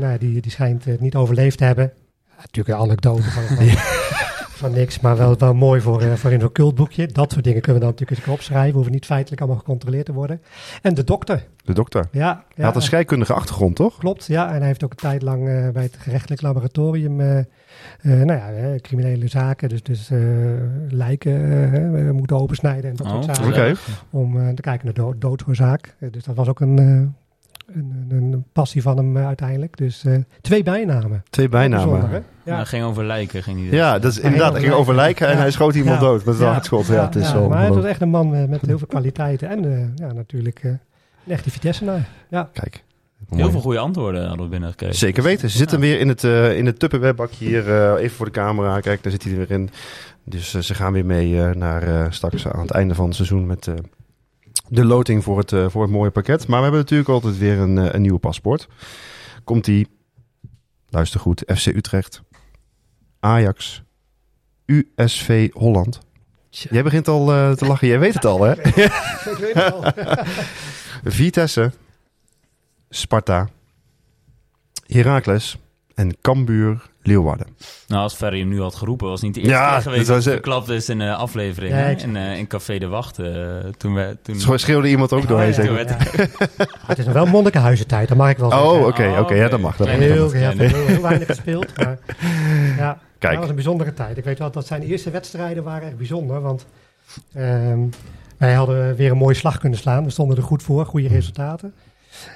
nou, 0.00 0.18
die, 0.18 0.40
die 0.40 0.50
schijnt 0.50 0.84
het 0.84 1.00
niet 1.00 1.14
overleefd 1.14 1.58
te 1.58 1.64
hebben. 1.64 1.92
Natuurlijk 2.36 2.78
een 2.78 2.84
anekdote 2.84 3.22
van, 3.30 3.42
van, 3.42 3.56
van 4.60 4.72
niks. 4.72 5.00
Maar 5.00 5.16
wel, 5.16 5.38
wel 5.38 5.54
mooi 5.54 5.80
voor, 5.80 6.02
eh, 6.02 6.12
voor 6.12 6.32
in 6.32 6.40
zo'n 6.40 6.52
cultboekje. 6.52 7.06
Dat 7.06 7.32
soort 7.32 7.44
dingen 7.44 7.60
kunnen 7.60 7.80
we 7.80 7.86
dan 7.86 7.94
natuurlijk 7.96 8.10
eens 8.10 8.18
een 8.18 8.24
keer 8.24 8.32
opschrijven. 8.34 8.74
Hoeven 8.74 8.92
niet 8.92 9.06
feitelijk 9.06 9.40
allemaal 9.40 9.58
gecontroleerd 9.58 10.06
te 10.06 10.12
worden. 10.12 10.42
En 10.82 10.94
de 10.94 11.04
dokter. 11.04 11.46
De 11.64 11.72
dokter. 11.72 12.08
Ja, 12.12 12.44
Hij 12.54 12.64
had 12.64 12.76
een 12.76 12.82
scheikundige 12.82 13.32
achtergrond, 13.32 13.76
toch? 13.76 13.98
Klopt, 13.98 14.26
ja. 14.26 14.48
En 14.52 14.56
hij 14.58 14.66
heeft 14.66 14.84
ook 14.84 14.90
een 14.90 14.96
tijd 14.96 15.22
lang 15.22 15.48
eh, 15.48 15.68
bij 15.68 15.82
het 15.82 15.96
gerechtelijk 15.98 16.42
laboratorium, 16.42 17.20
eh, 17.20 17.38
eh, 17.38 17.44
nou 18.02 18.32
ja, 18.32 18.76
criminele 18.80 19.28
zaken, 19.28 19.68
dus, 19.68 19.82
dus 19.82 20.10
eh, 20.10 20.18
lijken 20.88 22.14
moeten 22.14 22.36
opensnijden 22.36 22.90
en 22.90 22.96
dat 22.96 23.06
soort 23.06 23.28
Oh, 23.28 23.34
zaken. 23.34 23.46
Oké. 23.48 23.74
Om 24.10 24.54
te 24.54 24.62
kijken 24.62 24.84
naar 24.84 24.94
dood, 24.94 25.20
doodsoorzaak. 25.20 25.94
Dus 26.10 26.24
dat 26.24 26.34
was 26.34 26.48
ook 26.48 26.60
een, 26.60 26.78
eh, 26.78 27.19
een, 27.74 28.06
een, 28.10 28.32
een 28.32 28.44
passie 28.52 28.82
van 28.82 28.96
hem 28.96 29.16
eh, 29.16 29.26
uiteindelijk. 29.26 29.76
Dus 29.76 30.04
eh, 30.04 30.14
twee 30.40 30.62
bijnamen. 30.62 31.22
Twee 31.30 31.48
bijnamen. 31.48 32.24
Ja. 32.44 32.64
Ging 32.64 32.84
over 32.84 33.04
lijken, 33.04 33.42
ging 33.42 33.60
niet. 33.62 33.72
Ja, 33.72 33.98
dat 33.98 34.10
is 34.12 34.18
inderdaad. 34.18 34.52
Hij 34.52 34.60
ging 34.62 34.72
over 34.74 34.94
lijken 34.94 35.26
en 35.26 35.32
Ja. 35.34 35.38
hij 35.40 35.50
schoot 35.50 35.74
iemand 35.74 36.00
Ja. 36.00 36.06
dood 36.06 36.24
met 36.24 36.34
een 36.38 36.44
Ja. 36.44 36.52
hardschot. 36.52 36.86
Ja, 36.86 37.04
het 37.04 37.14
is 37.16 37.28
Ja, 37.28 37.34
wel 37.34 37.48
maar 37.48 37.58
hij 37.60 37.72
was 37.72 37.84
echt 37.84 38.00
een 38.00 38.08
man 38.08 38.34
eh, 38.34 38.44
met 38.44 38.60
heel 38.66 38.78
veel 38.78 38.86
kwaliteiten. 38.86 39.48
En 39.48 39.64
eh, 39.72 40.06
ja, 40.06 40.12
natuurlijk 40.12 40.58
eh, 40.62 40.70
een 40.70 41.32
echte 41.32 41.50
Vitesse-naar. 41.50 42.08
Ja. 42.28 42.48
Kijk. 42.52 42.84
Heel 43.30 43.50
veel 43.50 43.60
goede 43.60 43.78
antwoorden 43.78 44.26
hadden 44.26 44.44
we 44.44 44.50
binnengekregen. 44.50 44.96
Zeker 44.96 45.22
weten. 45.22 45.50
Ze 45.50 45.56
zitten 45.56 45.78
Ja. 45.80 45.84
weer 45.84 46.00
in 46.00 46.08
het, 46.08 46.24
eh 46.24 46.56
in 46.56 46.66
het 46.66 46.78
Tupperware-bakje 46.78 47.44
hier. 47.44 47.68
eh, 47.74 48.02
even 48.02 48.16
voor 48.16 48.26
de 48.26 48.32
camera. 48.32 48.80
Kijk, 48.80 49.02
daar 49.02 49.12
zit 49.12 49.22
hij 49.22 49.32
er 49.32 49.38
weer 49.38 49.50
in. 49.50 49.70
Dus 50.24 50.50
ze 50.58 50.74
gaan 50.74 50.92
weer 50.92 51.06
mee 51.06 51.42
eh, 51.42 51.54
naar 51.54 51.82
eh, 51.82 52.06
straks 52.10 52.48
aan 52.48 52.60
het 52.60 52.70
einde 52.70 52.94
van 52.94 53.06
het 53.06 53.14
seizoen 53.14 53.46
met 53.46 53.66
eh, 53.66 53.74
de 54.70 54.84
loting 54.84 55.24
voor 55.24 55.38
het, 55.38 55.52
eh, 55.52 55.68
voor 55.68 55.82
het 55.82 55.90
mooie 55.90 56.10
pakket. 56.10 56.46
Maar 56.46 56.56
we 56.56 56.62
hebben 56.62 56.80
natuurlijk 56.80 57.08
altijd 57.08 57.38
weer 57.38 57.58
een, 57.58 57.78
eh, 57.78 57.94
een 57.94 58.02
nieuwe 58.02 58.18
paspoort. 58.18 58.68
Komt 59.44 59.64
die, 59.64 59.88
luister 60.88 61.20
goed, 61.20 61.42
FC 61.46 61.66
Utrecht, 61.66 62.22
Ajax, 63.20 63.82
USV 64.66 65.52
Holland. 65.52 66.00
Jij 66.50 66.82
begint 66.82 67.08
al 67.08 67.32
eh, 67.32 67.52
te 67.52 67.66
lachen. 67.66 67.88
Jij 67.88 67.98
weet 67.98 68.14
het 68.14 68.24
al, 68.24 68.42
hè? 68.42 68.52
Ik 68.62 69.36
weet 69.40 69.54
het 69.54 69.72
al. 69.72 69.84
Vitesse, 71.04 71.72
Sparta, 72.88 73.48
Heracles 74.86 75.58
en 75.94 76.20
Cambuur 76.20 76.89
Leeuwarden. 77.02 77.46
Nou, 77.86 78.02
als 78.02 78.14
Ferry 78.14 78.38
hem 78.38 78.48
nu 78.48 78.60
had 78.60 78.74
geroepen, 78.74 79.08
was 79.08 79.20
niet 79.22 79.34
de 79.34 79.40
eerste 79.40 79.54
Ja, 79.56 79.72
keer 79.72 79.82
geweest 79.82 80.06
dat 80.06 80.24
dat 80.24 80.44
was- 80.66 80.68
is 80.68 80.88
in 80.88 80.98
de 80.98 81.14
aflevering. 81.14 81.72
Ja, 81.72 81.84
in, 81.86 82.16
eh, 82.16 82.38
in 82.38 82.46
Café 82.46 82.78
de 82.78 82.86
Wacht. 82.86 83.18
eh, 83.18 83.26
toen 83.76 83.94
we, 83.94 84.16
toen... 84.22 84.40
Zo 84.40 84.56
schreeuwde 84.56 84.88
iemand 84.88 85.12
ook 85.12 85.28
doorheen. 85.28 85.48
Oh, 85.50 85.56
ja, 85.56 85.62
zeker. 85.62 85.88
ja. 85.88 86.66
Het 86.86 86.98
is 86.98 87.04
nog 87.04 87.14
wel 87.14 87.26
Monnikenhuizentijd, 87.26 88.08
dat 88.08 88.16
mag 88.16 88.30
ik 88.30 88.36
wel 88.38 88.50
zeggen. 88.50 88.68
Oh, 88.68 88.74
oké, 88.74 88.82
Oh, 88.86 88.90
oké, 88.92 89.04
ja, 89.04 89.20
oké. 89.20 89.48
dat 89.48 89.60
mag. 89.60 89.76
Dat 89.76 89.86
mag, 89.86 89.96
heel, 89.96 90.12
heel, 90.12 90.28
kleine. 90.28 90.62
heel, 90.64 90.86
heel 90.86 91.02
weinig 91.02 91.26
gespeeld. 91.26 91.76
Maar, 91.76 91.98
ja, 92.76 92.98
Kijk. 93.18 93.32
dat 93.32 93.40
was 93.40 93.48
een 93.48 93.54
bijzondere 93.54 93.94
tijd. 93.94 94.16
Ik 94.16 94.24
weet 94.24 94.38
wel 94.38 94.50
dat 94.50 94.66
zijn 94.66 94.82
eerste 94.82 95.10
wedstrijden 95.10 95.62
waren 95.64 95.88
echt 95.88 95.96
bijzonder. 95.96 96.40
Want 96.40 96.66
ehm, 97.34 97.78
wij 98.36 98.52
hadden 98.54 98.96
weer 98.96 99.10
een 99.10 99.16
mooie 99.16 99.34
slag 99.34 99.58
kunnen 99.58 99.78
slaan. 99.78 100.04
We 100.04 100.10
stonden 100.10 100.36
er 100.36 100.42
goed 100.42 100.62
voor, 100.62 100.86
goede 100.86 101.08
resultaten. 101.08 101.74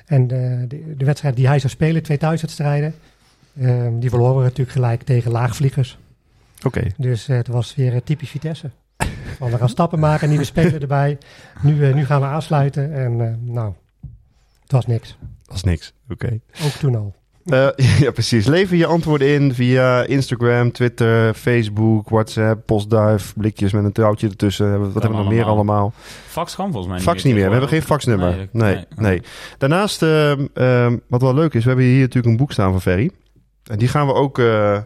En 0.07 0.23
eh, 0.23 0.69
de, 0.69 0.95
de 0.97 1.05
wedstrijd 1.05 1.37
die 1.37 1.47
hij 1.47 1.59
zou 1.59 1.73
spelen, 1.73 2.03
twee 2.03 2.19
thuiswedstrijden, 2.19 2.95
ehm, 3.61 3.99
die 3.99 4.11
verloren 4.11 4.37
we 4.37 4.43
natuurlijk 4.43 4.71
gelijk 4.71 5.03
tegen 5.03 5.31
laagvliegers. 5.31 5.99
Oké, 6.67 6.83
Dus 6.97 7.29
eh, 7.29 7.37
het 7.37 7.49
was 7.49 7.75
weer 7.75 7.93
eh, 7.95 8.01
typisch 8.05 8.31
Vitesse. 8.31 8.71
Van, 9.39 9.51
we 9.51 9.57
gaan 9.59 9.69
stappen 9.69 9.99
maken, 9.99 10.29
nieuwe 10.29 10.45
speler 10.45 10.81
erbij. 10.81 11.19
Nu, 11.63 11.85
eh, 11.89 11.95
nu 11.95 12.05
gaan 12.05 12.21
we 12.21 12.27
aansluiten. 12.27 12.95
En 12.95 13.21
eh, 13.21 13.53
nou, 13.53 13.73
het 14.63 14.73
was 14.73 14.87
niks. 14.87 15.17
dat 15.45 15.57
is 15.57 15.63
niks. 15.63 15.93
Oké. 16.11 16.41
Ook 16.65 16.71
toen 16.71 16.97
al. 16.97 17.15
Eh, 17.45 17.69
ja, 18.05 18.11
precies. 18.11 18.47
Lever 18.47 18.77
je 18.77 18.87
antwoorden 18.87 19.29
in 19.29 19.55
via 19.55 20.05
Instagram, 20.05 20.73
Twitter, 20.73 21.35
Facebook, 21.35 22.09
WhatsApp, 22.09 22.67
postduif, 22.67 23.35
blikjes 23.37 23.73
met 23.73 23.85
een 23.85 23.93
touwtje 23.93 24.29
ertussen. 24.29 24.81
Wat 24.81 24.93
hebben 24.93 25.11
we 25.11 25.17
nog 25.17 25.29
meer 25.33 25.45
allemaal. 25.45 25.93
Fax 26.27 26.55
kan 26.55 26.65
volgens 26.67 26.87
mij 26.87 26.97
niet 26.97 27.07
Fax 27.07 27.23
niet 27.25 27.35
meer. 27.35 27.45
We 27.45 27.51
hebben 27.51 27.69
geen 27.69 27.83
faxnummer. 27.83 28.49
Nee, 28.53 28.85
Nee, 28.97 29.23
Daarnaast, 29.59 30.03
ehm, 30.03 30.47
ehm, 30.55 30.97
wat 31.09 31.23
wel 31.23 31.35
leuk 31.35 31.55
is, 31.55 31.63
we 31.63 31.69
hebben 31.69 31.87
hier 31.87 32.01
natuurlijk 32.01 32.27
een 32.27 32.37
boek 32.37 32.53
staan 32.53 32.71
van 32.71 32.81
Ferry. 32.81 33.11
En 33.65 33.79
die 33.79 33.89
gaan 33.89 34.07
we 34.07 34.13
ook 34.13 34.39
eh, 34.39 34.77
eh, 34.77 34.83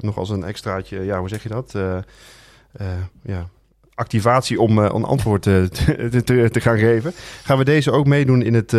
nog 0.00 0.18
als 0.18 0.30
een 0.30 0.44
extraatje, 0.44 1.04
ja, 1.04 1.18
hoe 1.18 1.28
zeg 1.28 1.42
je 1.42 1.48
dat? 1.48 1.74
Eh, 1.74 1.98
ja, 3.22 3.48
activatie 3.94 4.60
om 4.60 4.78
een 4.78 5.04
antwoord 5.04 5.42
te, 6.22 6.48
te, 6.52 6.60
gaan 6.60 6.78
geven. 6.78 7.12
Gaan 7.42 7.58
we 7.58 7.64
deze 7.64 7.90
ook 7.90 8.06
meedoen 8.06 8.42
in 8.42 8.54
het, 8.54 8.72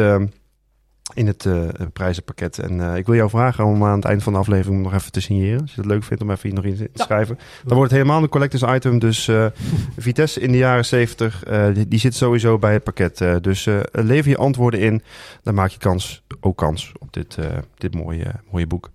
in 1.14 1.28
het 1.28 1.48
prijzenpakket. 1.94 2.60
En 2.60 2.96
ik 2.96 3.06
wil 3.06 3.16
jou 3.16 3.30
vragen 3.30 3.66
om 3.66 3.84
aan 3.84 3.96
het 3.96 4.06
eind 4.06 4.24
van 4.24 4.34
de 4.34 4.40
aflevering 4.40 4.84
nog 4.84 4.94
even 4.94 5.12
te 5.12 5.20
signeren. 5.20 5.62
Als 5.62 5.74
je 5.74 5.82
het 5.82 5.90
leuk 5.90 6.04
vindt 6.04 6.24
om 6.24 6.32
even 6.32 6.50
hier 6.50 6.54
nog 6.54 6.66
in 6.66 6.76
te 6.76 6.90
Ja. 6.94 7.04
schrijven. 7.04 7.40
Dan 7.64 7.78
wordt 7.78 7.92
het 7.92 8.02
helemaal 8.02 8.24
een 8.24 8.30
collectors 8.30 8.76
item. 8.76 9.00
Dus 9.00 9.32
Vitesse 9.98 10.40
in 10.40 10.52
de 10.52 10.58
jaren 10.58 10.86
70, 10.86 11.44
eh, 11.44 11.74
die, 11.74 11.88
die 11.88 12.00
zit 12.00 12.16
sowieso 12.16 12.58
bij 12.60 12.74
het 12.74 12.84
pakket. 12.84 13.24
dus 13.42 13.70
lever 13.92 14.30
je 14.30 14.38
antwoorden 14.38 14.80
in. 14.80 15.02
Dan 15.44 15.54
maak 15.54 15.70
je 15.70 15.78
kans, 15.78 16.24
ook 16.40 16.58
kans 16.58 16.92
op 17.00 17.14
dit, 17.14 17.38
dit 17.78 17.96
mooie, 17.96 18.32
mooie 18.52 18.68
boek. 18.68 18.92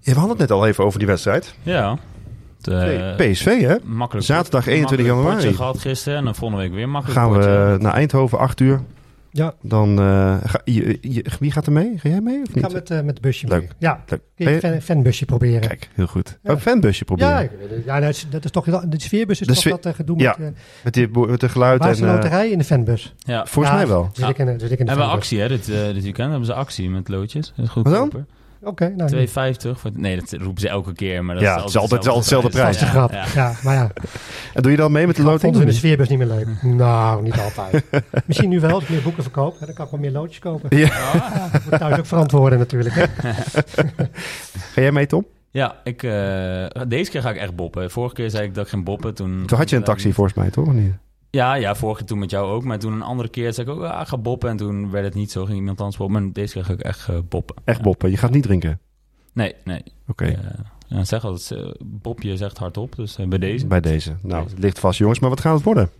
Ja, 0.00 0.12
we 0.12 0.18
hadden 0.18 0.28
het 0.28 0.38
net 0.38 0.50
al 0.50 0.66
even 0.66 0.84
over 0.84 0.98
die 0.98 1.08
wedstrijd. 1.08 1.54
Ja. 1.62 1.98
Het, 2.62 2.66
eh, 3.18 3.30
PSV, 3.30 3.60
hè? 3.60 3.76
makkelijk, 3.84 4.26
Zaterdag 4.26 4.66
21 4.66 4.78
makkelijk 4.78 5.08
januari. 5.08 5.34
potje 5.36 5.54
gehad 5.56 5.78
gisteren 5.78 6.18
en 6.18 6.24
dan 6.24 6.34
volgende 6.34 6.62
week 6.62 6.72
weer 6.72 6.88
makkelijk 6.88 7.20
Gaan 7.20 7.32
potje. 7.32 7.48
we 7.50 7.76
naar 7.80 7.92
Eindhoven, 7.94 8.38
8 8.38 8.60
uur. 8.60 8.80
Ja, 9.34 9.54
Dan, 9.62 9.98
eh, 9.98 10.36
ga, 10.44 10.60
je, 10.64 10.98
je- 11.00 11.24
wie 11.40 11.50
gaat 11.52 11.66
er 11.66 11.72
mee? 11.72 11.92
Ga 11.98 12.08
jij 12.08 12.20
mee 12.20 12.40
of 12.42 12.48
ik 12.48 12.54
niet? 12.54 12.64
ga 12.64 12.70
met, 12.72 12.90
eh, 12.90 12.96
met 12.96 13.06
het 13.06 13.20
busje 13.20 13.46
Leuk. 13.48 13.60
mee. 13.60 13.68
Ja, 13.78 14.04
Leuk. 14.06 14.20
een 14.36 14.60
fan, 14.60 14.80
fanbusje 14.80 15.24
proberen. 15.24 15.60
Kijk, 15.60 15.88
heel 15.94 16.06
goed. 16.06 16.38
Ja. 16.42 16.50
Ook 16.52 16.60
fanbusje 16.60 17.04
proberen. 17.04 17.30
Ja, 17.32 17.40
ik 17.40 17.50
weet 17.60 17.70
het. 17.70 17.84
ja 17.84 18.00
dat, 18.00 18.08
is, 18.08 18.26
dat 18.30 18.44
is 18.44 18.50
toch 18.50 18.64
de 18.64 19.00
sfeerbus 19.00 19.40
is 19.40 19.46
De 19.46 19.52
toch 19.52 19.62
sfeer- 19.62 19.72
dat 19.72 19.86
eh, 19.86 19.92
gedoe 19.94 20.18
Ja, 20.18 20.36
met, 20.38 20.54
Met, 20.84 20.94
die, 20.94 21.08
bo- 21.08 21.26
met 21.26 21.40
de 21.40 21.48
geluid 21.48 21.80
waar 21.80 21.90
is 21.90 21.98
de 21.98 22.06
en... 22.06 22.12
loterij 22.14 22.50
in 22.50 22.58
de 22.58 22.64
fanbus? 22.64 23.14
Ja. 23.18 23.46
volgens 23.46 23.74
Ja, 23.74 23.80
mij 23.80 23.88
wel. 23.88 24.10
Zit 24.12 24.28
ik 24.28 24.38
in, 24.38 24.46
de- 24.46 24.58
zit 24.58 24.70
ik 24.70 24.78
in 24.78 24.84
de 24.86 24.90
Hebben 24.92 24.94
we 24.94 25.12
fanbus. 25.12 25.14
actie 25.14 25.40
hè, 25.40 25.48
dit, 25.48 25.94
dit 25.94 26.02
weekend? 26.02 26.28
Hebben 26.30 26.46
ze 26.46 26.54
actie 26.54 26.90
met 26.90 27.08
loodjes. 27.08 27.52
Dat 27.56 27.66
is 27.66 27.74
Wat 27.74 27.84
dan? 27.84 27.94
goedkoper. 27.94 28.24
Oké, 28.64 28.88
nou, 28.96 29.10
2,50. 29.10 29.80
voor- 29.80 29.90
Nee, 29.94 30.16
dat 30.16 30.32
roepen 30.40 30.60
ze 30.60 30.68
elke 30.68 30.92
keer. 30.92 31.24
Maar 31.24 31.34
dat 31.34 31.44
Ja, 31.44 31.56
het 31.56 31.68
is 31.68 31.76
altijd 31.76 32.04
wel 32.04 32.16
hetzelfde 32.16 32.48
prijs. 32.50 32.76
vaste 32.76 32.90
grap. 32.92 33.12
Ja, 33.12 33.24
Ja, 33.24 33.26
ja. 33.34 33.52
maar 33.62 33.74
ja, 33.74 33.90
En 34.54 34.62
doe 34.62 34.70
je 34.70 34.76
dan 34.76 34.92
mee 34.92 35.06
met 35.06 35.16
de 35.16 35.22
loting? 35.22 35.56
ze 35.56 35.64
de 35.64 35.72
sfeerbus 35.72 36.08
niet 36.08 36.18
meer 36.18 36.26
leuk? 36.26 36.46
Nou, 36.62 37.22
niet 37.22 37.38
altijd. 37.40 37.84
Misschien 38.26 38.48
nu 38.48 38.60
wel, 38.60 38.70
als 38.74 38.82
ik 38.82 38.88
meer 38.88 39.02
boeken 39.02 39.22
verkoop, 39.22 39.58
hè, 39.60 39.66
dan 39.66 39.74
kan 39.74 39.84
ik 39.84 39.90
wel 39.90 40.00
meer 40.00 40.10
loodjes 40.12 40.38
kopen. 40.38 40.76
Ja. 40.78 40.86
Ja, 40.86 41.50
ik 41.52 41.60
moet 41.70 41.78
thuis 41.78 41.98
ook 41.98 42.06
verantwoorden 42.06 42.58
natuurlijk. 42.58 42.94
Hè. 42.94 43.04
Ga 44.72 44.80
jij 44.80 44.92
mee, 44.92 45.06
Tom? 45.06 45.26
Ja, 45.50 45.76
ik, 45.84 46.02
eh, 46.02 46.10
deze 46.88 47.10
keer 47.10 47.22
ga 47.22 47.30
ik 47.30 47.36
echt 47.36 47.54
boppen. 47.56 47.90
Vorige 47.90 48.14
keer 48.14 48.30
zei 48.30 48.44
ik 48.44 48.54
dat 48.54 48.64
ik 48.64 48.70
ging 48.70 48.84
boppen. 48.84 49.14
Toen, 49.14 49.42
Toen 49.46 49.58
had 49.58 49.70
je 49.70 49.76
een 49.76 49.82
taxi 49.84 50.12
volgens 50.12 50.36
mij, 50.36 50.50
toch? 50.50 50.66
Of 50.66 50.72
niet? 50.72 50.92
Ja, 51.34 51.54
ja, 51.54 51.74
vorige 51.74 51.98
keer 51.98 52.06
toen 52.08 52.18
met 52.18 52.30
jou 52.30 52.50
ook. 52.50 52.64
Maar 52.64 52.78
toen 52.78 52.92
een 52.92 53.02
andere 53.02 53.28
keer 53.28 53.52
zei 53.52 53.66
ik 53.66 53.72
ook, 53.72 53.82
ah, 53.82 54.06
ga 54.06 54.18
boppen. 54.18 54.50
En 54.50 54.56
toen 54.56 54.90
werd 54.90 55.04
het 55.04 55.14
niet 55.14 55.30
zo, 55.30 55.44
ging 55.44 55.58
iemand 55.58 55.78
anders 55.80 55.96
boppen. 55.98 56.22
Maar 56.22 56.32
deze 56.32 56.52
keer 56.54 56.64
ga 56.64 56.72
ik 56.72 56.80
echt 56.80 57.08
eh, 57.08 57.16
boppen. 57.28 57.56
Echt 57.64 57.76
Ja. 57.78 57.82
boppen. 57.84 58.10
Je 58.10 58.16
gaat 58.16 58.30
niet 58.30 58.42
drinken. 58.42 58.80
Nee, 59.32 59.54
nee. 59.64 59.82
Oké. 60.08 60.24
Eh, 60.24 60.36
ja, 60.88 61.04
zeg 61.04 61.24
altijd, 61.24 61.60
uh, 61.60 61.70
Bob, 61.84 62.22
je 62.22 62.36
zegt 62.36 62.58
hardop. 62.58 62.96
Dus 62.96 63.16
eh, 63.18 63.26
bij 63.26 63.38
deze. 63.38 63.66
Bij 63.66 63.80
deze. 63.80 64.16
Nou, 64.22 64.44
het 64.48 64.58
ligt 64.58 64.78
vast, 64.78 64.98
jongens. 64.98 65.18
Maar 65.18 65.30
wat 65.30 65.40
gaat 65.40 65.54
het 65.54 65.64
worden? 65.64 65.90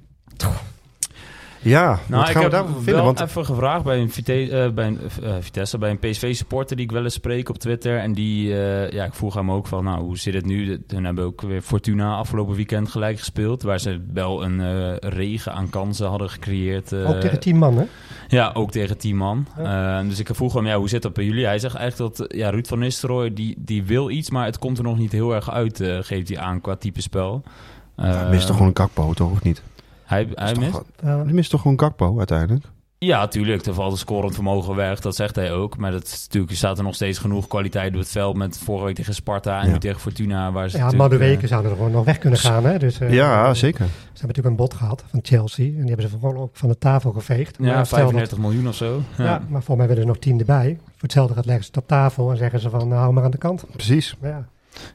Ja, 1.62 1.98
Nou, 2.06 2.20
wat 2.20 2.28
ik 2.28 2.34
we 2.36 2.42
heb 2.42 2.50
daarvoor 2.50 2.74
vinden? 2.74 2.94
wel 2.94 3.04
Want 3.04 3.20
even 3.20 3.44
gevraagd 3.44 3.84
bij 3.84 3.98
een, 4.00 4.10
Vite 4.10 4.32
eh, 4.50 4.70
bij 4.70 4.86
een 4.86 4.98
eh, 5.22 5.32
Vitesse, 5.40 5.78
bij 5.78 5.90
een 5.90 5.98
PSV-supporter 5.98 6.76
die 6.76 6.84
ik 6.84 6.92
wel 6.92 7.04
eens 7.04 7.14
spreek 7.14 7.48
op 7.48 7.58
Twitter. 7.58 7.98
En 7.98 8.12
die, 8.12 8.52
eh, 8.62 8.90
ja, 8.90 9.04
ik 9.04 9.14
vroeg 9.14 9.34
hem 9.34 9.50
ook 9.50 9.66
van, 9.66 9.84
nou, 9.84 10.00
hoe 10.02 10.18
zit 10.18 10.34
het 10.34 10.46
nu? 10.46 10.82
Toen 10.86 11.04
hebben 11.04 11.24
we 11.24 11.30
ook 11.30 11.40
weer 11.40 11.60
Fortuna 11.62 12.14
afgelopen 12.14 12.54
weekend 12.54 12.88
gelijk 12.88 13.18
gespeeld. 13.18 13.62
Waar 13.62 13.80
ze 13.80 14.00
wel 14.12 14.44
een 14.44 14.60
eh, 14.60 15.10
regen 15.10 15.52
aan 15.52 15.70
kansen 15.70 16.06
hadden 16.08 16.30
gecreëerd. 16.30 16.92
eh, 16.92 17.08
Ook 17.08 17.20
tegen 17.20 17.40
tien 17.40 17.56
man, 17.56 17.76
hè? 17.76 17.84
Ja, 18.28 18.50
ook 18.54 18.70
tegen 18.70 18.98
tien 18.98 19.16
man. 19.16 19.46
Eh, 19.56 20.00
dus 20.08 20.18
ik 20.18 20.28
vroeg 20.32 20.54
hem, 20.54 20.66
ja, 20.66 20.76
hoe 20.76 20.88
zit 20.88 21.02
dat 21.02 21.12
bij 21.12 21.24
jullie? 21.24 21.44
Hij 21.46 21.58
zegt 21.58 21.74
eigenlijk 21.74 22.16
dat 22.16 22.32
ja, 22.36 22.50
Ruud 22.50 22.66
van 22.66 22.78
Nistelrooy, 22.78 23.32
die, 23.34 23.54
die 23.58 23.82
wil 23.84 24.10
iets, 24.10 24.30
maar 24.30 24.44
het 24.44 24.58
komt 24.58 24.78
er 24.78 24.84
nog 24.84 24.98
niet 24.98 25.12
heel 25.12 25.34
erg 25.34 25.50
uit, 25.50 25.80
eh, 25.80 25.98
geeft 26.00 26.28
hij 26.28 26.38
aan 26.38 26.60
qua 26.60 26.76
type 26.76 27.00
spel. 27.02 27.42
hij 27.96 28.10
Eh, 28.24 28.30
mist 28.30 28.42
toch 28.42 28.52
gewoon 28.52 28.66
een 28.68 28.74
kakpo, 28.74 29.12
toch? 29.12 29.30
Of 29.30 29.42
niet? 29.42 29.62
Hij, 30.12 30.28
hij 30.34 30.52
toch 30.52 30.62
mist? 30.62 30.80
Nou, 31.02 31.24
Hij 31.24 31.32
mist 31.32 31.50
toch 31.50 31.60
gewoon 31.60 31.76
kakpo 31.76 32.18
uiteindelijk? 32.18 32.64
Ja, 32.98 33.26
tuurlijk. 33.28 33.66
Er 33.66 33.74
valt 33.74 33.92
een 33.92 33.98
scorend 33.98 34.34
vermogen 34.34 34.74
weg. 34.76 35.00
Dat 35.00 35.16
zegt 35.16 35.36
hij 35.36 35.52
ook. 35.52 35.76
Maar 35.76 35.90
dat 35.90 36.04
is 36.04 36.22
natuurlijk, 36.22 36.56
staat 36.56 36.78
er 36.78 36.84
nog 36.84 36.94
steeds 36.94 37.18
genoeg 37.18 37.46
kwaliteit 37.48 37.92
op 37.94 37.98
het 37.98 38.08
veld. 38.08 38.36
Met 38.36 38.58
vorige 38.58 38.84
week 38.84 38.94
tegen 38.94 39.14
Sparta 39.14 39.60
en 39.60 39.66
Ja. 39.66 39.72
nu 39.72 39.78
tegen 39.78 40.00
Fortuna. 40.00 40.52
Waar 40.52 40.68
ze 40.70 40.76
ja, 40.76 40.90
Madueke 40.90 41.42
eh, 41.42 41.48
zouden 41.48 41.70
er 41.70 41.76
gewoon 41.76 41.92
nog 41.92 42.04
weg 42.04 42.18
kunnen 42.18 42.38
gaan. 42.38 42.64
Hè? 42.64 42.78
Dus, 42.78 42.98
eh, 43.00 43.12
ja, 43.12 43.54
zeker. 43.54 43.84
Ze 43.86 43.90
hebben 44.02 44.12
natuurlijk 44.12 44.46
een 44.46 44.56
bod 44.56 44.74
gehad 44.74 45.04
van 45.10 45.20
Chelsea. 45.22 45.64
En 45.66 45.72
die 45.80 45.84
hebben 45.86 46.08
ze 46.08 46.16
gewoon 46.20 46.36
ook 46.36 46.56
van 46.56 46.68
de 46.68 46.78
tafel 46.78 47.12
geveegd. 47.12 47.56
Ja, 47.60 47.64
Maar 47.74 47.86
stel 47.86 47.98
dat- 47.98 48.08
35 48.10 48.38
miljoen 48.38 48.68
of 48.68 48.74
zo. 48.74 49.02
Ja. 49.18 49.24
Ja. 49.24 49.42
maar 49.48 49.62
voor 49.62 49.76
mij 49.76 49.86
willen 49.86 50.02
er 50.02 50.08
nog 50.08 50.18
tien 50.18 50.38
erbij. 50.38 50.78
Voor 50.84 50.92
hetzelfde 51.00 51.34
gaat 51.34 51.44
leggen 51.46 51.64
ze 51.64 51.70
het 51.74 51.82
op 51.82 51.88
tafel 51.88 52.30
en 52.30 52.36
zeggen 52.36 52.60
ze 52.60 52.70
van 52.70 52.88
nou, 52.88 53.00
hou 53.00 53.12
maar 53.12 53.24
aan 53.24 53.30
de 53.30 53.38
kant. 53.38 53.64
Precies. 53.72 54.16
Maar 54.20 54.30
ja, 54.30 54.46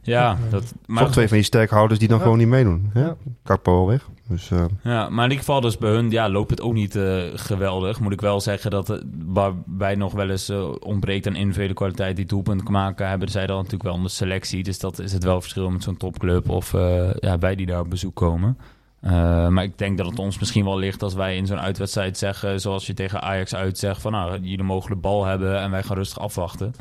Ja, 0.01 0.37
dat, 0.49 0.73
maar, 0.85 1.03
Toch 1.03 1.11
twee 1.11 1.27
van 1.27 1.37
die 1.37 1.45
sterkhouders 1.45 1.99
die 1.99 2.07
dan 2.07 2.17
Ja. 2.17 2.23
gewoon 2.23 2.37
niet 2.37 2.47
meedoen. 2.47 2.89
hè? 2.93 3.01
Ja. 3.01 3.15
Kakpo 3.43 3.77
al 3.77 3.87
weg. 3.87 4.07
Dus 4.29 4.51
eh, 4.51 4.65
ja, 4.83 5.09
maar 5.09 5.23
in 5.25 5.29
ieder 5.31 5.45
geval 5.45 5.61
dus 5.61 5.77
bij 5.77 5.89
hun 5.91 6.09
ja, 6.11 6.29
loopt 6.29 6.49
het 6.49 6.61
ook 6.61 6.73
niet 6.73 6.95
eh, 6.95 7.17
geweldig. 7.33 7.99
Moet 7.99 8.13
ik 8.13 8.21
wel 8.21 8.41
zeggen 8.41 8.71
dat 8.71 8.87
het, 8.87 9.03
waarbij 9.25 9.95
nog 9.95 10.13
wel 10.13 10.29
eens 10.29 10.49
eh, 10.49 10.71
ontbreekt 10.79 11.27
aan 11.27 11.35
individuele 11.35 11.73
kwaliteit 11.73 12.15
die 12.15 12.25
doelpunten 12.25 12.71
maken, 12.71 13.09
hebben 13.09 13.29
zij 13.29 13.47
dan 13.47 13.55
natuurlijk 13.55 13.83
wel 13.83 13.95
een 13.95 14.09
selectie. 14.09 14.63
Dus 14.63 14.79
dat 14.79 14.99
is 14.99 15.13
het 15.13 15.23
wel 15.23 15.41
verschil 15.41 15.69
met 15.69 15.83
zo'n 15.83 15.97
topclub 15.97 16.49
of 16.49 16.73
eh, 16.73 17.09
ja, 17.19 17.37
wij 17.39 17.55
die 17.55 17.65
daar 17.65 17.79
op 17.79 17.89
bezoek 17.89 18.15
komen. 18.15 18.57
Eh, 18.99 19.47
maar 19.47 19.63
ik 19.63 19.77
denk 19.77 19.97
dat 19.97 20.07
het 20.09 20.19
ons 20.19 20.39
misschien 20.39 20.65
wel 20.65 20.77
ligt 20.77 21.03
als 21.03 21.13
wij 21.13 21.35
in 21.37 21.45
zo'n 21.47 21.59
uitwedstrijd 21.59 22.17
zeggen, 22.17 22.61
zoals 22.61 22.87
je 22.87 22.93
tegen 22.93 23.21
Ajax 23.21 23.55
uitzegt, 23.55 24.01
van 24.01 24.11
nou, 24.11 24.39
jullie 24.41 24.63
mogen 24.63 24.89
de 24.89 24.95
bal 24.95 25.25
hebben 25.25 25.59
en 25.59 25.71
wij 25.71 25.83
gaan 25.83 25.97
rustig 25.97 26.19
afwachten. 26.19 26.73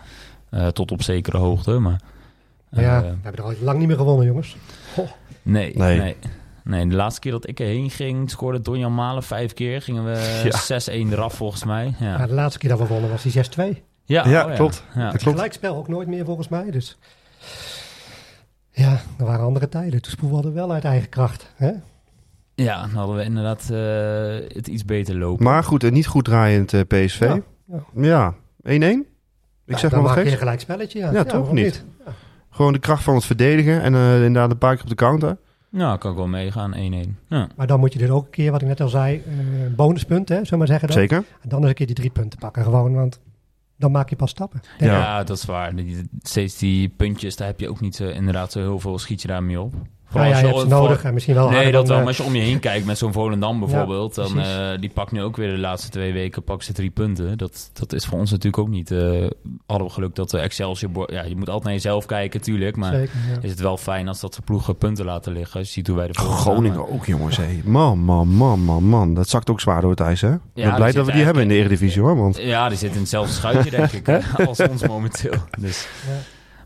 Eh, 0.51 0.67
tot 0.67 0.91
op 0.93 1.03
zekere 1.03 1.39
hoogte, 1.39 1.79
maar... 1.79 2.01
ja, 2.71 2.97
eh, 2.97 3.03
we 3.03 3.17
hebben 3.23 3.45
er 3.45 3.51
al 3.51 3.55
lang 3.61 3.79
niet 3.79 3.89
meer 3.89 3.97
gewonnen, 3.97 4.27
jongens. 4.27 4.57
Nee, 5.43 5.73
Nee. 5.77 5.99
nee. 5.99 6.17
nee. 6.65 6.87
de 6.87 6.95
laatste 6.95 7.21
keer 7.21 7.33
dat 7.33 7.49
ik 7.49 7.61
erheen 7.61 7.91
ging, 7.91 8.31
scoorde 8.31 8.61
Donjan 8.61 8.95
Malen 8.95 9.23
vijf 9.23 9.53
keer. 9.53 9.83
Gingen 9.83 10.05
we 10.05 10.41
Ja. 10.69 10.81
6-1 11.09 11.13
eraf 11.13 11.35
volgens 11.35 11.65
mij. 11.65 11.95
Ja, 11.99 12.19
Ja, 12.19 12.27
de 12.27 12.35
laatste 12.35 12.59
keer 12.59 12.71
dat 12.71 12.79
we 12.79 12.87
wonnen 12.87 13.11
was 13.11 13.23
die 13.23 13.33
6-2. 13.77 13.83
ja, 14.05 14.29
Ja, 14.29 14.47
oh 14.47 14.55
klopt. 14.55 14.85
Ja. 14.95 15.09
klopt. 15.09 15.23
Gelijkspel 15.23 15.77
ook 15.77 15.89
nooit 15.89 16.09
meer 16.09 16.25
volgens 16.25 16.49
mij. 16.49 16.71
Dus 16.71 16.99
ja, 18.71 19.01
er 19.19 19.25
waren 19.25 19.45
andere 19.45 19.69
tijden. 19.69 20.03
Toen 20.03 20.15
voetbalden 20.19 20.51
we 20.53 20.57
wel 20.59 20.73
uit 20.73 20.85
eigen 20.85 21.09
kracht. 21.09 21.51
Hè? 21.57 21.71
ja, 22.55 22.81
dan 22.81 22.91
hadden 22.91 23.17
we 23.17 23.23
inderdaad 23.25 23.71
eh, 23.71 24.57
het 24.57 24.67
iets 24.69 24.85
beter 24.85 25.17
lopen. 25.19 25.45
Maar 25.45 25.65
goed, 25.65 25.83
een 25.83 25.93
niet 25.93 26.07
goed 26.07 26.25
draaiend 26.25 26.73
eh, 26.73 26.81
PSV. 26.89 27.21
Ja, 27.21 27.41
Ja, 27.95 28.35
1-1? 28.35 28.37
Ik 28.63 28.75
Ja, 29.75 29.79
zeg 29.79 29.91
dan 29.91 29.91
maar 29.91 30.01
wat 30.01 30.03
maak 30.03 30.15
je 30.17 30.21
geks. 30.21 30.33
een 30.33 30.39
gelijk 30.39 30.61
spelletje. 30.61 30.99
Ja, 30.99 31.13
Ja, 31.13 31.23
toch 31.25 31.33
waarom 31.33 31.55
niet? 31.55 31.85
Gewoon 32.57 32.73
de 32.73 32.79
kracht 32.79 33.03
van 33.03 33.15
het 33.15 33.25
verdedigen 33.25 33.83
en 33.83 33.95
eh, 33.95 34.15
inderdaad 34.25 34.51
een 34.51 34.59
paar 34.59 34.75
keer 34.75 34.83
op 34.83 34.89
de 34.89 34.95
counter. 34.95 35.37
Nou, 35.71 35.99
kan 35.99 36.11
ik 36.11 36.17
wel 36.17 36.27
meegaan, 36.27 36.75
1-1. 36.75 36.79
Ja. 37.29 37.49
Maar 37.57 37.67
dan 37.67 37.81
moet 37.81 37.93
je 37.93 37.99
dus 37.99 38.09
ook 38.09 38.25
een 38.25 38.31
keer, 38.31 38.51
wat 38.51 38.63
ik 38.63 38.69
net 38.69 38.81
al 38.81 38.89
zei, 38.89 39.23
eh, 39.27 39.63
een 39.65 39.75
bonuspunt, 39.75 40.29
hè, 40.29 40.35
zullen 40.35 40.51
we 40.51 40.57
maar 40.57 40.67
zeggen. 40.67 40.89
Dan. 40.89 40.97
Zeker. 40.97 41.17
En 41.43 41.49
dan 41.49 41.61
eens 41.61 41.69
een 41.69 41.75
keer 41.75 41.87
die 41.87 41.95
drie 41.95 42.11
punten 42.11 42.39
pakken 42.39 42.63
gewoon, 42.63 42.95
want 42.95 43.21
dan 43.77 43.91
maak 43.91 44.11
je 44.11 44.17
pas 44.17 44.31
stappen. 44.31 44.61
Ja. 44.79 44.87
Ja. 44.87 45.25
dat 45.25 45.37
is 45.37 45.45
waar. 45.45 45.75
Die- 45.75 46.09
Steeds 46.23 46.59
die 46.59 46.89
puntjes, 46.89 47.37
daar 47.37 47.47
heb 47.47 47.61
je 47.61 47.69
ook 47.69 47.81
niet 47.81 48.01
inderdaad 48.01 48.53
zo 48.53 48.59
heel 48.61 48.81
veel 48.81 48.99
schiet 48.99 49.23
je 49.23 49.29
daarmee 49.29 49.61
op. 49.61 49.75
Nou 50.13 50.27
ja, 50.27 50.33
als 50.33 50.41
je 50.41 50.47
hebt 50.47 50.59
ze 50.61 50.69
voor- 50.69 50.81
nodig 50.81 51.05
en 51.05 51.15
misschien 51.15 51.35
wel 51.35 51.49
Nee, 51.51 51.73
dat 51.73 51.89
wel. 51.89 51.97
Maar 51.99 52.07
als 52.07 52.17
je 52.17 52.23
om 52.23 52.35
je 52.35 52.41
heen 52.43 52.61
kijkt 52.61 52.87
met 52.87 52.99
zo'n 52.99 53.13
Volendam 53.13 53.59
bijvoorbeeld, 53.61 54.15
dan 54.15 54.41
eh, 54.41 54.69
die 54.81 54.91
pakt 54.91 55.13
nu 55.13 55.23
ook 55.23 55.37
weer 55.37 55.51
de 55.51 55.59
laatste 55.59 55.91
twee 55.91 56.13
weken 56.13 56.43
pak 56.43 56.63
ze 56.63 56.73
drie 56.73 56.91
punten. 56.91 57.39
Dat, 57.39 57.71
dat 57.73 57.93
is 57.93 58.07
voor 58.07 58.19
ons 58.19 58.31
natuurlijk 58.31 58.59
ook 58.63 58.69
niet. 58.69 58.91
eh 58.91 59.27
hadden 59.67 59.87
we 59.87 59.93
geluk 59.93 60.15
dat 60.15 60.31
de 60.31 60.39
Excelsior, 60.39 61.13
ja, 61.13 61.23
je 61.23 61.37
moet 61.37 61.47
altijd 61.49 61.65
naar 61.65 61.73
jezelf 61.73 62.07
kijken, 62.07 62.41
tuurlijk, 62.41 62.77
maar 62.77 62.93
Zeker, 62.95 63.15
ja. 63.33 63.39
is 63.41 63.51
het 63.51 63.61
wel 63.61 63.77
fijn 63.77 64.09
als 64.09 64.21
dat 64.21 64.35
de 64.35 64.43
ploegen 64.43 64.77
punten 64.77 65.05
laten 65.05 65.33
liggen. 65.33 65.59
Als 65.59 65.69
je 65.69 65.73
ziet 65.75 65.87
hoe 65.87 65.97
wij 65.97 66.07
de 66.07 66.15
Groningen 66.19 66.89
ook, 66.93 67.07
jongens. 67.07 67.37
Hé. 67.37 67.61
Man, 67.65 67.99
man, 67.99 68.29
man, 68.29 68.61
man, 68.61 68.85
man. 68.85 69.15
Dat 69.15 69.29
zakt 69.29 69.51
ook 69.51 69.61
zwaar 69.61 69.81
door 69.81 69.91
het 69.91 70.01
ijs, 70.01 70.21
hè? 70.21 70.33
Ik 70.33 70.41
ben 70.55 70.65
die 70.65 70.75
blij 70.75 70.93
dat 70.93 71.07
we 71.07 71.13
die 71.13 71.25
hebben 71.25 71.43
in 71.43 71.49
de 71.49 71.55
Eredivisie, 71.55 72.03
hoor. 72.03 72.17
Want 72.17 72.37
Ja, 72.37 72.69
die 72.69 72.79
zit 72.79 72.93
in 72.95 72.99
hetzelfde 73.01 73.33
schuitje, 73.33 73.71
denk 73.71 73.93
ik, 73.93 74.09
als 74.47 74.61
ons 74.61 74.87
momenteel. 74.87 75.35
Dus. 75.59 75.89
Ja. 76.07 76.13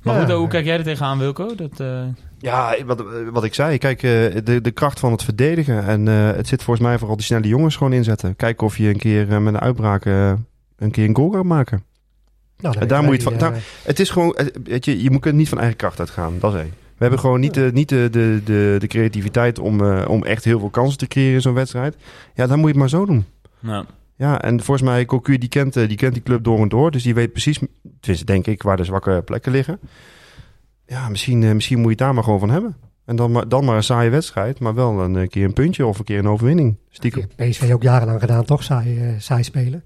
Maar 0.03 0.15
Ja. 0.15 0.25
goed, 0.25 0.33
hoe 0.33 0.49
kijk 0.49 0.65
jij 0.65 0.77
er 0.79 0.85
tegenaan, 0.85 1.19
Wilco? 1.19 1.55
Dat, 1.55 1.81
eh, 1.81 2.03
ja, 2.39 2.75
wat, 2.87 3.05
wat 3.33 3.45
ik 3.45 3.55
zei. 3.55 3.79
Kijk, 3.79 4.03
eh, 4.03 4.11
de, 4.45 4.59
de 4.63 4.71
kracht 4.71 5.01
van 5.01 5.13
het 5.13 5.23
verdedigen. 5.25 5.85
En 5.85 6.09
eh, 6.09 6.31
het 6.37 6.49
zit 6.49 6.63
volgens 6.63 6.87
mij 6.87 6.99
vooral 6.99 7.17
die 7.17 7.25
snelle 7.25 7.49
jongens 7.49 7.77
gewoon 7.77 7.93
inzetten. 7.93 8.37
Kijken 8.37 8.67
of 8.67 8.77
je 8.77 8.89
een 8.89 8.97
keer 8.99 9.43
met 9.43 9.55
een 9.55 9.61
uitbraak 9.61 10.05
een 10.05 10.91
keer 10.91 11.05
een 11.09 11.17
goal 11.17 11.31
kan 11.31 11.47
maken. 11.47 11.85
Nou, 12.59 12.79
En 12.79 12.89
daar 12.89 13.03
moet 13.03 13.23
je 13.23 13.29
het 13.29 13.39
die, 13.39 13.49
van- 13.49 13.57
Het 13.83 14.01
is 14.01 14.11
gewoon, 14.11 14.37
weet 14.65 14.85
je, 14.85 15.03
je 15.03 15.11
moet 15.11 15.25
er 15.27 15.35
niet 15.35 15.49
van 15.49 15.59
eigen 15.59 15.77
kracht 15.77 15.99
uitgaan. 15.99 16.35
Dat 16.41 16.55
is 16.55 16.61
één. 16.61 16.69
We 16.71 17.07
hebben 17.07 17.19
gewoon 17.19 17.41
niet, 17.41 17.55
de, 17.55 17.71
niet 17.75 17.89
de, 17.89 18.09
de, 18.11 18.41
de, 18.45 18.77
de 18.79 18.87
creativiteit 18.87 19.59
om, 19.59 19.81
eh, 19.85 20.09
om 20.09 20.25
echt 20.25 20.45
heel 20.45 20.59
veel 20.59 20.69
kansen 20.71 20.99
te 20.99 21.07
creëren 21.07 21.35
in 21.35 21.41
zo'n 21.41 21.55
wedstrijd. 21.55 21.97
Ja, 22.35 22.47
dan 22.47 22.57
moet 22.59 22.67
je 22.67 22.73
het 22.73 22.77
maar 22.81 22.89
zo 22.89 23.07
doen. 23.07 23.25
nou, 23.61 23.85
Ja, 24.21 24.43
en 24.43 24.63
volgens 24.63 24.89
mij, 24.89 25.05
Cocu, 25.05 25.39
die 25.39 25.49
kent, 25.49 25.77
eh, 25.77 25.89
die 25.89 25.97
kent 25.97 26.13
die 26.13 26.23
club 26.23 26.45
door 26.45 26.59
en 26.59 26.69
door. 26.69 26.91
Dus 26.91 27.03
die 27.03 27.15
weet 27.15 27.33
precies, 27.33 27.61
denk 28.25 28.47
ik, 28.47 28.63
waar 28.63 28.77
de 28.77 28.85
zwakke 28.85 29.23
plekken 29.25 29.53
liggen. 29.53 29.79
Ja, 30.87 31.09
misschien, 31.09 31.43
eh, 31.43 31.53
misschien 31.53 31.77
moet 31.77 31.85
je 31.85 31.91
het 31.91 31.99
daar 31.99 32.15
maar 32.15 32.25
gewoon 32.25 32.39
van 32.39 32.51
hebben. 32.51 32.77
En 33.05 33.17
dan 33.17 33.33
maar, 33.33 33.49
dan 33.49 33.65
maar 33.65 33.77
een 33.77 33.83
saaie 33.83 34.11
wedstrijd, 34.11 34.59
maar 34.59 34.75
wel 34.75 35.01
een 35.01 35.17
eh, 35.17 35.29
keer 35.29 35.45
een 35.45 35.53
puntje 35.53 35.87
of 35.87 35.99
een 35.99 36.05
keer 36.05 36.19
een 36.19 36.29
overwinning. 36.29 36.77
Stiekem. 36.91 37.27
PSV 37.37 37.71
ook 37.73 37.83
jarenlang 37.83 38.21
gedaan, 38.21 38.45
toch? 38.45 38.63
Saai, 38.63 39.15
saai 39.19 39.43
spelen. 39.43 39.85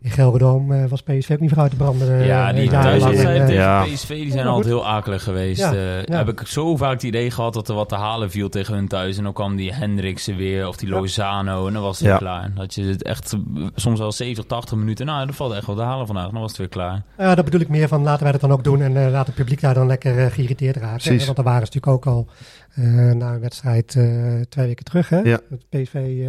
In 0.00 0.10
Gelredome 0.10 0.82
eh, 0.82 0.88
was 0.88 1.02
PSV 1.02 1.30
ook 1.30 1.40
niet 1.40 1.48
vooruit 1.50 1.70
te 1.70 1.76
branden. 1.76 2.08
eh, 2.18 2.26
ja, 2.26 2.52
die 2.52 2.70
eh, 2.70 2.82
tegen 2.82 3.52
Ja. 3.52 3.82
PSV 3.84 4.08
die 4.08 4.30
zijn 4.30 4.44
Ja, 4.44 4.50
altijd 4.50 4.66
heel 4.74 4.86
akelig 4.86 5.22
geweest. 5.22 5.60
Ja, 5.60 5.72
Eh, 5.72 6.02
ja. 6.04 6.16
Heb 6.16 6.28
ik 6.28 6.46
zo 6.46 6.76
vaak 6.76 6.92
het 6.92 7.02
idee 7.02 7.30
gehad 7.30 7.52
dat 7.54 7.68
er 7.68 7.74
wat 7.74 7.88
te 7.88 7.94
halen 7.94 8.30
viel 8.30 8.48
tegen 8.48 8.74
hun 8.74 8.88
thuis. 8.88 9.16
En 9.16 9.24
dan 9.24 9.32
kwam 9.32 9.56
die 9.56 9.72
Hendriksen 9.72 10.36
weer 10.36 10.68
of 10.68 10.76
die 10.76 10.88
Ja. 10.88 10.94
Lozano 10.94 11.66
en 11.66 11.72
dan 11.72 11.82
was 11.82 11.98
het 11.98 12.06
Ja. 12.06 12.10
weer 12.10 12.18
klaar. 12.18 12.50
Dat 12.54 12.74
je 12.74 12.84
het 12.84 13.02
echt 13.02 13.36
soms 13.74 13.98
wel 13.98 14.12
70, 14.12 14.44
80 14.44 14.78
minuten, 14.78 15.06
nou, 15.06 15.26
er 15.28 15.34
valt 15.34 15.52
echt 15.52 15.66
wat 15.66 15.76
te 15.76 15.82
halen 15.82 16.06
vandaag. 16.06 16.30
Dan 16.30 16.40
was 16.40 16.48
het 16.50 16.58
weer 16.58 16.68
klaar. 16.68 17.02
Ja, 17.18 17.34
dat 17.34 17.44
bedoel 17.44 17.60
ik 17.60 17.68
meer 17.68 17.88
van 17.88 18.02
laten 18.02 18.22
wij 18.22 18.32
dat 18.32 18.40
dan 18.40 18.52
ook 18.52 18.64
doen 18.64 18.82
en 18.82 18.96
eh 19.04 19.10
laat 19.10 19.26
het 19.26 19.34
publiek 19.34 19.60
daar 19.60 19.74
dan 19.74 19.86
lekker 19.86 20.18
eh, 20.18 20.26
geïrriteerd 20.30 20.76
raken. 20.76 21.02
Precies. 21.02 21.24
Want 21.24 21.36
daar 21.36 21.44
waren 21.46 21.66
ze 21.66 21.72
natuurlijk 21.74 22.06
ook 22.06 22.14
al 22.14 22.28
eh, 22.74 22.84
na 23.12 23.32
een 23.32 23.40
wedstrijd 23.40 23.94
eh, 23.96 24.04
twee 24.48 24.66
weken 24.66 24.84
terug. 24.84 25.08
Hè? 25.08 25.18
Ja. 25.18 25.38
Dat 25.50 25.64
PSV 25.68 25.94
eh, 25.94 26.28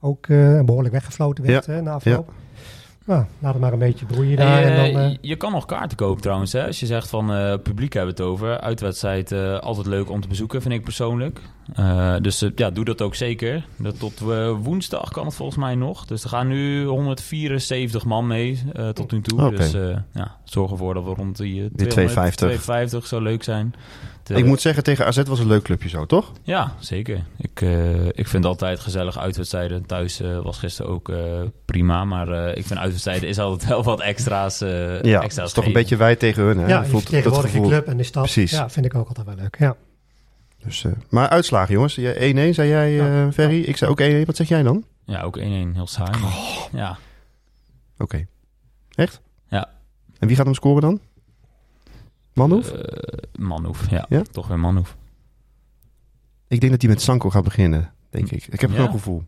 ook 0.00 0.26
eh, 0.26 0.60
behoorlijk 0.60 0.94
weggefloten 0.94 1.44
werd 1.44 1.66
hè, 1.66 1.82
na 1.82 1.90
afloop. 1.92 2.32
Nou, 3.06 3.24
laat 3.38 3.52
het 3.52 3.62
maar 3.62 3.72
een 3.72 3.78
beetje 3.78 4.06
broeien 4.06 4.36
daar. 4.36 4.62
En 4.62 4.70
eh, 4.72 4.92
dan, 4.92 5.02
eh, 5.02 5.10
je- 5.10 5.18
je 5.20 5.36
kan 5.36 5.52
nog 5.52 5.64
kaarten 5.64 5.96
kopen 5.96 6.22
trouwens. 6.22 6.52
Hè? 6.52 6.66
Als 6.66 6.80
je 6.80 6.86
zegt 6.86 7.08
van 7.08 7.32
eh, 7.32 7.54
publiek 7.62 7.92
hebben 7.92 8.14
we 8.16 8.22
het 8.22 8.30
over. 8.30 8.60
Uitwedstrijd 8.60 9.32
eh, 9.32 9.58
altijd 9.58 9.86
leuk 9.86 10.10
om 10.10 10.20
te 10.20 10.28
bezoeken, 10.28 10.62
vind 10.62 10.74
ik 10.74 10.84
persoonlijk. 10.84 11.40
Eh, 11.74 12.14
dus 12.20 12.44
ja, 12.54 12.70
doe 12.70 12.84
dat 12.84 13.02
ook 13.02 13.14
zeker. 13.14 13.66
Dat 13.76 13.98
tot 13.98 14.20
woensdag 14.62 15.10
kan 15.12 15.24
het 15.26 15.34
volgens 15.34 15.58
mij 15.58 15.74
nog. 15.74 16.04
Dus 16.06 16.22
er 16.24 16.28
gaan 16.28 16.48
nu 16.48 16.84
174 16.84 18.04
man 18.04 18.26
mee 18.26 18.62
eh, 18.72 18.88
tot 18.88 19.12
nu 19.12 19.20
toe. 19.20 19.50
Dus 19.56 19.74
eh, 19.74 19.96
ja, 20.12 20.36
zorg 20.44 20.70
ervoor 20.70 20.94
dat 20.94 21.04
we 21.04 21.14
rond 21.14 21.36
die 21.36 21.52
Die 21.72 21.86
250. 21.86 22.36
250 22.36 23.06
zou 23.06 23.22
leuk 23.22 23.42
zijn. 23.42 23.74
Te- 24.26 24.34
Ik 24.34 24.44
moet 24.44 24.60
zeggen, 24.60 24.82
tegen 24.82 25.06
AZ 25.06 25.22
was 25.22 25.38
een 25.38 25.46
leuk 25.46 25.62
clubje 25.62 25.88
zo, 25.88 26.06
toch? 26.06 26.32
Ja, 26.42 26.74
zeker. 26.78 27.24
Ik, 27.38 27.60
eh, 27.60 28.06
ik 28.06 28.26
vind 28.28 28.44
altijd 28.44 28.80
gezellig 28.80 29.18
uitwedstrijden. 29.18 29.86
Thuis 29.86 30.20
eh, 30.20 30.38
was 30.42 30.58
gisteren 30.58 30.90
ook 30.90 31.08
eh, 31.08 31.42
prima. 31.64 32.04
Maar 32.04 32.28
eh, 32.28 32.56
ik 32.56 32.66
vind 32.66 32.78
uitwedstrijden 32.80 33.28
is 33.28 33.38
altijd 33.38 33.68
wel 33.70 33.82
wat 33.82 34.00
extra's. 34.00 34.60
eh 34.60 34.68
Ja, 35.02 35.14
het 35.14 35.22
extra's 35.22 35.46
is 35.46 35.52
toch 35.52 35.66
een 35.66 35.72
beetje 35.72 35.96
wij 35.96 36.16
tegen 36.16 36.42
hun. 36.42 36.58
Hè? 36.58 36.66
Ja, 36.66 36.78
Je 36.78 36.84
je 36.84 36.90
voelt 36.90 37.02
vertegenwoordigt 37.02 37.54
je 37.54 37.60
club 37.60 37.86
en 37.86 37.96
de 37.96 38.02
stad. 38.02 38.22
Precies. 38.22 38.50
Ja, 38.50 38.70
vind 38.70 38.86
ik 38.86 38.94
ook 38.94 39.08
altijd 39.08 39.26
wel 39.26 39.36
leuk. 39.36 39.56
Ja. 39.58 39.76
Dus, 40.64 40.84
eh, 40.84 40.92
maar 41.10 41.28
uitslagen, 41.28 41.74
jongens. 41.74 41.94
Jij- 41.94 42.16
1-1 42.50 42.54
zei 42.54 42.68
jij, 42.68 42.90
Ja. 42.92 43.26
eh 43.26 43.32
Ferry. 43.32 43.60
Ik 43.62 43.76
zei 43.76 43.90
ook 43.90 44.00
1-1. 44.00 44.24
Wat 44.26 44.36
zeg 44.36 44.48
jij 44.48 44.62
dan? 44.62 44.84
Ja, 45.04 45.22
ook 45.22 45.36
1-1, 45.36 45.74
heel 45.74 45.86
saai. 45.86 46.20
maar- 46.20 46.68
Ja. 46.72 46.98
Oké. 47.98 48.26
Echt? 48.94 49.20
Ja. 49.48 49.68
En 50.18 50.26
wie 50.28 50.36
gaat 50.36 50.44
hem 50.44 50.54
scoren 50.54 50.82
dan? 50.82 51.00
Manhoef? 52.36 52.70
Eh, 52.70 53.18
Manhoef, 53.38 53.90
ja. 53.90 54.06
Ja? 54.08 54.22
Toch 54.32 54.48
weer 54.48 54.58
Manhoef. 54.58 54.96
ik 56.48 56.60
denk 56.60 56.72
dat 56.72 56.82
hij 56.82 56.90
met 56.90 57.02
Sanko 57.02 57.30
gaat 57.30 57.44
beginnen, 57.44 57.92
denk 58.10 58.30
ik. 58.30 58.46
Ik 58.50 58.60
heb 58.60 58.70
Ja? 58.70 58.76
zo'n 58.76 58.90
gevoel. 58.90 59.22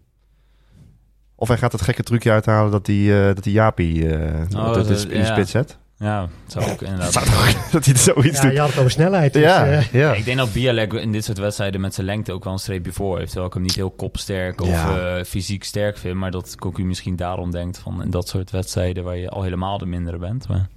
Of 1.34 1.48
hij 1.48 1.56
gaat 1.58 1.72
het 1.72 1.82
gekke 1.82 2.02
trucje 2.02 2.30
uithalen 2.30 2.70
dat 2.70 2.86
hij, 2.86 3.28
eh, 3.28 3.34
dat 3.34 3.44
hij 3.44 3.52
Jaapie 3.52 4.08
eh 4.16 4.40
Oh, 4.40 4.64
dat 4.64 4.74
dat- 4.74 4.90
is 4.90 5.02
in 5.02 5.08
de 5.08 5.16
ja. 5.16 5.24
spits 5.24 5.50
zet. 5.50 5.78
Ja, 5.96 6.28
het 6.44 6.52
zou 6.52 6.70
ook 6.70 6.82
inderdaad. 6.82 7.12
dat 7.72 7.84
hij 7.84 7.96
zoiets 7.96 8.36
ja, 8.36 8.42
doet. 8.42 8.52
je 8.52 8.58
had 8.60 8.68
het 8.68 8.78
over 8.78 8.90
snelheid. 8.90 9.32
dus, 9.32 9.42
Ja, 9.42 9.66
eh, 9.66 9.92
ja. 9.92 10.12
Ik 10.14 10.24
denk 10.24 10.36
dat 10.38 10.52
Bialek 10.52 10.92
in 10.92 11.12
dit 11.12 11.24
soort 11.24 11.38
wedstrijden 11.38 11.80
met 11.80 11.94
zijn 11.94 12.06
lengte 12.06 12.32
ook 12.32 12.44
wel 12.44 12.52
een 12.52 12.58
streepje 12.58 12.92
voor 12.92 13.14
heeft. 13.16 13.26
Terwijl 13.26 13.46
ik 13.48 13.52
hem 13.54 13.62
niet 13.62 13.74
heel 13.74 13.90
kopsterk 13.90 14.60
of 14.60 14.68
Ja. 14.68 15.16
eh, 15.18 15.24
fysiek 15.24 15.64
sterk 15.64 15.96
vind. 15.98 16.14
Maar 16.16 16.30
dat 16.30 16.54
Cocu 16.56 16.84
misschien 16.84 17.16
daarom 17.16 17.50
denkt 17.50 17.78
van 17.78 18.02
in 18.02 18.10
dat 18.10 18.28
soort 18.28 18.50
wedstrijden 18.50 19.04
waar 19.04 19.16
je 19.16 19.28
al 19.28 19.42
helemaal 19.42 19.78
de 19.78 19.86
mindere 19.86 20.18
bent. 20.18 20.48
Maar, 20.48 20.68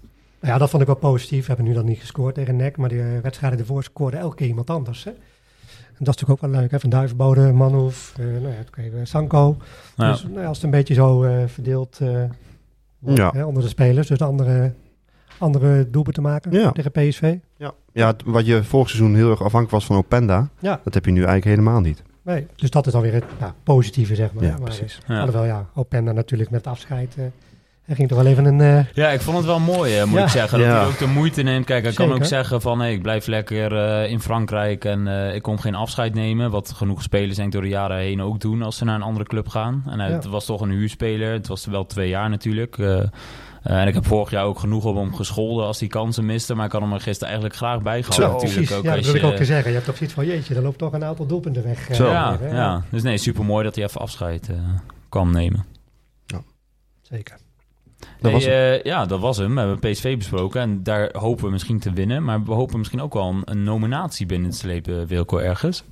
ja, 0.42 0.58
dat 0.58 0.70
vond 0.70 0.82
ik 0.82 0.88
wel 0.88 0.98
positief. 0.98 1.42
We 1.42 1.48
hebben 1.48 1.66
nu 1.66 1.74
dan 1.74 1.86
niet 1.86 2.00
gescoord 2.00 2.36
tegen 2.36 2.56
NEC, 2.56 2.78
maar 2.78 2.90
de 2.90 3.20
wedstrijden 3.22 3.60
ervoor 3.60 3.84
scoorde 3.84 4.18
elke 4.18 4.36
keer 4.36 4.48
iemand 4.48 4.70
anders. 4.70 5.04
Hè? 5.04 5.12
En 5.12 6.08
dat 6.08 6.16
is 6.16 6.22
natuurlijk 6.22 6.44
ook 6.44 6.52
wel 6.52 6.60
leuk. 6.62 6.72
Hè? 6.72 6.80
Van 6.80 6.90
Duivenbode, 6.90 7.52
Manhoef, 7.52 8.14
eh 8.20 8.26
nou 8.26 8.48
ja, 8.48 8.84
eh, 8.84 9.00
Sanko. 9.04 9.58
ja. 9.96 10.12
Dus 10.12 10.24
nou 10.24 10.40
ja, 10.40 10.46
als 10.48 10.58
het 10.58 10.66
een 10.66 10.72
beetje 10.72 10.94
zo 10.94 11.24
eh, 11.24 11.44
verdeeld 11.48 12.00
eh, 12.02 12.24
wordt, 13.00 13.20
Ja. 13.20 13.32
hè, 13.34 13.46
onder 13.46 13.64
de 13.64 13.70
spelers. 13.70 14.08
Dus 14.08 14.18
de 14.18 14.24
andere, 14.26 14.74
andere 15.38 15.90
doelpunten 15.90 16.24
maken 16.24 16.52
Ja. 16.52 16.72
tegen 16.72 16.92
PSV. 16.92 17.36
Ja. 17.58 17.72
ja, 17.94 18.14
wat 18.26 18.46
je 18.46 18.64
vorig 18.64 18.90
seizoen 18.90 19.16
heel 19.16 19.30
erg 19.30 19.40
afhankelijk 19.44 19.72
was 19.72 19.86
van 19.86 19.96
Openda, 19.96 20.50
Ja, 20.60 20.80
dat 20.84 20.94
heb 20.94 21.06
je 21.06 21.12
nu 21.12 21.18
eigenlijk 21.24 21.46
helemaal 21.58 21.82
niet. 21.82 22.04
nee. 22.22 22.48
Dus 22.56 22.70
dat 22.70 22.86
is 22.86 22.92
dan 22.94 23.02
weer 23.02 23.14
het 23.14 23.24
nou, 23.40 23.52
positieve, 23.64 24.16
zeg 24.16 24.34
maar. 24.34 24.44
Ja, 24.44 24.50
maar 24.50 24.60
precies. 24.62 25.00
Ja. 25.08 25.18
Alhoewel, 25.20 25.46
ja, 25.46 25.66
Openda 25.74 26.12
natuurlijk 26.12 26.50
met 26.50 26.68
afscheid. 26.68 27.16
Hij 27.92 28.00
ging 28.00 28.10
toch 28.10 28.22
wel 28.24 28.32
even 28.32 28.46
een... 28.46 28.62
eh, 28.62 28.86
Ja, 28.94 29.10
ik 29.10 29.22
vond 29.22 29.38
het 29.38 29.46
wel 29.46 29.60
mooi, 29.60 29.98
eh, 30.00 30.06
moet 30.06 30.18
Ja. 30.18 30.24
ik 30.24 30.30
zeggen. 30.30 30.58
Dat 30.60 30.68
Ja. 30.68 30.74
hij 30.80 30.86
ook 30.86 30.98
de 30.98 31.06
moeite 31.08 31.42
neemt. 31.42 31.66
Kijk, 31.66 31.84
hij 31.84 31.94
kan 31.94 32.12
ook 32.12 32.26
zeggen 32.26 32.62
van... 32.62 32.80
Hey, 32.80 32.94
ik 32.94 33.02
blijf 33.02 33.28
lekker 33.28 33.76
eh, 33.78 34.10
in 34.12 34.20
Frankrijk 34.22 34.86
en 34.86 35.08
eh, 35.08 35.36
ik 35.36 35.42
kom 35.42 35.60
geen 35.60 35.76
afscheid 35.76 36.14
nemen. 36.14 36.52
Wat 36.52 36.72
genoeg 36.76 37.02
spelers 37.02 37.36
denk 37.36 37.48
ik 37.48 37.54
door 37.54 37.62
de 37.62 37.68
jaren 37.68 37.98
heen 37.98 38.22
ook 38.22 38.40
doen 38.40 38.62
als 38.62 38.78
ze 38.78 38.86
naar 38.86 38.96
een 38.96 39.02
andere 39.02 39.26
club 39.26 39.48
gaan. 39.48 39.84
En 39.90 40.00
hij 40.00 40.12
het 40.12 40.26
was 40.26 40.46
toch 40.46 40.62
een 40.62 40.70
huurspeler. 40.70 41.32
Het 41.34 41.48
was 41.48 41.66
wel 41.66 41.86
twee 41.86 42.10
jaar 42.10 42.30
natuurlijk. 42.30 42.78
En 43.64 43.88
ik 43.88 43.94
heb 43.94 44.06
vorig 44.06 44.30
jaar 44.32 44.44
ook 44.46 44.60
genoeg 44.60 44.86
op 44.86 44.96
hem 44.96 45.16
gescholden 45.16 45.66
als 45.66 45.80
hij 45.80 45.88
kansen 45.90 46.26
miste. 46.26 46.56
Maar 46.56 46.66
ik 46.66 46.72
had 46.72 46.82
hem 46.82 46.94
er 46.94 47.00
gisteren 47.02 47.26
eigenlijk 47.28 47.56
graag 47.56 47.82
bij 47.82 48.04
gehad. 48.04 48.16
Zo, 48.16 48.22
natuurlijk 48.22 48.54
precies, 48.54 48.72
ook 48.78 48.84
ja, 48.84 48.96
dat 48.96 49.06
wil 49.06 49.16
ik 49.16 49.24
ook 49.24 49.36
te 49.36 49.46
zeggen. 49.46 49.68
Je 49.68 49.74
hebt 49.74 49.86
toch 49.86 49.96
zoiets 49.98 50.16
van, 50.16 50.26
jeetje, 50.26 50.56
er 50.56 50.62
loopt 50.62 50.78
toch 50.78 50.94
een 50.94 51.04
aantal 51.04 51.26
doelpunten 51.26 51.64
weg. 51.64 51.98
Ja, 51.98 52.38
weer, 52.38 52.54
ja, 52.54 52.82
dus 52.90 53.04
nee, 53.04 53.18
super 53.18 53.46
mooi 53.46 53.64
dat 53.64 53.76
hij 53.76 53.84
even 53.84 54.02
afscheid 54.02 54.50
eh, 54.50 54.56
kan 55.10 55.32
nemen. 55.32 55.66
Zeker. 57.02 57.38
Dat 58.20 58.32
was 58.32 58.46
Hey, 58.46 58.80
eh, 58.80 58.84
ja, 58.84 59.06
dat 59.06 59.20
was 59.20 59.38
hem. 59.38 59.54
We 59.54 59.60
hebben 59.60 59.92
PSV 59.92 60.18
besproken 60.18 60.62
en 60.62 60.84
daar 60.84 61.10
hopen 61.18 61.46
we 61.46 61.52
misschien 61.52 61.80
te 61.80 61.92
winnen. 61.94 62.24
Maar 62.24 62.44
we 62.44 62.52
hopen 62.54 62.78
misschien 62.78 63.02
ook 63.02 63.14
wel 63.14 63.30
een, 63.30 63.42
een 63.46 63.64
nominatie 63.64 64.26
binnen 64.26 64.50
te 64.52 64.58
slepen, 64.58 65.08
Wilco, 65.08 65.38
ergens. 65.38 65.84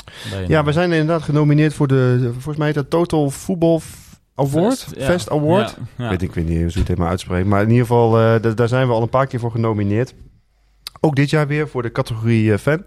Ja, 0.48 0.64
we 0.64 0.72
zijn 0.72 0.92
inderdaad 0.92 1.22
genomineerd 1.22 1.74
voor 1.74 1.88
de, 1.88 2.30
volgens 2.32 2.58
mij 2.58 2.72
het 2.72 2.90
Total 2.90 3.30
Football 3.30 3.80
F- 3.80 4.20
Award, 4.36 4.80
Fest, 4.84 4.96
ja. 4.98 5.06
Fest 5.06 5.30
Award. 5.30 5.78
Ja, 5.98 6.04
ja. 6.04 6.10
Weet 6.10 6.22
ik 6.22 6.34
weet 6.34 6.48
niet 6.48 6.58
hoe 6.62 6.68
je 6.72 6.80
het 6.80 6.88
helemaal 6.88 7.10
uitspreekt. 7.10 7.48
Maar 7.48 7.62
in 7.62 7.70
ieder 7.70 7.86
geval, 7.86 8.20
eh, 8.20 8.56
daar 8.56 8.68
zijn 8.68 8.88
we 8.88 8.94
al 8.94 9.02
een 9.02 9.10
paar 9.10 9.28
keer 9.28 9.40
voor 9.40 9.52
genomineerd. 9.52 10.14
Ook 11.00 11.16
dit 11.16 11.30
jaar 11.30 11.48
weer 11.48 11.68
voor 11.68 11.82
de 11.82 11.92
categorie 11.92 12.52
eh, 12.54 12.58
fan. 12.58 12.84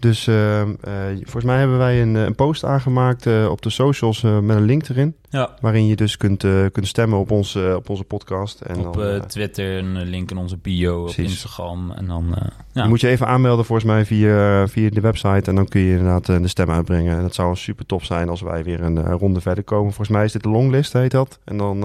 Dus 0.00 0.26
eh, 0.26 0.60
eh, 0.60 0.68
volgens 1.22 1.44
mij 1.44 1.58
hebben 1.58 1.78
wij 1.78 2.02
een, 2.02 2.16
eh, 2.16 2.22
een 2.22 2.34
post 2.34 2.64
aangemaakt 2.64 3.26
eh, 3.26 3.48
op 3.50 3.62
de 3.62 3.70
socials 3.70 4.20
met 4.20 4.56
een 4.56 4.64
link 4.64 4.88
erin. 4.88 5.16
Ja, 5.30 5.50
Waarin 5.60 5.86
je 5.86 5.96
dus 5.96 6.16
kunt, 6.16 6.44
kunt 6.72 6.86
stemmen 6.86 7.18
op, 7.18 7.30
ons, 7.30 7.56
op 7.56 7.88
onze 7.88 8.04
podcast. 8.04 8.60
En 8.60 8.86
op 8.86 8.94
dan, 8.94 9.26
Twitter, 9.26 9.78
een 9.78 10.02
link 10.02 10.30
in 10.30 10.36
onze 10.36 10.56
bio, 10.56 11.02
op. 11.02 11.10
Instagram. 11.10 11.90
En 11.92 12.06
dan, 12.06 12.34
ja. 12.72 12.82
Je 12.82 12.88
moet 12.88 13.00
je 13.00 13.08
even 13.08 13.26
aanmelden 13.26 13.64
volgens 13.64 13.86
mij 13.86 14.04
via, 14.04 14.68
via 14.68 14.90
de 14.90 15.00
website. 15.00 15.50
En 15.50 15.54
dan 15.54 15.68
kun 15.68 15.80
je 15.80 15.90
inderdaad 15.96 16.26
de 16.26 16.48
stem 16.48 16.70
uitbrengen. 16.70 17.16
En 17.16 17.22
dat 17.22 17.34
zou 17.34 17.56
super 17.56 17.86
tof 17.86 18.04
zijn 18.04 18.28
als 18.28 18.40
wij 18.40 18.64
weer 18.64 18.80
een 18.82 19.02
ronde 19.12 19.40
verder 19.40 19.64
komen. 19.64 19.92
Volgens 19.92 20.16
mij 20.16 20.24
is 20.24 20.32
dit 20.32 20.42
de 20.42 20.48
longlist, 20.48 20.92
heet 20.92 21.10
dat. 21.10 21.38
En 21.44 21.56
dan, 21.56 21.78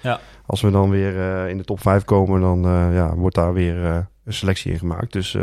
Ja. 0.00 0.20
als 0.46 0.60
we 0.60 0.70
dan 0.70 0.90
weer 0.90 1.48
in 1.48 1.56
de 1.56 1.64
top 1.64 1.80
5 1.80 2.04
komen, 2.04 2.40
dan 2.40 2.62
ja, 2.92 3.14
wordt 3.14 3.34
daar 3.36 3.52
weer 3.52 3.76
een 4.24 4.32
selectie 4.32 4.72
in 4.72 4.78
gemaakt. 4.78 5.12
Dus 5.12 5.36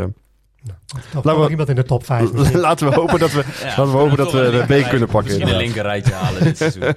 Toch 0.86 1.04
Laten 1.14 1.30
we- 1.34 1.38
nog 1.40 1.50
iemand 1.50 1.68
in 1.68 1.74
de 1.74 1.82
top 1.84 2.04
5. 2.04 2.32
misschien. 2.32 2.60
laten 2.60 2.88
we 2.88 2.94
hopen 2.94 3.18
dat 3.18 3.32
we... 3.32 3.44
Ja, 3.60 3.66
laten 3.66 3.84
we 3.92 3.98
hopen 3.98 4.16
dat 4.16 4.32
we 4.32 4.38
een 4.40 4.66
de 4.66 4.82
B 4.82 4.88
kunnen 4.88 5.08
pakken, 5.08 5.30
Misschien 5.32 5.48
een 5.54 5.60
linker 5.60 5.82
rijtje 5.82 6.12
halen 6.12 6.42
dit 6.44 6.56
seizoen. 6.56 6.82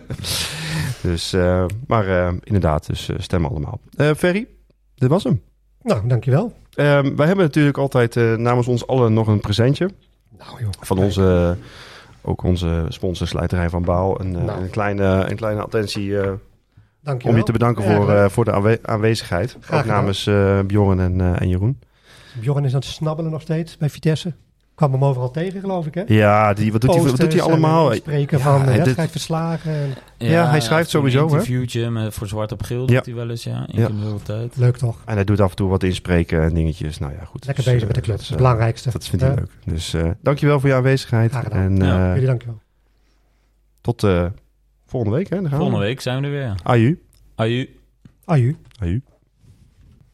Dus, 1.02 1.34
eh, 1.34 1.66
maar 1.88 2.08
eh, 2.08 2.34
inderdaad, 2.44 2.88
dus 2.88 3.10
eh, 3.10 3.16
stem 3.20 3.46
allemaal. 3.46 3.80
Eh 3.96 4.10
Ferry, 4.18 4.48
dit 4.96 5.10
was 5.10 5.24
hem. 5.24 5.42
nou, 5.82 6.08
dankjewel. 6.08 6.54
Ehm, 6.74 7.16
wij 7.16 7.28
hebben 7.28 7.46
natuurlijk 7.46 7.78
altijd 7.78 8.16
namens 8.38 8.68
ons 8.68 8.88
allen 8.88 9.14
nog 9.14 9.28
een 9.28 9.40
presentje. 9.40 9.90
Nou 10.38 10.60
joh. 10.62 10.70
Van 10.80 10.98
onze, 10.98 11.58
ook 12.22 12.44
onze 12.44 12.86
sponsor 12.90 13.28
Slijterij 13.28 13.70
van 13.70 13.84
Bouw. 13.84 14.20
Een, 14.20 14.32
Nou. 14.32 14.62
een, 14.62 14.70
kleine, 14.70 15.04
een 15.30 15.36
kleine 15.36 15.62
attentie 15.62 16.20
eh, 16.20 16.32
Dankjewel. 17.02 17.32
om 17.34 17.40
je 17.40 17.46
te 17.46 17.52
bedanken 17.52 17.84
Ja, 17.84 17.96
voor, 17.96 18.10
eh, 18.12 18.30
voor 18.30 18.46
de 18.46 18.52
aanwe- 18.52 18.80
aanwezigheid. 18.82 19.58
Graag 19.60 19.80
ook 19.82 19.86
namens 19.88 20.28
eh, 20.28 20.60
Bjorn 20.60 21.00
en, 21.00 21.22
eh, 21.22 21.42
en 21.42 21.48
Jeroen. 21.50 21.80
Bjorn 22.40 22.66
is 22.66 22.74
aan 22.74 22.80
het 22.80 22.90
snabbelen 22.90 23.32
nog 23.32 23.42
steeds 23.42 23.78
bij 23.78 23.90
Vitesse. 23.90 24.34
Kwam 24.76 24.92
hem 24.92 25.04
overal 25.06 25.32
tegen, 25.32 25.60
geloof 25.60 25.86
ik, 25.86 25.94
hè? 25.94 26.04
Ja, 26.08 26.54
die, 26.54 26.72
wat, 26.72 26.82
doet 26.82 26.94
hij, 26.94 27.04
wat 27.04 27.20
doet 27.20 27.34
hij 27.34 27.42
allemaal? 27.42 27.92
eh, 27.92 27.98
Spreken 27.98 28.38
Ja, 28.38 28.44
van 28.44 28.66
dit- 28.66 28.76
wedstrijdverslagen. 28.76 29.74
En- 30.18 30.30
Ja, 30.30 30.50
hij 30.50 30.62
schrijft 30.62 30.90
sowieso, 30.90 31.18
hè? 31.18 31.24
Een 31.26 31.30
interviewtje 31.32 31.90
met, 31.90 32.14
voor 32.14 32.28
Zwart 32.28 32.52
op 32.52 32.62
Geel 32.64 32.90
Ja. 32.90 32.96
doet 32.96 33.06
hij 33.06 33.16
wel 33.16 33.30
eens, 33.30 33.44
ja. 33.44 33.68
Ja. 33.72 33.88
in 33.88 34.00
de 34.00 34.16
tijd. 34.24 34.58
Leuk 34.58 34.78
toch? 34.78 35.02
En 35.06 35.14
hij 35.16 35.24
doet 35.24 35.40
af 35.40 35.50
en 35.50 35.56
toe 35.56 35.70
wat 35.70 35.84
inspreken 35.84 36.42
en 36.44 36.54
dingetjes. 36.54 36.98
Nou 36.98 37.12
ja, 37.14 37.26
goed. 37.26 37.46
Lekker 37.46 37.64
Dus, 37.64 37.74
bezig 37.74 37.82
eh, 37.82 37.88
met 37.88 37.96
de 37.96 38.02
club. 38.02 38.16
dat 38.16 38.24
is 38.24 38.30
het 38.30 38.38
eh, 38.40 38.44
belangrijkste. 38.44 38.92
Dat 38.92 39.08
vindt 39.08 39.26
hij 39.26 39.34
Ja. 39.34 39.40
leuk. 39.40 39.52
Dus 39.66 39.94
eh 39.94 40.10
dankjewel 40.22 40.60
voor 40.60 40.70
je 40.70 40.76
aanwezigheid. 40.76 41.32
Graag 41.32 41.44
gedaan. 41.44 41.60
En 41.64 41.76
Ja. 41.76 42.04
eh, 42.06 42.12
Jullie 42.14 42.28
dankjewel. 42.28 42.60
tot 43.82 44.04
eh, 44.04 44.26
volgende 44.86 45.16
week. 45.18 45.30
Hè? 45.30 45.36
Dan 45.36 45.44
gaan 45.46 45.52
we. 45.54 45.58
Volgende 45.64 45.86
week 45.86 46.02
zijn 46.02 46.20
we 46.22 46.26
er 46.28 46.32
weer. 46.34 46.56
Aju. 46.64 47.02
Aju. 47.36 47.70
Aju. 48.26 48.56
Aju. 48.80 49.02